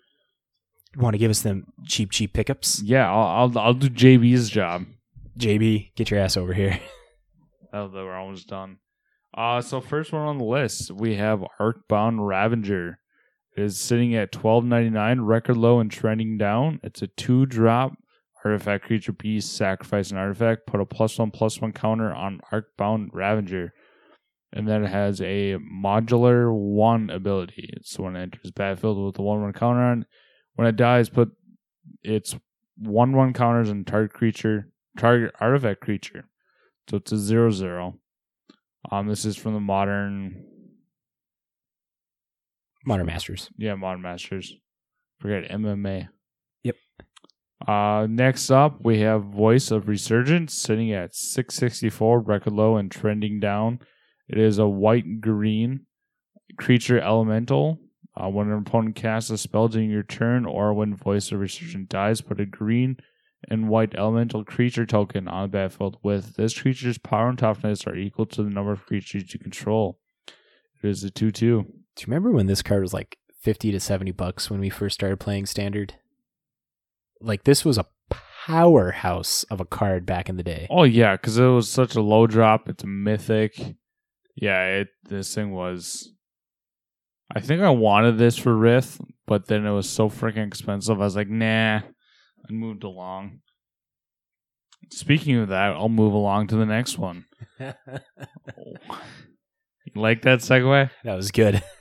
want 0.96 1.14
to 1.14 1.18
give 1.18 1.30
us 1.30 1.42
them 1.42 1.66
cheap, 1.86 2.10
cheap 2.10 2.32
pickups? 2.34 2.82
yeah. 2.82 3.10
I'll, 3.10 3.50
I'll 3.54 3.58
I'll 3.58 3.74
do 3.74 3.88
JB's 3.88 4.50
job. 4.50 4.84
JB, 5.38 5.94
get 5.96 6.10
your 6.10 6.20
ass 6.20 6.36
over 6.36 6.52
here. 6.52 6.78
Oh, 7.74 7.88
were 7.88 8.14
almost 8.14 8.48
done. 8.48 8.78
Uh 9.36 9.60
so 9.60 9.80
first 9.80 10.12
one 10.12 10.22
on 10.22 10.38
the 10.38 10.44
list, 10.44 10.92
we 10.92 11.16
have 11.16 11.44
Arcbound 11.60 12.20
Ravenger. 12.20 12.94
It 13.56 13.64
is 13.64 13.80
sitting 13.80 14.14
at 14.14 14.30
twelve 14.30 14.64
ninety 14.64 14.90
nine, 14.90 15.22
record 15.22 15.56
low 15.56 15.80
and 15.80 15.90
trending 15.90 16.38
down. 16.38 16.78
It's 16.84 17.02
a 17.02 17.08
two 17.08 17.46
drop 17.46 17.94
artifact 18.44 18.84
creature 18.84 19.12
beast, 19.12 19.56
sacrifice 19.56 20.12
an 20.12 20.18
artifact, 20.18 20.68
put 20.68 20.80
a 20.80 20.86
plus 20.86 21.18
one 21.18 21.32
plus 21.32 21.60
one 21.60 21.72
counter 21.72 22.14
on 22.14 22.40
Arcbound 22.52 23.10
Ravenger. 23.10 23.70
And 24.52 24.68
then 24.68 24.84
it 24.84 24.90
has 24.90 25.20
a 25.20 25.56
modular 25.56 26.54
one 26.54 27.10
ability. 27.10 27.70
It's 27.72 27.98
when 27.98 28.14
it 28.14 28.22
enters 28.22 28.52
battlefield 28.52 29.04
with 29.04 29.18
a 29.18 29.22
one 29.22 29.42
one 29.42 29.52
counter 29.52 29.82
on. 29.82 30.06
When 30.54 30.68
it 30.68 30.76
dies, 30.76 31.08
put 31.08 31.32
its 32.04 32.36
one 32.76 33.16
one 33.16 33.32
counters 33.32 33.68
on 33.68 33.84
target 33.84 34.12
creature 34.12 34.68
target 34.96 35.34
artifact 35.40 35.80
creature. 35.80 36.28
So 36.90 36.98
it's 36.98 37.12
a 37.12 37.18
zero 37.18 37.50
zero. 37.50 37.98
Um, 38.90 39.08
this 39.08 39.24
is 39.24 39.36
from 39.36 39.54
the 39.54 39.60
modern, 39.60 40.44
Modern 42.84 43.06
Masters. 43.06 43.48
yeah, 43.56 43.74
modern 43.74 44.02
masters. 44.02 44.54
Forget 45.20 45.50
MMA. 45.50 46.08
Yep. 46.64 46.76
Uh, 47.66 48.06
next 48.10 48.50
up 48.50 48.84
we 48.84 49.00
have 49.00 49.24
Voice 49.24 49.70
of 49.70 49.88
Resurgence 49.88 50.52
sitting 50.52 50.92
at 50.92 51.14
six 51.14 51.54
sixty 51.54 51.88
four, 51.88 52.20
record 52.20 52.52
low 52.52 52.76
and 52.76 52.90
trending 52.90 53.40
down. 53.40 53.78
It 54.28 54.36
is 54.38 54.58
a 54.58 54.68
white 54.68 55.20
green 55.20 55.86
creature 56.58 57.00
elemental. 57.00 57.78
Uh, 58.16 58.28
when 58.28 58.48
an 58.48 58.58
opponent 58.58 58.94
casts 58.94 59.30
a 59.30 59.38
spell 59.38 59.66
during 59.66 59.90
your 59.90 60.04
turn, 60.04 60.46
or 60.46 60.72
when 60.72 60.94
Voice 60.94 61.32
of 61.32 61.40
Resurgence 61.40 61.88
dies, 61.88 62.20
put 62.20 62.38
a 62.38 62.46
green 62.46 62.96
and 63.48 63.68
white 63.68 63.94
elemental 63.96 64.44
creature 64.44 64.86
token 64.86 65.28
on 65.28 65.42
the 65.42 65.48
battlefield 65.48 65.98
with 66.02 66.36
this 66.36 66.60
creature's 66.60 66.98
power 66.98 67.28
and 67.28 67.38
toughness 67.38 67.86
are 67.86 67.96
equal 67.96 68.26
to 68.26 68.42
the 68.42 68.50
number 68.50 68.72
of 68.72 68.86
creatures 68.86 69.32
you 69.32 69.40
control. 69.40 69.98
It 70.82 70.88
is 70.88 71.04
a 71.04 71.10
2 71.10 71.30
2. 71.30 71.62
Do 71.62 72.00
you 72.00 72.06
remember 72.06 72.32
when 72.32 72.46
this 72.46 72.62
card 72.62 72.82
was 72.82 72.92
like 72.92 73.18
50 73.42 73.72
to 73.72 73.80
70 73.80 74.12
bucks 74.12 74.50
when 74.50 74.60
we 74.60 74.70
first 74.70 74.94
started 74.94 75.20
playing 75.20 75.46
Standard? 75.46 75.94
Like, 77.20 77.44
this 77.44 77.64
was 77.64 77.78
a 77.78 77.86
powerhouse 78.46 79.44
of 79.44 79.60
a 79.60 79.64
card 79.64 80.04
back 80.04 80.28
in 80.28 80.36
the 80.36 80.42
day. 80.42 80.66
Oh, 80.68 80.82
yeah, 80.82 81.16
because 81.16 81.38
it 81.38 81.46
was 81.46 81.70
such 81.70 81.94
a 81.94 82.02
low 82.02 82.26
drop. 82.26 82.68
It's 82.68 82.84
a 82.84 82.86
mythic. 82.86 83.58
Yeah, 84.34 84.66
it 84.66 84.88
this 85.04 85.34
thing 85.34 85.52
was. 85.52 86.12
I 87.34 87.40
think 87.40 87.62
I 87.62 87.70
wanted 87.70 88.18
this 88.18 88.36
for 88.36 88.54
Rith, 88.54 89.00
but 89.26 89.46
then 89.46 89.64
it 89.64 89.72
was 89.72 89.88
so 89.88 90.10
freaking 90.10 90.46
expensive. 90.46 91.00
I 91.00 91.04
was 91.04 91.16
like, 91.16 91.30
nah, 91.30 91.80
and 92.48 92.58
moved 92.58 92.84
along. 92.84 93.40
Speaking 94.90 95.36
of 95.36 95.48
that, 95.48 95.72
I'll 95.72 95.88
move 95.88 96.12
along 96.12 96.48
to 96.48 96.56
the 96.56 96.66
next 96.66 96.98
one. 96.98 97.24
You 99.94 100.00
like 100.00 100.22
that 100.22 100.38
segue? 100.40 100.90
that 101.04 101.14
was 101.14 101.30
good. 101.30 101.62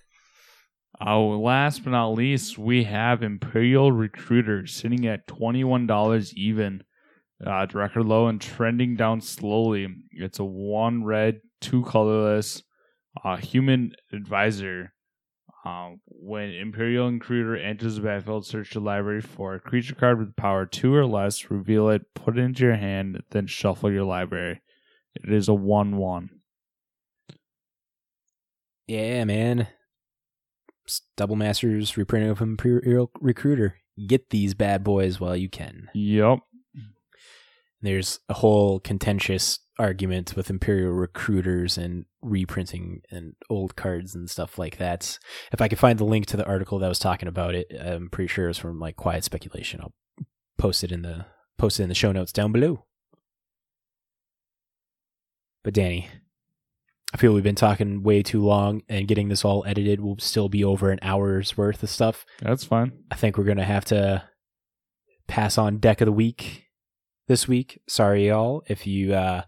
Uh, 1.06 1.20
last 1.20 1.84
but 1.84 1.90
not 1.90 2.10
least, 2.10 2.58
we 2.58 2.86
have 2.86 3.24
Imperial 3.24 3.92
Recruiter 3.92 4.66
sitting 4.66 5.06
at 5.06 5.28
$21 5.28 6.34
even. 6.36 6.84
Uh, 7.46 7.68
record 7.74 8.06
low 8.06 8.28
and 8.28 8.40
trending 8.40 8.96
down 8.96 9.20
slowly. 9.20 9.88
It's 10.12 10.40
a 10.40 10.46
one 10.46 11.04
red, 11.04 11.42
two 11.60 11.84
colorless 11.84 12.64
uh, 13.22 13.36
human 13.36 13.92
advisor. 14.14 14.93
Um, 15.66 16.02
when 16.08 16.50
Imperial 16.50 17.10
Recruiter 17.10 17.56
enters 17.56 17.96
the 17.96 18.02
battlefield, 18.02 18.46
search 18.46 18.72
the 18.72 18.82
library 18.82 19.22
for 19.22 19.56
a 19.56 19.60
creature 19.60 19.96
card 19.96 20.20
with 20.20 20.36
power 20.36 20.66
two 20.66 20.94
or 20.94 21.06
less, 21.06 21.50
reveal 21.50 21.90
it, 21.90 22.02
put 22.14 22.38
it 22.38 22.42
into 22.42 22.64
your 22.64 22.76
hand, 22.76 23.24
then 23.32 23.48
shuffle 23.48 23.92
your 23.92 24.04
library. 24.04 24.62
It 25.16 25.32
is 25.32 25.48
a 25.48 25.54
1 25.54 25.96
1. 25.96 26.30
Yeah, 28.88 29.24
man. 29.24 29.68
Double 31.16 31.38
Masters 31.38 31.96
reprinting 31.96 32.32
of 32.32 32.42
Imperial 32.42 33.10
Recruiter. 33.22 33.78
Get 34.08 34.32
these 34.32 34.54
bad 34.54 34.84
boys 34.84 35.20
while 35.20 35.36
you 35.36 35.50
can. 35.50 35.90
Yep. 35.94 36.40
There's 37.82 38.20
a 38.28 38.34
whole 38.34 38.80
contentious 38.80 39.60
argument 39.80 40.36
with 40.36 40.50
Imperial 40.50 40.92
recruiters 40.92 41.78
and 41.78 42.06
reprinting 42.22 43.02
and 43.10 43.34
old 43.50 43.76
cards 43.76 44.14
and 44.16 44.30
stuff 44.30 44.58
like 44.58 44.78
that. 44.78 45.18
If 45.52 45.62
I 45.62 45.68
could 45.68 45.80
find 45.80 45.98
the 45.98 46.06
link 46.06 46.26
to 46.28 46.38
the 46.38 46.46
article 46.46 46.80
that 46.80 46.88
was 46.88 47.00
talking 47.00 47.28
about 47.28 47.56
it, 47.56 47.68
I'm 47.80 48.10
pretty 48.10 48.28
sure 48.28 48.50
it's 48.50 48.60
from 48.60 48.80
like 48.80 48.96
Quiet 48.96 49.24
Speculation. 49.24 49.82
I'll 49.82 49.94
post 50.58 50.84
it 50.84 50.92
in 50.92 51.02
the 51.02 51.26
post 51.58 51.80
it 51.80 51.84
in 51.84 51.90
the 51.90 51.96
show 51.96 52.12
notes 52.12 52.32
down 52.32 52.52
below. 52.52 52.86
But 55.64 55.74
Danny, 55.74 56.10
I 57.14 57.18
feel 57.18 57.34
we've 57.34 57.44
been 57.44 57.56
talking 57.56 58.04
way 58.04 58.22
too 58.22 58.44
long, 58.44 58.82
and 58.90 59.08
getting 59.08 59.30
this 59.30 59.46
all 59.46 59.64
edited 59.66 60.02
will 60.02 60.18
still 60.20 60.50
be 60.50 60.64
over 60.64 60.92
an 60.92 61.00
hour's 61.02 61.58
worth 61.58 61.82
of 61.82 61.90
stuff. 61.90 62.26
That's 62.42 62.66
fine. 62.66 62.92
I 63.12 63.16
think 63.16 63.38
we're 63.38 63.44
gonna 63.44 63.64
have 63.64 63.86
to 63.86 64.24
pass 65.28 65.58
on 65.58 65.78
deck 65.78 66.02
of 66.02 66.06
the 66.06 66.12
week 66.12 66.66
this 67.28 67.48
week. 67.48 67.82
Sorry, 67.88 68.28
y'all. 68.28 68.64
If 68.68 68.86
you 68.86 69.14
uh, 69.14 69.44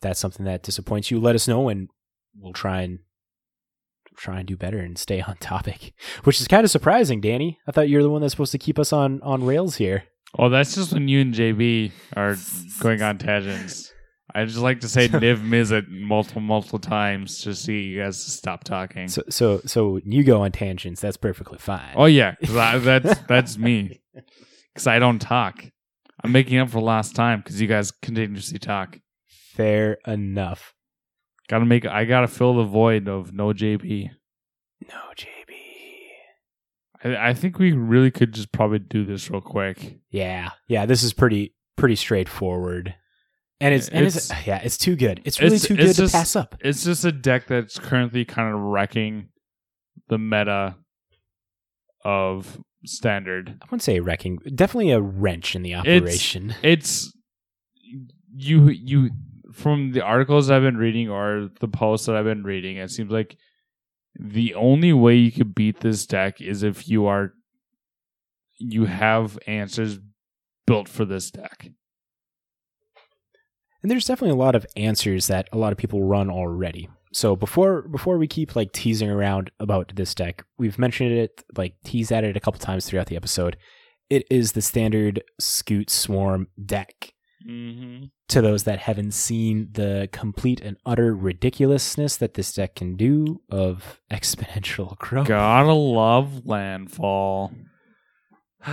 that's 0.00 0.20
something 0.20 0.44
that 0.46 0.62
disappoints 0.62 1.10
you, 1.10 1.20
let 1.20 1.34
us 1.34 1.48
know, 1.48 1.68
and 1.68 1.88
we'll 2.36 2.52
try 2.52 2.82
and 2.82 3.00
try 4.16 4.38
and 4.38 4.48
do 4.48 4.56
better 4.56 4.78
and 4.78 4.98
stay 4.98 5.20
on 5.26 5.36
topic. 5.36 5.92
Which 6.24 6.40
is 6.40 6.48
kind 6.48 6.64
of 6.64 6.70
surprising, 6.70 7.20
Danny. 7.20 7.58
I 7.66 7.72
thought 7.72 7.88
you're 7.88 8.02
the 8.02 8.10
one 8.10 8.20
that's 8.20 8.32
supposed 8.32 8.52
to 8.52 8.58
keep 8.58 8.78
us 8.78 8.92
on 8.92 9.20
on 9.22 9.44
rails 9.44 9.76
here. 9.76 10.04
Oh, 10.38 10.48
that's 10.48 10.74
just 10.74 10.92
when 10.92 11.08
you 11.08 11.20
and 11.20 11.34
JB 11.34 11.92
are 12.14 12.36
going 12.80 13.00
on 13.00 13.16
tangents. 13.18 13.92
I 14.34 14.44
just 14.44 14.58
like 14.58 14.80
to 14.80 14.88
say 14.88 15.08
Niv 15.08 15.38
Mizzet 15.38 15.88
multiple, 15.88 16.42
multiple 16.42 16.78
times 16.78 17.40
to 17.42 17.54
see 17.54 17.84
you 17.84 18.02
guys 18.02 18.22
stop 18.22 18.62
talking. 18.62 19.08
So, 19.08 19.22
so, 19.30 19.62
so 19.64 20.00
you 20.04 20.22
go 20.22 20.42
on 20.42 20.52
tangents, 20.52 21.00
that's 21.00 21.16
perfectly 21.16 21.58
fine. 21.58 21.94
oh 21.96 22.04
yeah, 22.04 22.34
I, 22.50 22.78
that's 22.78 23.18
that's 23.20 23.56
me. 23.56 24.02
Because 24.74 24.86
I 24.86 24.98
don't 24.98 25.18
talk. 25.18 25.64
I'm 26.22 26.32
making 26.32 26.58
up 26.58 26.70
for 26.70 26.80
last 26.80 27.14
time 27.14 27.40
because 27.40 27.60
you 27.60 27.68
guys 27.68 27.90
continuously 27.90 28.58
talk. 28.58 28.98
Fair 29.58 29.98
enough. 30.06 30.72
Gotta 31.48 31.64
make. 31.66 31.84
I 31.84 32.04
gotta 32.04 32.28
fill 32.28 32.54
the 32.54 32.62
void 32.64 33.08
of 33.08 33.32
no 33.32 33.48
JB. 33.48 34.10
No, 34.88 35.00
JB. 35.16 35.54
I, 37.16 37.30
I 37.30 37.34
think 37.34 37.58
we 37.58 37.72
really 37.72 38.10
could 38.12 38.32
just 38.32 38.52
probably 38.52 38.78
do 38.78 39.04
this 39.04 39.28
real 39.30 39.40
quick. 39.40 39.98
Yeah, 40.10 40.50
yeah. 40.68 40.86
This 40.86 41.02
is 41.02 41.12
pretty 41.12 41.54
pretty 41.76 41.96
straightforward, 41.96 42.94
and 43.60 43.74
it's 43.74 43.88
and 43.88 44.06
it's, 44.06 44.30
It's- 44.30 44.42
yeah, 44.46 44.60
it's 44.62 44.76
too 44.78 44.94
good. 44.94 45.20
It's 45.24 45.40
really 45.40 45.56
it's- 45.56 45.66
too 45.66 45.76
good 45.76 45.86
it's 45.88 45.96
to 45.96 46.02
just- 46.02 46.14
pass 46.14 46.36
up. 46.36 46.54
It's 46.60 46.84
just 46.84 47.04
a 47.04 47.10
deck 47.12 47.48
that's 47.48 47.78
currently 47.80 48.24
kind 48.24 48.54
of 48.54 48.60
wrecking 48.60 49.28
the 50.08 50.18
meta 50.18 50.76
of 52.04 52.60
standard. 52.84 53.58
I 53.60 53.64
wouldn't 53.66 53.82
say 53.82 53.98
wrecking. 54.00 54.38
Definitely 54.54 54.92
a 54.92 55.00
wrench 55.00 55.56
in 55.56 55.62
the 55.62 55.74
operation. 55.74 56.54
It's 56.62 57.12
you 58.36 58.68
you 58.68 59.10
from 59.58 59.92
the 59.92 60.02
articles 60.02 60.50
I've 60.50 60.62
been 60.62 60.76
reading 60.76 61.10
or 61.10 61.50
the 61.60 61.68
posts 61.68 62.06
that 62.06 62.16
I've 62.16 62.24
been 62.24 62.44
reading, 62.44 62.76
it 62.76 62.90
seems 62.90 63.10
like 63.10 63.36
the 64.18 64.54
only 64.54 64.92
way 64.92 65.16
you 65.16 65.32
could 65.32 65.54
beat 65.54 65.80
this 65.80 66.06
deck 66.06 66.40
is 66.40 66.62
if 66.62 66.88
you 66.88 67.06
are 67.06 67.34
you 68.58 68.86
have 68.86 69.38
answers 69.46 69.98
built 70.66 70.88
for 70.88 71.04
this 71.04 71.30
deck. 71.30 71.70
And 73.82 73.90
there's 73.90 74.06
definitely 74.06 74.34
a 74.34 74.44
lot 74.44 74.56
of 74.56 74.66
answers 74.76 75.28
that 75.28 75.48
a 75.52 75.58
lot 75.58 75.72
of 75.72 75.78
people 75.78 76.02
run 76.02 76.30
already. 76.30 76.88
So 77.12 77.36
before 77.36 77.82
before 77.82 78.18
we 78.18 78.26
keep 78.26 78.54
like 78.54 78.72
teasing 78.72 79.10
around 79.10 79.50
about 79.58 79.92
this 79.96 80.14
deck, 80.14 80.44
we've 80.58 80.78
mentioned 80.78 81.12
it 81.12 81.44
like 81.56 81.74
teased 81.84 82.12
at 82.12 82.24
it 82.24 82.36
a 82.36 82.40
couple 82.40 82.60
times 82.60 82.86
throughout 82.86 83.06
the 83.06 83.16
episode. 83.16 83.56
It 84.10 84.24
is 84.30 84.52
the 84.52 84.62
standard 84.62 85.22
Scute 85.40 85.90
Swarm 85.90 86.48
deck. 86.64 87.14
Mm-hmm. 87.46 88.04
To 88.28 88.42
those 88.42 88.64
that 88.64 88.80
haven't 88.80 89.12
seen 89.12 89.68
the 89.72 90.08
complete 90.12 90.60
and 90.60 90.76
utter 90.84 91.14
ridiculousness 91.14 92.16
that 92.16 92.34
this 92.34 92.52
deck 92.52 92.74
can 92.76 92.96
do 92.96 93.40
of 93.50 94.00
exponential 94.10 94.96
growth. 94.98 95.28
Gotta 95.28 95.72
love 95.72 96.46
landfall. 96.46 97.52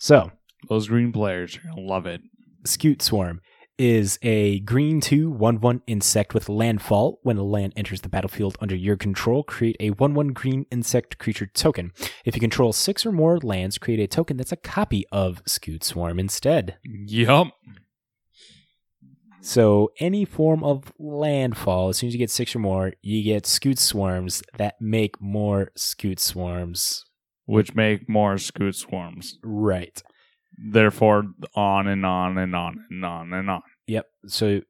So 0.00 0.30
Those 0.68 0.86
green 0.86 1.10
players 1.10 1.56
are 1.56 1.60
gonna 1.68 1.80
love 1.80 2.06
it. 2.06 2.20
Scute 2.64 3.02
Swarm 3.02 3.40
is 3.78 4.18
a 4.22 4.60
green 4.60 5.00
2 5.00 5.30
1 5.30 5.60
1 5.60 5.82
insect 5.86 6.34
with 6.34 6.48
landfall. 6.48 7.20
When 7.22 7.38
a 7.38 7.42
land 7.42 7.72
enters 7.76 8.00
the 8.00 8.08
battlefield 8.08 8.58
under 8.60 8.74
your 8.74 8.96
control, 8.96 9.42
create 9.42 9.76
a 9.80 9.90
1 9.90 10.14
1 10.14 10.28
green 10.28 10.66
insect 10.70 11.18
creature 11.18 11.46
token. 11.46 11.92
If 12.24 12.34
you 12.34 12.40
control 12.40 12.72
six 12.72 13.06
or 13.06 13.12
more 13.12 13.38
lands, 13.38 13.78
create 13.78 14.00
a 14.00 14.06
token 14.06 14.36
that's 14.36 14.52
a 14.52 14.56
copy 14.56 15.04
of 15.12 15.42
Scute 15.44 15.84
Swarm 15.84 16.18
instead. 16.18 16.76
Yup. 16.84 17.48
So, 19.40 19.92
any 20.00 20.24
form 20.24 20.64
of 20.64 20.92
landfall, 20.98 21.90
as 21.90 21.98
soon 21.98 22.08
as 22.08 22.14
you 22.14 22.18
get 22.18 22.30
six 22.30 22.54
or 22.56 22.58
more, 22.58 22.92
you 23.00 23.22
get 23.22 23.44
Scute 23.44 23.78
Swarms 23.78 24.42
that 24.56 24.74
make 24.80 25.20
more 25.20 25.70
Scute 25.76 26.18
Swarms. 26.18 27.04
Which 27.48 27.74
make 27.74 28.10
more 28.10 28.34
scute 28.34 28.74
swarms. 28.74 29.38
Right. 29.42 30.02
Therefore, 30.60 31.24
on 31.54 31.86
and 31.86 32.04
on 32.04 32.36
and 32.36 32.54
on 32.54 32.84
and 32.90 33.04
on 33.04 33.32
and 33.32 33.50
on. 33.50 33.62
Yep. 33.86 34.06
So 34.26 34.60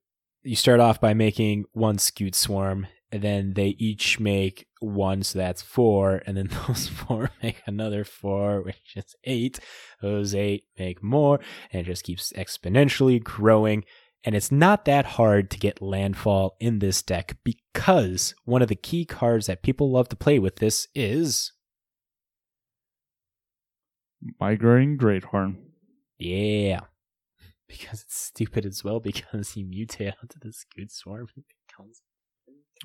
you 0.42 0.56
start 0.56 0.80
off 0.80 1.00
by 1.00 1.14
making 1.14 1.64
one 1.72 1.96
scute 1.96 2.34
swarm, 2.34 2.86
and 3.10 3.22
then 3.22 3.54
they 3.54 3.68
each 3.78 4.20
make 4.20 4.66
one, 4.80 5.22
so 5.22 5.38
that's 5.38 5.62
four, 5.62 6.22
and 6.26 6.36
then 6.36 6.50
those 6.66 6.88
four 6.88 7.30
make 7.42 7.62
another 7.66 8.04
four, 8.04 8.62
which 8.62 8.96
is 8.96 9.14
eight. 9.24 9.60
Those 10.02 10.34
eight 10.34 10.64
make 10.78 11.02
more, 11.02 11.40
and 11.72 11.82
it 11.82 11.86
just 11.86 12.04
keeps 12.04 12.32
exponentially 12.34 13.22
growing. 13.22 13.84
And 14.24 14.34
it's 14.34 14.52
not 14.52 14.84
that 14.84 15.06
hard 15.06 15.50
to 15.52 15.58
get 15.58 15.80
landfall 15.80 16.56
in 16.60 16.80
this 16.80 17.02
deck 17.02 17.36
because 17.44 18.34
one 18.44 18.62
of 18.62 18.68
the 18.68 18.74
key 18.74 19.04
cards 19.04 19.46
that 19.46 19.62
people 19.62 19.92
love 19.92 20.08
to 20.08 20.16
play 20.16 20.38
with 20.38 20.56
this 20.56 20.88
is 20.94 21.52
Migrating 24.40 24.98
Greathorn. 24.98 25.67
Yeah. 26.18 26.80
Because 27.68 28.02
it's 28.02 28.16
stupid 28.16 28.64
as 28.64 28.82
well 28.82 28.98
because 28.98 29.56
you 29.56 29.66
mutate 29.66 30.14
onto 30.22 30.38
this 30.40 30.64
good 30.74 30.90
swarm 30.90 31.28
and 31.36 31.44
becomes 31.66 32.02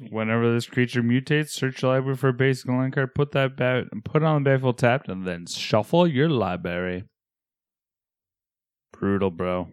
Whenever 0.09 0.51
this 0.51 0.65
creature 0.65 1.03
mutates, 1.03 1.49
search 1.49 1.81
your 1.81 1.93
library 1.93 2.17
for 2.17 2.29
a 2.29 2.33
basic 2.33 2.67
land 2.67 2.93
card, 2.93 3.13
put 3.13 3.31
that 3.33 3.55
bat 3.55 3.85
put 4.03 4.23
it 4.23 4.25
on 4.25 4.43
the 4.43 4.49
battlefield 4.49 4.79
tapped, 4.79 5.07
and 5.07 5.25
then 5.25 5.45
shuffle 5.45 6.07
your 6.07 6.29
library. 6.29 7.03
Brutal, 8.91 9.29
bro. 9.29 9.67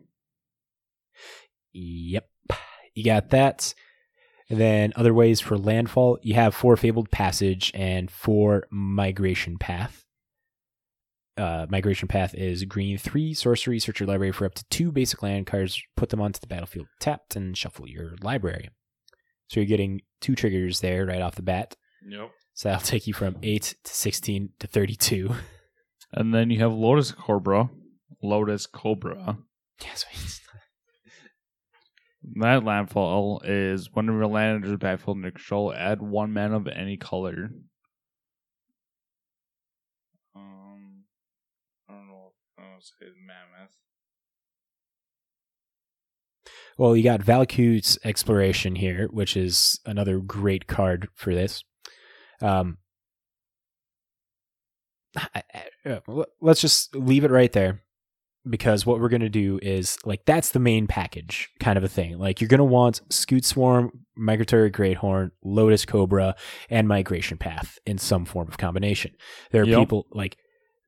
Yep. 1.73 2.29
You 2.95 3.05
got 3.05 3.31
that. 3.31 3.75
And 4.51 4.61
then 4.61 4.93
other 4.97 5.15
ways 5.15 5.41
for 5.41 5.57
landfall, 5.57 6.19
you 6.23 6.35
have 6.35 6.55
four 6.55 6.77
fabled 6.77 7.11
passage 7.11 7.71
and 7.75 8.11
four 8.11 8.67
migration 8.71 9.57
path. 9.57 10.05
Uh, 11.41 11.67
migration 11.71 12.07
path 12.07 12.35
is 12.35 12.65
green 12.65 12.99
three 12.99 13.33
sorcery. 13.33 13.79
Search 13.79 14.01
your 14.01 14.07
library 14.09 14.33
for 14.33 14.45
up 14.45 14.55
to 14.55 14.65
two 14.71 14.93
basic 14.93 15.23
land 15.23 15.47
cards. 15.47 15.81
Put 15.97 16.11
them 16.11 16.21
onto 16.21 16.41
the 16.41 16.47
battlefield 16.47 16.87
tapped 17.01 17.35
and 17.37 17.57
shuffle 17.57 17.89
your 17.89 18.15
library. 18.23 18.69
So 19.49 19.61
you're 19.61 19.67
getting 19.67 20.03
two 20.21 20.35
triggers 20.35 20.81
there 20.81 21.07
right 21.07 21.23
off 21.23 21.35
the 21.37 21.43
bat. 21.43 21.77
Yep. 22.07 22.31
So 22.55 22.69
that'll 22.69 22.87
take 22.87 23.07
you 23.07 23.15
from 23.15 23.37
eight 23.43 23.75
to 23.85 23.95
sixteen 23.95 24.51
to 24.59 24.67
thirty-two. 24.67 25.35
And 26.13 26.35
then 26.35 26.51
you 26.51 26.59
have 26.59 26.73
Lotus 26.73 27.13
Cobra. 27.13 27.71
Lotus 28.21 28.67
Cobra. 28.67 29.39
Yes. 29.81 30.05
That 32.35 32.65
landfall 32.65 33.41
is 33.45 33.89
whenever 33.95 34.19
your 34.19 34.27
land 34.27 34.57
enters 34.57 34.77
battlefield 34.77 35.17
under 35.19 35.31
control, 35.31 35.73
add 35.73 36.03
one 36.03 36.35
man 36.35 36.53
of 36.53 36.69
any 36.69 36.99
color. 36.99 37.51
Um, 40.37 41.05
I 41.89 41.95
don't 41.95 42.09
know 42.81 42.85
if 42.85 43.03
I 43.03 43.05
want 43.05 43.15
to 43.15 43.15
say 43.15 43.27
mammoth. 43.27 43.77
Well, 46.79 46.97
you 46.97 47.03
got 47.05 47.21
Valku's 47.21 47.99
Exploration 48.05 48.75
here, 48.77 49.07
which 49.11 49.37
is 49.37 49.81
another 49.85 50.19
great 50.19 50.67
card 50.67 51.09
for 51.15 51.35
this. 51.35 51.63
Um, 52.41 52.79
I- 55.17 55.43
I- 55.85 55.89
uh, 55.91 56.25
let's 56.41 56.61
just 56.61 56.95
leave 56.95 57.25
it 57.25 57.31
right 57.31 57.53
there 57.53 57.83
because 58.49 58.87
what 58.87 59.01
we're 59.01 59.09
going 59.11 59.21
to 59.21 59.29
do 59.29 59.59
is 59.61 59.99
like 60.07 60.25
that's 60.25 60.51
the 60.53 60.59
main 60.61 60.87
package 60.87 61.51
kind 61.59 61.77
of 61.77 61.85
a 61.85 61.89
thing. 61.89 62.17
Like 62.19 62.41
you're 62.41 62.49
going 62.49 62.59
to 62.59 62.65
want 62.65 63.03
Scute 63.11 63.45
Swarm, 63.45 64.07
Migratory 64.17 64.71
Great 64.71 64.97
Horn, 64.99 65.33
Lotus 65.45 65.85
Cobra, 65.85 66.35
and 66.71 66.89
Migration 66.89 67.37
Path 67.39 67.79
in 67.85 67.99
some 67.99 68.25
form 68.25 68.49
of 68.49 68.57
combination. 68.57 69.13
There 69.51 69.63
are 69.63 69.67
Yep. 69.67 69.79
people 69.81 70.07
like 70.13 70.39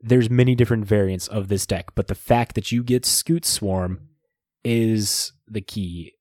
there's 0.03 0.29
many 0.29 0.55
different 0.55 0.85
variants 0.85 1.29
of 1.29 1.49
this 1.49 1.67
deck, 1.67 1.95
but 1.95 2.09
the 2.09 2.15
fact 2.15 2.55
that 2.55 2.73
you 2.73 2.83
get 2.83 3.05
Scute 3.05 3.45
Swarm 3.45 4.09
is 4.65 5.33
the 5.47 5.61
key. 5.61 6.15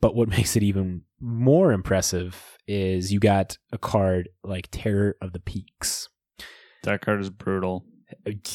But 0.00 0.14
what 0.14 0.28
makes 0.36 0.56
it 0.56 0.62
even 0.62 1.02
more 1.20 1.72
impressive 1.72 2.58
is 2.66 3.12
you 3.12 3.20
got 3.20 3.58
a 3.72 3.78
card 3.78 4.28
like 4.42 4.68
Terror 4.70 5.16
of 5.20 5.32
the 5.32 5.40
Peaks. 5.40 6.08
That 6.82 7.00
card 7.00 7.20
is 7.20 7.30
brutal. 7.30 7.84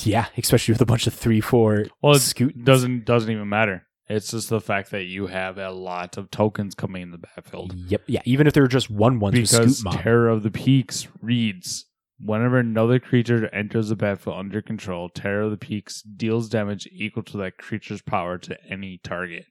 Yeah, 0.03 0.27
especially 0.37 0.73
with 0.73 0.81
a 0.81 0.85
bunch 0.85 1.07
of 1.07 1.13
three, 1.13 1.41
four. 1.41 1.85
Well, 2.01 2.13
it 2.13 2.19
scoot 2.19 2.63
doesn't 2.63 3.05
doesn't 3.05 3.31
even 3.31 3.49
matter. 3.49 3.87
It's 4.07 4.31
just 4.31 4.49
the 4.49 4.59
fact 4.59 4.91
that 4.91 5.03
you 5.03 5.27
have 5.27 5.59
a 5.59 5.69
lot 5.69 6.17
of 6.17 6.31
tokens 6.31 6.73
coming 6.73 7.03
in 7.03 7.11
the 7.11 7.19
battlefield. 7.19 7.75
Yep. 7.75 8.03
Yeah. 8.07 8.21
Even 8.25 8.47
if 8.47 8.53
they're 8.53 8.67
just 8.67 8.89
one 8.89 9.19
with 9.19 9.33
because. 9.33 9.83
Terror 9.91 10.29
of 10.29 10.41
the 10.41 10.49
Peaks 10.49 11.07
reads 11.21 11.85
whenever 12.19 12.57
another 12.59 12.99
creature 12.99 13.47
enters 13.53 13.89
the 13.89 13.95
battlefield 13.95 14.37
under 14.37 14.61
control, 14.61 15.09
Terror 15.09 15.43
of 15.43 15.51
the 15.51 15.57
Peaks 15.57 16.01
deals 16.01 16.49
damage 16.49 16.87
equal 16.91 17.23
to 17.23 17.37
that 17.37 17.57
creature's 17.57 18.01
power 18.01 18.37
to 18.39 18.57
any 18.69 18.99
target. 19.03 19.45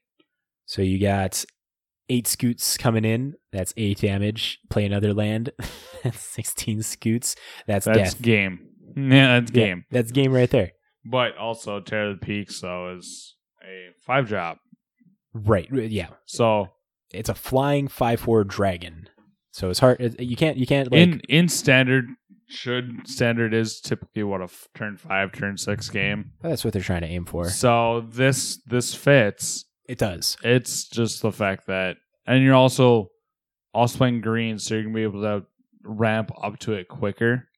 so 0.67 0.83
you 0.83 1.01
got 1.01 1.45
eight 2.11 2.27
scutes 2.27 2.77
coming 2.77 3.05
in. 3.05 3.35
That's 3.53 3.75
eight 3.77 3.99
damage. 4.01 4.59
Play 4.71 4.85
another 4.87 5.13
land. 5.15 5.51
that's 6.03 6.21
sixteen 6.21 6.83
scutes. 6.83 7.37
That's, 7.67 7.85
That's 7.87 8.15
death. 8.15 8.23
game. 8.23 8.61
Yeah, 8.97 9.39
that's 9.41 9.53
Yeah, 9.53 9.65
game. 9.67 9.85
that's 9.91 10.11
game 10.11 10.33
right 10.33 10.51
there. 10.51 10.73
But 11.05 11.37
also 11.37 11.79
Terror 11.81 12.11
of 12.11 12.21
the 12.21 12.27
Peaks 12.27 12.61
though 12.61 12.97
is 12.97 13.37
a 13.63 13.93
five 14.07 14.27
drop. 14.27 14.59
Right. 15.35 15.69
Yeah. 15.73 16.09
So 16.25 16.69
It's 17.13 17.29
a 17.29 17.35
flying 17.35 17.87
five 17.87 18.19
four 18.21 18.43
dragon. 18.45 19.09
So 19.53 19.71
it's 19.71 19.79
hard. 19.79 20.17
You 20.19 20.37
can't. 20.37 20.57
You 20.57 20.67
can't 20.67 20.91
like. 20.91 21.01
in 21.01 21.21
in 21.29 21.49
standard 21.49 22.07
should 22.49 23.07
standard 23.07 23.53
is 23.55 23.81
typically 23.81 24.23
what 24.23 24.41
a 24.41 24.45
f- 24.45 24.69
turn 24.75 24.97
five, 24.97 25.33
turn 25.33 25.57
six 25.57 25.89
game. 25.91 26.33
that's 26.43 26.65
what 26.65 26.73
they're 26.73 26.83
trying 26.83 27.03
to 27.03 27.07
aim 27.09 27.25
for. 27.25 27.49
So 27.49 28.07
this 28.09 28.61
this 28.67 28.95
fits. 28.95 29.65
It 29.89 29.99
does. 29.99 30.37
It's 30.43 30.89
just 30.89 31.23
the 31.23 31.33
fact 31.33 31.67
that, 31.67 31.97
and 32.27 32.43
you're 32.43 32.55
also 32.55 33.09
also 33.75 33.99
playing 33.99 34.21
green, 34.21 34.59
so 34.59 34.75
you're 34.75 34.83
gonna 34.85 34.95
be 34.95 35.03
able 35.03 35.23
to 35.23 35.45
ramp 35.83 36.31
up 36.43 36.59
to 36.61 36.73
it 36.73 36.89
quicker. 36.89 37.49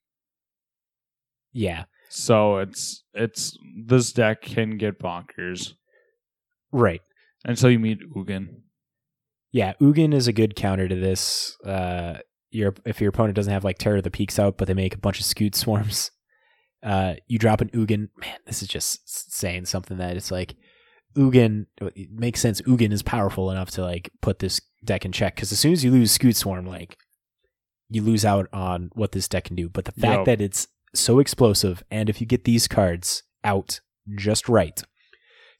Yeah. 1.53 1.85
So 2.09 2.59
it's 2.59 3.05
it's 3.15 3.57
this 3.87 4.13
deck 4.13 4.43
can 4.43 4.77
get 4.79 4.99
bonkers 5.01 5.75
Right. 6.73 7.01
until 7.45 7.71
you 7.71 7.79
meet 7.79 7.99
Ugin. 8.15 8.49
Yeah. 9.53 9.73
Ugin 9.81 10.15
is 10.15 10.29
a 10.29 10.33
good 10.33 10.55
counter 10.57 10.87
to 10.89 10.95
this. 10.95 11.57
Uh, 11.65 12.19
your 12.51 12.75
if 12.85 13.01
your 13.01 13.11
opponent 13.11 13.37
doesn't 13.37 13.53
have 13.53 13.65
like 13.65 13.79
Terror 13.79 13.97
of 13.97 14.05
the 14.05 14.11
Peaks 14.11 14.39
out, 14.39 14.57
but 14.57 14.69
they 14.69 14.75
make 14.75 14.95
a 14.95 14.99
bunch 14.99 15.21
of 15.21 15.27
Scute 15.27 15.55
swarms, 15.55 16.11
uh, 16.83 17.15
you 17.27 17.39
drop 17.39 17.61
an 17.61 17.71
Ugin. 17.71 18.09
Man, 18.17 18.39
this 18.47 18.63
is 18.63 18.69
just 18.69 19.33
saying 19.35 19.67
something 19.67 19.99
that 19.99 20.17
it's 20.17 20.31
like 20.31 20.57
Ugin. 21.17 21.67
It 21.81 22.11
makes 22.11 22.41
sense. 22.41 22.61
Ugin 22.63 22.93
is 22.93 23.03
powerful 23.03 23.51
enough 23.51 23.71
to 23.73 23.83
like 23.83 24.11
put 24.21 24.39
this 24.39 24.61
deck 24.85 25.05
in 25.05 25.13
check 25.13 25.35
because 25.35 25.53
as 25.53 25.59
soon 25.59 25.73
as 25.73 25.85
you 25.85 25.91
lose 25.91 26.17
Scute 26.17 26.37
Swarm, 26.37 26.67
like 26.67 26.99
you 27.89 28.03
lose 28.03 28.25
out 28.25 28.49
on 28.53 28.91
what 28.95 29.13
this 29.13 29.29
deck 29.29 29.45
can 29.45 29.57
do. 29.57 29.69
But 29.69 29.85
the 29.85 29.93
fact 29.93 30.25
that 30.27 30.41
it's 30.41 30.69
so 30.95 31.19
explosive, 31.19 31.83
and 31.91 32.09
if 32.09 32.21
you 32.21 32.27
get 32.27 32.45
these 32.45 32.69
cards 32.69 33.23
out 33.45 33.81
just 34.17 34.49
right, 34.49 34.83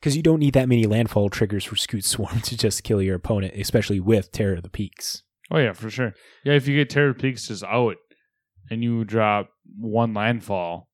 because 0.01 0.17
you 0.17 0.23
don't 0.23 0.39
need 0.39 0.55
that 0.55 0.69
many 0.69 0.87
landfall 0.87 1.29
triggers 1.29 1.65
for 1.65 1.77
Scute 1.77 2.05
Swarm 2.05 2.41
to 2.43 2.57
just 2.57 2.85
kill 2.85 3.03
your 3.03 3.17
opponent, 3.17 3.55
especially 3.57 4.01
with 4.01 4.33
Terror 4.33 4.55
of 4.55 4.63
the 4.63 4.71
Peaks. 4.71 5.23
Oh 5.51 5.59
yeah, 5.59 5.73
for 5.73 5.91
sure. 5.91 6.15
Yeah, 6.45 6.55
if 6.55 6.69
you 6.69 6.77
get 6.77 6.91
Terror 6.91 7.15
Peaks 7.15 7.49
just 7.49 7.65
out 7.65 7.97
and 8.71 8.85
you 8.85 9.05
drop 9.05 9.51
one 9.79 10.15
landfall, 10.15 10.89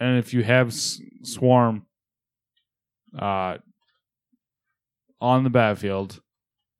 and 0.00 0.18
if 0.18 0.34
you 0.34 0.42
have 0.42 0.68
S- 0.68 1.00
Swarm 1.22 1.86
uh, 3.16 3.58
on 5.20 5.44
the 5.44 5.50
battlefield, 5.50 6.20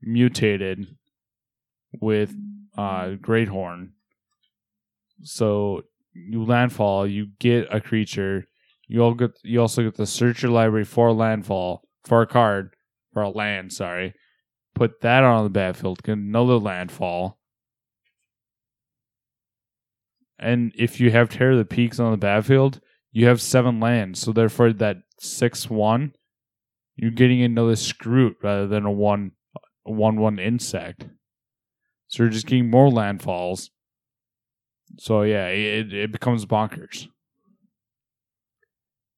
mutated 0.00 0.86
with 2.00 2.34
uh, 2.76 3.10
Great 3.20 3.48
Horn, 3.48 3.92
so 5.22 5.82
you 6.14 6.44
landfall, 6.44 7.06
you 7.06 7.28
get 7.38 7.68
a 7.72 7.80
creature. 7.80 8.46
You 8.88 9.02
all 9.02 9.14
get. 9.14 9.30
You 9.44 9.60
also 9.60 9.84
get 9.84 9.94
to 9.96 10.06
search 10.06 10.42
your 10.42 10.50
library 10.50 10.84
for 10.84 11.12
landfall 11.12 11.82
for 12.04 12.22
a 12.22 12.26
card 12.26 12.74
for 13.12 13.22
a 13.22 13.30
land. 13.30 13.72
Sorry 13.72 14.14
put 14.74 15.00
that 15.00 15.22
on 15.22 15.44
the 15.44 15.50
battlefield, 15.50 16.02
get 16.02 16.12
another 16.12 16.56
landfall. 16.56 17.38
And 20.38 20.72
if 20.76 20.98
you 21.00 21.10
have 21.12 21.28
Terror 21.28 21.56
the 21.56 21.64
Peaks 21.64 22.00
on 22.00 22.10
the 22.10 22.16
battlefield, 22.16 22.80
you 23.12 23.26
have 23.26 23.40
seven 23.40 23.78
lands. 23.78 24.20
So 24.20 24.32
therefore 24.32 24.72
that 24.72 24.96
six 25.20 25.70
one, 25.70 26.14
you're 26.96 27.10
getting 27.10 27.42
another 27.42 27.74
Scute 27.74 28.34
rather 28.42 28.66
than 28.66 28.84
a 28.84 28.90
one 28.90 29.32
one 29.84 30.16
one 30.16 30.38
insect. 30.38 31.06
So 32.08 32.22
you're 32.22 32.32
just 32.32 32.46
getting 32.46 32.70
more 32.70 32.90
landfalls. 32.90 33.70
So 34.98 35.22
yeah, 35.22 35.46
it 35.46 35.92
it 35.92 36.12
becomes 36.12 36.44
bonkers. 36.44 37.06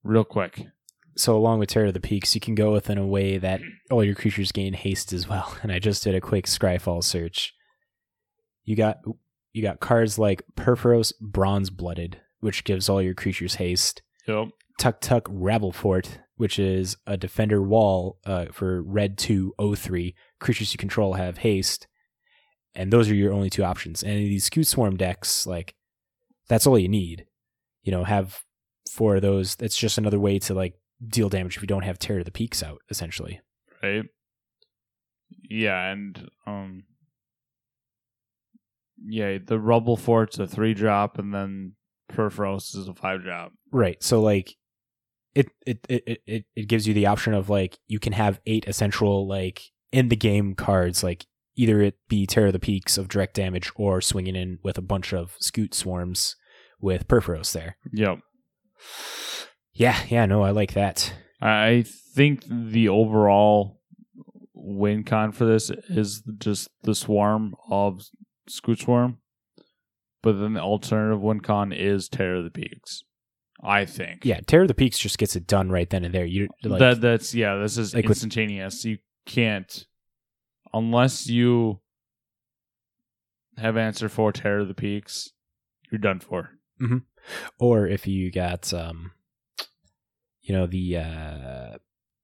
Real 0.03 0.25
quick. 0.25 0.67
So 1.17 1.37
along 1.37 1.61
with 1.61 1.69
Terror 1.69 1.87
of 1.87 1.95
the 1.95 2.01
Peaks, 2.01 2.35
you 2.35 2.41
can 2.41 2.55
go 2.55 2.73
with 2.73 2.91
in 2.91 2.99
a 2.99 3.07
way 3.07 3.39
that 3.39 3.61
all 3.91 4.03
your 4.03 4.15
creatures 4.15 4.53
gain 4.53 4.73
haste 4.73 5.13
as 5.13 5.29
well. 5.29 5.57
And 5.63 5.73
I 5.73 5.79
just 5.79 6.03
did 6.05 6.15
a 6.15 6.21
quick 6.21 6.47
Scryfall 6.47 7.03
search. 7.03 7.55
You 8.65 8.77
got 8.77 8.99
you 9.53 9.63
got 9.63 9.81
cards 9.81 10.19
like 10.19 10.43
Purphoros 10.57 11.13
Bronze 11.21 11.71
Blooded, 11.71 12.21
which 12.41 12.65
gives 12.65 12.89
all 12.89 13.01
your 13.01 13.15
creatures 13.15 13.55
haste. 13.55 14.03
Yep. 14.27 14.49
Tuktuk 14.81 15.23
Rubblefort, 15.23 16.19
which 16.37 16.59
is 16.59 16.97
a 17.07 17.17
defender 17.17 17.63
wall 17.63 18.19
uh, 18.27 18.47
for 18.53 18.83
red 18.83 19.17
2 19.17 19.55
03. 19.77 20.15
Creatures 20.41 20.73
you 20.73 20.79
control 20.79 21.15
have 21.15 21.39
haste. 21.39 21.87
And 22.75 22.93
those 22.93 23.09
are 23.09 23.15
your 23.15 23.33
only 23.33 23.51
two 23.51 23.63
options. 23.63 24.03
And 24.03 24.19
these 24.19 24.51
Scute 24.51 24.67
Swarm 24.67 24.97
decks, 24.97 25.47
like, 25.47 25.77
that's 26.49 26.67
all 26.67 26.79
you 26.79 26.89
need. 26.89 27.27
You 27.83 27.93
know, 27.93 28.03
have 28.03 28.41
four 28.91 29.17
of 29.17 29.23
those. 29.23 29.55
That's 29.55 29.77
just 29.77 29.97
another 29.97 30.19
way 30.19 30.41
to, 30.41 30.55
like, 30.55 30.75
deal 31.09 31.29
damage 31.29 31.57
if 31.57 31.63
you 31.63 31.69
don't 31.69 31.85
have 31.85 31.99
tear 31.99 32.19
of 32.19 32.25
the 32.25 32.31
Peaks 32.31 32.63
out, 32.63 32.79
essentially. 32.91 33.41
right? 33.85 34.05
Yeah, 35.49 35.91
and 35.91 36.31
um, 36.47 36.85
yeah, 39.07 39.39
the 39.45 39.59
Rubble 39.59 39.97
Fort's 39.97 40.39
a 40.39 40.47
three 40.47 40.75
drop, 40.75 41.19
and 41.19 41.35
then 41.35 41.73
Purphoros 42.11 42.77
is 42.77 42.89
a 42.89 42.95
five 42.95 43.23
drop. 43.23 43.53
Right. 43.71 44.03
So, 44.03 44.21
like, 44.21 44.55
it, 45.35 45.49
it, 45.67 45.85
it, 45.89 46.23
it, 46.27 46.45
it 46.55 46.69
gives 46.69 46.87
you 46.87 46.95
the 46.95 47.07
option 47.07 47.35
of, 47.35 47.51
like, 47.51 47.79
you 47.87 47.99
can 47.99 48.13
have 48.13 48.41
eight 48.47 48.67
essential, 48.67 49.27
like, 49.27 49.63
in 49.93 50.09
the 50.09 50.17
game 50.17 50.55
cards, 50.55 51.03
like, 51.03 51.27
either 51.57 51.81
it 51.81 51.97
be 52.09 52.27
tear 52.27 52.47
of 52.47 52.53
the 52.53 52.59
Peaks 52.59 52.97
of 52.99 53.09
direct 53.09 53.35
damage 53.35 53.71
or 53.77 54.01
swinging 54.01 54.37
in 54.37 54.59
with 54.63 54.79
a 54.79 54.83
bunch 54.83 55.13
of 55.13 55.37
Scute 55.41 55.75
Swarms 55.75 56.37
with 56.81 57.09
Purphoros 57.09 57.53
there. 57.53 57.77
Yep. 57.93 58.19
Yeah, 59.75 59.99
yeah, 60.09 60.27
no, 60.27 60.43
I 60.43 60.51
like 60.51 60.75
that. 60.75 61.13
I 61.41 61.85
think 62.15 62.45
the 62.49 62.89
overall 62.89 63.81
win 64.55 65.05
con 65.05 65.33
for 65.33 65.45
this 65.45 65.71
is 65.89 66.23
just 66.39 66.69
the 66.83 66.95
swarm 66.95 67.55
of 67.69 68.01
Scute 68.49 68.81
Swarm, 68.83 69.19
but 70.23 70.35
then 70.41 70.55
the 70.55 70.61
alternative 70.61 71.21
win 71.21 71.41
con 71.41 71.73
is 71.73 72.09
Terror 72.09 72.37
of 72.37 72.45
the 72.45 72.51
Peaks. 72.51 73.03
I 73.63 73.85
think. 73.87 74.25
Yeah, 74.25 74.41
Terror 74.47 74.63
of 74.63 74.69
the 74.69 74.75
Peaks 74.75 74.99
just 74.99 75.19
gets 75.19 75.37
it 75.37 75.47
done 75.47 75.71
right 75.71 75.89
then 75.89 76.05
and 76.05 76.15
there. 76.15 76.25
You 76.27 76.49
like 76.63 76.79
that 76.81 77.01
that's 77.01 77.35
yeah. 77.35 77.57
This 77.57 77.77
is 77.79 77.95
like 77.95 78.05
with- 78.05 78.17
instantaneous. 78.17 78.85
you 78.85 78.99
can't 79.27 79.87
unless 80.73 81.29
you 81.29 81.81
have 83.57 83.77
answer 83.77 84.09
for 84.09 84.33
Terror 84.33 84.61
of 84.61 84.69
the 84.69 84.75
Peaks. 84.75 85.31
You're 85.91 85.99
done 85.99 86.21
for. 86.21 86.51
or 87.59 87.87
if 87.87 88.07
you 88.07 88.31
got 88.31 88.73
um 88.75 89.13
you 90.45 90.55
know 90.55 90.67
the 90.67 90.99
uh 90.99 91.79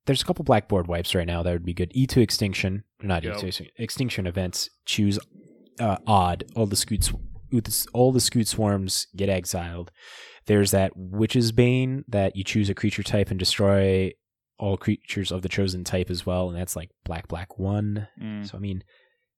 there's 0.05 0.21
a 0.21 0.25
couple 0.25 0.43
blackboard 0.43 0.87
wipes 0.87 1.13
right 1.13 1.27
now 1.27 1.43
that 1.43 1.51
would 1.51 1.65
be 1.65 1.73
good. 1.73 1.91
E2 1.93 2.17
extinction, 2.17 2.83
not 3.01 3.23
Yep. 3.23 3.37
E 3.37 3.39
to 3.39 3.47
extinction, 3.47 3.73
extinction 3.77 4.27
events. 4.27 4.69
Choose 4.85 5.19
uh, 5.79 5.97
odd. 6.07 6.43
All 6.55 6.65
the 6.65 6.75
scoots, 6.75 7.13
all 7.93 8.11
the 8.11 8.19
scoot 8.19 8.47
swarms 8.47 9.07
get 9.15 9.29
exiled. 9.29 9.91
There's 10.47 10.71
that 10.71 10.93
witch's 10.95 11.51
bane 11.51 12.03
that 12.07 12.35
you 12.35 12.43
choose 12.43 12.69
a 12.69 12.73
creature 12.73 13.03
type 13.03 13.29
and 13.29 13.39
destroy 13.39 14.11
all 14.57 14.77
creatures 14.77 15.31
of 15.31 15.43
the 15.43 15.49
chosen 15.49 15.83
type 15.83 16.09
as 16.09 16.25
well, 16.25 16.49
and 16.49 16.57
that's 16.57 16.75
like 16.75 16.89
black 17.03 17.27
black 17.27 17.59
one. 17.59 18.07
Mm. 18.21 18.49
So 18.49 18.57
I 18.57 18.59
mean, 18.59 18.83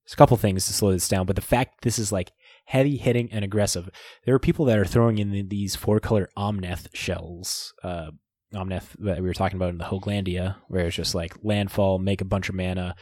there's 0.04 0.14
a 0.14 0.16
couple 0.16 0.36
things 0.38 0.66
to 0.66 0.72
slow 0.72 0.92
this 0.92 1.08
down, 1.08 1.26
but 1.26 1.36
the 1.36 1.42
fact 1.42 1.82
this 1.82 1.98
is 1.98 2.10
like 2.10 2.32
heavy 2.66 2.96
hitting 2.96 3.30
and 3.32 3.44
aggressive. 3.44 3.90
There 4.24 4.34
are 4.34 4.40
people 4.40 4.64
that 4.66 4.78
are 4.78 4.84
throwing 4.84 5.18
in 5.18 5.48
these 5.48 5.76
four 5.76 6.00
color 6.00 6.30
Omnath 6.36 6.88
shells. 6.94 7.74
Uh, 7.82 8.12
Omnath 8.54 8.94
that 9.00 9.20
we 9.20 9.26
were 9.28 9.34
talking 9.34 9.56
about 9.56 9.70
in 9.70 9.78
the 9.78 9.84
Hoglandia, 9.84 10.56
where 10.68 10.86
it's 10.86 10.96
just 10.96 11.14
like 11.14 11.34
landfall, 11.42 11.98
make 11.98 12.20
a 12.20 12.24
bunch 12.24 12.48
of 12.48 12.54
mana, 12.54 12.94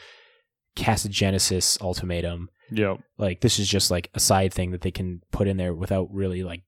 cast 0.77 1.05
a 1.05 1.09
Genesis 1.09 1.79
ultimatum. 1.81 2.49
Yep. 2.71 3.01
Like 3.19 3.41
this 3.41 3.59
is 3.59 3.69
just 3.69 3.91
like 3.91 4.11
a 4.15 4.21
side 4.21 4.53
thing 4.55 4.71
that 4.71 4.81
they 4.81 4.91
can 4.91 5.21
put 5.31 5.47
in 5.49 5.57
there 5.57 5.75
without 5.75 6.09
really 6.13 6.43
like 6.43 6.63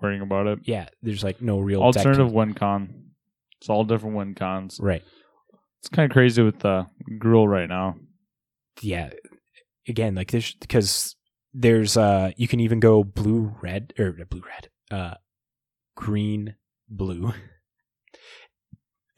Worrying 0.00 0.20
about 0.22 0.46
it. 0.48 0.58
yeah. 0.64 0.88
There's 1.00 1.22
like 1.22 1.40
no 1.40 1.58
real 1.60 1.80
Alternative 1.82 2.30
win 2.30 2.54
con. 2.54 3.10
It's 3.60 3.70
all 3.70 3.84
different 3.84 4.16
win 4.16 4.34
cons. 4.34 4.78
right. 4.80 5.02
It's 5.80 5.88
kind 5.88 6.10
of 6.10 6.12
crazy 6.12 6.42
with 6.42 6.58
the 6.60 6.86
Gruul 7.20 7.48
right 7.48 7.68
now. 7.68 7.96
Yeah. 8.80 9.10
Again, 9.88 10.14
like 10.14 10.30
this 10.30 10.52
because 10.54 11.16
there's 11.54 11.96
uh 11.96 12.32
you 12.36 12.48
can 12.48 12.60
even 12.60 12.80
go 12.80 13.04
blue 13.04 13.54
red 13.62 13.92
or 13.98 14.12
blue 14.28 14.42
red 14.46 14.68
uh 14.90 15.14
green 15.96 16.54
blue 16.88 17.32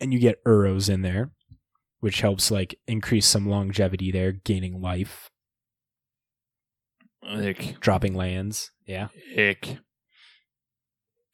and 0.00 0.12
you 0.12 0.18
get 0.18 0.42
Uros 0.44 0.88
in 0.88 1.02
there 1.02 1.30
which 2.00 2.20
helps 2.20 2.50
like 2.50 2.78
increase 2.86 3.26
some 3.26 3.48
longevity 3.48 4.10
there 4.10 4.32
gaining 4.32 4.80
life 4.80 5.30
Ick. 7.22 7.80
dropping 7.80 8.14
lands 8.14 8.70
yeah 8.86 9.08
Ick. 9.38 9.78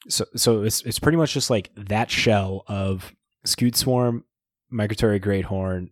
so 0.08 0.24
so 0.36 0.62
it's 0.62 0.82
it's 0.82 0.98
pretty 1.00 1.18
much 1.18 1.32
just 1.34 1.50
like 1.50 1.70
that 1.76 2.10
shell 2.10 2.62
of 2.68 3.12
Scute 3.46 3.74
Swarm, 3.74 4.24
Migratory 4.70 5.18
Great 5.18 5.46
Horn, 5.46 5.90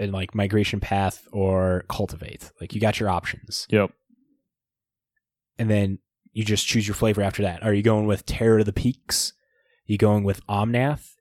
and 0.00 0.10
like 0.12 0.34
Migration 0.34 0.80
Path 0.80 1.26
or 1.32 1.84
Cultivate. 1.88 2.50
Like 2.60 2.74
you 2.74 2.80
got 2.80 2.98
your 2.98 3.08
options, 3.08 3.66
Yep. 3.70 3.92
and 5.58 5.70
then 5.70 6.00
you 6.32 6.44
just 6.44 6.66
choose 6.66 6.86
your 6.88 6.96
flavor 6.96 7.22
after 7.22 7.42
that. 7.42 7.62
Are 7.62 7.72
you 7.72 7.82
going 7.84 8.06
with 8.06 8.26
Terror 8.26 8.58
to 8.58 8.64
the 8.64 8.72
Peaks? 8.72 9.32
You 9.86 9.98
going 9.98 10.24
with 10.24 10.46
Omnath? 10.46 11.14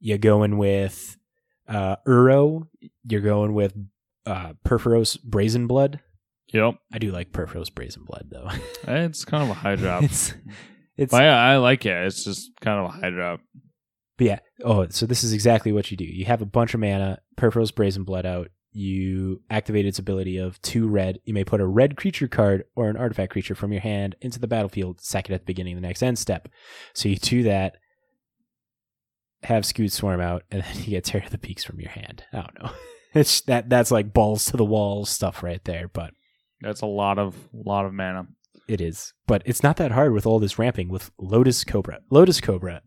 You're 0.00 0.18
going 0.18 0.58
with 0.58 1.16
uh, 1.68 1.96
Uro? 2.06 2.68
You're 3.04 3.20
going 3.20 3.54
with 3.54 3.74
uh, 4.26 4.54
Purphoros 4.66 5.22
Brazen 5.22 5.66
Blood? 5.66 6.00
Yep. 6.52 6.76
I 6.92 6.98
do 6.98 7.10
like 7.10 7.32
Purphoros 7.32 7.72
Brazen 7.72 8.04
Blood 8.04 8.28
though. 8.30 8.48
It's 8.86 9.24
kind 9.24 9.42
of 9.42 9.50
a 9.50 9.54
high 9.54 9.76
drop. 9.76 10.02
it's 10.02 10.34
it's 10.96 11.12
I, 11.12 11.26
I 11.26 11.56
like 11.58 11.84
it. 11.84 12.06
It's 12.06 12.24
just 12.24 12.50
kind 12.60 12.78
of 12.78 12.86
a 12.86 12.98
high 12.98 13.10
drop. 13.10 13.40
But 14.16 14.26
yeah. 14.26 14.38
Oh, 14.64 14.88
so 14.88 15.06
this 15.06 15.22
is 15.22 15.32
exactly 15.32 15.72
what 15.72 15.90
you 15.90 15.96
do. 15.96 16.04
You 16.04 16.24
have 16.24 16.42
a 16.42 16.46
bunch 16.46 16.74
of 16.74 16.80
mana, 16.80 17.18
Purphoros 17.36 17.74
Brazen 17.74 18.04
Blood 18.04 18.26
out. 18.26 18.48
You 18.72 19.42
activate 19.50 19.86
its 19.86 19.98
ability 19.98 20.38
of 20.38 20.60
two 20.62 20.88
red. 20.88 21.20
You 21.24 21.34
may 21.34 21.44
put 21.44 21.60
a 21.60 21.66
red 21.66 21.96
creature 21.96 22.28
card 22.28 22.64
or 22.76 22.88
an 22.88 22.96
artifact 22.96 23.32
creature 23.32 23.54
from 23.54 23.72
your 23.72 23.80
hand 23.80 24.16
into 24.20 24.38
the 24.38 24.46
battlefield, 24.46 25.00
sack 25.00 25.30
it 25.30 25.34
at 25.34 25.40
the 25.40 25.46
beginning 25.46 25.74
of 25.74 25.82
the 25.82 25.86
next 25.86 26.02
end 26.02 26.18
step. 26.18 26.48
So 26.94 27.08
you 27.08 27.16
do 27.16 27.44
that, 27.44 27.76
have 29.44 29.64
Scute 29.64 29.92
Swarm 29.92 30.20
out, 30.20 30.42
and 30.50 30.62
then 30.62 30.76
you 30.84 30.90
get 30.90 31.04
Tear 31.04 31.22
of 31.24 31.30
the 31.30 31.38
Peaks 31.38 31.64
from 31.64 31.80
your 31.80 31.90
hand. 31.90 32.24
I 32.32 32.36
don't 32.38 32.62
know. 32.62 32.70
It's 33.14 33.40
that 33.42 33.70
that's 33.70 33.90
like 33.90 34.12
balls 34.12 34.44
to 34.46 34.58
the 34.58 34.66
wall 34.66 35.06
stuff 35.06 35.42
right 35.42 35.64
there, 35.64 35.88
but 35.88 36.10
That's 36.60 36.82
a 36.82 36.86
lot 36.86 37.18
of 37.18 37.34
lot 37.54 37.86
of 37.86 37.94
mana. 37.94 38.26
it 38.68 38.82
is. 38.82 39.14
But 39.26 39.42
it's 39.46 39.62
not 39.62 39.78
that 39.78 39.92
hard 39.92 40.12
with 40.12 40.26
all 40.26 40.38
this 40.38 40.58
ramping 40.58 40.90
with 40.90 41.10
Lotus 41.18 41.64
Cobra. 41.64 42.00
Lotus 42.10 42.38
Cobra. 42.42 42.82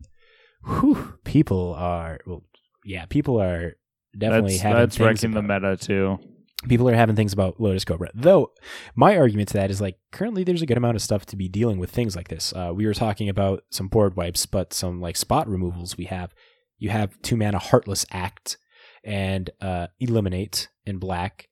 Whew, 0.64 1.14
people 1.24 1.74
are 1.74 2.20
well 2.24 2.44
yeah, 2.84 3.04
people 3.06 3.42
are 3.42 3.74
definitely 4.16 4.52
that's 4.52 4.62
having 4.62 4.78
that's 4.78 5.00
wrecking 5.00 5.32
the 5.32 5.42
meta 5.42 5.76
too. 5.76 6.18
People 6.68 6.88
are 6.88 6.94
having 6.94 7.16
things 7.16 7.32
about 7.32 7.60
Lotus 7.60 7.84
Cobra. 7.84 8.10
Though 8.14 8.52
my 8.94 9.16
argument 9.16 9.48
to 9.48 9.54
that 9.54 9.70
is 9.70 9.80
like 9.80 9.98
currently 10.12 10.44
there's 10.44 10.62
a 10.62 10.66
good 10.66 10.76
amount 10.76 10.96
of 10.96 11.02
stuff 11.02 11.26
to 11.26 11.36
be 11.36 11.48
dealing 11.48 11.78
with 11.78 11.90
things 11.90 12.14
like 12.14 12.28
this. 12.28 12.52
Uh, 12.52 12.72
we 12.74 12.86
were 12.86 12.94
talking 12.94 13.28
about 13.28 13.64
some 13.70 13.88
board 13.88 14.16
wipes, 14.16 14.46
but 14.46 14.72
some 14.72 15.00
like 15.00 15.16
spot 15.16 15.48
removals 15.48 15.96
we 15.96 16.04
have. 16.04 16.32
You 16.78 16.90
have 16.90 17.20
two 17.22 17.36
mana 17.36 17.58
Heartless 17.58 18.06
Act 18.10 18.58
and 19.04 19.50
uh, 19.60 19.88
Eliminate 20.00 20.68
in 20.86 20.98
black 20.98 21.48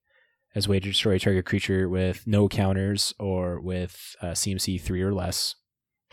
as 0.55 0.69
way 0.69 0.81
to 0.81 0.89
destroy 0.89 1.15
a 1.15 1.19
target 1.19 1.47
creature 1.47 1.89
with 1.89 2.27
no 2.27 2.49
counters 2.49 3.15
or 3.19 3.61
with 3.61 4.17
uh, 4.21 4.29
CMC 4.29 4.81
three 4.81 5.03
or 5.03 5.13
less. 5.13 5.55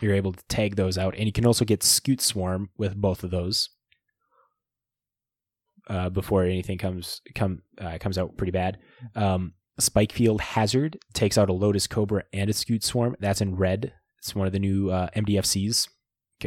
You're 0.00 0.14
able 0.14 0.32
to 0.32 0.44
tag 0.46 0.76
those 0.76 0.96
out, 0.96 1.16
and 1.16 1.24
you 1.24 1.32
can 1.32 1.44
also 1.44 1.64
get 1.64 1.80
Scute 1.80 2.20
Swarm 2.20 2.70
with 2.78 2.94
both 2.94 3.24
of 3.24 3.30
those. 3.30 3.70
Uh, 5.88 6.10
before 6.10 6.44
anything 6.44 6.76
comes 6.76 7.22
come 7.34 7.62
uh, 7.80 7.96
comes 7.98 8.18
out 8.18 8.36
pretty 8.36 8.50
bad. 8.50 8.76
Um, 9.14 9.54
Spikefield 9.80 10.40
Hazard 10.40 10.98
takes 11.14 11.38
out 11.38 11.48
a 11.48 11.52
Lotus 11.52 11.86
Cobra 11.86 12.24
and 12.32 12.50
a 12.50 12.52
Scute 12.52 12.82
Swarm. 12.84 13.16
That's 13.20 13.40
in 13.40 13.54
red. 13.56 13.92
It's 14.18 14.34
one 14.34 14.46
of 14.46 14.52
the 14.52 14.58
new 14.58 14.90
uh, 14.90 15.08
MDFCs. 15.16 15.88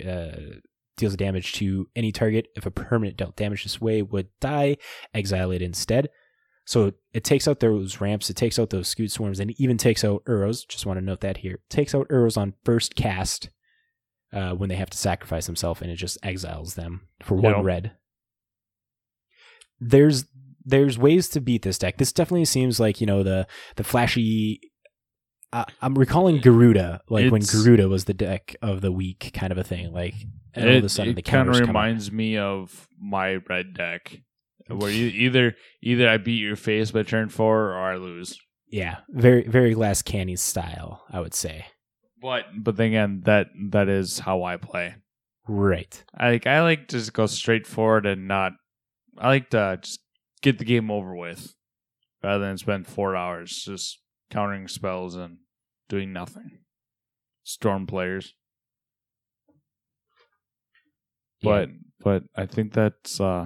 Uh, 0.05 0.59
deals 0.97 1.15
damage 1.15 1.53
to 1.53 1.87
any 1.95 2.11
target. 2.11 2.47
If 2.55 2.65
a 2.65 2.71
permanent 2.71 3.17
dealt 3.17 3.35
damage 3.35 3.63
this 3.63 3.81
way 3.81 4.01
would 4.03 4.27
die, 4.39 4.77
exile 5.13 5.49
it 5.51 5.61
instead. 5.61 6.09
So 6.65 6.91
it 7.13 7.23
takes 7.23 7.47
out 7.47 7.59
those 7.59 7.99
ramps, 7.99 8.29
it 8.29 8.35
takes 8.35 8.59
out 8.59 8.69
those 8.69 8.93
Scute 8.93 9.09
Swarms, 9.11 9.39
and 9.39 9.59
even 9.59 9.77
takes 9.77 10.03
out 10.03 10.23
Uros. 10.25 10.67
Just 10.67 10.85
want 10.85 10.99
to 10.99 11.03
note 11.05 11.21
that 11.21 11.37
here. 11.37 11.59
takes 11.69 11.95
out 11.95 12.07
Uros 12.11 12.37
on 12.37 12.53
first 12.63 12.95
cast 12.95 13.49
uh, 14.31 14.51
when 14.51 14.69
they 14.69 14.75
have 14.75 14.89
to 14.91 14.97
sacrifice 14.97 15.47
themselves, 15.47 15.81
and 15.81 15.89
it 15.89 15.95
just 15.95 16.17
exiles 16.21 16.75
them 16.75 17.07
for 17.23 17.35
one 17.35 17.55
Yep. 17.55 17.63
red. 17.63 17.91
There's 19.81 20.25
there's 20.63 20.97
ways 20.97 21.27
to 21.29 21.41
beat 21.41 21.63
this 21.63 21.77
deck. 21.77 21.97
This 21.97 22.13
definitely 22.13 22.45
seems 22.45 22.79
like 22.79 23.01
you 23.01 23.07
know 23.07 23.23
the 23.23 23.47
the 23.75 23.83
flashy. 23.83 24.61
Uh, 25.53 25.65
I'm 25.81 25.95
recalling 25.95 26.39
Garuda, 26.39 27.01
like 27.09 27.29
when 27.29 27.41
Garuda 27.41 27.89
was 27.89 28.05
the 28.05 28.13
deck 28.13 28.55
of 28.61 28.79
the 28.79 28.91
week, 28.91 29.31
kind 29.33 29.51
of 29.51 29.57
a 29.57 29.63
thing. 29.63 29.91
Like 29.91 30.13
and 30.53 30.69
all 30.69 30.77
of 30.77 30.83
a 30.83 30.89
sudden 30.89 31.15
the 31.15 31.21
kind 31.21 31.41
of 31.41 31.55
counters 31.55 31.59
come 31.59 31.75
out. 31.75 31.79
reminds 31.79 32.11
me 32.11 32.37
of 32.37 32.87
my 32.97 33.35
red 33.49 33.73
deck, 33.73 34.21
where 34.69 34.91
you 34.91 35.07
either 35.07 35.55
either 35.81 36.07
I 36.07 36.17
beat 36.17 36.39
your 36.39 36.55
face 36.55 36.91
by 36.91 37.03
turn 37.03 37.27
four 37.27 37.71
or 37.71 37.79
I 37.79 37.97
lose. 37.97 38.39
Yeah, 38.67 38.97
very 39.09 39.45
very 39.47 39.73
Glass 39.73 40.01
Canny 40.01 40.37
style, 40.37 41.03
I 41.11 41.19
would 41.19 41.33
say. 41.33 41.65
But 42.21 42.45
but 42.57 42.77
then 42.77 42.87
again, 42.87 43.21
that 43.25 43.47
that 43.71 43.89
is 43.89 44.19
how 44.19 44.43
I 44.43 44.57
play. 44.57 44.95
Right. 45.47 46.03
I 46.15 46.31
like 46.31 46.47
I 46.47 46.61
like 46.61 46.87
to 46.89 46.97
just 46.97 47.13
go 47.13 47.25
straight 47.25 47.67
forward 47.67 48.05
and 48.05 48.27
not. 48.27 48.53
I 49.21 49.27
like 49.27 49.49
to 49.51 49.77
just 49.81 49.99
get 50.41 50.57
the 50.57 50.65
game 50.65 50.89
over 50.91 51.15
with, 51.15 51.53
rather 52.23 52.43
than 52.43 52.57
spend 52.57 52.87
four 52.87 53.15
hours 53.15 53.51
just 53.65 53.99
countering 54.31 54.67
spells 54.67 55.15
and 55.15 55.37
doing 55.89 56.11
nothing. 56.11 56.59
Storm 57.43 57.85
players, 57.87 58.33
but 61.41 61.69
but 62.03 62.23
I 62.35 62.45
think 62.45 62.73
that's 62.73 63.19
uh 63.19 63.45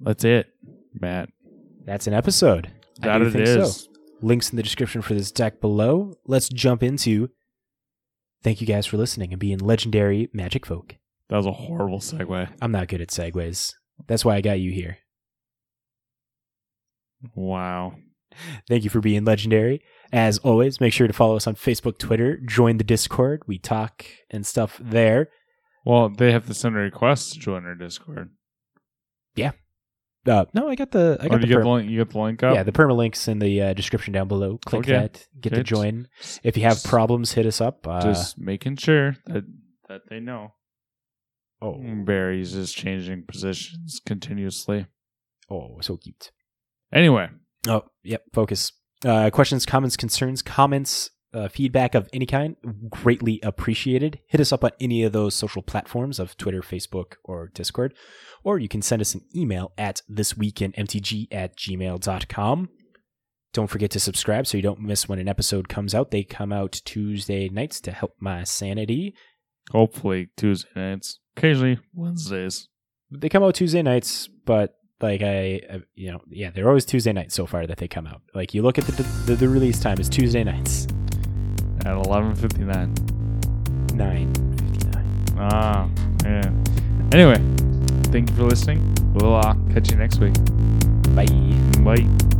that's 0.00 0.24
it, 0.24 0.46
Matt. 0.94 1.28
that's 1.84 2.06
an 2.06 2.14
episode. 2.14 2.70
I 3.02 3.06
That 3.06 3.22
it 3.22 3.32
think 3.32 3.46
is. 3.46 3.82
so. 3.84 3.90
Links 4.20 4.50
in 4.50 4.56
the 4.56 4.62
description 4.64 5.00
for 5.02 5.14
this 5.14 5.30
deck 5.30 5.60
below. 5.60 6.14
Let's 6.26 6.48
jump 6.48 6.82
into. 6.82 7.30
Thank 8.42 8.60
you 8.60 8.66
guys 8.66 8.86
for 8.86 8.96
listening 8.96 9.32
and 9.32 9.38
being 9.38 9.58
legendary 9.58 10.28
magic 10.32 10.66
folk. 10.66 10.96
That 11.28 11.36
was 11.36 11.46
a 11.46 11.52
horrible 11.52 12.00
segue. 12.00 12.48
I'm 12.60 12.72
not 12.72 12.88
good 12.88 13.00
at 13.00 13.08
segues. 13.10 13.74
That's 14.06 14.24
why 14.24 14.36
I 14.36 14.40
got 14.40 14.60
you 14.60 14.70
here. 14.72 14.98
Wow. 17.34 17.94
Thank 18.68 18.84
you 18.84 18.90
for 18.90 19.00
being 19.00 19.24
legendary. 19.24 19.82
As 20.12 20.38
always, 20.38 20.80
make 20.80 20.92
sure 20.92 21.06
to 21.06 21.12
follow 21.12 21.36
us 21.36 21.46
on 21.46 21.54
Facebook, 21.56 21.98
Twitter, 21.98 22.36
join 22.38 22.76
the 22.76 22.84
Discord. 22.84 23.42
We 23.46 23.58
talk 23.58 24.04
and 24.30 24.46
stuff 24.46 24.78
there. 24.82 25.28
Well, 25.84 26.08
they 26.10 26.32
have 26.32 26.46
to 26.46 26.54
send 26.54 26.76
a 26.76 26.78
request 26.80 27.32
to 27.32 27.38
join 27.40 27.64
our 27.64 27.74
Discord. 27.74 28.30
Yeah. 29.34 29.52
Uh, 30.26 30.44
no, 30.52 30.68
I 30.68 30.74
got 30.74 30.90
the 30.90 31.16
I 31.20 31.26
Oh, 31.26 31.28
got 31.30 31.34
you 31.40 31.40
the, 31.40 31.46
get 31.46 31.60
the 31.62 31.68
link. 31.68 31.90
You 31.90 31.98
get 32.04 32.10
the 32.10 32.18
link 32.18 32.42
up. 32.42 32.54
yeah 32.54 32.62
the 32.62 32.72
permalinks 32.72 33.28
in 33.28 33.38
the 33.38 33.62
uh, 33.62 33.72
description 33.72 34.12
down 34.12 34.28
below. 34.28 34.58
Click 34.58 34.80
Okay. 34.80 34.92
that, 34.92 35.26
get 35.40 35.54
to 35.54 35.62
join. 35.62 36.08
If 36.42 36.56
you 36.56 36.64
have 36.64 36.82
problems, 36.84 37.32
hit 37.32 37.46
us 37.46 37.60
up. 37.60 37.86
Uh, 37.88 38.02
Just 38.02 38.38
making 38.38 38.76
sure 38.76 39.16
that 39.26 39.44
that 39.88 40.02
they 40.10 40.20
know. 40.20 40.52
Oh, 41.62 41.82
Barry's 42.04 42.52
just 42.52 42.76
changing 42.76 43.24
positions 43.26 44.00
continuously. 44.06 44.86
oh, 45.50 45.78
so 45.80 45.96
cute. 45.96 46.30
Anyway, 46.92 47.28
Oh, 47.66 47.84
yep. 48.02 48.22
Focus. 48.32 48.72
Uh, 49.04 49.30
questions, 49.30 49.66
comments, 49.66 49.96
concerns, 49.96 50.42
comments, 50.42 51.10
uh, 51.34 51.48
feedback 51.48 51.94
of 51.94 52.08
any 52.12 52.26
kind, 52.26 52.56
greatly 52.88 53.40
appreciated. 53.42 54.20
Hit 54.28 54.40
us 54.40 54.52
up 54.52 54.64
on 54.64 54.70
any 54.80 55.02
of 55.02 55.12
those 55.12 55.34
social 55.34 55.62
platforms 55.62 56.18
of 56.18 56.36
Twitter, 56.36 56.62
Facebook, 56.62 57.14
or 57.24 57.50
Discord. 57.54 57.94
Or 58.42 58.58
you 58.58 58.68
can 58.68 58.82
send 58.82 59.02
us 59.02 59.14
an 59.14 59.22
email 59.36 59.72
at 59.76 60.02
thisweekinmtg 60.10 61.28
at 61.30 61.56
gmail.com. 61.56 62.68
Don't 63.52 63.66
forget 63.66 63.90
to 63.92 64.00
subscribe 64.00 64.46
so 64.46 64.56
you 64.56 64.62
don't 64.62 64.80
miss 64.80 65.08
when 65.08 65.18
an 65.18 65.28
episode 65.28 65.68
comes 65.68 65.94
out. 65.94 66.10
They 66.10 66.22
come 66.22 66.52
out 66.52 66.80
Tuesday 66.84 67.48
nights 67.48 67.80
to 67.82 67.92
help 67.92 68.14
my 68.20 68.44
sanity. 68.44 69.14
Hopefully 69.72 70.28
Tuesday 70.36 70.68
nights, 70.74 71.18
occasionally 71.36 71.78
Wednesdays. 71.94 72.68
They 73.10 73.28
come 73.28 73.42
out 73.42 73.54
Tuesday 73.54 73.82
nights, 73.82 74.28
but 74.44 74.74
like 75.00 75.22
I, 75.22 75.60
uh, 75.70 75.78
you 75.94 76.12
know, 76.12 76.20
yeah, 76.28 76.50
they're 76.50 76.68
always 76.68 76.84
Tuesday 76.84 77.12
nights 77.12 77.34
so 77.34 77.46
far 77.46 77.66
that 77.66 77.78
they 77.78 77.88
come 77.88 78.06
out. 78.06 78.22
Like 78.34 78.54
you 78.54 78.62
look 78.62 78.78
at 78.78 78.84
the 78.84 79.02
the, 79.26 79.34
the 79.36 79.48
release 79.48 79.80
time 79.80 79.98
is 79.98 80.08
Tuesday 80.08 80.44
nights. 80.44 80.86
at 81.84 81.94
eleven 81.94 82.34
fifty 82.34 82.64
nine. 82.64 82.94
nine 83.94 84.32
fifty 84.56 84.88
nine. 84.88 85.24
Ah, 85.38 85.88
yeah. 86.24 86.50
Anyway, 87.12 87.36
thank 88.10 88.30
you 88.30 88.36
for 88.36 88.44
listening. 88.44 88.94
We'll 89.14 89.36
uh, 89.36 89.54
catch 89.72 89.90
you 89.90 89.96
next 89.96 90.18
week. 90.18 90.34
Bye. 91.14 91.26
Bye. 91.82 92.37